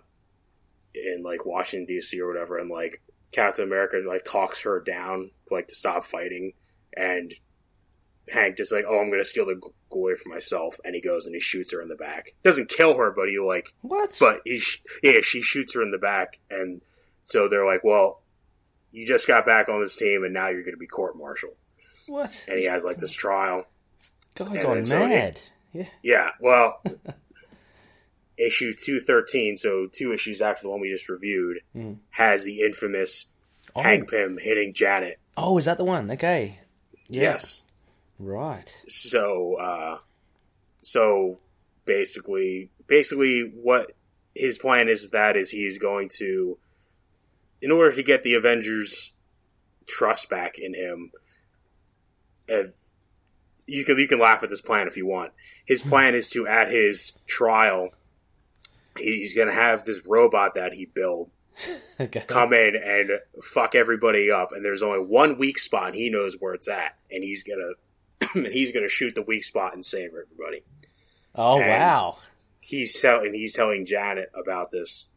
in 0.95 1.23
like 1.23 1.47
Washington 1.47 1.87
D.C. 1.87 2.21
or 2.21 2.27
whatever, 2.29 2.59
and 2.59 2.69
like 2.71 3.01
Captain 3.33 3.65
America 3.65 4.01
like 4.07 4.25
talks 4.25 4.63
her 4.63 4.81
down 4.81 5.31
like 5.51 5.69
to 5.69 5.75
stop 5.75 6.05
fighting, 6.05 6.53
and 6.97 7.33
Hank 8.31 8.57
just 8.57 8.73
like, 8.73 8.85
oh, 8.89 9.01
I'm 9.01 9.11
gonna 9.11 9.25
steal 9.25 9.47
the 9.47 9.61
glory 9.91 10.17
for 10.17 10.29
myself, 10.29 10.79
and 10.85 10.95
he 10.95 11.01
goes 11.01 11.27
and 11.27 11.35
he 11.35 11.41
shoots 11.41 11.73
her 11.73 11.83
in 11.83 11.89
the 11.89 11.97
back. 11.97 12.35
Doesn't 12.45 12.69
kill 12.69 12.97
her, 12.97 13.11
but 13.11 13.29
he 13.29 13.39
like, 13.39 13.75
What? 13.83 14.17
but 14.21 14.41
he 14.45 14.59
sh- 14.59 14.83
yeah, 15.03 15.21
she 15.23 15.41
shoots 15.43 15.75
her 15.75 15.83
in 15.83 15.91
the 15.91 15.99
back, 15.99 16.39
and 16.51 16.81
so 17.23 17.49
they're 17.49 17.67
like, 17.67 17.83
well. 17.85 18.21
You 18.95 19.07
just 19.07 19.27
got 19.27 19.47
back 19.47 19.71
on 19.71 19.81
this 19.81 19.97
team, 19.97 20.23
and 20.23 20.35
now 20.35 20.49
you're 20.49 20.61
going 20.65 20.75
to 20.75 20.79
be 20.79 20.87
court-martialed. 20.87 21.55
what? 22.09 22.45
And 22.47 22.59
he 22.59 22.67
has 22.67 22.85
like 22.85 22.99
this 22.99 23.15
trial, 23.15 23.65
and 24.39 24.53
gone 24.55 24.75
then 24.75 24.85
so 24.85 24.99
he- 25.01 25.07
mad. 25.07 25.41
yeah. 25.73 25.87
Yeah, 26.03 26.29
well, 26.39 26.83
issue 28.47 28.73
213, 28.73 29.57
so 29.57 29.87
two 29.87 30.13
issues 30.13 30.41
after 30.41 30.63
the 30.63 30.69
one 30.71 30.81
we 30.81 30.91
just 30.91 31.09
reviewed, 31.09 31.61
Mm. 31.77 31.99
has 32.11 32.45
the 32.45 32.61
infamous 32.63 33.27
Oh. 33.75 33.83
Hank 33.83 34.11
Pym 34.11 34.39
hitting 34.41 34.75
Janet. 34.75 35.19
oh, 35.37 35.57
is 35.59 35.65
that 35.65 35.79
the 35.79 35.85
one? 35.85 36.11
Okay. 36.11 36.61
Yeah. 37.09 37.23
Yes. 37.23 37.63
Right. 38.19 38.75
So, 38.89 39.55
uh, 39.55 39.99
so 40.83 41.39
basically, 41.87 42.71
basically 42.87 43.43
what 43.43 43.93
his 44.35 44.59
plan 44.59 44.89
is 44.89 45.11
that 45.11 45.37
is 45.37 45.51
he's 45.51 45.79
going 45.79 46.09
to, 46.19 46.59
in 47.63 47.71
order 47.71 47.93
to 47.93 48.03
get 48.03 48.23
the 48.23 48.35
Avengers 48.35 49.15
trust 49.87 50.29
back 50.29 50.59
in 50.59 50.75
him, 50.75 51.13
and 52.49 52.73
you 53.67 53.85
can 53.85 53.99
you 53.99 54.09
can 54.09 54.19
laugh 54.19 54.43
at 54.43 54.51
this 54.51 54.61
plan 54.61 54.87
if 54.87 54.97
you 54.97 55.07
want. 55.07 55.33
His 55.65 55.83
plan 55.83 56.15
is 56.15 56.29
to 56.31 56.47
at 56.47 56.69
his 56.71 57.13
trial, 57.27 57.91
he's 58.99 59.35
going 59.35 59.49
to 59.49 59.55
have 59.55 59.85
this 59.85 60.01
robot 60.07 60.55
that 60.57 60.73
he 60.73 60.85
built 60.87 61.31
Okay. 62.01 62.21
come 62.27 62.53
in 62.55 62.75
and 62.77 63.11
fuck 63.43 63.75
everybody 63.75 64.31
up 64.31 64.53
and 64.53 64.65
there's 64.65 64.83
only 64.83 65.01
one 65.01 65.37
weak 65.39 65.59
spot 65.59 65.89
and 65.89 65.95
he 65.95 66.09
knows 66.09 66.35
where 66.41 66.55
it's 66.55 66.69
at 66.69 66.97
and 67.11 67.23
he's 67.23 67.43
gonna 67.45 68.31
and 68.35 68.47
he's 68.53 68.73
gonna 68.73 68.89
shoot 68.89 69.15
the 69.15 69.23
weak 69.23 69.45
spot 69.45 69.75
and 69.75 69.85
save 69.85 70.11
everybody 70.11 70.63
Oh 71.35 71.59
and- 71.61 71.69
wow. 71.69 72.19
he's 72.61 72.99
telling 73.01 73.35
he's 73.35 73.53
telling 73.53 73.85
janet 73.87 74.31
about 74.35 74.71
this 74.73 75.09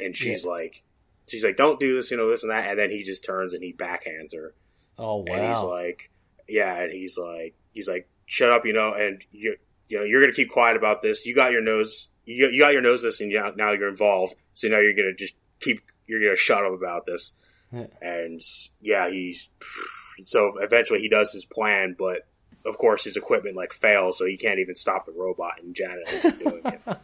and 0.00 0.16
she's 0.16 0.44
like 0.46 0.82
she's 1.28 1.44
like 1.44 1.56
don't 1.56 1.80
do 1.80 1.96
this 1.96 2.10
you 2.10 2.16
know 2.16 2.30
this 2.30 2.42
and 2.44 2.52
that 2.52 2.68
and 2.70 2.78
then 2.78 2.90
he 2.90 3.02
just 3.02 3.24
turns 3.24 3.54
and 3.54 3.62
he 3.62 3.72
backhands 3.72 4.34
her 4.34 4.54
Oh 4.98 5.24
wow. 5.26 5.34
and 5.34 5.48
he's 5.48 5.62
like 5.64 6.10
yeah 6.48 6.80
and 6.80 6.92
he's 6.92 7.18
like 7.18 7.54
he's 7.72 7.88
like 7.88 8.08
shut 8.26 8.50
up 8.52 8.64
you 8.66 8.72
know 8.72 8.92
and 8.94 9.24
you 9.32 9.56
you 9.88 9.98
know 9.98 10.04
you're 10.04 10.20
gonna 10.20 10.32
keep 10.32 10.50
quiet 10.50 10.76
about 10.76 11.02
this 11.02 11.26
you 11.26 11.34
got 11.34 11.50
your 11.52 11.60
nose 11.62 12.08
you 12.26 12.44
got, 12.46 12.52
you 12.52 12.60
got 12.60 12.72
your 12.72 12.82
nose 12.82 13.02
this 13.02 13.20
and 13.20 13.32
now, 13.32 13.52
now 13.56 13.72
you're 13.72 13.88
involved 13.88 14.34
so 14.54 14.68
now 14.68 14.78
you're 14.78 14.94
gonna 14.94 15.14
just 15.14 15.34
keep 15.60 15.80
you're 16.06 16.20
gonna 16.20 16.36
shut 16.36 16.64
up 16.64 16.72
about 16.72 17.06
this 17.06 17.34
Yeah. 17.72 17.86
and 18.02 18.40
yeah 18.80 19.08
he's 19.10 19.48
so 20.22 20.52
eventually 20.60 21.00
he 21.00 21.08
does 21.08 21.32
his 21.32 21.44
plan 21.44 21.96
but 21.98 22.26
of 22.64 22.78
course 22.78 23.04
his 23.04 23.16
equipment 23.16 23.56
like 23.56 23.72
fails 23.72 24.18
so 24.18 24.24
he 24.26 24.36
can't 24.36 24.58
even 24.60 24.74
stop 24.76 25.06
the 25.06 25.12
robot 25.12 25.60
and 25.62 25.74
janet 25.74 26.24
up 26.24 26.38
doing 26.38 26.62
it 26.64 26.80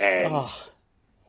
and 0.00 0.32
Oh, 0.34 0.48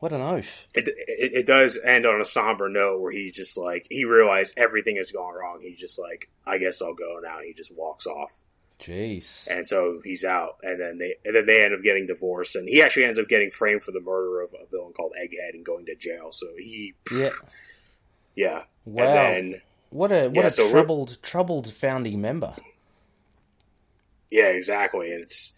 what 0.00 0.12
an 0.12 0.20
oath. 0.20 0.66
it, 0.74 0.86
it, 0.88 1.32
it 1.34 1.46
does 1.46 1.78
end 1.82 2.04
on 2.04 2.20
a 2.20 2.24
somber 2.26 2.68
note 2.68 3.00
where 3.00 3.12
he's 3.12 3.32
just 3.34 3.56
like 3.56 3.86
he 3.90 4.04
realized 4.04 4.54
everything 4.58 4.96
has 4.96 5.10
gone 5.12 5.32
wrong. 5.34 5.60
He's 5.62 5.78
just 5.80 5.98
like, 5.98 6.28
I 6.46 6.58
guess 6.58 6.82
I'll 6.82 6.92
go 6.92 7.20
now. 7.22 7.38
He 7.42 7.54
just 7.54 7.74
walks 7.74 8.06
off, 8.06 8.42
Jeez. 8.84 9.48
and 9.50 9.66
so 9.66 10.00
he's 10.04 10.24
out. 10.24 10.56
And 10.62 10.80
then 10.80 10.98
they 10.98 11.14
and 11.24 11.34
then 11.34 11.46
they 11.46 11.64
end 11.64 11.72
up 11.74 11.82
getting 11.82 12.06
divorced, 12.06 12.54
and 12.56 12.68
he 12.68 12.82
actually 12.82 13.04
ends 13.04 13.18
up 13.18 13.28
getting 13.28 13.50
framed 13.50 13.82
for 13.82 13.92
the 13.92 14.00
murder 14.00 14.40
of 14.42 14.54
a 14.54 14.66
villain 14.70 14.92
called 14.92 15.12
Egghead 15.20 15.54
and 15.54 15.64
going 15.64 15.86
to 15.86 15.94
jail. 15.94 16.30
So 16.32 16.46
he, 16.58 16.94
Yeah. 17.12 17.30
yeah, 18.34 18.64
Wow. 18.84 19.04
and 19.04 19.14
then 19.54 19.62
What 19.90 20.12
a 20.12 20.26
what 20.28 20.36
Yeah, 20.36 20.46
a 20.46 20.50
so 20.50 20.70
troubled 20.70 21.18
troubled 21.22 21.72
founding 21.72 22.20
member. 22.20 22.54
yeah, 24.30 24.46
exactly. 24.48 25.12
And 25.12 25.22
it's 25.22 25.54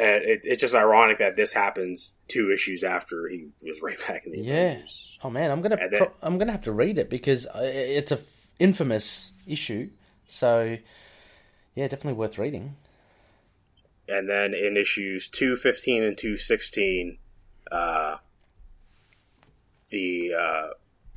it, 0.00 0.42
it's 0.44 0.60
just 0.60 0.74
ironic 0.76 1.18
that 1.18 1.34
this 1.36 1.52
happens 1.52 2.14
two 2.28 2.52
issues 2.52 2.84
after 2.84 3.26
he 3.28 3.48
was 3.64 3.82
right 3.82 3.98
back 4.06 4.26
in 4.26 4.32
the 4.32 4.40
Yeah. 4.40 4.54
Avengers. 4.72 5.18
Oh 5.24 5.30
man, 5.30 5.50
I'm 5.50 5.60
gonna 5.62 5.76
then- 5.76 5.90
pro- 5.98 6.12
I'm 6.22 6.38
gonna 6.38 6.52
have 6.52 6.62
to 6.62 6.72
read 6.72 6.98
it 6.98 7.08
because 7.10 7.46
uh, 7.46 7.60
it's 7.64 8.12
a 8.12 8.16
f- 8.16 8.46
infamous 8.58 9.32
issue. 9.46 9.88
So 10.26 10.76
yeah, 11.78 11.86
definitely 11.88 12.18
worth 12.18 12.38
reading. 12.38 12.74
and 14.08 14.28
then 14.28 14.52
in 14.54 14.76
issues 14.76 15.28
215 15.28 16.02
and 16.02 16.18
216 16.18 17.18
uh, 17.70 18.16
the 19.90 20.32
uh, 20.34 20.68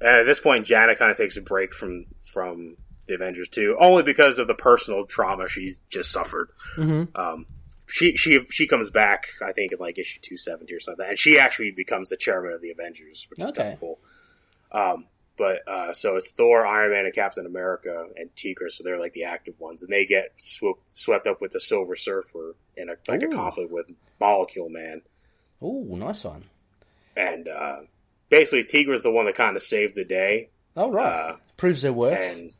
and 0.01 0.17
at 0.21 0.25
this 0.25 0.39
point 0.39 0.65
janet 0.65 0.97
kind 0.99 1.11
of 1.11 1.17
takes 1.17 1.37
a 1.37 1.41
break 1.41 1.73
from 1.73 2.05
from 2.33 2.77
the 3.07 3.15
avengers 3.15 3.49
2 3.49 3.77
only 3.79 4.03
because 4.03 4.37
of 4.39 4.47
the 4.47 4.53
personal 4.55 5.05
trauma 5.05 5.47
she's 5.47 5.79
just 5.89 6.11
suffered 6.11 6.49
Mm-hmm. 6.77 7.15
um, 7.19 7.45
she 7.87 8.15
she 8.15 8.39
she 8.49 8.67
comes 8.67 8.89
back 8.89 9.27
i 9.45 9.51
think 9.51 9.71
in 9.73 9.79
like 9.79 9.97
issue 9.97 10.19
270 10.21 10.73
or 10.73 10.79
something 10.79 11.05
and 11.07 11.17
she 11.19 11.37
actually 11.39 11.71
becomes 11.71 12.09
the 12.09 12.17
chairman 12.17 12.53
of 12.53 12.61
the 12.61 12.71
avengers 12.71 13.27
which 13.29 13.39
is 13.39 13.51
kind 13.51 13.73
of 13.73 13.79
cool 13.79 13.99
um, 14.73 15.05
but 15.37 15.67
uh, 15.67 15.93
so 15.93 16.15
it's 16.17 16.31
Thor, 16.31 16.65
Iron 16.65 16.91
Man, 16.91 17.05
and 17.05 17.13
Captain 17.13 17.45
America, 17.45 18.07
and 18.15 18.33
Tigra. 18.35 18.69
So 18.69 18.83
they're 18.83 18.99
like 18.99 19.13
the 19.13 19.23
active 19.23 19.59
ones, 19.59 19.81
and 19.83 19.91
they 19.91 20.05
get 20.05 20.33
swept 20.37 20.79
swept 20.87 21.27
up 21.27 21.41
with 21.41 21.51
the 21.51 21.59
Silver 21.59 21.95
Surfer 21.95 22.55
in 22.77 22.89
a 22.89 22.95
like 23.07 23.23
Ooh. 23.23 23.31
a 23.31 23.35
conflict 23.35 23.71
with 23.71 23.89
Molecule 24.19 24.69
Man, 24.69 25.01
Oh, 25.61 25.83
nice 25.89 26.23
one. 26.23 26.43
and 27.15 27.47
uh, 27.47 27.77
basically 28.29 28.61
is 28.93 29.01
the 29.03 29.11
one 29.11 29.25
that 29.25 29.35
kind 29.35 29.55
of 29.55 29.63
saved 29.63 29.95
the 29.95 30.05
day. 30.05 30.49
Oh 30.77 30.91
right, 30.91 31.31
Uh, 31.31 31.35
proves 31.57 31.81
their 31.81 31.93
worth. 31.93 32.17
and 32.19 32.53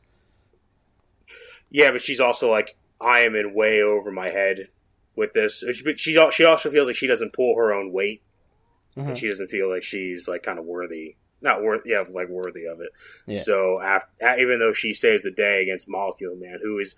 yeah, 1.69 1.91
but 1.91 2.01
she's 2.01 2.19
also 2.19 2.49
like 2.49 2.75
I 2.99 3.21
am 3.21 3.35
in 3.35 3.53
way 3.53 3.81
over 3.81 4.11
my 4.11 4.29
head 4.29 4.67
with 5.15 5.33
this. 5.33 5.63
But 5.83 5.99
she 5.99 6.13
she 6.31 6.45
also 6.45 6.69
feels 6.69 6.87
like 6.87 6.95
she 6.95 7.07
doesn't 7.07 7.33
pull 7.33 7.55
her 7.57 7.73
own 7.73 7.91
weight 7.91 8.21
and 8.95 9.17
she 9.17 9.29
doesn't 9.29 9.47
feel 9.47 9.69
like 9.69 9.83
she's 9.83 10.27
like 10.27 10.43
kind 10.43 10.59
of 10.59 10.65
worthy, 10.65 11.15
not 11.41 11.63
worth, 11.63 11.81
yeah, 11.85 12.03
like 12.11 12.29
worthy 12.29 12.65
of 12.65 12.81
it. 12.81 12.89
Yeah. 13.25 13.39
So 13.39 13.81
after, 13.81 14.09
even 14.39 14.59
though 14.59 14.73
she 14.73 14.93
saves 14.93 15.23
the 15.23 15.31
day 15.31 15.61
against 15.63 15.89
Molecule 15.89 16.35
Man, 16.35 16.59
who 16.61 16.79
is 16.79 16.95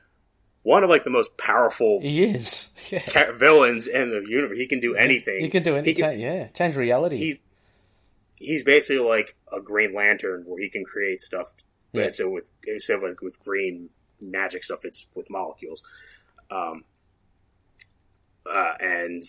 one 0.63 0.83
of 0.83 0.89
like 0.89 1.03
the 1.03 1.09
most 1.09 1.37
powerful 1.37 1.99
He 2.01 2.23
is. 2.23 2.69
Yeah. 2.91 3.31
villains 3.33 3.87
in 3.87 4.09
the 4.09 4.23
universe, 4.29 4.57
he 4.57 4.67
can 4.67 4.79
do 4.79 4.95
anything. 4.95 5.41
He 5.41 5.49
can 5.49 5.63
do 5.63 5.75
anything. 5.75 6.19
yeah, 6.19 6.47
change 6.47 6.75
reality. 6.75 7.17
he 7.17 7.41
he's 8.35 8.63
basically 8.63 9.03
like 9.03 9.35
a 9.51 9.61
Green 9.61 9.93
Lantern 9.93 10.43
where 10.45 10.61
he 10.61 10.69
can 10.69 10.83
create 10.83 11.21
stuff. 11.21 11.53
Yeah. 11.93 12.05
instead 12.05 12.27
with 12.27 12.51
instead 12.67 12.97
of 12.97 13.03
like 13.03 13.21
with 13.21 13.39
green 13.43 13.89
magic 14.19 14.63
stuff, 14.63 14.79
it's 14.83 15.07
with 15.15 15.29
molecules. 15.29 15.83
Um, 16.51 16.83
uh, 18.45 18.73
and 18.79 19.23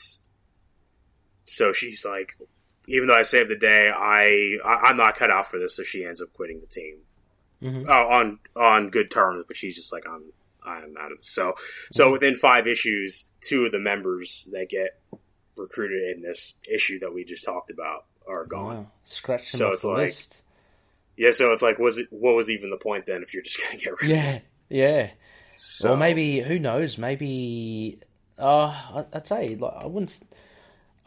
so 1.45 1.73
she's 1.73 2.05
like, 2.05 2.37
even 2.87 3.09
though 3.09 3.15
I 3.15 3.23
saved 3.23 3.51
the 3.51 3.57
day, 3.57 3.91
I, 3.95 4.59
I 4.65 4.89
I'm 4.89 4.97
not 4.97 5.17
cut 5.17 5.31
out 5.31 5.47
for 5.47 5.59
this. 5.59 5.77
So 5.77 5.83
she 5.83 6.05
ends 6.05 6.21
up 6.23 6.33
quitting 6.33 6.61
the 6.61 6.67
team 6.67 6.97
Mhm. 7.63 7.89
uh, 7.89 8.09
on 8.15 8.39
on 8.57 8.91
good 8.91 9.11
terms. 9.11 9.45
But 9.49 9.57
she's 9.57 9.75
just 9.75 9.93
like, 9.93 10.05
I'm 10.09 10.33
I'm 10.65 10.97
out 10.99 11.13
of 11.13 11.19
this. 11.19 11.29
So 11.29 11.55
so 11.93 12.11
within 12.13 12.35
five 12.37 12.67
issues, 12.67 13.27
two 13.41 13.65
of 13.65 13.73
the 13.73 13.79
members 13.81 14.47
that 14.53 14.69
get 14.69 14.99
recruited 15.57 16.17
in 16.17 16.23
this 16.23 16.55
issue 16.73 16.99
that 17.01 17.15
we 17.15 17.25
just 17.25 17.45
talked 17.45 17.71
about 17.71 18.07
are 18.27 18.45
gone. 18.45 18.77
Wow. 18.77 18.87
Scratch 19.03 19.51
So 19.51 19.73
it's 19.73 19.85
like- 19.85 19.97
list. 19.99 20.41
Yeah, 21.17 21.31
so 21.31 21.53
it's 21.53 21.63
like, 21.63 21.79
was 21.79 21.99
it? 21.99 22.09
What 22.11 22.35
was 22.35 22.51
even 22.51 22.71
the 22.71 22.77
point 22.77 23.07
then 23.07 23.23
if 23.23 23.33
you're 23.35 23.43
just 23.45 23.61
gonna 23.63 23.77
get 23.79 24.01
rid? 24.03 24.11
Yeah, 24.11 24.39
yeah. 24.69 25.11
So, 25.57 25.93
Or 25.93 25.97
maybe 25.97 26.41
who 26.41 26.59
knows? 26.59 26.99
Maybe 26.99 28.01
uh, 28.37 29.07
I'd 29.13 29.25
say 29.27 29.55
like 29.55 29.75
I 29.79 29.87
wouldn't. 29.87 30.19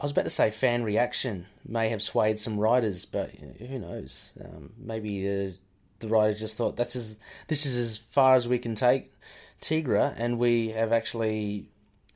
I 0.00 0.04
was 0.04 0.12
about 0.12 0.24
to 0.24 0.30
say 0.30 0.50
fan 0.50 0.84
reaction 0.84 1.46
may 1.66 1.88
have 1.88 2.02
swayed 2.02 2.38
some 2.38 2.58
writers, 2.58 3.04
but 3.04 3.30
who 3.30 3.78
knows? 3.78 4.32
Um, 4.42 4.72
maybe 4.78 5.22
the 5.26 5.58
the 6.00 6.08
writers 6.08 6.38
just 6.38 6.56
thought 6.56 6.76
that's 6.76 6.94
as 6.94 7.18
this 7.48 7.66
is 7.66 7.76
as 7.76 7.98
far 7.98 8.36
as 8.36 8.46
we 8.46 8.58
can 8.58 8.76
take 8.76 9.12
Tigra, 9.60 10.14
and 10.16 10.38
we 10.38 10.68
have 10.68 10.92
actually 10.92 11.66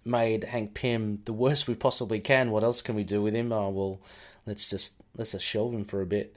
made 0.05 0.45
Hank 0.45 0.75
Pym 0.75 1.21
the 1.25 1.33
worst 1.33 1.67
we 1.67 1.75
possibly 1.75 2.21
can. 2.21 2.51
What 2.51 2.63
else 2.63 2.83
can 2.83 2.95
we 2.95 3.05
do 3.05 3.21
with 3.21 3.35
him? 3.35 3.53
Oh 3.53 3.71
well, 3.71 4.01
let's 4.47 4.69
just 4.69 4.95
let's 5.17 5.33
just 5.33 5.45
shelve 5.45 5.75
him 5.75 5.85
for 5.85 6.01
a 6.01 6.07
bit. 6.07 6.37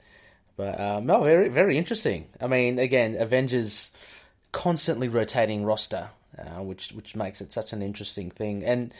But 0.56 0.80
um, 0.80 1.06
no, 1.06 1.22
very 1.22 1.48
very 1.48 1.78
interesting. 1.78 2.26
I 2.40 2.48
mean, 2.48 2.80
again, 2.80 3.14
Avengers 3.16 3.92
constantly 4.50 5.06
rotating 5.06 5.64
roster, 5.64 6.10
uh, 6.36 6.62
which 6.62 6.90
which 6.90 7.14
makes 7.14 7.40
it 7.40 7.52
such 7.52 7.72
an 7.72 7.82
interesting 7.82 8.32
thing. 8.32 8.64
And 8.64 8.92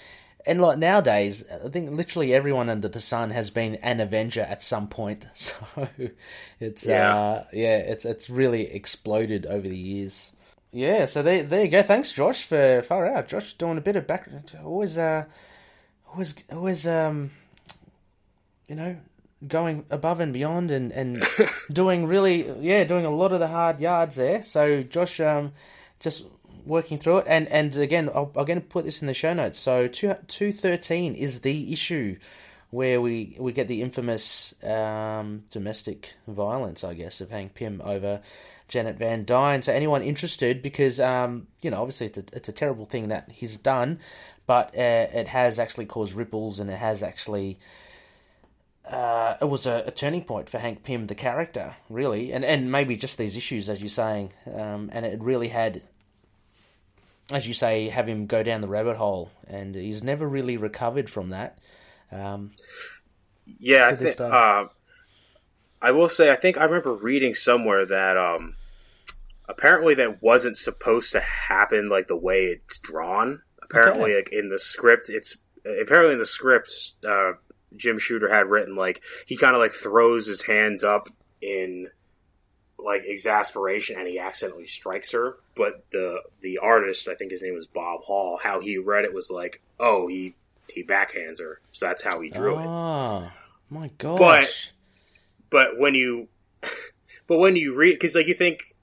and 0.46 0.60
like 0.60 0.78
nowadays, 0.78 1.44
I 1.64 1.68
think 1.68 1.90
literally 1.90 2.34
everyone 2.34 2.68
under 2.68 2.88
the 2.88 3.00
sun 3.00 3.30
has 3.30 3.50
been 3.50 3.76
an 3.76 4.00
Avenger 4.00 4.42
at 4.42 4.62
some 4.62 4.88
point. 4.88 5.26
So 5.34 5.54
it's 6.60 6.84
Yeah. 6.84 7.14
uh, 7.16 7.44
yeah, 7.52 7.78
it's 7.78 8.04
it's 8.04 8.30
really 8.30 8.62
exploded 8.72 9.46
over 9.46 9.68
the 9.68 9.76
years. 9.78 10.32
Yeah, 10.72 11.04
so 11.06 11.22
there 11.22 11.42
there 11.42 11.64
you 11.64 11.70
go. 11.70 11.82
Thanks, 11.82 12.12
Josh, 12.12 12.44
for 12.44 12.82
far 12.82 13.06
out. 13.06 13.28
Josh 13.28 13.54
doing 13.54 13.78
a 13.78 13.80
bit 13.82 13.96
of 13.96 14.06
back, 14.06 14.28
always 14.64 14.98
uh, 14.98 15.24
always 16.12 16.34
always 16.52 16.86
um, 16.86 17.30
you 18.68 18.74
know, 18.74 18.96
going 19.46 19.84
above 19.90 20.20
and 20.20 20.32
beyond 20.32 20.70
and, 20.70 20.92
and 20.92 21.22
doing 21.72 22.06
really 22.06 22.50
yeah 22.60 22.84
doing 22.84 23.04
a 23.04 23.10
lot 23.10 23.32
of 23.32 23.40
the 23.40 23.46
hard 23.48 23.80
yards 23.80 24.16
there 24.16 24.42
so 24.42 24.82
josh 24.82 25.20
um 25.20 25.52
just 26.00 26.24
working 26.66 26.98
through 26.98 27.18
it. 27.18 27.26
And 27.28 27.48
and 27.48 27.74
again 27.76 28.10
I'll, 28.14 28.32
i'm 28.36 28.44
going 28.44 28.60
to 28.60 28.66
put 28.66 28.84
this 28.84 29.00
in 29.00 29.06
the 29.06 29.14
show 29.14 29.32
notes. 29.32 29.58
So 29.58 29.88
2 29.88 30.14
213 30.26 31.14
is 31.14 31.40
the 31.40 31.72
issue 31.72 32.18
where 32.70 33.00
we 33.00 33.36
we 33.38 33.52
get 33.52 33.68
the 33.68 33.80
infamous 33.80 34.54
um 34.64 35.44
domestic 35.50 36.14
violence 36.26 36.82
i 36.82 36.92
guess 36.94 37.20
of 37.20 37.30
hank 37.30 37.54
pym 37.54 37.80
over 37.84 38.20
janet 38.68 38.96
van 38.96 39.24
dyne. 39.24 39.62
So 39.62 39.72
anyone 39.72 40.02
interested 40.02 40.62
because 40.62 40.98
um 41.00 41.46
you 41.62 41.70
know 41.70 41.80
obviously 41.80 42.06
it's 42.06 42.18
a, 42.18 42.24
it's 42.32 42.48
a 42.48 42.52
terrible 42.52 42.84
thing 42.84 43.08
that 43.08 43.30
he's 43.32 43.56
done 43.56 44.00
but 44.46 44.68
uh, 44.76 45.08
it 45.12 45.28
has 45.28 45.58
actually 45.58 45.86
caused 45.86 46.14
ripples 46.14 46.60
and 46.60 46.70
it 46.70 46.78
has 46.78 47.02
actually 47.02 47.58
uh, 48.88 49.36
it 49.40 49.46
was 49.46 49.66
a, 49.66 49.84
a 49.86 49.90
turning 49.90 50.22
point 50.22 50.48
for 50.48 50.58
Hank 50.58 50.84
Pym, 50.84 51.08
the 51.08 51.14
character, 51.14 51.74
really, 51.90 52.32
and 52.32 52.44
and 52.44 52.70
maybe 52.70 52.96
just 52.96 53.18
these 53.18 53.36
issues, 53.36 53.68
as 53.68 53.80
you're 53.80 53.88
saying, 53.88 54.32
um, 54.54 54.90
and 54.92 55.04
it 55.04 55.20
really 55.20 55.48
had, 55.48 55.82
as 57.32 57.46
you 57.48 57.54
say, 57.54 57.88
have 57.88 58.08
him 58.08 58.26
go 58.26 58.42
down 58.42 58.60
the 58.60 58.68
rabbit 58.68 58.96
hole, 58.96 59.30
and 59.46 59.74
he's 59.74 60.02
never 60.02 60.28
really 60.28 60.56
recovered 60.56 61.10
from 61.10 61.30
that. 61.30 61.58
Um, 62.12 62.52
yeah, 63.58 63.88
I 63.88 63.94
think. 63.94 64.20
Uh, 64.20 64.66
I 65.82 65.90
will 65.90 66.08
say, 66.08 66.30
I 66.30 66.36
think 66.36 66.56
I 66.56 66.64
remember 66.64 66.94
reading 66.94 67.34
somewhere 67.34 67.84
that 67.86 68.16
um, 68.16 68.56
apparently 69.48 69.94
that 69.94 70.22
wasn't 70.22 70.56
supposed 70.56 71.12
to 71.12 71.20
happen 71.20 71.88
like 71.88 72.08
the 72.08 72.16
way 72.16 72.46
it's 72.46 72.78
drawn. 72.78 73.42
Apparently, 73.62 74.12
Okay. 74.12 74.16
like 74.16 74.32
in 74.32 74.48
the 74.48 74.58
script, 74.58 75.10
it's 75.10 75.36
apparently 75.64 76.14
in 76.14 76.18
the 76.20 76.26
script. 76.26 76.94
Uh, 77.06 77.32
Jim 77.74 77.98
Shooter 77.98 78.32
had 78.32 78.46
written 78.46 78.74
like 78.76 79.02
he 79.26 79.36
kind 79.36 79.54
of 79.54 79.60
like 79.60 79.72
throws 79.72 80.26
his 80.26 80.42
hands 80.42 80.82
up 80.84 81.08
in 81.42 81.88
like 82.86 83.04
exasperation 83.04 83.98
and 83.98 84.06
he 84.06 84.18
accidentally 84.18 84.66
strikes 84.66 85.12
her. 85.12 85.34
But 85.54 85.84
the 85.90 86.22
the 86.40 86.58
artist, 86.58 87.08
I 87.08 87.14
think 87.14 87.32
his 87.32 87.42
name 87.42 87.54
was 87.54 87.66
Bob 87.66 88.02
Hall, 88.02 88.38
how 88.42 88.60
he 88.60 88.78
read 88.78 89.04
it 89.04 89.12
was 89.12 89.30
like, 89.30 89.60
oh, 89.78 90.06
he 90.06 90.34
he 90.68 90.82
backhands 90.82 91.40
her, 91.40 91.60
so 91.72 91.86
that's 91.86 92.02
how 92.02 92.20
he 92.20 92.30
drew 92.30 92.58
it. 92.58 92.66
oh 92.66 93.30
my 93.68 93.90
gosh! 93.98 94.72
But 95.50 95.78
when 95.78 95.94
you, 95.94 96.28
but 97.26 97.38
when 97.38 97.56
you 97.56 97.74
read, 97.74 97.94
because 97.94 98.14
like 98.14 98.28
you 98.28 98.34
think 98.34 98.74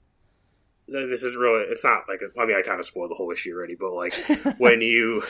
this 0.86 1.22
is 1.22 1.34
really, 1.34 1.64
it's 1.64 1.84
not 1.84 2.02
like 2.08 2.20
a, 2.20 2.40
I 2.40 2.46
mean 2.46 2.56
I 2.56 2.62
kind 2.62 2.78
of 2.78 2.86
spoiled 2.86 3.10
the 3.10 3.14
whole 3.14 3.30
issue 3.30 3.54
already, 3.54 3.74
but 3.74 3.92
like 3.92 4.14
when 4.58 4.80
you, 4.82 5.22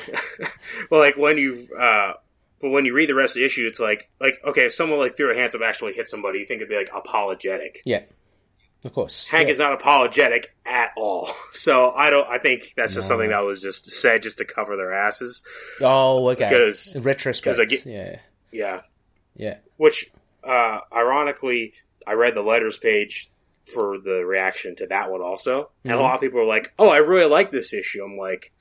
well, 0.91 1.01
like 1.01 1.17
when 1.17 1.39
you. 1.39 1.69
uh 1.79 2.15
but 2.61 2.71
when 2.71 2.87
you 2.87 2.95
read 2.95 3.11
the 3.11 3.15
rest 3.15 3.37
of 3.37 3.41
the 3.41 3.45
issue, 3.45 3.67
it's 3.67 3.81
like, 3.81 4.09
like 4.21 4.39
okay, 4.47 4.63
if 4.63 4.73
someone 4.73 4.99
like 4.99 5.15
threw 5.15 5.31
a 5.31 5.35
hands 5.35 5.55
up 5.55 5.61
actually 5.61 5.93
hit 5.93 6.09
somebody, 6.09 6.39
you 6.39 6.47
think 6.47 6.63
it'd 6.63 6.71
be 6.71 6.77
like 6.77 6.89
apologetic. 6.95 7.83
yeah, 7.85 8.05
of 8.85 8.93
course. 8.93 9.27
Hank 9.27 9.47
yeah. 9.47 9.53
is 9.53 9.59
not 9.59 9.73
apologetic 9.73 10.55
at 10.67 10.91
all. 10.97 11.29
So 11.53 11.93
I 11.93 12.11
don't. 12.11 12.29
I 12.29 12.39
think 12.39 12.75
that's 12.77 12.95
just 12.95 13.09
No. 13.09 13.15
something 13.15 13.31
that 13.31 13.43
was 13.45 13.63
just 13.63 13.91
said 13.91 14.23
just 14.23 14.39
to 14.39 14.45
cover 14.45 14.77
their 14.77 14.93
asses. 14.93 15.43
Oh, 15.81 16.29
okay. 16.31 16.49
because- 16.49 16.95
In 16.95 17.03
retrospect, 17.03 17.57
get- 17.71 17.87
yeah, 17.87 18.19
Yeah. 18.53 18.81
yeah. 19.35 19.57
Which, 19.79 20.11
uh, 20.43 20.81
ironically, 20.93 21.73
I 22.07 22.13
read 22.15 22.35
the 22.35 22.43
letters 22.43 22.77
page 22.77 23.31
for 23.73 23.99
the 23.99 24.27
reaction 24.27 24.77
to 24.77 24.87
that 24.89 25.11
one 25.11 25.23
also, 25.23 25.71
and 25.85 25.95
a 25.95 25.97
Mhm. 25.97 26.01
lot 26.01 26.15
of 26.17 26.21
people 26.21 26.41
were 26.41 26.45
like, 26.47 26.73
"Oh, 26.79 26.89
I 26.89 26.99
really 26.99 27.31
like 27.31 27.51
this 27.53 27.73
issue." 27.73 28.05
I'm 28.05 28.19
like, 28.19 28.53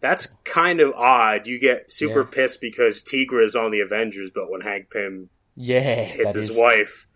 "That's 0.00 0.28
kind 0.44 0.80
of 0.80 0.92
odd." 0.94 1.46
You 1.48 1.58
get 1.58 1.90
super 1.92 2.20
Yeah. 2.20 2.30
pissed 2.30 2.60
because 2.60 3.02
Tigra 3.02 3.44
is 3.44 3.56
on 3.56 3.70
the 3.72 3.80
Avengers, 3.80 4.30
but 4.30 4.50
when 4.50 4.60
Hank 4.60 4.90
Pym 4.90 5.30
Yeah, 5.56 6.04
hits 6.04 6.36
his 6.36 6.50
is- 6.50 6.56
wife, 6.56 7.06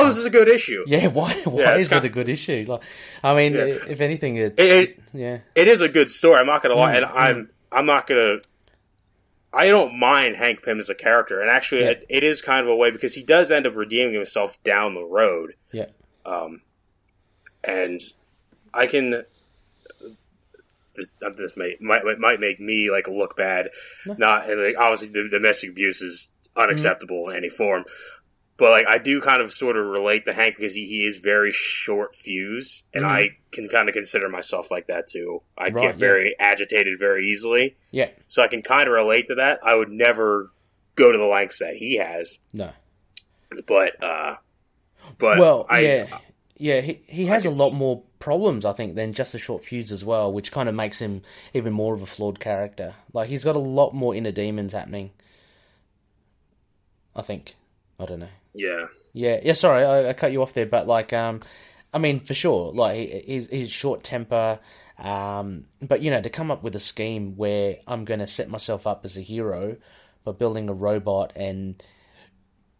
oh, 0.00 0.04
this 0.06 0.16
is 0.18 0.26
a 0.26 0.30
good 0.30 0.48
issue. 0.48 0.84
Yeah, 0.86 1.06
why? 1.18 1.32
Why 1.44 1.60
Yeah, 1.62 1.76
is 1.76 1.88
kind- 1.88 2.04
it 2.04 2.08
a 2.08 2.12
good 2.12 2.28
issue? 2.28 2.64
Like, 2.68 2.82
I 3.22 3.34
mean, 3.34 3.54
Yeah. 3.54 3.64
if 3.88 4.00
anything, 4.00 4.36
it's 4.36 4.58
It- 4.60 4.88
it- 4.90 4.98
yeah, 5.12 5.38
It 5.54 5.68
is 5.68 5.80
a 5.80 5.88
good 5.88 6.10
story. 6.10 6.38
I'm 6.38 6.46
not 6.46 6.62
gonna 6.62 6.74
lie, 6.76 6.94
Mm, 6.94 6.96
and 6.96 7.04
I'm 7.06 7.50
I'm 7.70 7.86
not 7.86 8.06
gonna. 8.06 8.38
I 9.54 9.68
don't 9.68 9.98
mind 9.98 10.36
Hank 10.36 10.62
Pym 10.62 10.78
as 10.78 10.88
a 10.88 10.94
character, 10.94 11.40
and 11.40 11.50
actually, 11.50 11.82
Yeah. 11.82 11.90
it, 11.90 12.06
it 12.08 12.24
is 12.24 12.40
kind 12.40 12.60
of 12.60 12.68
a 12.68 12.74
way 12.76 12.90
because 12.90 13.14
he 13.14 13.22
does 13.22 13.50
end 13.52 13.66
up 13.66 13.76
redeeming 13.76 14.14
himself 14.14 14.62
down 14.64 14.94
the 14.94 15.04
road. 15.04 15.54
yeah, 15.72 15.86
um, 16.24 16.62
and 17.62 18.00
I 18.72 18.86
can. 18.86 19.24
This, 20.94 21.08
uh, 21.24 21.30
this 21.30 21.56
may 21.56 21.76
might 21.80 22.02
might 22.18 22.38
make 22.40 22.60
me 22.60 22.90
like 22.90 23.08
look 23.08 23.34
bad. 23.36 23.70
Not 24.04 24.50
and 24.50 24.60
like 24.60 24.74
obviously 24.78 25.08
the 25.08 25.26
domestic 25.30 25.70
abuse 25.70 26.02
is 26.02 26.32
unacceptable 26.54 27.30
in 27.30 27.36
any 27.36 27.48
form, 27.48 27.84
but 28.62 28.70
like 28.70 28.86
I 28.88 28.98
do 28.98 29.20
kind 29.20 29.42
of 29.42 29.52
sort 29.52 29.76
of 29.76 29.84
relate 29.86 30.24
to 30.26 30.32
Hank 30.32 30.54
because 30.56 30.72
he, 30.74 30.86
he 30.86 31.04
is 31.04 31.16
very 31.18 31.50
short 31.52 32.14
fuse, 32.14 32.84
and 32.94 33.04
Mhm. 33.04 33.08
I 33.08 33.28
can 33.50 33.68
kind 33.68 33.88
of 33.88 33.92
consider 33.92 34.28
myself 34.28 34.70
like 34.70 34.86
that 34.86 35.08
too. 35.08 35.42
I 35.58 35.64
Right, 35.64 35.74
get 35.74 35.82
yeah. 35.94 36.06
very 36.08 36.36
agitated 36.38 36.96
very 36.98 37.26
easily, 37.28 37.76
yeah. 37.90 38.10
so 38.28 38.40
I 38.40 38.46
can 38.46 38.62
kind 38.62 38.86
of 38.86 38.92
relate 38.94 39.26
to 39.28 39.34
that. 39.34 39.58
I 39.64 39.74
would 39.74 39.88
never 39.90 40.52
go 40.94 41.10
to 41.10 41.18
the 41.18 41.24
lengths 41.26 41.58
that 41.58 41.74
he 41.74 41.96
has, 41.96 42.38
No, 42.52 42.70
but 43.66 44.00
uh, 44.02 44.36
but 45.18 45.38
well, 45.38 45.66
I, 45.68 45.80
yeah, 45.80 46.18
yeah. 46.56 46.80
He 46.82 47.00
he 47.08 47.26
has 47.26 47.44
a 47.44 47.50
lot 47.50 47.72
more 47.72 48.04
problems, 48.20 48.64
I 48.64 48.72
think, 48.74 48.94
than 48.94 49.12
just 49.12 49.32
the 49.32 49.38
short 49.40 49.64
fuse 49.64 49.90
as 49.90 50.04
well, 50.04 50.32
which 50.32 50.52
kind 50.52 50.68
of 50.68 50.74
makes 50.76 51.00
him 51.00 51.22
even 51.52 51.72
more 51.72 51.94
of 51.94 52.02
a 52.02 52.06
flawed 52.06 52.38
character. 52.38 52.94
Like 53.12 53.28
he's 53.28 53.42
got 53.42 53.56
a 53.56 53.58
lot 53.58 53.92
more 53.92 54.14
inner 54.14 54.30
demons 54.30 54.72
happening. 54.72 55.10
I 57.16 57.22
think. 57.22 57.56
I 57.98 58.06
don't 58.06 58.20
know. 58.20 58.28
Yeah. 58.54 58.86
Yeah, 59.12 59.40
yeah. 59.42 59.52
Sorry, 59.52 59.84
I, 59.84 60.10
I 60.10 60.12
cut 60.12 60.32
you 60.32 60.42
off 60.42 60.54
there, 60.54 60.66
but 60.66 60.86
like, 60.86 61.12
um, 61.12 61.40
I 61.92 61.98
mean, 61.98 62.20
for 62.20 62.34
sure, 62.34 62.72
like 62.72 62.96
he, 62.96 63.22
he's, 63.26 63.48
he's 63.48 63.70
short 63.70 64.02
temper, 64.02 64.58
um, 64.98 65.66
but 65.80 66.00
you 66.00 66.10
know, 66.10 66.20
to 66.20 66.30
come 66.30 66.50
up 66.50 66.62
with 66.62 66.74
a 66.74 66.80
scheme 66.80 67.36
where 67.36 67.76
I'm 67.86 68.04
going 68.04 68.20
to 68.20 68.26
set 68.26 68.48
myself 68.48 68.86
up 68.86 69.04
as 69.04 69.16
a 69.16 69.20
hero 69.22 69.76
by 70.24 70.32
building 70.32 70.68
a 70.68 70.74
robot 70.74 71.32
and 71.36 71.82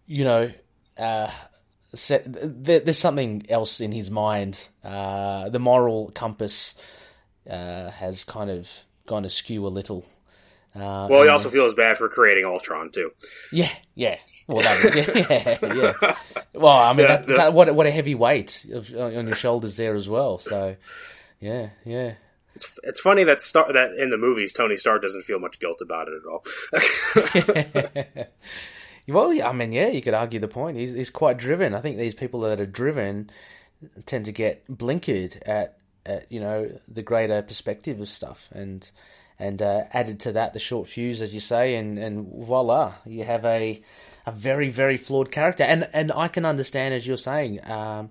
you 0.07 0.24
know, 0.24 0.53
uh, 0.99 1.31
set, 1.94 2.24
there, 2.27 2.81
there's 2.81 2.99
something 2.99 3.47
else 3.49 3.81
in 3.81 3.93
his 3.93 4.11
mind. 4.11 4.69
Uh, 4.85 5.49
the 5.49 5.59
moral 5.59 6.11
compass 6.15 6.74
uh, 7.49 7.90
has 7.90 8.24
kind 8.24 8.51
of 8.51 8.70
gone 9.07 9.24
askew 9.24 9.66
a 9.66 9.69
little. 9.69 10.05
Uh, 10.74 11.07
well, 11.11 11.23
he 11.23 11.28
also 11.28 11.51
feels 11.51 11.74
bad 11.74 11.99
for 11.99 12.09
creating 12.09 12.44
Ultron 12.44 12.90
too. 12.90 13.12
Yeah, 13.51 13.70
yeah. 13.94 14.19
Well, 14.47 14.62
that, 14.62 15.60
yeah, 15.62 15.74
yeah. 15.74 16.16
Well, 16.55 16.77
I 16.77 16.93
mean, 16.93 17.06
that, 17.06 17.27
that, 17.27 17.52
what 17.52 17.74
what 17.74 17.86
a 17.86 17.90
heavy 17.90 18.14
weight 18.14 18.66
of, 18.73 18.93
on 18.94 19.27
your 19.27 19.36
shoulders 19.36 19.77
there 19.77 19.94
as 19.94 20.09
well. 20.09 20.39
So, 20.39 20.77
yeah, 21.40 21.70
yeah. 21.85 22.14
It's 22.55 22.78
it's 22.82 23.01
funny 23.01 23.24
that 23.24 23.40
Star 23.40 23.73
that 23.73 23.94
in 23.94 24.10
the 24.10 24.19
movies 24.19 24.52
Tony 24.52 24.77
Stark 24.77 25.02
doesn't 25.02 25.23
feel 25.23 25.39
much 25.39 25.59
guilt 25.59 25.81
about 25.81 26.09
it 26.09 26.20
at 26.20 26.27
all. 26.28 26.44
well, 29.09 29.48
I 29.48 29.52
mean, 29.52 29.73
yeah, 29.73 29.89
you 29.89 30.02
could 30.02 30.14
argue 30.14 30.39
the 30.39 30.48
point. 30.48 30.77
He's 30.77 30.93
he's 30.93 31.10
quite 31.10 31.39
driven. 31.39 31.74
I 31.74 31.81
think 31.81 31.97
these 31.97 32.14
people 32.14 32.40
that 32.40 32.60
are 32.60 32.66
driven 32.66 33.31
tend 34.05 34.27
to 34.27 34.32
get 34.32 34.66
blinkered 34.69 35.40
at 35.47 35.78
at 36.05 36.31
you 36.31 36.40
know 36.40 36.70
the 36.89 37.02
greater 37.02 37.40
perspective 37.43 38.01
of 38.01 38.09
stuff 38.09 38.48
and 38.52 38.90
and 39.43 39.60
uh, 39.60 39.85
added 39.93 40.20
to 40.20 40.32
that 40.32 40.52
the 40.52 40.60
short 40.60 40.89
fuse, 40.89 41.20
as 41.20 41.35
you 41.35 41.40
say, 41.40 41.74
and 41.77 41.98
and 41.98 42.27
voila, 42.47 42.94
you 43.05 43.24
have 43.24 43.44
a 43.44 43.82
a 44.27 44.32
very 44.32 44.69
very 44.69 44.97
flawed 44.97 45.31
character. 45.31 45.64
And 45.64 45.89
and 45.93 46.12
I 46.12 46.28
can 46.28 46.44
understand, 46.44 46.94
as 46.94 47.06
you're 47.06 47.16
saying, 47.16 47.64
um, 47.69 48.10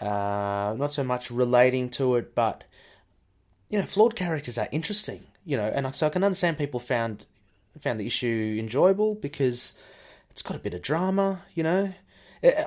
uh, 0.00 0.74
not 0.78 0.92
so 0.92 1.04
much 1.04 1.30
relating 1.30 1.90
to 1.90 2.16
it, 2.16 2.34
but 2.34 2.64
you 3.68 3.78
know, 3.78 3.86
flawed 3.86 4.16
characters 4.16 4.58
are 4.58 4.68
interesting. 4.72 5.24
You 5.44 5.56
know, 5.56 5.66
and 5.66 5.94
so 5.94 6.06
I 6.06 6.10
can 6.10 6.24
understand 6.24 6.58
people 6.58 6.80
found 6.80 7.26
found 7.80 8.00
the 8.00 8.06
issue 8.06 8.56
enjoyable 8.58 9.14
because 9.14 9.74
it's 10.30 10.42
got 10.42 10.56
a 10.56 10.60
bit 10.60 10.74
of 10.74 10.82
drama. 10.82 11.42
You 11.54 11.62
know, 11.62 11.94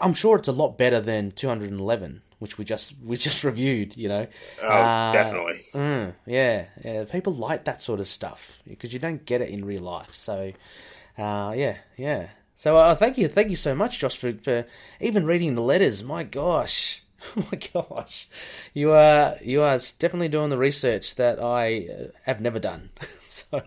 I'm 0.02 0.14
sure 0.14 0.38
it's 0.38 0.48
a 0.48 0.54
lot 0.54 0.78
better 0.78 1.00
than 1.00 1.32
211, 1.32 2.22
which 2.42 2.58
we 2.58 2.66
just 2.66 2.96
we 3.06 3.16
just 3.16 3.44
reviewed. 3.52 3.96
You 3.96 4.10
know, 4.10 4.28
oh, 4.64 4.68
uh, 4.68 5.12
definitely. 5.12 5.62
Mm, 5.74 6.14
yeah, 6.26 6.66
yeah. 6.84 7.04
People 7.04 7.34
like 7.34 7.66
that 7.66 7.82
sort 7.84 8.00
of 8.00 8.08
stuff 8.08 8.60
because 8.68 8.92
you 8.92 9.00
don't 9.00 9.24
get 9.26 9.42
it 9.42 9.50
in 9.50 9.64
real 9.64 9.84
life. 9.84 10.14
So, 10.14 10.52
uh, 11.20 11.54
yeah, 11.56 11.78
yeah. 11.98 12.30
So, 12.56 12.78
uh, 12.78 12.96
thank 12.96 13.18
you, 13.18 13.28
thank 13.28 13.50
you 13.50 13.56
so 13.56 13.74
much, 13.74 14.00
Josh, 14.00 14.16
for, 14.16 14.34
for 14.34 14.66
even 15.00 15.26
reading 15.26 15.56
the 15.56 15.62
letters. 15.62 16.04
My 16.04 16.24
gosh, 16.24 17.01
oh 17.38 17.46
my 17.52 17.60
gosh, 17.74 18.28
you 18.74 18.92
are 18.92 19.38
you 19.42 19.62
are 19.62 19.80
definitely 20.00 20.30
doing 20.30 20.50
the 20.50 20.58
research 20.58 21.16
that 21.16 21.42
I 21.42 21.88
uh, 21.88 22.08
have 22.24 22.42
never 22.42 22.60
done. 22.60 22.90
so, 23.20 23.62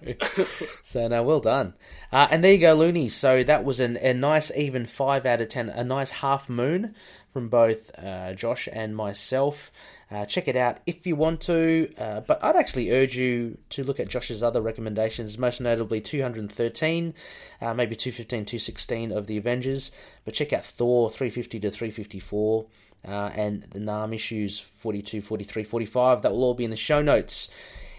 so 0.82 1.08
no, 1.08 1.22
well 1.22 1.40
done. 1.40 1.74
Uh, 2.12 2.26
and 2.30 2.42
there 2.42 2.52
you 2.52 2.58
go, 2.58 2.74
Loonies. 2.74 3.14
So 3.14 3.42
that 3.44 3.64
was 3.64 3.80
an, 3.80 3.96
a 3.98 4.12
nice 4.12 4.50
even 4.56 4.86
five 4.86 5.24
out 5.26 5.40
of 5.40 5.48
ten, 5.48 5.68
a 5.68 5.84
nice 5.84 6.10
half 6.10 6.48
moon 6.48 6.94
from 7.32 7.48
both 7.48 7.90
uh, 7.98 8.32
Josh 8.34 8.68
and 8.72 8.96
myself. 8.96 9.72
Uh, 10.10 10.24
check 10.24 10.46
it 10.46 10.54
out 10.54 10.78
if 10.86 11.06
you 11.06 11.16
want 11.16 11.40
to, 11.40 11.92
uh, 11.98 12.20
but 12.20 12.42
I'd 12.44 12.54
actually 12.54 12.92
urge 12.92 13.16
you 13.16 13.58
to 13.70 13.82
look 13.82 13.98
at 13.98 14.08
Josh's 14.08 14.42
other 14.42 14.60
recommendations, 14.60 15.36
most 15.38 15.60
notably 15.60 16.00
213, 16.00 17.14
uh, 17.60 17.74
maybe 17.74 17.96
215, 17.96 18.44
216 18.44 19.10
of 19.10 19.26
the 19.26 19.36
Avengers. 19.36 19.90
But 20.24 20.34
check 20.34 20.52
out 20.52 20.64
Thor 20.64 21.10
350 21.10 21.58
to 21.60 21.70
354 21.70 22.66
uh, 23.06 23.30
and 23.34 23.66
the 23.70 23.80
Nam 23.80 24.12
issues 24.12 24.58
42, 24.60 25.22
43, 25.22 25.64
45. 25.64 26.22
That 26.22 26.32
will 26.32 26.44
all 26.44 26.54
be 26.54 26.64
in 26.64 26.70
the 26.70 26.76
show 26.76 27.02
notes. 27.02 27.48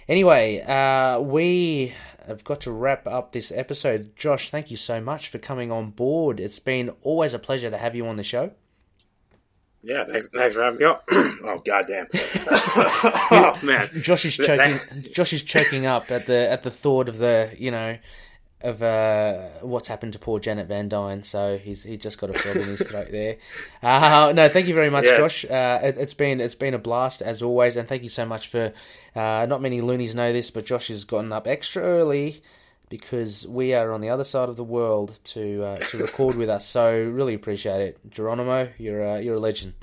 Anyway, 0.08 0.62
uh, 0.62 1.20
we 1.20 1.94
have 2.28 2.44
got 2.44 2.62
to 2.62 2.72
wrap 2.72 3.08
up 3.08 3.32
this 3.32 3.52
episode. 3.52 4.16
Josh, 4.16 4.50
thank 4.50 4.70
you 4.70 4.78
so 4.78 5.02
much 5.02 5.30
for 5.30 5.40
coming 5.40 5.72
on 5.72 5.92
board. 5.92 6.40
It's 6.40 6.60
been 6.60 6.92
always 7.02 7.34
a 7.34 7.40
pleasure 7.40 7.72
to 7.72 7.78
have 7.78 7.96
you 7.96 8.08
on 8.08 8.16
the 8.16 8.24
show. 8.24 8.52
Yeah, 9.86 10.04
thanks, 10.06 10.28
thanks 10.36 10.56
for 10.56 10.64
having 10.64 10.80
me. 10.80 10.86
on. 10.86 10.98
oh, 11.12 11.62
goddamn! 11.64 12.08
oh 12.14 13.60
man, 13.62 13.88
Josh 14.02 14.26
is 14.26 14.36
choking. 14.36 14.80
Josh 15.14 15.32
is 15.32 15.44
choking 15.44 15.86
up 15.86 16.10
at 16.10 16.26
the 16.26 16.52
at 16.52 16.64
the 16.64 16.72
thought 16.72 17.08
of 17.08 17.20
the 17.20 17.52
you 17.56 17.70
know 17.70 17.96
of 18.66 18.82
uh, 18.82 19.50
what's 19.62 19.88
happened 19.88 20.14
to 20.14 20.20
poor 20.20 20.40
Janet 20.40 20.68
Van 20.68 20.90
Dyne. 20.90 21.24
So 21.24 21.58
he's 21.58 21.84
he 21.84 21.98
just 21.98 22.20
got 22.20 22.30
a 22.30 22.34
frog 22.34 22.58
in 22.58 22.64
his 22.64 22.82
throat 22.88 23.10
there. 23.12 23.38
Uh, 23.82 24.34
no, 24.36 24.50
thank 24.50 24.68
you 24.68 24.74
very 24.74 24.90
much, 24.90 25.06
yeah. 25.06 25.18
Josh. 25.18 25.46
Uh, 25.46 25.80
it, 25.84 25.98
has 25.98 26.14
been 26.14 26.42
it's 26.42 26.56
been 26.56 26.74
a 26.74 26.80
blast 26.80 27.22
as 27.22 27.42
always, 27.42 27.78
and 27.78 27.88
thank 27.88 28.04
you 28.04 28.10
so 28.10 28.26
much 28.26 28.48
for. 28.48 28.74
Uh, 29.16 29.46
not 29.48 29.62
many 29.62 29.80
loonies 29.80 30.14
know 30.16 30.34
this, 30.34 30.52
but 30.52 30.66
Josh 30.66 30.90
has 30.90 31.06
gotten 31.06 31.32
up 31.32 31.48
extra 31.48 31.82
early 31.82 32.42
because 32.90 33.48
we 33.48 33.74
are 33.74 33.92
on 33.92 34.02
the 34.02 34.10
other 34.10 34.24
side 34.24 34.50
of 34.50 34.56
the 34.56 34.64
world 34.64 35.20
to 35.24 35.64
uh, 35.64 35.78
to 35.78 35.98
record 35.98 36.36
with 36.36 36.50
us. 36.50 36.66
So 36.68 36.92
really 36.92 37.34
appreciate 37.34 37.82
it, 37.82 38.10
Geronimo. 38.10 38.72
You're 38.78 39.08
uh, 39.08 39.18
you're 39.18 39.36
a 39.36 39.40
legend. 39.40 39.74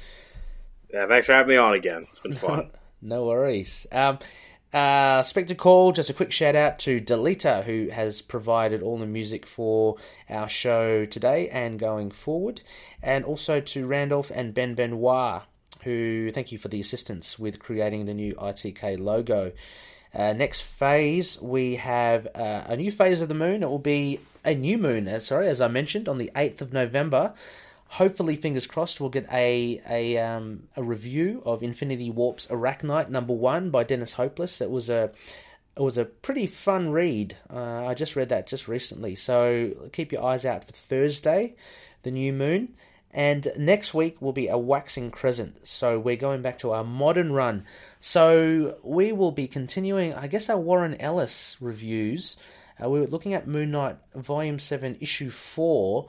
Yeah, 0.92 1.06
thanks 1.06 1.26
for 1.26 1.32
having 1.32 1.48
me 1.48 1.56
on 1.56 1.72
again. 1.72 2.06
It's 2.08 2.18
been 2.18 2.34
fun. 2.34 2.70
no 3.02 3.24
worries. 3.24 3.86
Um, 3.90 4.18
uh, 4.72 5.22
Call, 5.56 5.92
just 5.92 6.10
a 6.10 6.14
quick 6.14 6.32
shout 6.32 6.56
out 6.56 6.78
to 6.80 7.00
Delita, 7.00 7.64
who 7.64 7.88
has 7.88 8.22
provided 8.22 8.82
all 8.82 8.98
the 8.98 9.06
music 9.06 9.44
for 9.44 9.96
our 10.30 10.48
show 10.48 11.04
today 11.04 11.48
and 11.50 11.78
going 11.78 12.10
forward, 12.10 12.62
and 13.02 13.24
also 13.24 13.60
to 13.60 13.86
Randolph 13.86 14.30
and 14.34 14.54
Ben 14.54 14.74
Benoit, 14.74 15.42
who 15.82 16.30
thank 16.30 16.52
you 16.52 16.58
for 16.58 16.68
the 16.68 16.80
assistance 16.80 17.38
with 17.38 17.58
creating 17.58 18.06
the 18.06 18.14
new 18.14 18.34
ITK 18.34 18.98
logo. 18.98 19.52
Uh, 20.14 20.32
next 20.32 20.62
phase, 20.62 21.40
we 21.40 21.76
have 21.76 22.26
uh, 22.34 22.64
a 22.66 22.76
new 22.76 22.92
phase 22.92 23.20
of 23.20 23.28
the 23.28 23.34
moon. 23.34 23.62
It 23.62 23.70
will 23.70 23.78
be 23.78 24.20
a 24.44 24.54
new 24.54 24.78
moon, 24.78 25.08
uh, 25.08 25.20
sorry, 25.20 25.48
as 25.48 25.60
I 25.60 25.68
mentioned, 25.68 26.08
on 26.08 26.18
the 26.18 26.30
8th 26.34 26.60
of 26.60 26.72
November. 26.72 27.34
Hopefully, 27.96 28.36
fingers 28.36 28.66
crossed, 28.66 29.02
we'll 29.02 29.10
get 29.10 29.30
a 29.30 29.78
a, 29.86 30.16
um, 30.16 30.62
a 30.76 30.82
review 30.82 31.42
of 31.44 31.62
Infinity 31.62 32.10
Warps 32.10 32.46
Arachknight 32.46 33.10
number 33.10 33.34
one 33.34 33.68
by 33.68 33.84
Dennis 33.84 34.14
Hopeless. 34.14 34.62
It 34.62 34.70
was 34.70 34.88
a 34.88 35.10
it 35.76 35.82
was 35.82 35.98
a 35.98 36.06
pretty 36.06 36.46
fun 36.46 36.90
read. 36.90 37.36
Uh, 37.52 37.84
I 37.84 37.92
just 37.92 38.16
read 38.16 38.30
that 38.30 38.46
just 38.46 38.66
recently, 38.66 39.14
so 39.14 39.90
keep 39.92 40.10
your 40.10 40.24
eyes 40.24 40.46
out 40.46 40.64
for 40.64 40.72
Thursday, 40.72 41.54
the 42.02 42.10
new 42.10 42.32
moon. 42.32 42.74
And 43.10 43.52
next 43.58 43.92
week 43.92 44.22
will 44.22 44.32
be 44.32 44.48
a 44.48 44.56
waxing 44.56 45.10
crescent. 45.10 45.68
So 45.68 45.98
we're 45.98 46.16
going 46.16 46.40
back 46.40 46.56
to 46.60 46.70
our 46.70 46.84
modern 46.84 47.30
run. 47.30 47.66
So 48.00 48.78
we 48.82 49.12
will 49.12 49.32
be 49.32 49.46
continuing, 49.46 50.14
I 50.14 50.28
guess, 50.28 50.48
our 50.48 50.58
Warren 50.58 50.98
Ellis 50.98 51.58
reviews. 51.60 52.38
Uh, 52.82 52.88
we 52.88 53.00
were 53.00 53.06
looking 53.06 53.34
at 53.34 53.46
Moon 53.46 53.70
Knight 53.70 53.98
Volume 54.14 54.58
7, 54.58 54.96
Issue 55.00 55.28
4. 55.28 56.08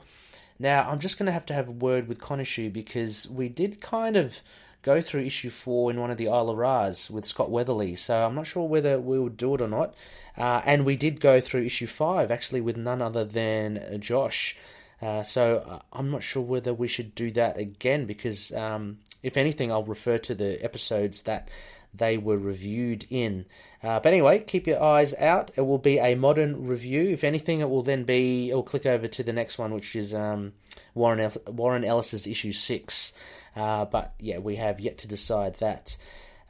Now, 0.64 0.88
I'm 0.88 0.98
just 0.98 1.18
going 1.18 1.26
to 1.26 1.32
have 1.32 1.44
to 1.46 1.52
have 1.52 1.68
a 1.68 1.72
word 1.72 2.08
with 2.08 2.20
Khonshu 2.20 2.72
because 2.72 3.28
we 3.28 3.50
did 3.50 3.82
kind 3.82 4.16
of 4.16 4.40
go 4.80 5.02
through 5.02 5.20
issue 5.20 5.50
four 5.50 5.90
in 5.90 6.00
one 6.00 6.10
of 6.10 6.16
the 6.16 6.28
Isle 6.28 6.48
of 6.48 6.56
Ras 6.56 7.10
with 7.10 7.26
Scott 7.26 7.50
Weatherly, 7.50 7.96
so 7.96 8.24
I'm 8.24 8.34
not 8.34 8.46
sure 8.46 8.66
whether 8.66 8.98
we 8.98 9.20
would 9.20 9.36
do 9.36 9.54
it 9.54 9.60
or 9.60 9.68
not. 9.68 9.94
Uh, 10.38 10.62
and 10.64 10.86
we 10.86 10.96
did 10.96 11.20
go 11.20 11.38
through 11.38 11.66
issue 11.66 11.86
five 11.86 12.30
actually 12.30 12.62
with 12.62 12.78
none 12.78 13.02
other 13.02 13.26
than 13.26 14.00
Josh. 14.00 14.56
Uh, 15.02 15.22
so 15.22 15.58
uh, 15.68 15.80
I'm 15.92 16.10
not 16.10 16.22
sure 16.22 16.42
whether 16.42 16.72
we 16.72 16.88
should 16.88 17.14
do 17.14 17.30
that 17.32 17.58
again 17.58 18.06
because, 18.06 18.50
um, 18.52 19.00
if 19.22 19.36
anything, 19.36 19.70
I'll 19.70 19.84
refer 19.84 20.16
to 20.16 20.34
the 20.34 20.64
episodes 20.64 21.24
that 21.24 21.50
they 21.94 22.18
were 22.18 22.38
reviewed 22.38 23.06
in. 23.10 23.46
Uh, 23.82 24.00
but 24.00 24.12
anyway, 24.12 24.40
keep 24.40 24.66
your 24.66 24.82
eyes 24.82 25.14
out. 25.14 25.50
It 25.56 25.62
will 25.62 25.78
be 25.78 25.98
a 25.98 26.14
modern 26.14 26.66
review. 26.66 27.10
If 27.10 27.24
anything, 27.24 27.60
it 27.60 27.70
will 27.70 27.82
then 27.82 28.04
be. 28.04 28.50
It 28.50 28.54
will 28.54 28.62
click 28.62 28.86
over 28.86 29.06
to 29.06 29.22
the 29.22 29.32
next 29.32 29.58
one, 29.58 29.72
which 29.72 29.94
is 29.94 30.14
um, 30.14 30.52
Warren 30.94 31.20
El- 31.20 31.52
Warren 31.52 31.84
Ellis's 31.84 32.26
issue 32.26 32.52
six. 32.52 33.12
Uh, 33.54 33.84
but 33.84 34.14
yeah, 34.18 34.38
we 34.38 34.56
have 34.56 34.80
yet 34.80 34.98
to 34.98 35.08
decide 35.08 35.54
that. 35.56 35.96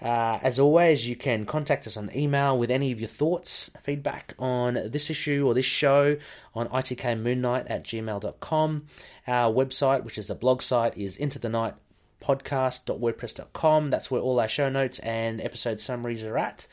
Uh, 0.02 0.38
as 0.42 0.58
always, 0.58 1.08
you 1.08 1.16
can 1.16 1.46
contact 1.46 1.86
us 1.86 1.96
on 1.96 2.10
email 2.14 2.58
with 2.58 2.70
any 2.70 2.90
of 2.92 3.00
your 3.00 3.08
thoughts, 3.08 3.70
feedback 3.80 4.34
on 4.38 4.74
this 4.90 5.08
issue 5.08 5.46
or 5.46 5.54
this 5.54 5.64
show 5.64 6.16
on 6.54 6.68
itkmoonnight 6.68 7.70
at 7.70 7.84
gmail.com. 7.84 8.86
Our 9.26 9.54
website, 9.54 10.04
which 10.04 10.18
is 10.18 10.28
a 10.30 10.34
blog 10.34 10.62
site, 10.62 10.98
is 10.98 11.16
into 11.16 11.38
the 11.38 11.48
night 11.48 11.74
podcast.wordpress.com. 12.24 13.90
That's 13.90 14.10
where 14.10 14.20
all 14.20 14.40
our 14.40 14.48
show 14.48 14.68
notes 14.68 14.98
and 15.00 15.40
episode 15.40 15.80
summaries 15.80 16.24
are 16.24 16.38
at. 16.38 16.66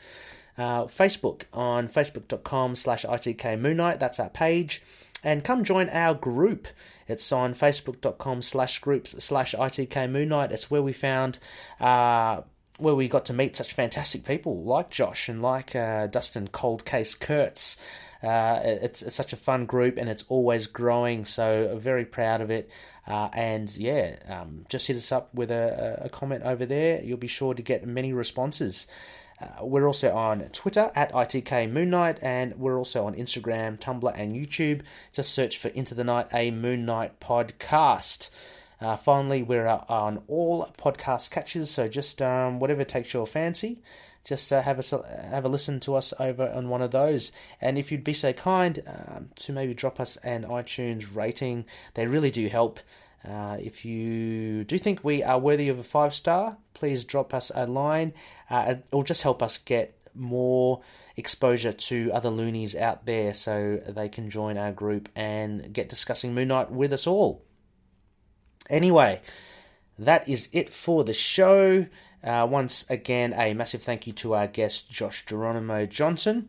Uh, 0.56 0.84
Facebook 0.84 1.42
on 1.52 1.88
facebook.com 1.88 2.76
slash 2.76 3.04
ITK 3.04 3.58
Moon 3.60 3.76
That's 3.76 4.20
our 4.20 4.30
page. 4.30 4.82
And 5.24 5.44
come 5.44 5.64
join 5.64 5.88
our 5.90 6.14
group. 6.14 6.68
It's 7.06 7.30
on 7.32 7.54
facebook.com 7.54 8.42
slash 8.42 8.78
groups 8.80 9.22
slash 9.24 9.54
ITK 9.54 10.10
Moon 10.10 10.32
It's 10.50 10.70
where 10.70 10.82
we 10.82 10.92
found, 10.92 11.38
uh, 11.80 12.42
where 12.78 12.94
we 12.94 13.08
got 13.08 13.26
to 13.26 13.32
meet 13.32 13.56
such 13.56 13.72
fantastic 13.72 14.24
people 14.24 14.62
like 14.64 14.90
Josh 14.90 15.28
and 15.28 15.40
like 15.40 15.76
uh, 15.76 16.06
Dustin 16.08 16.48
Cold 16.48 16.84
Case 16.84 17.14
Kurtz. 17.14 17.76
Uh, 18.22 18.60
it's, 18.62 19.02
it's, 19.02 19.16
such 19.16 19.32
a 19.32 19.36
fun 19.36 19.66
group 19.66 19.96
and 19.96 20.08
it's 20.08 20.24
always 20.28 20.68
growing, 20.68 21.24
so 21.24 21.76
very 21.76 22.04
proud 22.04 22.40
of 22.40 22.50
it. 22.52 22.70
Uh, 23.06 23.28
and 23.32 23.76
yeah, 23.76 24.16
um, 24.28 24.64
just 24.68 24.86
hit 24.86 24.96
us 24.96 25.10
up 25.10 25.34
with 25.34 25.50
a, 25.50 26.02
a, 26.02 26.08
comment 26.08 26.44
over 26.44 26.64
there. 26.64 27.02
You'll 27.02 27.18
be 27.18 27.26
sure 27.26 27.52
to 27.52 27.62
get 27.62 27.86
many 27.86 28.12
responses. 28.12 28.86
Uh, 29.40 29.64
we're 29.64 29.86
also 29.86 30.14
on 30.14 30.40
Twitter 30.52 30.92
at 30.94 31.12
ITK 31.12 31.70
Moon 31.70 31.90
Knight, 31.90 32.20
and 32.22 32.54
we're 32.56 32.78
also 32.78 33.04
on 33.06 33.14
Instagram, 33.14 33.78
Tumblr, 33.80 34.12
and 34.14 34.36
YouTube. 34.36 34.82
Just 35.12 35.34
search 35.34 35.58
for 35.58 35.68
Into 35.68 35.96
the 35.96 36.04
Night, 36.04 36.28
a 36.32 36.52
Moon 36.52 36.86
Knight 36.86 37.18
podcast. 37.18 38.30
Uh, 38.80 38.94
finally, 38.96 39.42
we're 39.42 39.66
on 39.66 40.22
all 40.28 40.72
podcast 40.78 41.30
catches, 41.30 41.70
so 41.70 41.88
just 41.88 42.22
um, 42.22 42.60
whatever 42.60 42.84
takes 42.84 43.12
your 43.12 43.26
fancy, 43.26 43.80
just 44.24 44.52
uh, 44.52 44.62
have 44.62 44.78
a 44.78 45.28
have 45.30 45.44
a 45.44 45.48
listen 45.48 45.80
to 45.80 45.94
us 45.94 46.14
over 46.18 46.50
on 46.50 46.68
one 46.68 46.82
of 46.82 46.90
those. 46.90 47.32
And 47.60 47.78
if 47.78 47.90
you'd 47.90 48.04
be 48.04 48.12
so 48.12 48.32
kind 48.32 48.82
um, 48.86 49.30
to 49.40 49.52
maybe 49.52 49.74
drop 49.74 50.00
us 50.00 50.16
an 50.18 50.44
iTunes 50.44 51.14
rating, 51.16 51.64
they 51.94 52.06
really 52.06 52.30
do 52.30 52.48
help. 52.48 52.80
Uh, 53.28 53.56
if 53.60 53.84
you 53.84 54.64
do 54.64 54.78
think 54.78 55.04
we 55.04 55.22
are 55.22 55.38
worthy 55.38 55.68
of 55.68 55.78
a 55.78 55.84
five 55.84 56.14
star, 56.14 56.58
please 56.74 57.04
drop 57.04 57.32
us 57.32 57.50
a 57.54 57.66
line. 57.66 58.12
Uh, 58.50 58.74
it'll 58.90 59.02
just 59.02 59.22
help 59.22 59.42
us 59.42 59.58
get 59.58 59.96
more 60.14 60.82
exposure 61.16 61.72
to 61.72 62.10
other 62.12 62.30
loonies 62.30 62.76
out 62.76 63.06
there 63.06 63.32
so 63.32 63.80
they 63.88 64.08
can 64.08 64.28
join 64.28 64.58
our 64.58 64.72
group 64.72 65.08
and 65.14 65.72
get 65.72 65.88
discussing 65.88 66.34
Moon 66.34 66.48
Knight 66.48 66.70
with 66.70 66.92
us 66.92 67.06
all. 67.06 67.42
Anyway, 68.68 69.20
that 69.98 70.28
is 70.28 70.48
it 70.52 70.68
for 70.68 71.04
the 71.04 71.14
show. 71.14 71.86
Uh, 72.24 72.46
once 72.48 72.84
again, 72.88 73.34
a 73.36 73.52
massive 73.54 73.82
thank 73.82 74.06
you 74.06 74.12
to 74.12 74.34
our 74.34 74.46
guest, 74.46 74.90
Josh 74.90 75.24
Geronimo 75.26 75.86
Johnson. 75.86 76.48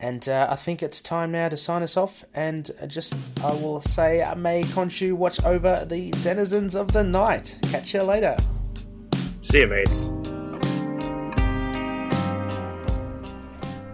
And 0.00 0.28
uh, 0.28 0.48
I 0.50 0.56
think 0.56 0.82
it's 0.82 1.00
time 1.00 1.32
now 1.32 1.48
to 1.48 1.56
sign 1.56 1.82
us 1.82 1.96
off. 1.96 2.24
And 2.34 2.70
just, 2.88 3.14
I 3.42 3.52
will 3.52 3.80
say, 3.80 4.22
uh, 4.22 4.34
may 4.34 4.62
Khonshu 4.62 5.14
watch 5.14 5.42
over 5.44 5.84
the 5.88 6.10
denizens 6.22 6.74
of 6.74 6.92
the 6.92 7.04
night. 7.04 7.58
Catch 7.62 7.94
you 7.94 8.02
later. 8.02 8.36
See 9.40 9.60
you, 9.60 9.66
mates. 9.68 10.10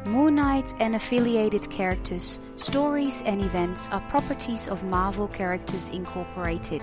Moon 0.06 0.34
Knight 0.34 0.72
and 0.80 0.96
affiliated 0.96 1.70
characters, 1.70 2.40
stories, 2.56 3.22
and 3.22 3.40
events 3.40 3.88
are 3.92 4.00
properties 4.08 4.66
of 4.66 4.82
Marvel 4.82 5.28
Characters 5.28 5.90
Incorporated. 5.90 6.82